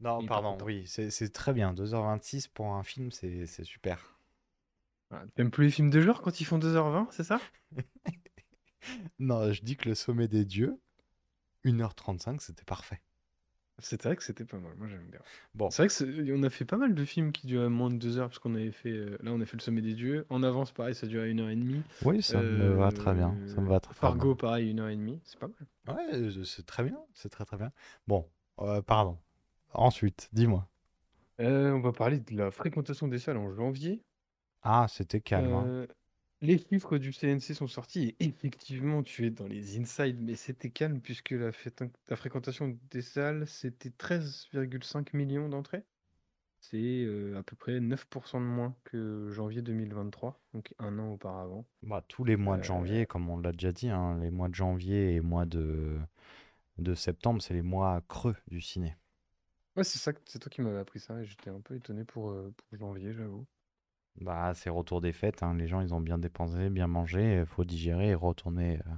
Ah. 0.00 0.02
Non, 0.04 0.20
Il 0.20 0.26
pardon, 0.28 0.58
oui, 0.64 0.84
c'est 0.86 1.32
très 1.32 1.52
bien. 1.52 1.72
2h26 1.72 2.48
pour 2.48 2.72
un 2.74 2.82
film, 2.82 3.10
c'est 3.10 3.46
super. 3.64 4.18
Voilà. 5.10 5.26
T'aimes 5.34 5.50
plus 5.50 5.66
les 5.66 5.70
films 5.70 5.90
de 5.90 6.00
genre 6.00 6.20
quand 6.20 6.40
ils 6.40 6.44
font 6.44 6.58
2h20, 6.58 7.08
c'est 7.10 7.24
ça? 7.24 7.40
Non, 9.18 9.52
je 9.52 9.62
dis 9.62 9.76
que 9.76 9.88
le 9.88 9.94
sommet 9.94 10.28
des 10.28 10.44
dieux, 10.44 10.78
1h35, 11.64 12.40
c'était 12.40 12.64
parfait. 12.64 13.00
C'est 13.78 14.02
vrai 14.04 14.16
que 14.16 14.22
c'était 14.22 14.46
pas 14.46 14.58
mal, 14.58 14.74
moi 14.76 14.88
j'aime 14.88 15.06
bien. 15.10 15.20
Bon. 15.54 15.68
C'est 15.70 15.82
vrai 15.82 15.88
que 15.88 15.92
c'est- 15.92 16.32
on 16.32 16.42
a 16.42 16.48
fait 16.50 16.64
pas 16.64 16.78
mal 16.78 16.94
de 16.94 17.04
films 17.04 17.30
qui 17.30 17.46
duraient 17.46 17.68
moins 17.68 17.90
de 17.90 17.96
2 17.96 18.16
heures, 18.16 18.28
parce 18.28 18.38
qu'on 18.38 18.54
avait 18.54 18.72
fait. 18.72 18.90
euh, 18.90 19.18
là, 19.22 19.32
on 19.32 19.40
a 19.40 19.44
fait 19.44 19.56
Le 19.58 19.62
Sommet 19.62 19.82
des 19.82 19.94
Dieux. 19.94 20.24
En 20.30 20.42
avance, 20.42 20.72
pareil, 20.72 20.94
ça 20.94 21.06
durait 21.06 21.30
1h30. 21.30 21.84
Oui, 22.06 22.22
ça 22.22 22.40
me 22.40 22.74
va 22.76 22.90
très 22.90 23.14
bien. 23.14 23.34
Ça 23.48 23.60
me 23.60 23.68
va 23.68 23.80
très, 23.80 23.92
Fargo, 23.94 24.34
pareil, 24.34 24.72
1h30. 24.72 25.20
C'est 25.24 25.38
pas 25.38 25.48
mal. 25.48 25.96
Ouais, 25.96 26.14
euh, 26.14 26.44
c'est 26.44 26.64
très 26.64 26.84
bien. 26.84 26.98
C'est 27.12 27.28
très 27.28 27.44
très 27.44 27.58
bien. 27.58 27.70
Bon, 28.06 28.26
euh, 28.60 28.80
pardon. 28.80 29.18
Ensuite, 29.76 30.28
dis-moi. 30.32 30.68
Euh, 31.40 31.72
on 31.72 31.80
va 31.80 31.92
parler 31.92 32.20
de 32.20 32.36
la 32.36 32.50
fréquentation 32.50 33.08
des 33.08 33.18
salles 33.18 33.38
en 33.38 33.50
janvier. 33.54 34.02
Ah, 34.60 34.86
c'était 34.86 35.22
calme. 35.22 35.54
hein. 35.54 35.72
Euh, 35.72 35.86
les 36.40 36.58
chiffres 36.58 36.98
du 36.98 37.12
CNC 37.12 37.54
sont 37.54 37.66
sortis 37.68 38.14
et 38.20 38.26
effectivement, 38.26 39.02
tu 39.02 39.26
es 39.26 39.30
dans 39.30 39.46
les 39.46 39.78
inside, 39.78 40.18
mais 40.20 40.34
c'était 40.36 40.70
calme 40.70 41.00
puisque 41.00 41.30
la, 41.30 41.50
fête- 41.52 41.90
la 42.08 42.16
fréquentation 42.16 42.78
des 42.90 43.02
salles, 43.02 43.46
c'était 43.46 43.90
13,5 43.90 45.14
millions 45.14 45.48
d'entrées. 45.48 45.84
C'est 46.60 46.78
euh, 47.04 47.38
à 47.38 47.44
peu 47.44 47.56
près 47.56 47.80
9% 47.80 48.40
de 48.40 48.46
moins 48.46 48.76
que 48.84 49.30
janvier 49.32 49.62
2023, 49.62 50.40
donc 50.54 50.74
un 50.78 50.98
an 50.98 51.12
auparavant. 51.12 51.66
Bah, 51.82 52.04
tous 52.06 52.22
les 52.24 52.36
mois 52.36 52.58
de 52.58 52.62
Euh, 52.62 52.64
janvier, 52.64 53.06
comme 53.06 53.30
on 53.30 53.38
l'a 53.38 53.52
déjà 53.52 53.72
dit, 53.72 53.88
hein, 53.88 54.18
les 54.20 54.30
mois 54.30 54.48
de 54.50 54.54
janvier 54.54 55.14
et 55.14 55.20
mois 55.22 55.46
de, 55.46 55.98
de 56.78 56.94
septembre, 56.94 57.42
c'est 57.42 57.54
les 57.54 57.62
mois 57.62 58.02
creux 58.08 58.36
du 58.48 58.60
ciné. 58.60 58.96
Ouais, 59.76 59.84
c'est 59.84 59.98
ça, 59.98 60.12
que- 60.12 60.18
c'est 60.26 60.38
toi 60.40 60.50
qui 60.50 60.60
m'avais 60.60 60.78
appris 60.78 60.98
ça 61.00 61.20
et 61.20 61.24
j'étais 61.24 61.50
un 61.50 61.60
peu 61.60 61.76
étonné 61.76 62.04
pour, 62.04 62.30
euh, 62.30 62.52
pour 62.56 62.78
janvier, 62.78 63.12
j'avoue. 63.12 63.46
Bah, 64.20 64.52
c'est 64.54 64.68
retour 64.68 65.00
des 65.00 65.14
fêtes. 65.14 65.42
hein, 65.42 65.54
Les 65.54 65.66
gens, 65.68 65.80
ils 65.80 65.94
ont 65.94 66.02
bien 66.02 66.18
dépensé, 66.18 66.68
bien 66.68 66.86
mangé. 66.86 67.38
Il 67.40 67.46
faut 67.46 67.64
digérer 67.64 68.08
et 68.10 68.14
retourner. 68.14 68.78
euh, 68.86 68.90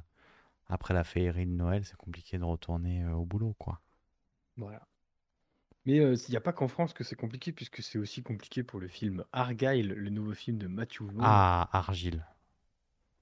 après 0.69 0.95
la 0.95 1.05
féerie 1.05 1.47
de 1.47 1.53
Noël, 1.53 1.85
c'est 1.85 1.97
compliqué 1.97 2.39
de 2.39 2.45
retourner 2.45 3.05
euh, 3.05 3.15
au 3.15 3.25
boulot, 3.27 3.55
quoi. 3.59 3.81
Voilà. 4.57 4.87
Mais 5.87 5.99
euh, 5.99 6.15
il 6.15 6.31
n'y 6.31 6.37
a 6.37 6.41
pas 6.41 6.53
qu'en 6.53 6.69
France 6.69 6.93
que 6.95 7.03
c'est 7.03 7.17
compliqué, 7.17 7.51
puisque 7.53 7.83
c'est 7.83 7.99
aussi 7.99 8.23
compliqué 8.23 8.63
pour 8.63 8.79
le 8.79 8.87
film 8.87 9.25
Argyle, 9.33 9.89
le 9.89 10.11
nouveau 10.11 10.33
film 10.35 10.57
de 10.59 10.69
Matthew 10.69 11.03
Vaughn. 11.03 11.43
Ah, 11.43 11.69
Argile. 11.73 12.25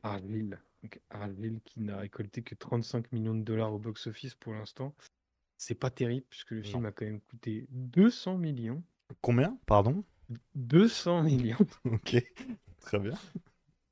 Argyle. 0.02 0.58
Donc 0.82 1.00
Argyle 1.10 1.60
qui 1.62 1.80
n'a 1.82 1.98
récolté 1.98 2.42
que 2.42 2.54
35 2.54 3.12
millions 3.12 3.34
de 3.34 3.42
dollars 3.42 3.74
au 3.74 3.78
box-office 3.78 4.34
pour 4.34 4.54
l'instant. 4.54 4.94
C'est 5.58 5.74
pas 5.74 5.90
terrible, 5.90 6.26
puisque 6.28 6.50
le 6.52 6.62
film 6.62 6.84
a 6.86 6.92
quand 6.92 7.04
même 7.06 7.20
coûté 7.20 7.66
200 7.70 8.36
millions. 8.38 8.82
Combien 9.20 9.58
Pardon? 9.66 10.04
200 10.54 11.22
millions. 11.22 11.56
Ok, 11.84 12.16
très 12.80 12.98
bien. 12.98 13.14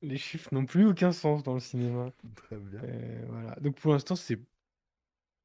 Les 0.01 0.17
chiffres 0.17 0.53
n'ont 0.53 0.65
plus 0.65 0.85
aucun 0.85 1.11
sens 1.11 1.43
dans 1.43 1.53
le 1.53 1.59
cinéma. 1.59 2.11
Très 2.35 2.57
bien. 2.57 2.79
Euh, 2.83 3.25
voilà. 3.29 3.55
Donc 3.61 3.75
pour 3.79 3.91
l'instant, 3.93 4.15
c'est 4.15 4.39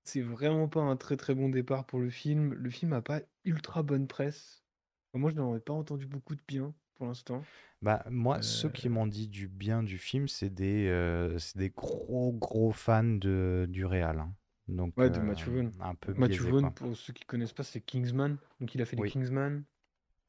c'est 0.05 0.23
vraiment 0.23 0.69
pas 0.69 0.81
un 0.81 0.97
très 0.97 1.17
très 1.17 1.35
bon 1.35 1.49
départ 1.49 1.87
pour 1.87 2.01
le 2.01 2.11
film. 2.11 2.53
Le 2.55 2.71
film 2.71 2.93
a 2.93 3.03
pas 3.03 3.21
ultra 3.45 3.83
bonne 3.83 4.07
presse. 4.09 4.63
Enfin, 5.13 5.21
moi, 5.21 5.31
je 5.31 5.37
n'en 5.37 5.55
ai 5.57 5.61
pas 5.61 5.73
entendu 5.73 6.07
beaucoup 6.07 6.35
de 6.35 6.43
bien 6.47 6.75
pour 6.95 7.07
l'instant. 7.07 7.49
Bah, 7.83 8.05
moi, 8.11 8.43
ceux 8.43 8.69
Euh. 8.69 8.71
qui 8.71 8.89
m'ont 8.89 9.07
dit 9.07 9.29
du 9.29 9.49
bien 9.49 9.83
du 9.83 9.99
film, 9.99 10.29
c'est 10.29 10.51
des, 10.51 10.87
euh, 10.89 11.39
c'est 11.39 11.57
des 11.59 11.71
gros, 11.71 12.33
gros 12.33 12.73
fans 12.73 13.05
de, 13.05 13.67
du 13.71 13.85
réal. 13.87 14.19
hein. 14.21 14.35
Donc, 14.71 14.95
Ouais, 14.97 15.11
de 15.11 15.19
euh, 15.19 15.23
Matthew 15.23 15.49
Vaughn. 15.49 15.73
un 15.81 15.95
peu 15.95 16.13
Matthew 16.15 16.33
biaisé, 16.33 16.51
Vaughn, 16.51 16.75
pour 16.75 16.97
ceux 16.97 17.13
qui 17.13 17.25
connaissent 17.25 17.53
pas, 17.53 17.63
c'est 17.65 17.81
Kingsman. 17.81 18.37
Donc 18.61 18.75
il 18.75 18.83
a 18.83 18.87
fait 18.87 18.97
les 18.97 19.03
Oui. 19.03 19.11
Kingsman. 19.11 19.65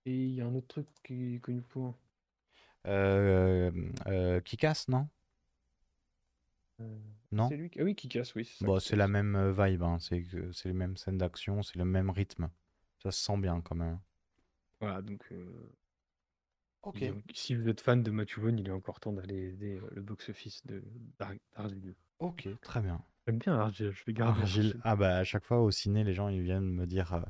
Et 0.05 0.15
il 0.15 0.33
y 0.35 0.41
a 0.41 0.45
un 0.45 0.55
autre 0.55 0.67
truc 0.67 0.87
qui 1.03 1.35
est 1.35 1.39
connu 1.39 1.61
pour. 1.61 1.95
Euh, 2.87 3.71
euh, 4.07 4.41
Kick-Ass, 4.41 4.87
non? 4.87 5.07
Euh, 6.81 6.97
Non? 7.31 7.47
C'est 7.49 7.57
lui 7.57 7.69
qui... 7.69 7.79
Ah 7.79 7.83
oui, 7.83 7.95
qui 7.95 8.09
casse, 8.09 8.33
oui. 8.35 8.45
c'est 8.45 8.65
Bon, 8.65 8.79
c'est 8.79 8.95
la 8.95 9.07
même 9.07 9.35
euh, 9.35 9.51
vibe, 9.53 9.83
hein, 9.83 9.97
C'est 9.99 10.23
c'est 10.53 10.67
les 10.69 10.73
mêmes 10.73 10.97
scènes 10.97 11.17
d'action, 11.17 11.61
c'est 11.63 11.77
le 11.77 11.85
même 11.85 12.09
rythme. 12.09 12.49
Ça 13.03 13.11
se 13.11 13.23
sent 13.23 13.37
bien 13.37 13.61
quand 13.61 13.75
même. 13.75 13.99
Voilà, 14.79 15.01
donc. 15.01 15.23
euh, 15.31 15.45
Ok. 16.83 17.03
Si 17.35 17.53
vous 17.55 17.69
êtes 17.69 17.79
fan 17.81 18.01
de 18.01 18.09
Matthew 18.11 18.39
Vaughn, 18.39 18.57
il 18.57 18.67
est 18.67 18.71
encore 18.71 18.99
temps 18.99 19.13
d'aller 19.13 19.49
aider 19.49 19.77
euh, 19.77 19.87
le 19.91 20.01
box-office 20.01 20.65
de 20.65 20.83
d'Ar- 21.19 21.33
d'Argyle. 21.55 21.95
Ok, 22.19 22.47
très 22.61 22.81
bien. 22.81 23.03
J'aime 23.31 23.39
bien 23.39 23.57
Argyle, 23.59 23.91
je 23.93 24.03
vais 24.05 24.11
garder 24.13 24.41
Argile. 24.41 24.65
Argyle. 24.65 24.81
Ah 24.83 24.95
bah 24.97 25.15
à 25.17 25.23
chaque 25.23 25.45
fois 25.45 25.61
au 25.61 25.71
ciné, 25.71 26.03
les 26.03 26.13
gens 26.13 26.27
ils 26.27 26.41
viennent 26.41 26.69
me 26.69 26.85
dire 26.85 27.13
euh, 27.13 27.21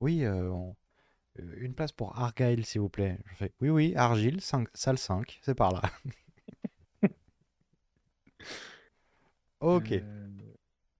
oui, 0.00 0.24
euh, 0.24 0.50
on- 0.50 0.76
euh, 1.38 1.54
une 1.58 1.74
place 1.74 1.92
pour 1.92 2.18
Argyle 2.18 2.64
s'il 2.66 2.80
vous 2.80 2.88
plaît. 2.88 3.18
Je 3.26 3.34
fais 3.36 3.52
oui 3.60 3.70
oui, 3.70 3.94
Argile, 3.96 4.40
5, 4.40 4.66
salle 4.74 4.98
5, 4.98 5.38
c'est 5.42 5.54
par 5.54 5.72
là. 5.72 5.82
ok. 9.60 9.92
Euh, 9.92 10.28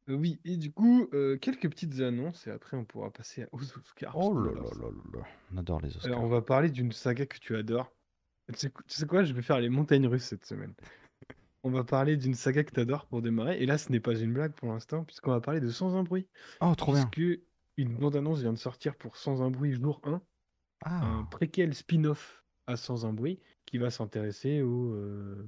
oui, 0.09 0.41
et 0.45 0.57
du 0.57 0.73
coup, 0.73 1.09
euh, 1.13 1.37
quelques 1.39 1.69
petites 1.69 2.01
annonces 2.01 2.47
et 2.47 2.51
après 2.51 2.77
on 2.77 2.85
pourra 2.85 3.11
passer 3.11 3.47
aux 3.53 3.63
Oscars. 3.63 4.13
parce 4.13 4.27
Oh 4.27 4.31
qu'on 4.31 4.45
là 4.45 4.51
adore 4.53 4.65
là 4.65 4.71
ça. 4.71 4.81
là 4.81 4.89
là 4.91 5.19
là. 5.19 5.25
On 5.53 5.57
adore 5.57 5.81
les 5.81 5.97
Oscars. 5.97 6.13
Alors, 6.13 6.25
on 6.25 6.29
va 6.29 6.43
parler 6.43 6.71
d'une 6.71 6.93
saga 6.93 7.27
que 7.27 7.39
tu 7.39 7.57
adores. 7.57 7.93
Tu 8.53 8.59
sais, 8.59 8.71
tu 8.71 8.97
sais 8.97 9.07
quoi, 9.07 9.25
je 9.25 9.33
vais 9.33 9.43
faire 9.43 9.61
les 9.61 9.69
montagnes 9.69 10.07
russes 10.07 10.25
cette 10.25 10.47
semaine. 10.47 10.75
On 11.63 11.71
va 11.71 11.85
parler 11.85 12.17
d'une 12.17 12.35
saga 12.35 12.65
que 12.65 12.73
tu 12.73 12.81
adores 12.81 13.07
pour 13.07 13.21
démarrer. 13.23 13.59
Et 13.63 13.67
là, 13.67 13.77
ce 13.79 13.93
n'est 13.93 14.01
pas 14.01 14.15
une 14.19 14.33
blague 14.33 14.53
pour 14.53 14.69
l'instant, 14.69 15.05
puisqu'on 15.05 15.31
va 15.33 15.41
parler 15.41 15.61
de 15.61 15.69
Sans 15.69 15.95
un 15.95 16.03
bruit. 16.03 16.27
Oh, 16.61 16.75
trop 16.75 16.93
bien. 16.95 17.07
Puisque 17.07 17.41
une 17.77 17.95
bande-annonce 17.97 18.41
vient 18.41 18.53
de 18.53 18.59
sortir 18.59 18.97
pour 18.97 19.17
Sans 19.17 19.43
un 19.43 19.51
bruit 19.51 19.73
jour 19.73 20.01
1, 20.05 20.23
Ah. 20.85 21.05
un 21.05 21.25
préquel 21.25 21.75
spin-off 21.75 22.43
à 22.67 22.77
Sans 22.77 23.05
un 23.05 23.13
bruit 23.13 23.41
qui 23.67 23.77
va 23.79 23.91
s'intéresser 23.91 24.63
au. 24.63 24.95
euh, 24.95 25.47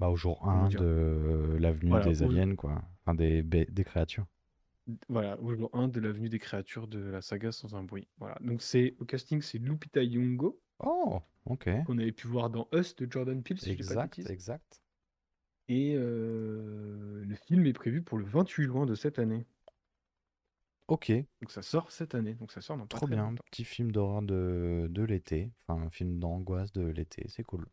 Bah 0.00 0.08
au 0.10 0.16
jour 0.16 0.40
comment 0.40 0.64
1 0.64 0.68
dire 0.68 0.80
de 0.80 1.56
l'avenue 1.58 1.90
Voilà, 1.90 2.06
des 2.06 2.22
aliens 2.22 2.54
quoi. 2.54 2.82
Enfin 3.04 3.14
des, 3.14 3.42
des 3.42 3.84
créatures. 3.84 4.26
Voilà, 5.08 5.40
au 5.40 5.54
jour 5.54 5.70
1 5.72 5.88
de 5.88 6.00
l'avenue 6.00 6.28
des 6.28 6.38
créatures 6.40 6.88
de 6.88 6.98
la 6.98 7.22
saga 7.22 7.52
Sans 7.52 7.74
un 7.74 7.84
bruit. 7.84 8.08
Voilà. 8.18 8.36
Donc, 8.42 8.60
c'est 8.60 8.96
au 8.98 9.04
casting, 9.06 9.40
c'est 9.40 9.58
Lupita 9.58 10.04
Nyong'o, 10.04 10.60
Oh, 10.80 11.20
ok. 11.46 11.70
qu'on 11.86 11.96
avait 11.98 12.12
pu 12.12 12.26
voir 12.26 12.50
dans 12.50 12.68
Us 12.74 12.94
de 12.96 13.10
Jordan 13.10 13.42
Peele, 13.42 13.58
si 13.60 13.70
je 13.70 13.76
dis 13.76 13.88
pas 13.88 13.94
de 13.94 14.00
Exact, 14.00 14.30
exact. 14.30 14.81
Et 15.68 15.94
le 15.96 17.34
film 17.46 17.66
est 17.66 17.72
prévu 17.72 18.02
pour 18.02 18.18
le 18.18 18.24
28 18.24 18.64
juin 18.64 18.86
de 18.86 18.94
cette 18.94 19.18
année. 19.18 19.46
Ok, 20.88 21.10
Donc 21.40 21.50
ça 21.50 21.62
sort 21.62 21.90
cette 21.90 22.14
année, 22.14 22.34
donc 22.34 22.52
ça 22.52 22.60
sort 22.60 22.76
dans 22.76 22.86
pas 22.86 22.96
trop 22.98 23.06
très 23.06 23.14
bien. 23.16 23.30
longtemps. 23.30 23.42
Petit 23.50 23.64
film 23.64 23.92
d'horreur 23.92 24.20
de, 24.22 24.88
de 24.90 25.02
l'été. 25.02 25.50
Enfin, 25.66 25.80
un 25.82 25.90
film 25.90 26.18
d'angoisse 26.18 26.72
de 26.72 26.82
l'été, 26.84 27.24
c'est 27.28 27.44
cool. 27.44 27.66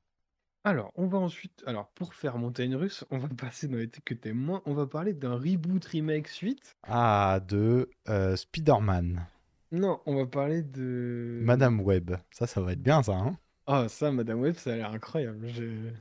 Alors, 0.63 0.91
on 0.95 1.07
va 1.07 1.17
ensuite, 1.17 1.63
alors 1.65 1.89
pour 1.95 2.13
faire 2.13 2.37
Montagne 2.37 2.75
Russe, 2.75 3.03
on 3.11 3.17
va 3.17 3.27
passer 3.37 3.67
dans 3.67 3.77
les 3.77 3.89
trucs 3.89 4.05
que 4.05 4.13
t'aimes 4.13 4.37
moins. 4.37 4.61
On 4.65 4.73
va 4.73 4.87
parler 4.87 5.13
d'un 5.13 5.35
reboot, 5.35 5.83
remake, 5.85 6.27
suite. 6.29 6.77
Ah, 6.83 7.41
de 7.45 7.89
Spider-Man. 8.35 9.25
Non, 9.71 10.01
on 10.05 10.15
va 10.15 10.25
parler 10.25 10.63
de... 10.63 11.39
Madame 11.43 11.81
Web. 11.81 12.11
Ça, 12.31 12.47
ça 12.47 12.61
va 12.61 12.73
être 12.73 12.81
bien 12.81 13.03
ça, 13.03 13.13
hein 13.17 13.37
Ah, 13.67 13.87
ça, 13.89 14.11
Madame 14.11 14.39
Web, 14.39 14.55
ça 14.55 14.73
a 14.73 14.75
l'air 14.77 14.91
incroyable. 14.91 15.47
Je- 15.47 15.91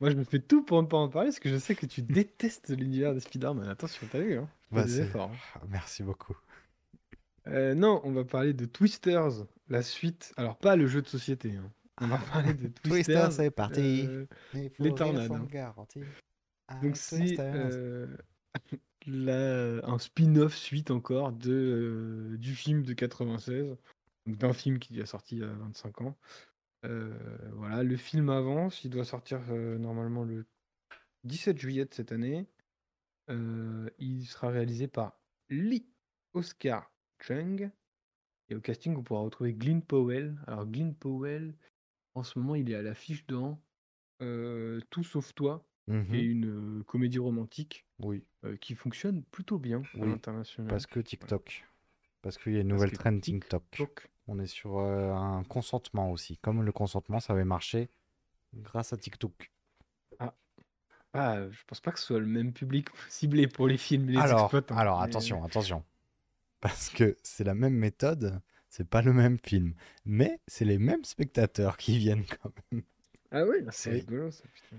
Moi, 0.00 0.10
je 0.10 0.16
me 0.16 0.24
fais 0.24 0.38
tout 0.40 0.62
pour 0.62 0.82
ne 0.82 0.86
pas 0.86 0.96
en 0.98 1.08
parler, 1.08 1.28
parce 1.28 1.38
que 1.40 1.48
je 1.48 1.56
sais 1.56 1.74
que 1.74 1.86
tu 1.86 2.02
détestes 2.02 2.68
l'univers 2.70 3.14
de 3.14 3.20
Spider-Man. 3.20 3.68
Attention, 3.68 4.06
t'as 4.10 4.20
vu, 4.20 4.36
hein 4.38 4.48
Bah, 4.70 4.84
des 4.84 4.90
c'est- 4.90 5.02
efforts. 5.04 5.30
hein. 5.30 5.36
Ah, 5.54 5.60
Merci 5.70 6.02
beaucoup. 6.02 6.36
Euh, 7.48 7.74
non, 7.74 8.00
on 8.04 8.12
va 8.12 8.24
parler 8.24 8.52
de 8.52 8.64
Twisters, 8.66 9.46
la 9.68 9.82
suite. 9.82 10.32
Alors, 10.36 10.56
pas 10.58 10.76
le 10.76 10.86
jeu 10.86 11.00
de 11.02 11.06
société. 11.08 11.54
hein. 11.56 11.70
On 12.00 12.08
va 12.08 12.18
parler 12.18 12.52
de 12.54 12.66
Twisters. 12.82 13.28
Twister, 13.28 13.28
c'est 13.30 13.50
parti. 13.50 14.04
euh, 14.06 14.26
les 14.80 14.94
tornades. 14.94 15.32
hein. 15.32 15.46
Avec 16.68 16.82
Donc 16.82 16.96
c'est 16.96 17.18
Twisters. 17.18 17.70
euh, 17.72 18.16
un 19.84 19.98
spin-off 19.98 20.54
suite 20.56 20.90
encore 20.90 21.32
de, 21.32 21.52
euh, 22.32 22.36
du 22.38 22.54
film 22.54 22.82
de 22.82 22.92
96, 22.92 23.76
donc 24.26 24.36
d'un 24.36 24.52
film 24.52 24.78
qui 24.78 24.98
est 25.00 25.06
sorti 25.06 25.36
il 25.36 25.40
y 25.42 25.44
a 25.44 25.46
25 25.46 26.00
ans. 26.02 26.16
Euh, 26.86 27.12
voilà, 27.54 27.82
le 27.82 27.96
film 27.96 28.28
avance, 28.30 28.84
il 28.84 28.90
doit 28.90 29.04
sortir 29.04 29.40
euh, 29.50 29.76
normalement 29.78 30.24
le 30.24 30.46
17 31.24 31.58
juillet 31.58 31.84
de 31.84 31.92
cette 31.94 32.12
année. 32.12 32.46
Euh, 33.30 33.88
il 33.98 34.24
sera 34.26 34.48
réalisé 34.50 34.86
par 34.88 35.20
Lee 35.50 35.86
Oscar 36.34 36.90
Chung. 37.18 37.70
Et 38.48 38.54
au 38.54 38.60
casting, 38.60 38.94
on 38.96 39.02
pourra 39.02 39.20
retrouver 39.22 39.52
Glyn 39.54 39.80
Powell. 39.80 40.36
Alors 40.46 40.66
Glyn 40.66 40.92
Powell, 40.92 41.54
en 42.14 42.22
ce 42.22 42.38
moment, 42.38 42.54
il 42.54 42.70
est 42.70 42.76
à 42.76 42.82
l'affiche 42.82 43.26
dans 43.26 43.60
Tout 44.90 45.02
sauf 45.04 45.34
toi, 45.34 45.66
Mhm. 45.88 46.14
et 46.14 46.20
une 46.20 46.78
euh, 46.80 46.82
comédie 46.84 47.18
romantique 47.20 47.86
Oui, 48.00 48.24
qui 48.60 48.74
fonctionne 48.74 49.22
plutôt 49.24 49.58
bien 49.58 49.82
à 49.94 49.98
Oui, 49.98 50.08
l'international. 50.10 50.68
parce 50.68 50.86
que 50.86 50.98
TikTok. 51.00 51.64
Parce 52.22 52.38
qu'il 52.38 52.54
y 52.54 52.56
a 52.56 52.60
une 52.62 52.68
nouvelle 52.68 52.90
trend 52.92 53.18
TikTok. 53.20 53.62
TikTok. 53.70 54.08
On 54.28 54.38
est 54.38 54.46
sur 54.46 54.78
euh, 54.78 55.12
un 55.14 55.42
consentement 55.42 56.12
aussi. 56.12 56.36
Comme 56.38 56.62
le 56.62 56.70
consentement, 56.70 57.18
ça 57.18 57.32
avait 57.32 57.44
marché, 57.44 57.90
grâce 58.54 58.92
à 58.92 58.98
TikTok. 58.98 59.52
Ah, 61.12 61.48
je 61.50 61.64
pense 61.66 61.80
pas 61.80 61.90
que 61.90 61.98
ce 61.98 62.06
soit 62.06 62.20
le 62.20 62.26
même 62.26 62.52
public 62.52 62.88
ciblé 63.08 63.48
pour 63.48 63.66
les 63.66 63.76
films 63.76 64.08
les 64.08 64.30
Alors, 64.30 64.30
exploitants. 64.32 64.78
alors 64.78 65.00
attention, 65.02 65.44
attention. 65.44 65.84
Parce 66.60 66.90
que 66.90 67.16
c'est 67.24 67.44
la 67.44 67.54
même 67.54 67.74
méthode, 67.74 68.40
c'est 68.70 68.88
pas 68.88 69.02
le 69.02 69.12
même 69.14 69.38
film. 69.44 69.74
Mais 70.06 70.40
c'est 70.48 70.64
les 70.66 70.78
mêmes 70.78 71.04
spectateurs 71.04 71.76
qui 71.78 71.98
viennent 71.98 72.26
quand 72.42 72.52
même. 72.72 72.82
Ah 73.30 73.44
ouais, 73.44 73.64
c'est 73.70 73.92
Oui. 73.92 74.00
rigolo 74.00 74.30
ça, 74.32 74.42
putain. 74.52 74.78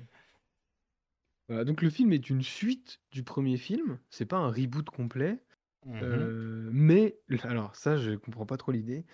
Voilà, 1.47 1.63
donc 1.63 1.81
le 1.81 1.89
film 1.89 2.11
est 2.13 2.29
une 2.29 2.41
suite 2.41 2.99
du 3.11 3.23
premier 3.23 3.57
film, 3.57 3.99
c'est 4.09 4.25
pas 4.25 4.37
un 4.37 4.49
reboot 4.51 4.89
complet, 4.89 5.39
Mhm. 5.85 6.01
euh, 6.03 6.69
mais 6.73 7.19
alors 7.43 7.75
ça 7.75 7.97
je 7.97 8.11
comprends 8.15 8.45
pas 8.45 8.57
trop 8.57 8.71
l'idée. 8.71 9.05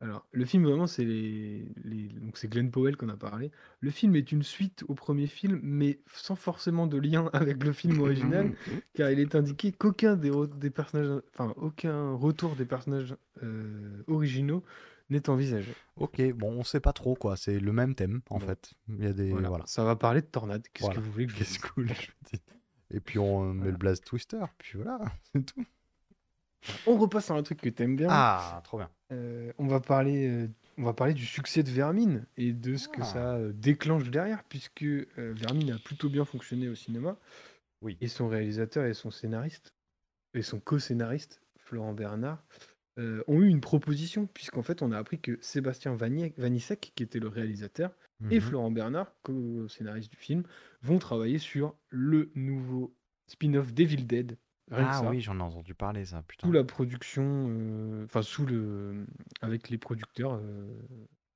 Alors 0.00 0.24
le 0.30 0.44
film 0.44 0.64
vraiment 0.64 0.86
c'est 0.86 1.04
les, 1.04 1.64
les- 1.82 2.08
donc 2.08 2.38
c'est 2.38 2.46
Glenn 2.48 2.70
Powell 2.70 2.96
qu'on 2.96 3.08
a 3.08 3.16
parlé. 3.16 3.50
Le 3.80 3.90
film 3.90 4.14
est 4.14 4.30
une 4.30 4.44
suite 4.44 4.84
au 4.86 4.94
premier 4.94 5.26
film, 5.26 5.58
mais 5.62 5.98
sans 6.12 6.36
forcément 6.36 6.86
de 6.86 6.96
lien 6.98 7.28
avec 7.32 7.64
le 7.64 7.72
film 7.72 7.98
original, 8.00 8.52
car 8.94 9.10
il 9.10 9.18
est 9.18 9.34
indiqué 9.34 9.72
qu'aucun 9.72 10.14
des, 10.16 10.30
re- 10.30 10.56
des 10.58 10.70
personnages, 10.70 11.20
enfin 11.34 11.52
aucun 11.56 12.12
retour 12.12 12.54
des 12.54 12.64
personnages 12.64 13.16
euh, 13.42 14.02
originaux 14.06 14.62
n'est 15.10 15.28
envisagé. 15.30 15.72
Ok, 15.96 16.22
bon, 16.32 16.52
on 16.58 16.64
sait 16.64 16.80
pas 16.80 16.92
trop 16.92 17.14
quoi, 17.16 17.36
c'est 17.36 17.58
le 17.58 17.72
même 17.72 17.94
thème 17.96 18.20
en 18.30 18.38
Bon. 18.38 18.46
fait. 18.46 18.74
Il 18.88 19.02
y 19.02 19.06
a 19.08 19.12
des. 19.12 19.30
Voilà, 19.30 19.48
Voilà. 19.48 19.64
ça 19.66 19.82
va 19.82 19.96
parler 19.96 20.20
de 20.20 20.26
tornade. 20.26 20.62
Qu'est-ce 20.72 20.84
Voilà. 20.84 21.00
que 21.00 21.04
vous 21.04 21.10
voulez 21.10 21.26
que 21.26 21.32
je 21.32 21.38
Qu'est-ce 21.38 21.52
dise 21.54 21.58
que 21.58 21.68
vous 21.68 21.82
voulez 21.82 21.94
que 21.94 22.02
je 22.02 22.06
vous 22.08 22.30
dise? 22.30 22.40
Et 22.90 23.00
puis 23.00 23.18
on 23.18 23.52
met 23.52 23.70
le 23.72 23.76
Blast 23.76 24.04
Twister, 24.04 24.44
puis 24.58 24.72
voilà, 24.78 25.00
c'est 25.34 25.44
tout. 25.44 25.64
On 26.86 26.96
repasse 26.96 27.26
sur 27.26 27.34
un 27.34 27.42
truc 27.42 27.60
que 27.60 27.68
t'aimes 27.68 27.96
bien. 27.96 28.08
Ah, 28.10 28.60
trop 28.64 28.78
bien. 28.78 28.90
Euh, 29.12 29.52
on 29.58 29.66
va 29.66 29.80
parler, 29.80 30.28
euh, 30.28 30.48
on 30.76 30.82
va 30.84 30.92
parler 30.92 31.14
du 31.14 31.24
succès 31.24 31.62
de 31.62 31.70
Vermine 31.70 32.26
et 32.36 32.52
de 32.52 32.76
ce 32.76 32.88
que 32.88 33.00
Ah. 33.00 33.04
ça 33.04 33.34
euh, 33.36 33.52
déclenche 33.54 34.10
derrière, 34.10 34.44
puisque 34.44 34.82
Vermine 35.16 35.72
a 35.72 35.78
plutôt 35.78 36.08
bien 36.08 36.24
fonctionné 36.24 36.68
au 36.68 36.74
cinéma. 36.74 37.16
Oui. 37.80 37.96
Et 38.00 38.08
son 38.08 38.28
réalisateur 38.28 38.84
et 38.86 38.94
son 38.94 39.10
scénariste 39.10 39.72
et 40.34 40.42
son 40.42 40.60
co-scénariste 40.60 41.40
Florent 41.58 41.92
Bernard 41.94 42.42
ont 43.28 43.40
eu 43.42 43.46
une 43.46 43.60
proposition, 43.60 44.26
puisqu'en 44.26 44.64
fait 44.64 44.82
on 44.82 44.90
a 44.90 44.98
appris 44.98 45.20
que 45.20 45.38
Sébastien 45.40 45.94
Vanissek, 45.94 46.92
qui 46.96 47.04
était 47.04 47.20
le 47.20 47.28
réalisateur, 47.28 47.92
et 48.30 48.36
Mhm. 48.36 48.40
Florent 48.40 48.70
Bernard, 48.72 49.12
co-scénariste 49.22 50.10
du 50.10 50.16
film, 50.16 50.42
vont 50.82 50.98
travailler 50.98 51.38
sur 51.38 51.76
le 51.90 52.32
nouveau 52.34 52.92
spin-off 53.28 53.72
Devil 53.72 54.04
Dead. 54.06 54.36
Rien 54.70 54.84
que 54.84 54.90
Ah 54.90 55.00
ça 55.00 55.10
oui, 55.10 55.20
j'en 55.20 55.38
ai 55.38 55.42
entendu 55.42 55.74
parler 55.74 56.04
ça, 56.04 56.22
putain. 56.22 56.46
sous 56.46 56.52
la 56.52 56.64
production, 56.64 57.46
euh, 57.50 58.04
enfin 58.04 58.22
sous 58.22 58.44
le, 58.46 59.06
avec 59.40 59.70
les 59.70 59.78
producteurs 59.78 60.34
euh, 60.34 60.66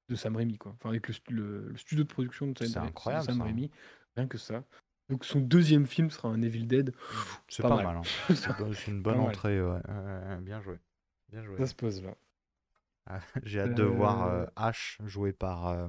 de 0.09 0.15
Sam 0.15 0.37
Raimi, 0.37 0.59
quoi. 0.59 0.73
Enfin 0.73 0.91
avec 0.91 1.09
le, 1.09 1.15
le- 1.31 1.69
le 1.71 1.77
studio 1.77 2.05
de 2.05 2.09
production 2.09 2.47
de 2.49 2.59
Sam, 2.59 2.69
C'est 2.69 2.79
de 2.81 2.85
incroyable, 2.85 3.25
Sam 3.25 3.39
ça. 3.39 3.45
Raimi, 3.45 3.71
rien 4.17 4.27
que 4.27 4.39
ça. 4.39 4.65
Donc 5.09 5.25
son 5.25 5.41
deuxième 5.41 5.87
film 5.87 6.11
sera 6.11 6.29
un 6.29 6.43
Evil 6.43 6.67
Dead. 6.67 6.95
C'est 7.49 7.63
pas 7.63 7.69
pas, 7.71 7.77
mal. 7.77 7.87
mal. 7.87 7.97
hein. 7.99 8.03
C'est 8.75 8.91
une 8.91 9.03
bonne 9.03 9.19
mal. 9.19 9.29
entrée, 9.29 9.61
ouais. 9.63 9.81
Ouais, 9.89 10.41
bien 10.41 10.61
joué. 10.61 10.79
Bien 11.31 11.43
joué. 11.43 11.57
Ça 11.59 11.67
se 11.67 11.75
pose 11.75 12.03
là. 12.03 12.15
Ah, 13.07 13.19
J'ai 13.45 13.61
hâte 13.61 13.75
de 13.75 13.83
voir 13.83 14.27
Euh, 14.27 14.43
euh, 14.43 14.47
Ash 14.57 14.99
joué 15.05 15.33
par, 15.33 15.67
euh, 15.69 15.89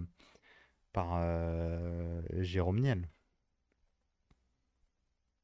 par 0.93 1.09
euh, 1.17 2.21
Jérôme 2.39 2.79
Niel. 2.79 3.07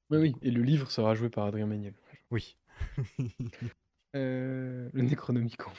Oui, 0.10 0.18
oui. 0.18 0.36
Et 0.42 0.52
le 0.52 0.62
livre 0.64 0.90
sera 0.92 1.14
joué 1.16 1.30
par 1.30 1.46
Adrien 1.46 1.66
Méniel. 1.68 1.94
Oui. 2.32 2.58
Euh, 4.16 4.90
le 4.94 5.02
Necronomicon. 5.04 5.70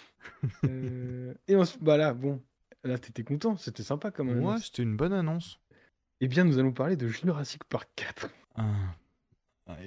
Euh, 0.65 1.35
et 1.49 1.57
bah 1.81 1.97
là, 1.97 2.15
bon, 2.15 2.41
là 2.85 2.97
t'étais 2.97 3.25
content, 3.25 3.57
c'était 3.57 3.83
sympa 3.83 4.13
comme 4.13 4.29
Ouais, 4.29 4.35
annonce. 4.37 4.67
c'était 4.67 4.85
une 4.85 4.97
bonne 4.97 5.13
annonce. 5.13 5.59
Eh 6.21 6.29
bien, 6.29 6.45
nous 6.45 6.59
allons 6.61 6.73
parler 6.73 6.97
de 6.97 7.09
Jurassic 7.09 7.65
Park 7.65 7.89
4. 7.97 8.29
Ah. 8.55 8.95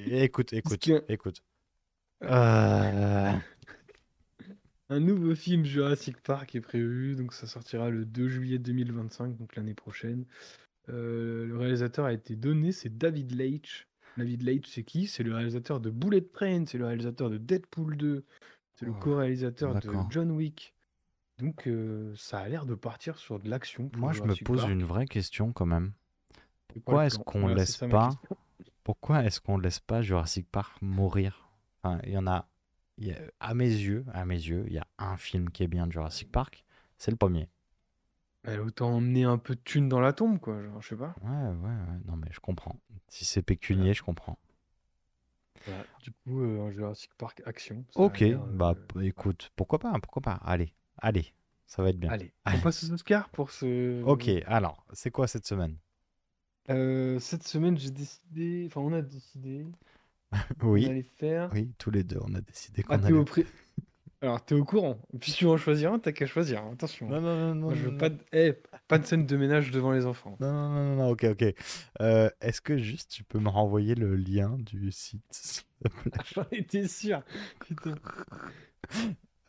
Écoute, 0.08 0.52
écoute, 0.52 0.90
a- 0.90 1.02
écoute. 1.08 1.42
Euh, 2.24 3.32
Un 4.90 5.00
nouveau 5.00 5.36
film 5.36 5.64
Jurassic 5.64 6.20
Park 6.22 6.54
est 6.56 6.62
prévu, 6.62 7.16
donc 7.16 7.34
ça 7.34 7.48
sortira 7.48 7.90
le 7.90 8.04
2 8.06 8.28
juillet 8.28 8.60
2025, 8.60 9.38
donc 9.38 9.56
l'année 9.56 9.74
prochaine. 9.76 10.26
Euh, 10.90 11.46
le 11.46 11.58
réalisateur 11.58 12.06
a 12.06 12.12
été 12.14 12.36
donné, 12.36 12.72
c'est 12.74 12.98
David 12.98 13.32
Leitch. 13.36 13.88
David 14.18 14.44
Leitch, 14.44 14.68
c'est 14.70 14.84
qui? 14.84 15.08
C'est 15.08 15.24
le 15.24 15.34
réalisateur 15.34 15.80
de 15.80 15.90
Bullet 15.90 16.22
Train, 16.22 16.66
c'est 16.66 16.78
le 16.78 16.86
réalisateur 16.86 17.30
de 17.30 17.38
Deadpool 17.38 17.98
2, 17.98 18.26
c'est 18.76 18.86
le 18.86 18.92
Oh, 18.92 19.00
co-réalisateur 19.00 19.80
de. 19.80 19.92
John 20.10 20.32
Wick. 20.32 20.74
Donc 21.40 21.68
euh, 21.68 22.14
ça 22.16 22.40
a 22.40 22.48
l'air 22.48 22.66
de 22.66 22.76
partir 22.76 23.18
sur 23.18 23.40
de 23.40 23.50
l'action. 23.50 23.90
Moi, 23.98 24.14
je 24.14 24.22
me 24.22 24.36
pose 24.44 24.64
une 24.66 24.84
vraie 24.84 25.08
question 25.08 25.52
quand 25.52 25.66
même. 25.66 25.94
Pourquoi 26.68 27.06
est-ce 27.08 27.18
qu'on 27.20 27.48
c'est 27.50 27.56
laisse 27.56 27.78
ça 27.78 27.88
pas. 27.88 28.10
Pourquoi 28.84 29.24
est-ce 29.24 29.40
qu'on 29.40 29.58
laisse 29.58 29.80
pas 29.80 30.02
Jurassic 30.02 30.48
Park 30.52 30.82
mourir? 30.82 31.50
Enfin, 31.82 32.00
il 32.06 32.12
y 32.14 32.18
en 32.18 32.28
a, 32.28 32.48
y 32.98 33.12
a- 33.12 33.20
à 33.40 33.54
mes 33.54 33.70
yeux, 33.70 34.06
à 34.14 34.26
mes 34.26 34.36
yeux, 34.36 34.66
il 34.68 34.74
y 34.74 34.78
a 34.78 34.88
un 34.98 35.18
film 35.18 35.50
qui 35.50 35.64
est 35.64 35.68
bien 35.68 35.88
de 35.88 35.92
Jurassic 35.92 36.32
Park, 36.32 36.66
c'est 36.98 37.12
le 37.12 37.18
premier. 37.18 37.48
Elle 38.46 38.62
autant 38.62 38.94
emmener 38.96 39.26
un 39.26 39.38
peu 39.38 39.54
de 39.54 39.60
thunes 39.60 39.90
dans 39.90 40.00
la 40.00 40.14
tombe, 40.14 40.40
quoi. 40.40 40.64
Genre, 40.64 40.82
je 40.82 40.88
sais 40.88 40.96
pas. 40.96 41.20
Ouais, 41.22 41.30
ouais, 41.32 41.54
ouais. 41.56 42.00
Non, 42.06 42.18
mais 42.18 42.28
je 42.32 42.40
comprends. 42.40 42.80
Si 43.08 43.26
c'est 43.26 43.42
pécunier, 43.42 43.94
je 43.96 44.04
comprends. 44.04 44.38
Voilà. 45.66 45.86
Du 46.00 46.12
coup, 46.12 46.42
euh, 46.42 46.62
un 46.68 46.72
Jurassic 46.72 47.14
Park 47.18 47.42
action. 47.46 47.86
ça 47.92 48.12
a 48.12 48.16
Ok, 48.16 48.24
l'air, 48.24 48.42
euh, 48.44 48.52
bah 48.52 48.76
p- 48.76 49.06
écoute, 49.08 49.52
pourquoi 49.56 49.80
pas, 49.80 49.94
pourquoi 50.00 50.22
pas. 50.22 50.34
Allez, 50.46 50.74
allez, 50.98 51.34
ça 51.66 51.82
va 51.84 51.90
être 51.90 52.00
bien. 52.00 52.14
Allez, 52.14 52.34
on 52.52 52.60
passe 52.62 52.84
aux 52.86 52.92
Oscars 52.94 53.30
pour 53.30 53.52
ce. 53.52 53.66
Ok, 54.02 54.30
alors, 54.46 54.86
c'est 54.94 55.10
quoi 55.12 55.28
cette 55.28 55.48
semaine? 55.48 55.78
Euh, 56.70 57.20
cette 57.20 57.44
semaine, 57.48 57.78
j'ai 57.78 57.92
décidé. 57.92 58.66
Enfin, 58.68 58.82
on 58.82 58.94
a 58.94 59.02
décidé. 59.02 59.66
qu'on 60.76 60.84
Oui, 60.84 60.86
allait 60.86 61.04
faire. 61.04 61.52
oui, 61.52 61.74
tous 61.78 61.92
les 61.92 62.04
deux, 62.04 62.20
on 62.22 62.34
a 62.36 62.42
décidé 62.42 62.84
qu'on 62.84 63.04
allait. 63.04 63.26
Alors, 64.24 64.44
t'es 64.44 64.56
au 64.56 64.64
courant. 64.64 64.98
Puis 65.20 65.32
si 65.32 65.38
tu 65.40 65.46
veux 65.46 65.52
en 65.52 65.58
choisir 65.58 65.92
un, 65.92 66.00
t'as 66.00 66.14
qu'à 66.14 66.26
choisir. 66.26 66.64
hein, 66.64 66.72
Attention. 66.74 67.10
Non, 67.10 67.20
non, 67.20 67.36
non, 67.36 67.56
non, 67.56 67.62
Moi, 67.68 67.76
je 67.76 67.82
veux 67.84 67.92
non, 67.92 67.98
pas 67.98 68.10
de... 68.10 68.18
eh, 68.32 68.54
pas 68.88 68.98
de 68.98 69.06
scène 69.06 69.26
de 69.26 69.38
ménage 69.38 69.70
devant 69.72 69.92
les 69.92 70.06
enfants. 70.06 70.38
Non, 70.40 70.52
non, 70.52 70.70
non, 70.70 70.84
non, 70.86 70.96
non, 70.96 71.10
ok, 71.10 71.26
ok. 71.32 71.54
Euh, 72.02 72.30
Est-ce 72.40 72.62
que 72.62 72.78
juste 72.78 73.12
tu 73.12 73.24
peux 73.26 73.40
me 73.40 73.50
renvoyer 73.50 73.96
le 73.96 74.16
lien 74.16 74.56
du 74.58 74.92
site 74.94 75.22
s'il 75.30 75.64
te 75.84 75.90
plaît? 75.90 76.12
J'en 76.34 76.46
étais 76.52 76.88
sûr. 76.88 77.22
Putain. 77.68 77.96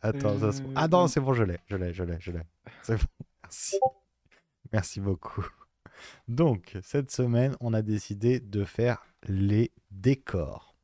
Attends, 0.01 0.37
ça 0.39 0.51
se- 0.51 0.61
Euh, 0.61 0.65
Ah 0.75 0.87
non, 0.89 1.07
c'est 1.07 1.21
bon, 1.21 1.33
je 1.33 1.43
l'ai, 1.43 1.59
je 1.67 1.77
l'ai, 1.77 1.93
je 1.93 2.03
l'ai, 2.03 2.17
je 2.19 2.31
l'ai. 2.31 2.41
C'est 2.83 2.95
bon, 2.97 3.07
merci. 3.43 3.79
Merci 4.73 4.99
beaucoup. 4.99 5.45
Donc, 6.27 6.77
cette 6.83 7.11
semaine, 7.11 7.55
on 7.61 7.73
a 7.73 7.81
décidé 7.81 8.39
de 8.39 8.65
faire 8.65 9.05
les 9.27 9.71
décors. 9.91 10.74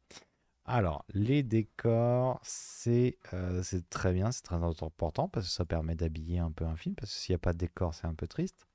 Alors, 0.72 1.04
les 1.14 1.44
décors, 1.44 2.40
c'est 2.44 3.18
euh, 3.34 3.62
c'est 3.62 3.90
très 3.90 4.14
bien, 4.14 4.32
c'est 4.32 4.44
très 4.44 4.56
important 4.56 5.28
parce 5.28 5.48
que 5.48 5.52
ça 5.52 5.66
permet 5.66 5.96
d'habiller 5.96 6.40
un 6.40 6.50
peu 6.50 6.64
un 6.64 6.78
film, 6.78 6.96
parce 6.96 7.14
que 7.14 7.20
s'il 7.20 7.34
n'y 7.34 7.36
a 7.36 7.40
pas 7.40 7.52
de 7.52 7.58
décor, 7.58 7.94
c'est 7.94 8.08
un 8.08 8.14
peu 8.14 8.26
triste. 8.26 8.66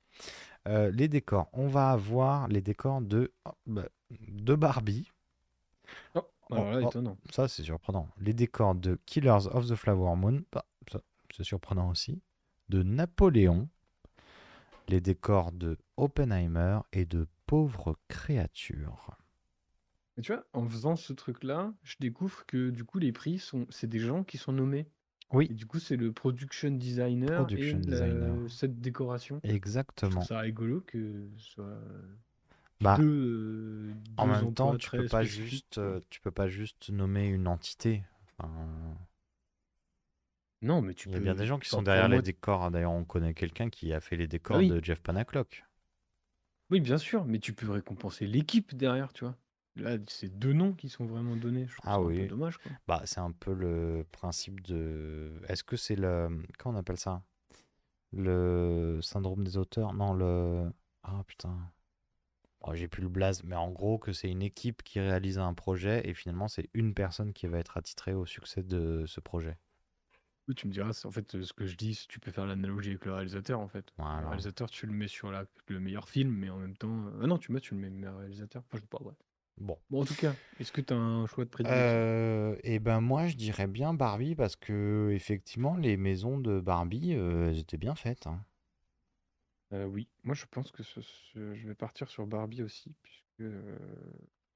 Euh, 0.67 0.91
les 0.91 1.07
décors, 1.07 1.49
on 1.53 1.67
va 1.67 1.89
avoir 1.89 2.49
les 2.49 2.61
décors 2.61 3.01
de, 3.01 3.33
oh, 3.45 3.51
bah, 3.65 3.87
de 4.11 4.53
Barbie. 4.53 5.11
Oh, 6.13 6.21
alors 6.51 6.71
là, 6.71 6.81
oh, 6.83 6.87
étonnant. 6.87 7.17
ça, 7.31 7.47
c'est 7.47 7.63
surprenant. 7.63 8.07
Les 8.19 8.33
décors 8.33 8.75
de 8.75 8.99
Killers 9.07 9.47
of 9.51 9.67
the 9.67 9.73
Flower 9.73 10.15
Moon, 10.15 10.43
bah, 10.51 10.65
c'est 11.35 11.43
surprenant 11.43 11.89
aussi. 11.89 12.21
De 12.69 12.83
Napoléon. 12.83 13.69
Les 14.87 15.01
décors 15.01 15.51
de 15.51 15.79
Oppenheimer 15.97 16.79
et 16.93 17.05
de 17.05 17.27
Pauvres 17.47 17.97
créatures. 18.07 19.17
Mais 20.17 20.23
tu 20.23 20.33
vois, 20.33 20.45
en 20.53 20.67
faisant 20.67 20.95
ce 20.95 21.13
truc-là, 21.13 21.73
je 21.83 21.95
découvre 21.99 22.45
que 22.47 22.69
du 22.71 22.83
coup, 22.83 22.97
les 22.99 23.11
prix 23.11 23.37
sont. 23.39 23.67
C'est 23.69 23.87
des 23.87 23.99
gens 23.99 24.23
qui 24.23 24.37
sont 24.37 24.51
nommés. 24.51 24.87
Oui. 25.31 25.47
Et 25.49 25.53
du 25.53 25.65
coup, 25.65 25.77
c'est 25.79 25.95
le 25.97 26.11
production 26.11 26.71
designer 26.71 27.35
Production 27.43 27.77
et 27.79 27.81
la- 27.81 28.07
designer. 28.07 28.49
cette 28.51 28.79
décoration. 28.79 29.39
Je 29.43 29.51
Exactement. 29.51 30.21
ça 30.21 30.39
rigolo 30.39 30.81
que 30.81 31.29
ce 31.37 31.43
soit 31.51 31.79
Bah, 32.81 32.97
deux, 32.97 33.05
euh, 33.05 33.93
en 34.17 34.25
deux 34.27 34.31
même 34.45 34.53
temps, 34.53 34.65
emplois 34.67 34.77
tu 34.79 34.87
très 34.87 34.97
peux 34.99 35.07
pas 35.07 35.23
spécifiques, 35.23 35.49
juste, 35.49 35.77
euh, 35.79 35.99
tu 36.09 36.21
peux 36.21 36.31
pas 36.31 36.47
juste 36.47 36.89
nommer 36.91 37.27
une 37.27 37.47
entité. 37.47 38.03
Enfin, 38.39 38.97
Non, 40.61 40.81
mais 40.81 40.93
tu 40.93 41.09
il 41.09 41.11
y 41.11 41.15
a 41.15 41.17
peux. 41.17 41.23
bien 41.23 41.35
des 41.35 41.45
gens 41.45 41.59
qui 41.59 41.67
enfin, 41.67 41.71
sont 41.71 41.77
pour 41.77 41.83
derrière 41.85 42.07
les 42.07 42.15
moi- 42.15 42.21
décors. 42.23 42.71
D'ailleurs, 42.71 42.91
on 42.93 43.03
connaît 43.03 43.33
quelqu'un 43.33 43.69
qui 43.69 43.93
a 43.93 43.99
fait 43.99 44.15
les 44.15 44.27
décors 44.27 44.57
oui. 44.57 44.69
de 44.69 44.83
Jeff 44.83 44.99
Panaclock. 45.01 45.63
Oui, 46.71 46.79
bien 46.79 46.97
sûr, 46.97 47.25
mais 47.25 47.39
tu 47.39 47.53
peux 47.53 47.69
récompenser 47.69 48.25
l'équipe 48.27 48.75
derrière, 48.75 49.13
tu 49.13 49.23
vois. 49.25 49.35
Là, 49.77 49.97
c'est 50.07 50.29
deux 50.39 50.53
noms 50.53 50.73
qui 50.73 50.89
sont 50.89 51.05
vraiment 51.05 51.35
donnés. 51.35 51.67
Je 51.67 51.75
trouve 51.77 51.89
Ah 51.89 51.93
ça 51.95 51.99
un 51.99 52.03
oui. 52.03 52.21
peu 52.21 52.27
dommage, 52.27 52.57
quoi. 52.57 52.71
Bah, 52.87 53.01
c'est 53.05 53.19
un 53.19 53.31
peu 53.31 53.53
le 53.53 54.05
principe 54.11 54.61
de. 54.61 55.31
Est-ce 55.47 55.63
que 55.63 55.77
c'est 55.77 55.95
le. 55.95 56.29
Comment 56.57 56.77
on 56.77 56.79
appelle 56.79 56.97
ça? 56.97 57.21
Le 58.13 58.99
syndrome 59.01 59.43
des 59.43 59.57
auteurs? 59.57 59.93
Non, 59.93 60.13
le. 60.13 60.71
Ah 61.03 61.23
putain. 61.27 61.55
Bon, 62.61 62.73
J'ai 62.73 62.87
plus 62.87 63.03
le 63.03 63.09
blaze, 63.09 63.43
mais 63.43 63.55
en 63.55 63.69
gros, 63.71 63.97
que 63.99 64.13
c'est 64.13 64.29
une 64.29 64.41
équipe 64.41 64.81
qui 64.83 64.99
réalise 64.99 65.37
un 65.37 65.53
projet 65.53 66.01
et 66.09 66.13
finalement, 66.13 66.47
c'est 66.47 66.69
une 66.73 66.93
personne 66.93 67.31
qui 67.33 67.45
va 67.47 67.59
être 67.59 67.77
attitrée 67.77 68.13
au 68.13 68.25
succès 68.25 68.63
de 68.63 69.05
ce 69.05 69.19
projet. 69.19 69.57
Oui, 70.47 70.55
tu 70.55 70.65
me 70.67 70.71
diras, 70.71 70.91
en 71.03 71.11
fait 71.11 71.41
ce 71.43 71.51
que 71.53 71.65
je 71.67 71.75
dis, 71.75 72.05
tu 72.07 72.19
peux 72.19 72.31
faire 72.31 72.45
l'analogie 72.45 72.91
avec 72.91 73.05
le 73.05 73.13
réalisateur 73.13 73.59
en 73.59 73.67
fait. 73.67 73.93
Le 73.97 74.27
réalisateur, 74.27 74.69
tu 74.69 74.87
le 74.87 74.93
mets 74.93 75.09
sur 75.09 75.29
la, 75.29 75.45
le 75.67 75.79
meilleur 75.81 76.07
film, 76.07 76.31
mais 76.31 76.49
en 76.49 76.57
même 76.57 76.75
temps. 76.77 77.05
euh, 77.07 77.19
Ah 77.23 77.27
non, 77.27 77.37
tu 77.37 77.51
mets, 77.51 77.59
tu 77.59 77.75
le 77.75 77.81
mets 77.81 77.89
meilleur 77.89 78.17
réalisateur. 78.17 78.63
Enfin, 78.65 78.77
je 78.77 78.81
sais 78.81 78.87
pas, 78.87 79.01
ouais. 79.03 79.13
Bon. 79.59 79.77
Bon, 79.89 80.01
en 80.01 80.05
tout 80.05 80.15
cas, 80.15 80.33
est-ce 80.59 80.71
que 80.71 80.81
tu 80.81 80.93
as 80.93 80.97
un 80.97 81.25
choix 81.27 81.43
de 81.45 81.49
prédilection? 81.49 81.83
Euh, 81.87 82.55
et 82.63 82.79
ben 82.79 83.01
moi 83.01 83.27
je 83.27 83.35
dirais 83.35 83.67
bien 83.67 83.93
Barbie 83.93 84.35
parce 84.35 84.55
que 84.55 85.09
effectivement 85.13 85.75
les 85.75 85.97
maisons 85.97 86.37
de 86.39 86.59
Barbie 86.59 87.15
euh, 87.15 87.49
elles 87.49 87.59
étaient 87.59 87.77
bien 87.77 87.95
faites. 87.95 88.27
hein. 88.27 88.43
Euh, 89.73 89.85
oui, 89.85 90.07
moi 90.23 90.33
je 90.35 90.45
pense 90.49 90.71
que 90.71 90.83
ce- 90.83 91.01
ce- 91.01 91.55
je 91.55 91.67
vais 91.67 91.75
partir 91.75 92.09
sur 92.09 92.25
Barbie 92.25 92.61
aussi, 92.63 92.95
puisque, 93.01 93.41
euh, 93.41 93.77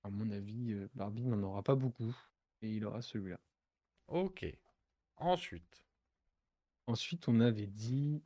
à 0.03 0.09
mon 0.09 0.29
avis, 0.31 0.71
euh, 0.71 0.87
Barbie 0.95 1.23
n'en 1.23 1.41
aura 1.43 1.63
pas 1.63 1.75
beaucoup, 1.75 2.15
et 2.61 2.69
il 2.69 2.85
aura 2.85 3.01
celui-là. 3.01 3.39
Ok. 4.07 4.45
Ensuite. 5.17 5.83
Ensuite, 6.87 7.27
on 7.27 7.39
avait 7.41 7.67
dit. 7.67 8.23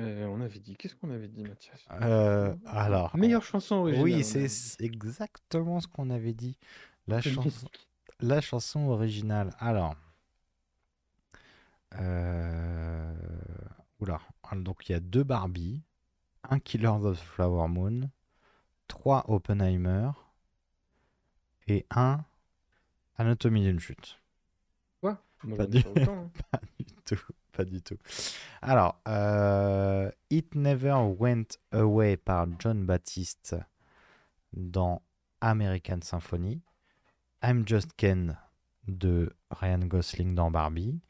Euh, 0.00 0.26
on 0.26 0.40
avait 0.40 0.60
dit. 0.60 0.76
Qu'est-ce 0.76 0.94
qu'on 0.94 1.10
avait 1.10 1.28
dit, 1.28 1.42
Mathias? 1.42 1.86
Euh, 2.02 2.54
alors. 2.66 3.16
Meilleure 3.16 3.42
chanson 3.42 3.76
originale. 3.76 4.04
Oui, 4.04 4.24
c'est 4.24 4.84
exactement 4.84 5.80
ce 5.80 5.88
qu'on 5.88 6.10
avait 6.10 6.34
dit. 6.34 6.56
La, 7.06 7.20
chanson, 7.20 7.68
la 8.20 8.40
chanson 8.40 8.88
originale. 8.88 9.50
Alors. 9.58 9.96
Euh... 11.98 13.14
Oula. 14.00 14.20
Donc 14.54 14.88
il 14.88 14.92
y 14.92 14.94
a 14.94 15.00
deux 15.00 15.24
Barbie, 15.24 15.82
un 16.48 16.60
Killer 16.60 16.86
of 16.88 17.18
Flower 17.18 17.68
Moon, 17.68 18.10
trois 18.86 19.24
Oppenheimer 19.28 20.10
et 21.66 21.86
un 21.90 22.24
Anatomie 23.16 23.62
d'une 23.62 23.80
chute. 23.80 24.20
Quoi? 25.00 25.20
Pas 25.56 25.66
du... 25.66 25.78
hein. 25.78 26.30
pas 26.50 26.60
du 26.78 26.86
tout. 27.04 27.20
Pas 27.58 27.64
du 27.64 27.82
tout. 27.82 27.98
Alors, 28.62 29.00
euh, 29.08 30.12
It 30.30 30.54
Never 30.54 30.94
Went 31.18 31.58
Away 31.72 32.16
par 32.16 32.46
John 32.60 32.86
Baptiste 32.86 33.56
dans 34.52 35.02
American 35.40 35.98
Symphony. 36.02 36.62
I'm 37.42 37.66
Just 37.66 37.96
Ken 37.96 38.38
de 38.86 39.34
Ryan 39.50 39.80
Gosling 39.88 40.36
dans 40.36 40.52
Barbie. 40.52 41.00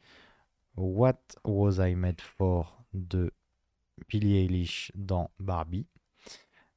What 0.75 1.19
Was 1.45 1.77
I 1.77 1.93
Made 1.93 2.19
For 2.19 2.83
de 2.93 3.31
Billie 4.07 4.37
Eilish 4.37 4.91
dans 4.95 5.29
Barbie. 5.39 5.85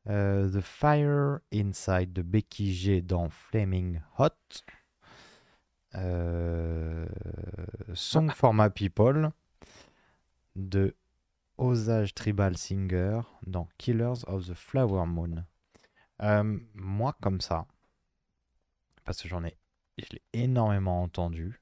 Euh, 0.07 0.51
The 0.51 0.61
Fire 0.61 1.40
Inside 1.51 2.12
de 2.12 2.20
Becky 2.20 2.74
G 2.74 3.01
dans 3.01 3.31
Flaming 3.31 4.03
Hot. 4.19 4.35
Euh, 5.94 7.07
Song 7.94 8.28
for 8.32 8.53
My 8.53 8.69
People 8.69 9.32
de 10.57 10.97
Osage 11.59 12.15
Tribal 12.15 12.57
Singer 12.57 13.20
dans 13.47 13.69
Killers 13.79 14.24
of 14.27 14.47
the 14.47 14.55
Flower 14.55 15.07
Moon. 15.07 15.45
Euh, 16.23 16.59
moi, 16.74 17.16
comme 17.20 17.41
ça, 17.41 17.66
parce 19.05 19.20
que 19.23 19.29
j'en 19.29 19.45
ai, 19.45 19.57
je 19.99 20.07
l'ai 20.12 20.23
énormément 20.33 21.03
entendu, 21.03 21.61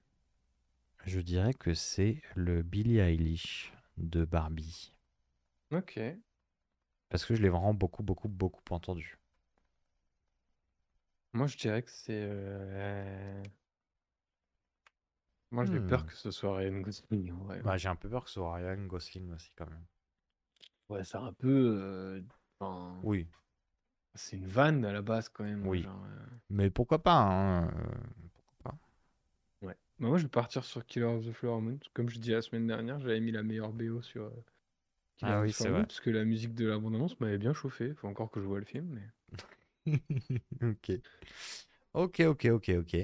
je 1.06 1.20
dirais 1.20 1.54
que 1.54 1.74
c'est 1.74 2.22
le 2.34 2.62
Billie 2.62 2.98
Eilish 2.98 3.72
de 3.96 4.24
Barbie. 4.24 4.94
Ok. 5.70 6.00
Parce 7.08 7.24
que 7.24 7.34
je 7.34 7.42
l'ai 7.42 7.48
vraiment 7.48 7.74
beaucoup, 7.74 8.02
beaucoup, 8.02 8.28
beaucoup 8.28 8.62
entendu. 8.70 9.18
Moi, 11.32 11.46
je 11.46 11.56
dirais 11.56 11.82
que 11.82 11.90
c'est. 11.90 12.22
euh, 12.22 13.42
Moi, 15.52 15.64
j'ai 15.64 15.78
Hmm. 15.78 15.80
peur 15.80 16.06
que 16.06 16.14
ce 16.16 16.32
soit 16.32 16.56
Ryan 16.56 16.80
Gosling. 16.80 17.30
en 17.32 17.44
vrai. 17.44 17.62
Bah, 17.62 17.76
J'ai 17.78 17.88
un 17.88 17.96
peu 17.96 18.08
peur 18.10 18.24
que 18.24 18.28
ce 18.30 18.34
soit 18.34 18.54
Ryan 18.54 18.84
Gosling 18.86 19.32
aussi, 19.32 19.52
quand 19.56 19.70
même. 19.70 19.86
Ouais, 20.90 21.04
c'est 21.04 21.16
un 21.16 21.32
peu. 21.32 21.48
euh, 21.80 22.20
enfin, 22.58 23.02
Oui, 23.02 23.28
C'est 24.14 24.36
une 24.36 24.46
vanne 24.46 24.84
à 24.84 24.92
la 24.92 25.02
base, 25.02 25.28
quand 25.28 25.42
même. 25.42 25.74
Oui. 25.74 25.80
genre, 25.80 26.04
euh, 26.04 26.36
mais 26.50 26.70
pourquoi 26.70 27.02
pas 27.02 27.14
hein, 27.16 27.68
euh, 27.68 27.98
pourquoi 28.34 28.72
pas. 28.72 28.78
Ouais. 29.62 29.74
Bah, 29.98 30.08
moi, 30.08 30.18
je 30.18 30.24
vais 30.24 30.28
partir 30.28 30.64
sur 30.66 30.84
Killer 30.84 31.06
of 31.06 31.24
the 31.26 31.32
Flower 31.32 31.60
Moon. 31.62 31.78
Comme 31.94 32.10
je 32.10 32.18
disais 32.18 32.34
la 32.34 32.42
semaine 32.42 32.66
dernière, 32.66 33.00
j'avais 33.00 33.20
mis 33.20 33.32
la 33.32 33.42
meilleure 33.42 33.72
BO 33.72 34.02
sur 34.02 34.24
euh, 34.24 34.44
Killer 35.16 35.32
Ah 35.32 35.40
of 35.40 35.46
the 35.46 35.48
oui, 35.48 35.52
c'est 35.52 35.68
Flower 35.68 35.72
Moon, 35.72 35.84
vrai. 35.84 35.86
parce 35.86 36.00
que 36.00 36.10
la 36.10 36.24
musique 36.26 36.54
de 36.54 36.66
la 36.68 36.78
bande-annonce 36.78 37.20
m'avait 37.20 37.38
bien 37.38 37.54
chauffé. 37.54 37.94
Faut 37.94 38.08
encore 38.08 38.30
que 38.30 38.40
je 38.40 38.46
vois 38.46 38.60
le 38.60 38.66
film, 38.66 38.86
mais. 38.90 39.08
ok. 40.62 41.00
Ok, 41.94 42.20
ok, 42.26 42.44
ok, 42.52 42.68
ok. 42.80 42.94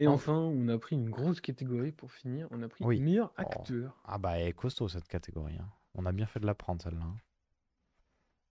Et 0.00 0.08
En- 0.08 0.14
enfin, 0.14 0.32
on 0.34 0.68
a 0.68 0.78
pris 0.78 0.96
une 0.96 1.10
grosse 1.10 1.40
catégorie 1.40 1.92
pour 1.92 2.10
finir. 2.10 2.48
On 2.50 2.62
a 2.62 2.68
pris 2.68 2.84
Oui. 2.84 3.00
meilleur 3.00 3.32
Oh. 3.38 3.40
acteur. 3.42 4.00
Ah 4.04 4.18
bah, 4.18 4.38
elle 4.38 4.48
est 4.48 4.52
costaud 4.52 4.88
cette 4.88 5.06
catégorie. 5.06 5.56
hein. 5.60 5.68
On 5.94 6.06
a 6.06 6.12
bien 6.12 6.26
fait 6.26 6.40
de 6.40 6.46
la 6.46 6.54
prendre 6.54 6.80
celle-là. 6.82 7.02
hein. 7.04 7.16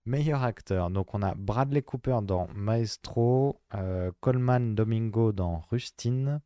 Meilleur 0.06 0.42
acteur. 0.44 0.90
Donc 0.90 1.12
on 1.14 1.22
a 1.22 1.34
Bradley 1.34 1.82
Cooper 1.82 2.20
dans 2.22 2.48
Maestro, 2.54 3.60
euh, 3.74 4.10
Coleman 4.20 4.74
Domingo 4.74 5.32
dans 5.32 5.62
Rustin, 5.70 6.40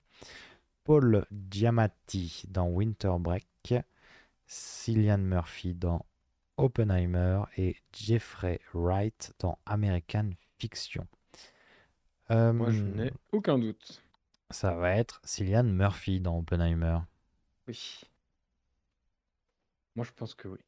Paul 0.82 1.24
Giamatti 1.50 2.44
dans 2.48 2.68
Winter 2.68 3.12
Break, 3.20 3.74
Cillian 4.46 5.18
Murphy 5.18 5.74
dans 5.74 6.04
Oppenheimer 6.56 7.42
et 7.56 7.76
Jeffrey 7.92 8.60
Wright 8.74 9.32
dans 9.38 9.58
American 9.66 10.30
Fiction. 10.58 11.06
Moi, 12.30 12.70
je 12.70 12.82
Euh, 12.82 12.94
n'ai 12.94 13.12
aucun 13.32 13.58
doute. 13.58 14.02
Ça 14.50 14.74
va 14.74 14.92
être 14.96 15.20
Cillian 15.24 15.64
Murphy 15.64 16.18
dans 16.18 16.38
Oppenheimer. 16.38 17.00
Oui. 17.68 18.00
Moi, 19.96 20.04
je 20.04 20.12
pense 20.12 20.34
que 20.36 20.46
oui. 20.48 20.58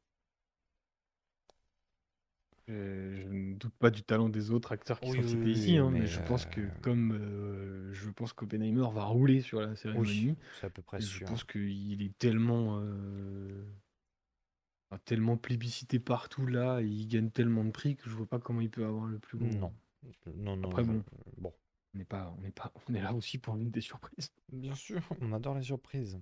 Je, 2.67 2.73
je 2.73 3.27
ne 3.29 3.53
doute 3.55 3.73
pas 3.79 3.89
du 3.89 4.03
talent 4.03 4.27
des 4.29 4.51
autres 4.51 4.73
acteurs 4.73 4.99
qui 4.99 5.09
Oui, 5.09 5.17
sont 5.17 5.23
oui, 5.23 5.29
cités 5.29 5.49
oui, 5.49 5.51
ici, 5.51 5.77
hein, 5.77 5.89
mais, 5.89 5.99
mais, 6.01 6.07
je 6.07 6.19
pense 6.19 6.45
que 6.45 6.61
euh, 6.61 6.69
comme 6.81 7.13
euh, 7.13 7.93
je 7.93 8.09
pense 8.09 8.33
qu'Oppenheimer 8.33 8.87
va 8.93 9.05
rouler 9.05 9.41
sur 9.41 9.61
la 9.61 9.75
cérémonie, 9.75 10.35
c'est 10.59 10.65
à 10.65 10.69
peu 10.69 10.81
près 10.81 10.99
je 10.99 11.19
pense 11.23 11.43
qu'il 11.45 12.01
est 12.01 12.17
tellement, 12.17 12.79
euh, 12.81 13.63
enfin, 14.89 14.99
tellement 15.05 15.37
plébiscité 15.37 15.97
partout 15.99 16.45
là, 16.45 16.81
et 16.81 16.85
il 16.85 17.07
gagne 17.07 17.29
tellement 17.29 17.63
de 17.63 17.71
prix 17.71 17.95
que 17.95 18.09
je 18.09 18.15
vois 18.15 18.25
pas 18.27 18.39
comment 18.39 18.59
il 18.61 18.69
peut 18.69 18.85
avoir 18.85 19.05
le 19.05 19.17
plus 19.19 19.37
gros. 19.37 19.49
Non. 19.49 19.71
Non, 20.35 20.55
non. 20.57 20.69
Après, 20.69 20.83
je- 20.83 20.89
bon. 20.91 21.03
bon. 21.37 21.53
On 21.93 21.97
n'est 21.97 22.05
pas, 22.05 22.33
on 22.37 22.41
n'est 22.41 22.51
pas, 22.51 22.71
on 22.89 22.93
est 22.93 23.01
là 23.01 23.13
aussi 23.13 23.37
pour 23.37 23.55
une 23.57 23.71
des 23.71 23.81
surprises. 23.81 24.31
Bien 24.51 24.75
sûr, 24.75 25.01
on 25.21 25.33
adore 25.33 25.55
les 25.55 25.63
surprises. 25.63 26.19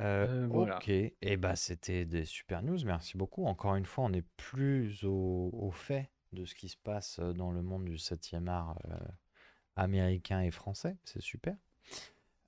Euh, 0.00 0.44
Euh, 0.44 0.46
voilà. 0.46 0.76
Ok, 0.76 0.88
et 0.88 1.36
bah 1.36 1.56
c'était 1.56 2.04
des 2.06 2.24
super 2.24 2.62
news, 2.62 2.78
merci 2.84 3.16
beaucoup. 3.18 3.44
Encore 3.46 3.74
une 3.76 3.84
fois, 3.84 4.04
on 4.04 4.12
est 4.12 4.26
plus 4.36 5.04
au, 5.04 5.50
au 5.52 5.70
fait 5.70 6.10
de 6.32 6.44
ce 6.44 6.54
qui 6.54 6.68
se 6.68 6.76
passe 6.76 7.18
euh, 7.18 7.32
dans 7.32 7.50
le 7.50 7.60
monde 7.62 7.84
du 7.84 7.96
7e 7.96 8.46
art 8.46 8.78
euh, 8.88 8.96
américain 9.76 10.40
et 10.40 10.50
français, 10.50 10.96
c'est 11.04 11.20
super. 11.20 11.56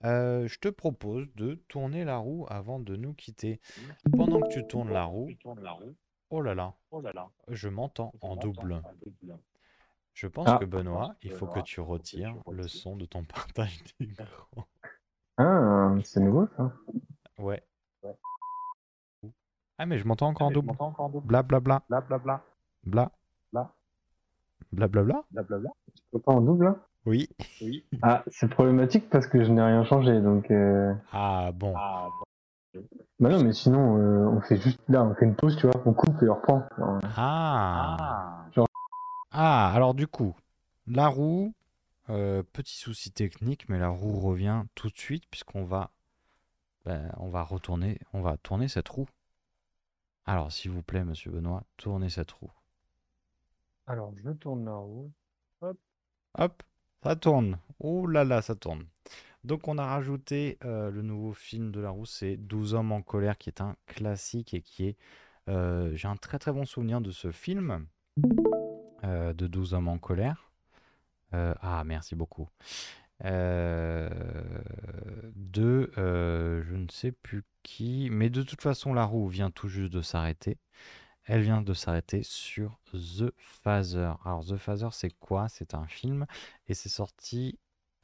Euh, 0.05 0.49
je 0.49 0.59
te 0.59 0.69
propose 0.69 1.27
de 1.35 1.55
tourner 1.69 2.05
la 2.05 2.17
roue 2.17 2.47
avant 2.49 2.81
de 2.81 2.97
nous 2.97 3.15
quitter. 3.15 3.61
Pendant 4.11 4.41
que 4.41 4.49
tu 4.53 4.67
tournes 4.67 4.91
la 4.91 5.05
roue, 5.05 5.29
oh 6.31 6.41
là 6.41 6.55
là, 6.55 6.75
je 7.49 7.69
m'entends 7.69 8.13
en 8.21 8.37
double. 8.37 8.83
Je 10.15 10.27
pense 10.27 10.47
Ah. 10.49 10.59
que 10.59 10.65
Benoît, 10.65 11.15
il 11.23 11.31
faut 11.33 11.47
que 11.47 11.61
tu 11.61 11.81
retires 11.81 12.35
le 12.51 12.69
son 12.69 12.97
de 12.97 13.07
ton 13.07 13.25
partage 13.57 13.83
d'écran. 14.01 14.65
Ah, 15.39 15.95
c'est 16.05 16.21
nouveau 16.21 16.47
ça. 16.57 16.73
Ouais. 17.39 17.63
Ah, 19.79 19.87
mais 19.87 19.99
je 19.99 20.07
m'entends 20.07 20.29
encore 20.29 20.49
en 20.49 20.51
double. 20.51 21.27
Bla 21.27 21.43
bla 21.43 21.61
bla. 21.61 21.83
Bla 21.89 22.01
bla 22.03 22.19
bla. 22.19 22.43
Bla. 22.85 23.11
Bla. 23.53 23.73
Bla 24.73 24.89
bla 24.89 25.03
bla. 25.03 25.25
Bla 25.31 25.43
bla 25.43 25.59
bla. 25.59 25.71
Tu 25.95 26.03
peux 26.13 26.19
pas 26.21 26.33
en 26.33 26.41
double 26.41 26.65
là 26.67 26.77
Oui. 27.07 27.29
Ah, 28.03 28.23
c'est 28.29 28.49
problématique 28.49 29.09
parce 29.11 29.27
que 29.27 29.43
je 29.43 29.51
n'ai 29.51 29.63
rien 29.63 29.83
changé 29.85 30.21
donc. 30.21 30.51
Euh... 30.51 30.95
Ah 31.13 31.51
bon. 31.55 31.75
Bah 33.19 33.29
non, 33.29 33.43
mais 33.45 33.53
sinon, 33.53 33.97
euh, 33.99 34.27
on 34.29 34.41
fait 34.41 34.57
juste 34.57 34.81
là, 34.89 35.03
on 35.05 35.15
fait 35.15 35.25
une 35.27 35.35
pause, 35.37 35.57
tu 35.57 35.67
vois, 35.67 35.81
on 35.85 35.93
coupe 35.93 36.23
et 36.23 36.29
on 36.29 36.35
reprend. 36.35 36.63
Ah. 37.17 38.47
Genre- 38.53 38.67
Ah, 39.33 39.73
alors 39.75 39.95
du 39.95 40.07
coup, 40.07 40.37
la 40.87 41.09
roue, 41.09 41.55
euh, 42.11 42.43
petit 42.53 42.77
souci 42.77 43.11
technique, 43.13 43.69
mais 43.69 43.79
la 43.79 43.89
roue 43.89 44.21
revient 44.21 44.65
tout 44.77 44.89
de 44.91 44.97
suite 44.99 45.25
puisqu'on 45.31 45.65
va, 45.65 45.91
ben, 46.85 47.13
on 47.19 47.29
va 47.29 47.43
retourner, 47.45 48.01
on 48.13 48.23
va 48.23 48.37
tourner 48.39 48.69
cette 48.69 48.89
roue. 48.89 49.09
Alors, 50.27 50.51
s'il 50.51 50.73
vous 50.73 50.83
plaît, 50.83 51.05
Monsieur 51.05 51.31
Benoît, 51.31 51.63
tournez 51.77 52.11
cette 52.11 52.33
roue. 52.33 52.51
Alors, 53.87 54.13
je 54.17 54.31
tourne 54.33 54.65
la 54.65 54.75
roue. 54.75 55.13
Hop. 55.61 55.79
Hop, 56.39 56.63
ça 57.03 57.17
tourne. 57.17 57.59
Oh 57.79 58.07
là 58.07 58.25
là, 58.25 58.43
ça 58.43 58.55
tourne. 58.55 58.87
Donc 59.45 59.69
on 59.69 59.79
a 59.79 59.87
rajouté 59.87 60.59
euh, 60.65 60.91
le 60.91 61.03
nouveau 61.03 61.33
film 61.35 61.73
de 61.73 61.81
la 61.81 61.91
roue, 61.91 62.07
c'est 62.07 62.37
12 62.37 62.75
hommes 62.75 62.93
en 62.93 63.03
colère, 63.03 63.39
qui 63.39 63.51
est 63.51 63.61
un 63.63 63.77
classique 63.87 64.55
et 64.55 64.63
qui 64.63 64.87
est... 64.89 64.99
euh, 65.49 65.95
J'ai 65.97 66.09
un 66.09 66.17
très 66.17 66.39
très 66.39 66.53
bon 66.53 66.65
souvenir 66.67 67.01
de 67.01 67.11
ce 67.13 67.33
film, 67.33 67.87
euh, 69.05 69.33
de 69.33 69.47
12 69.47 69.75
hommes 69.75 69.89
en 69.89 69.99
colère. 69.99 70.51
Euh, 71.35 71.55
ah, 71.61 71.83
merci 71.85 72.15
beaucoup. 72.15 72.49
euh, 73.25 74.09
de 75.37 75.93
je 75.97 76.75
ne 76.75 76.89
sais 76.89 77.13
plus 77.13 77.45
qui, 77.63 78.09
mais 78.11 78.31
de 78.31 78.43
toute 78.43 78.63
façon 78.63 78.93
la 78.95 79.05
roue 79.05 79.29
vient 79.29 79.51
tout 79.51 79.69
juste 79.69 79.93
de 79.93 80.03
s'arrêter. 80.03 80.59
Elle 81.25 81.43
vient 81.43 81.63
de 81.63 81.75
s'arrêter 81.75 82.23
sur 82.25 82.81
The 82.93 83.33
Phaser. 83.37 84.15
Alors 84.25 84.45
The 84.45 84.57
Phaser 84.57 84.89
c'est 84.93 85.13
quoi? 85.21 85.49
C'est 85.49 85.75
un 85.75 85.87
film 85.87 86.27
et 86.69 86.75
c'est 86.75 86.89
sorti 86.89 87.59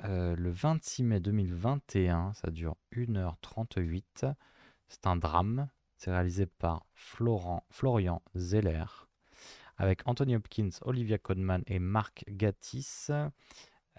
le 0.04 0.50
26 0.50 1.02
mai 1.02 1.20
2021. 1.20 2.32
Ça 2.34 2.50
dure 2.50 2.76
1h38. 2.92 4.32
C'est 4.88 5.06
un 5.06 5.16
drame. 5.16 5.68
C'est 5.96 6.12
réalisé 6.12 6.46
par 6.46 6.86
Florent, 6.94 7.64
Florian 7.70 8.22
Zeller 8.36 9.07
avec 9.78 10.06
Anthony 10.06 10.36
Hopkins, 10.36 10.70
Olivia 10.82 11.18
Colman 11.18 11.62
et 11.66 11.78
Mark 11.78 12.24
Gatiss. 12.28 13.10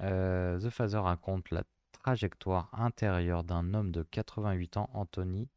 Euh, 0.01 0.59
The 0.59 0.69
Phaser 0.69 0.99
raconte 0.99 1.49
la 1.51 1.63
trajectoire 1.91 2.69
intérieure 2.73 3.43
d'un 3.43 3.73
homme 3.73 3.91
de 3.91 4.03
88 4.03 4.77
ans, 4.77 4.89
Anthony, 4.93 5.49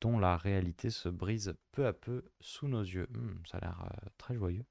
dont 0.00 0.18
la 0.18 0.36
réalité 0.36 0.90
se 0.90 1.08
brise 1.08 1.54
peu 1.72 1.86
à 1.86 1.92
peu 1.92 2.24
sous 2.40 2.68
nos 2.68 2.82
yeux. 2.82 3.08
Hmm, 3.10 3.38
ça 3.46 3.58
a 3.58 3.60
l'air 3.60 3.82
euh, 3.84 4.08
très 4.18 4.34
joyeux. 4.34 4.64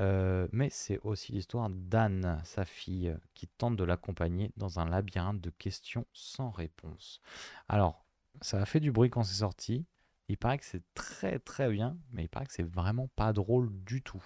Euh, 0.00 0.48
mais 0.52 0.70
c'est 0.70 0.98
aussi 1.00 1.32
l'histoire 1.32 1.68
d'Anne, 1.70 2.40
sa 2.44 2.64
fille, 2.64 3.16
qui 3.34 3.46
tente 3.46 3.76
de 3.76 3.84
l'accompagner 3.84 4.50
dans 4.56 4.80
un 4.80 4.88
labyrinthe 4.88 5.40
de 5.40 5.50
questions 5.50 6.06
sans 6.12 6.50
réponse. 6.50 7.20
Alors, 7.68 8.04
ça 8.40 8.60
a 8.60 8.64
fait 8.64 8.80
du 8.80 8.90
bruit 8.90 9.10
quand 9.10 9.22
c'est 9.22 9.40
sorti. 9.40 9.86
Il 10.28 10.38
paraît 10.38 10.58
que 10.58 10.64
c'est 10.64 10.82
très 10.94 11.38
très 11.38 11.70
bien, 11.70 11.98
mais 12.12 12.24
il 12.24 12.28
paraît 12.28 12.46
que 12.46 12.52
c'est 12.52 12.62
vraiment 12.62 13.08
pas 13.16 13.32
drôle 13.32 13.70
du 13.84 14.02
tout. 14.02 14.24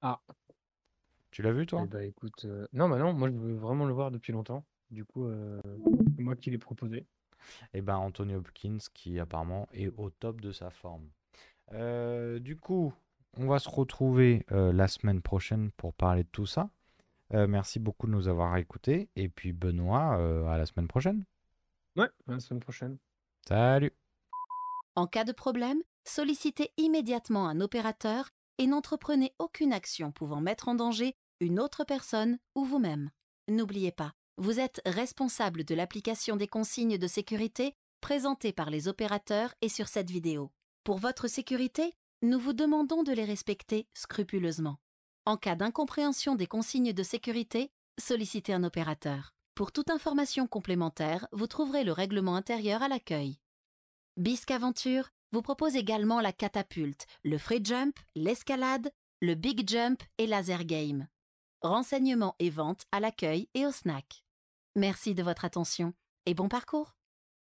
Ah. 0.00 0.20
Tu 1.30 1.42
l'as 1.42 1.52
vu 1.52 1.66
toi? 1.66 1.82
Eh 1.84 1.88
bah 1.88 2.04
écoute, 2.04 2.44
euh, 2.44 2.66
non, 2.72 2.88
bah 2.88 2.98
non, 2.98 3.12
moi 3.12 3.30
je 3.30 3.36
veux 3.36 3.54
vraiment 3.54 3.84
le 3.84 3.92
voir 3.92 4.10
depuis 4.10 4.32
longtemps. 4.32 4.64
Du 4.90 5.04
coup, 5.04 5.26
euh, 5.26 5.60
c'est 6.16 6.22
moi 6.22 6.36
qui 6.36 6.50
l'ai 6.50 6.58
proposé. 6.58 7.06
Et 7.74 7.80
ben 7.80 7.96
Anthony 7.96 8.34
Hopkins 8.34 8.78
qui 8.94 9.18
apparemment 9.18 9.68
est 9.72 9.88
au 9.88 10.10
top 10.10 10.40
de 10.40 10.52
sa 10.52 10.70
forme. 10.70 11.08
Euh, 11.72 12.38
du 12.38 12.56
coup, 12.56 12.92
on 13.36 13.46
va 13.46 13.58
se 13.58 13.68
retrouver 13.68 14.44
euh, 14.52 14.72
la 14.72 14.88
semaine 14.88 15.22
prochaine 15.22 15.70
pour 15.72 15.94
parler 15.94 16.24
de 16.24 16.28
tout 16.28 16.46
ça. 16.46 16.70
Euh, 17.32 17.46
merci 17.46 17.78
beaucoup 17.78 18.06
de 18.06 18.12
nous 18.12 18.28
avoir 18.28 18.56
écoutés. 18.58 19.08
Et 19.16 19.28
puis 19.28 19.52
Benoît, 19.52 20.18
euh, 20.18 20.46
à 20.46 20.58
la 20.58 20.66
semaine 20.66 20.88
prochaine. 20.88 21.24
Ouais, 21.96 22.08
à 22.28 22.32
la 22.32 22.40
semaine 22.40 22.60
prochaine. 22.60 22.98
Salut 23.46 23.92
En 24.94 25.06
cas 25.06 25.24
de 25.24 25.32
problème, 25.32 25.82
sollicitez 26.04 26.70
immédiatement 26.76 27.48
un 27.48 27.60
opérateur 27.62 28.28
et 28.58 28.66
n'entreprenez 28.66 29.34
aucune 29.38 29.72
action 29.72 30.12
pouvant 30.12 30.42
mettre 30.42 30.68
en 30.68 30.74
danger 30.74 31.14
une 31.40 31.58
autre 31.58 31.84
personne 31.84 32.38
ou 32.54 32.64
vous-même. 32.64 33.10
N'oubliez 33.48 33.90
pas, 33.90 34.12
vous 34.36 34.60
êtes 34.60 34.82
responsable 34.84 35.64
de 35.64 35.74
l'application 35.74 36.36
des 36.36 36.46
consignes 36.46 36.98
de 36.98 37.06
sécurité 37.06 37.74
présentées 38.02 38.52
par 38.52 38.68
les 38.68 38.86
opérateurs 38.86 39.54
et 39.62 39.70
sur 39.70 39.88
cette 39.88 40.10
vidéo. 40.10 40.52
Pour 40.84 40.98
votre 40.98 41.26
sécurité, 41.26 41.94
nous 42.20 42.38
vous 42.38 42.52
demandons 42.52 43.02
de 43.02 43.12
les 43.12 43.24
respecter 43.24 43.88
scrupuleusement. 43.94 44.76
En 45.24 45.38
cas 45.38 45.54
d'incompréhension 45.54 46.34
des 46.34 46.46
consignes 46.46 46.92
de 46.92 47.02
sécurité, 47.02 47.70
sollicitez 47.98 48.52
un 48.52 48.64
opérateur. 48.64 49.30
Pour 49.54 49.72
toute 49.72 49.90
information 49.90 50.46
complémentaire, 50.46 51.28
vous 51.32 51.46
trouverez 51.46 51.84
le 51.84 51.92
règlement 51.92 52.36
intérieur 52.36 52.82
à 52.82 52.88
l'accueil. 52.88 53.38
Bisque 54.18 54.50
Aventure 54.50 55.08
vous 55.32 55.40
propose 55.40 55.74
également 55.74 56.20
la 56.20 56.34
catapulte, 56.34 57.06
le 57.24 57.38
free 57.38 57.64
jump, 57.64 57.98
l'escalade, 58.14 58.92
le 59.22 59.34
big 59.34 59.66
jump 59.66 60.02
et 60.18 60.26
laser 60.26 60.66
game. 60.66 61.08
Renseignements 61.62 62.36
et 62.38 62.50
ventes 62.50 62.84
à 62.92 63.00
l'accueil 63.00 63.48
et 63.54 63.64
au 63.64 63.72
snack. 63.72 64.22
Merci 64.76 65.14
de 65.14 65.22
votre 65.22 65.46
attention 65.46 65.94
et 66.26 66.34
bon 66.34 66.50
parcours 66.50 66.94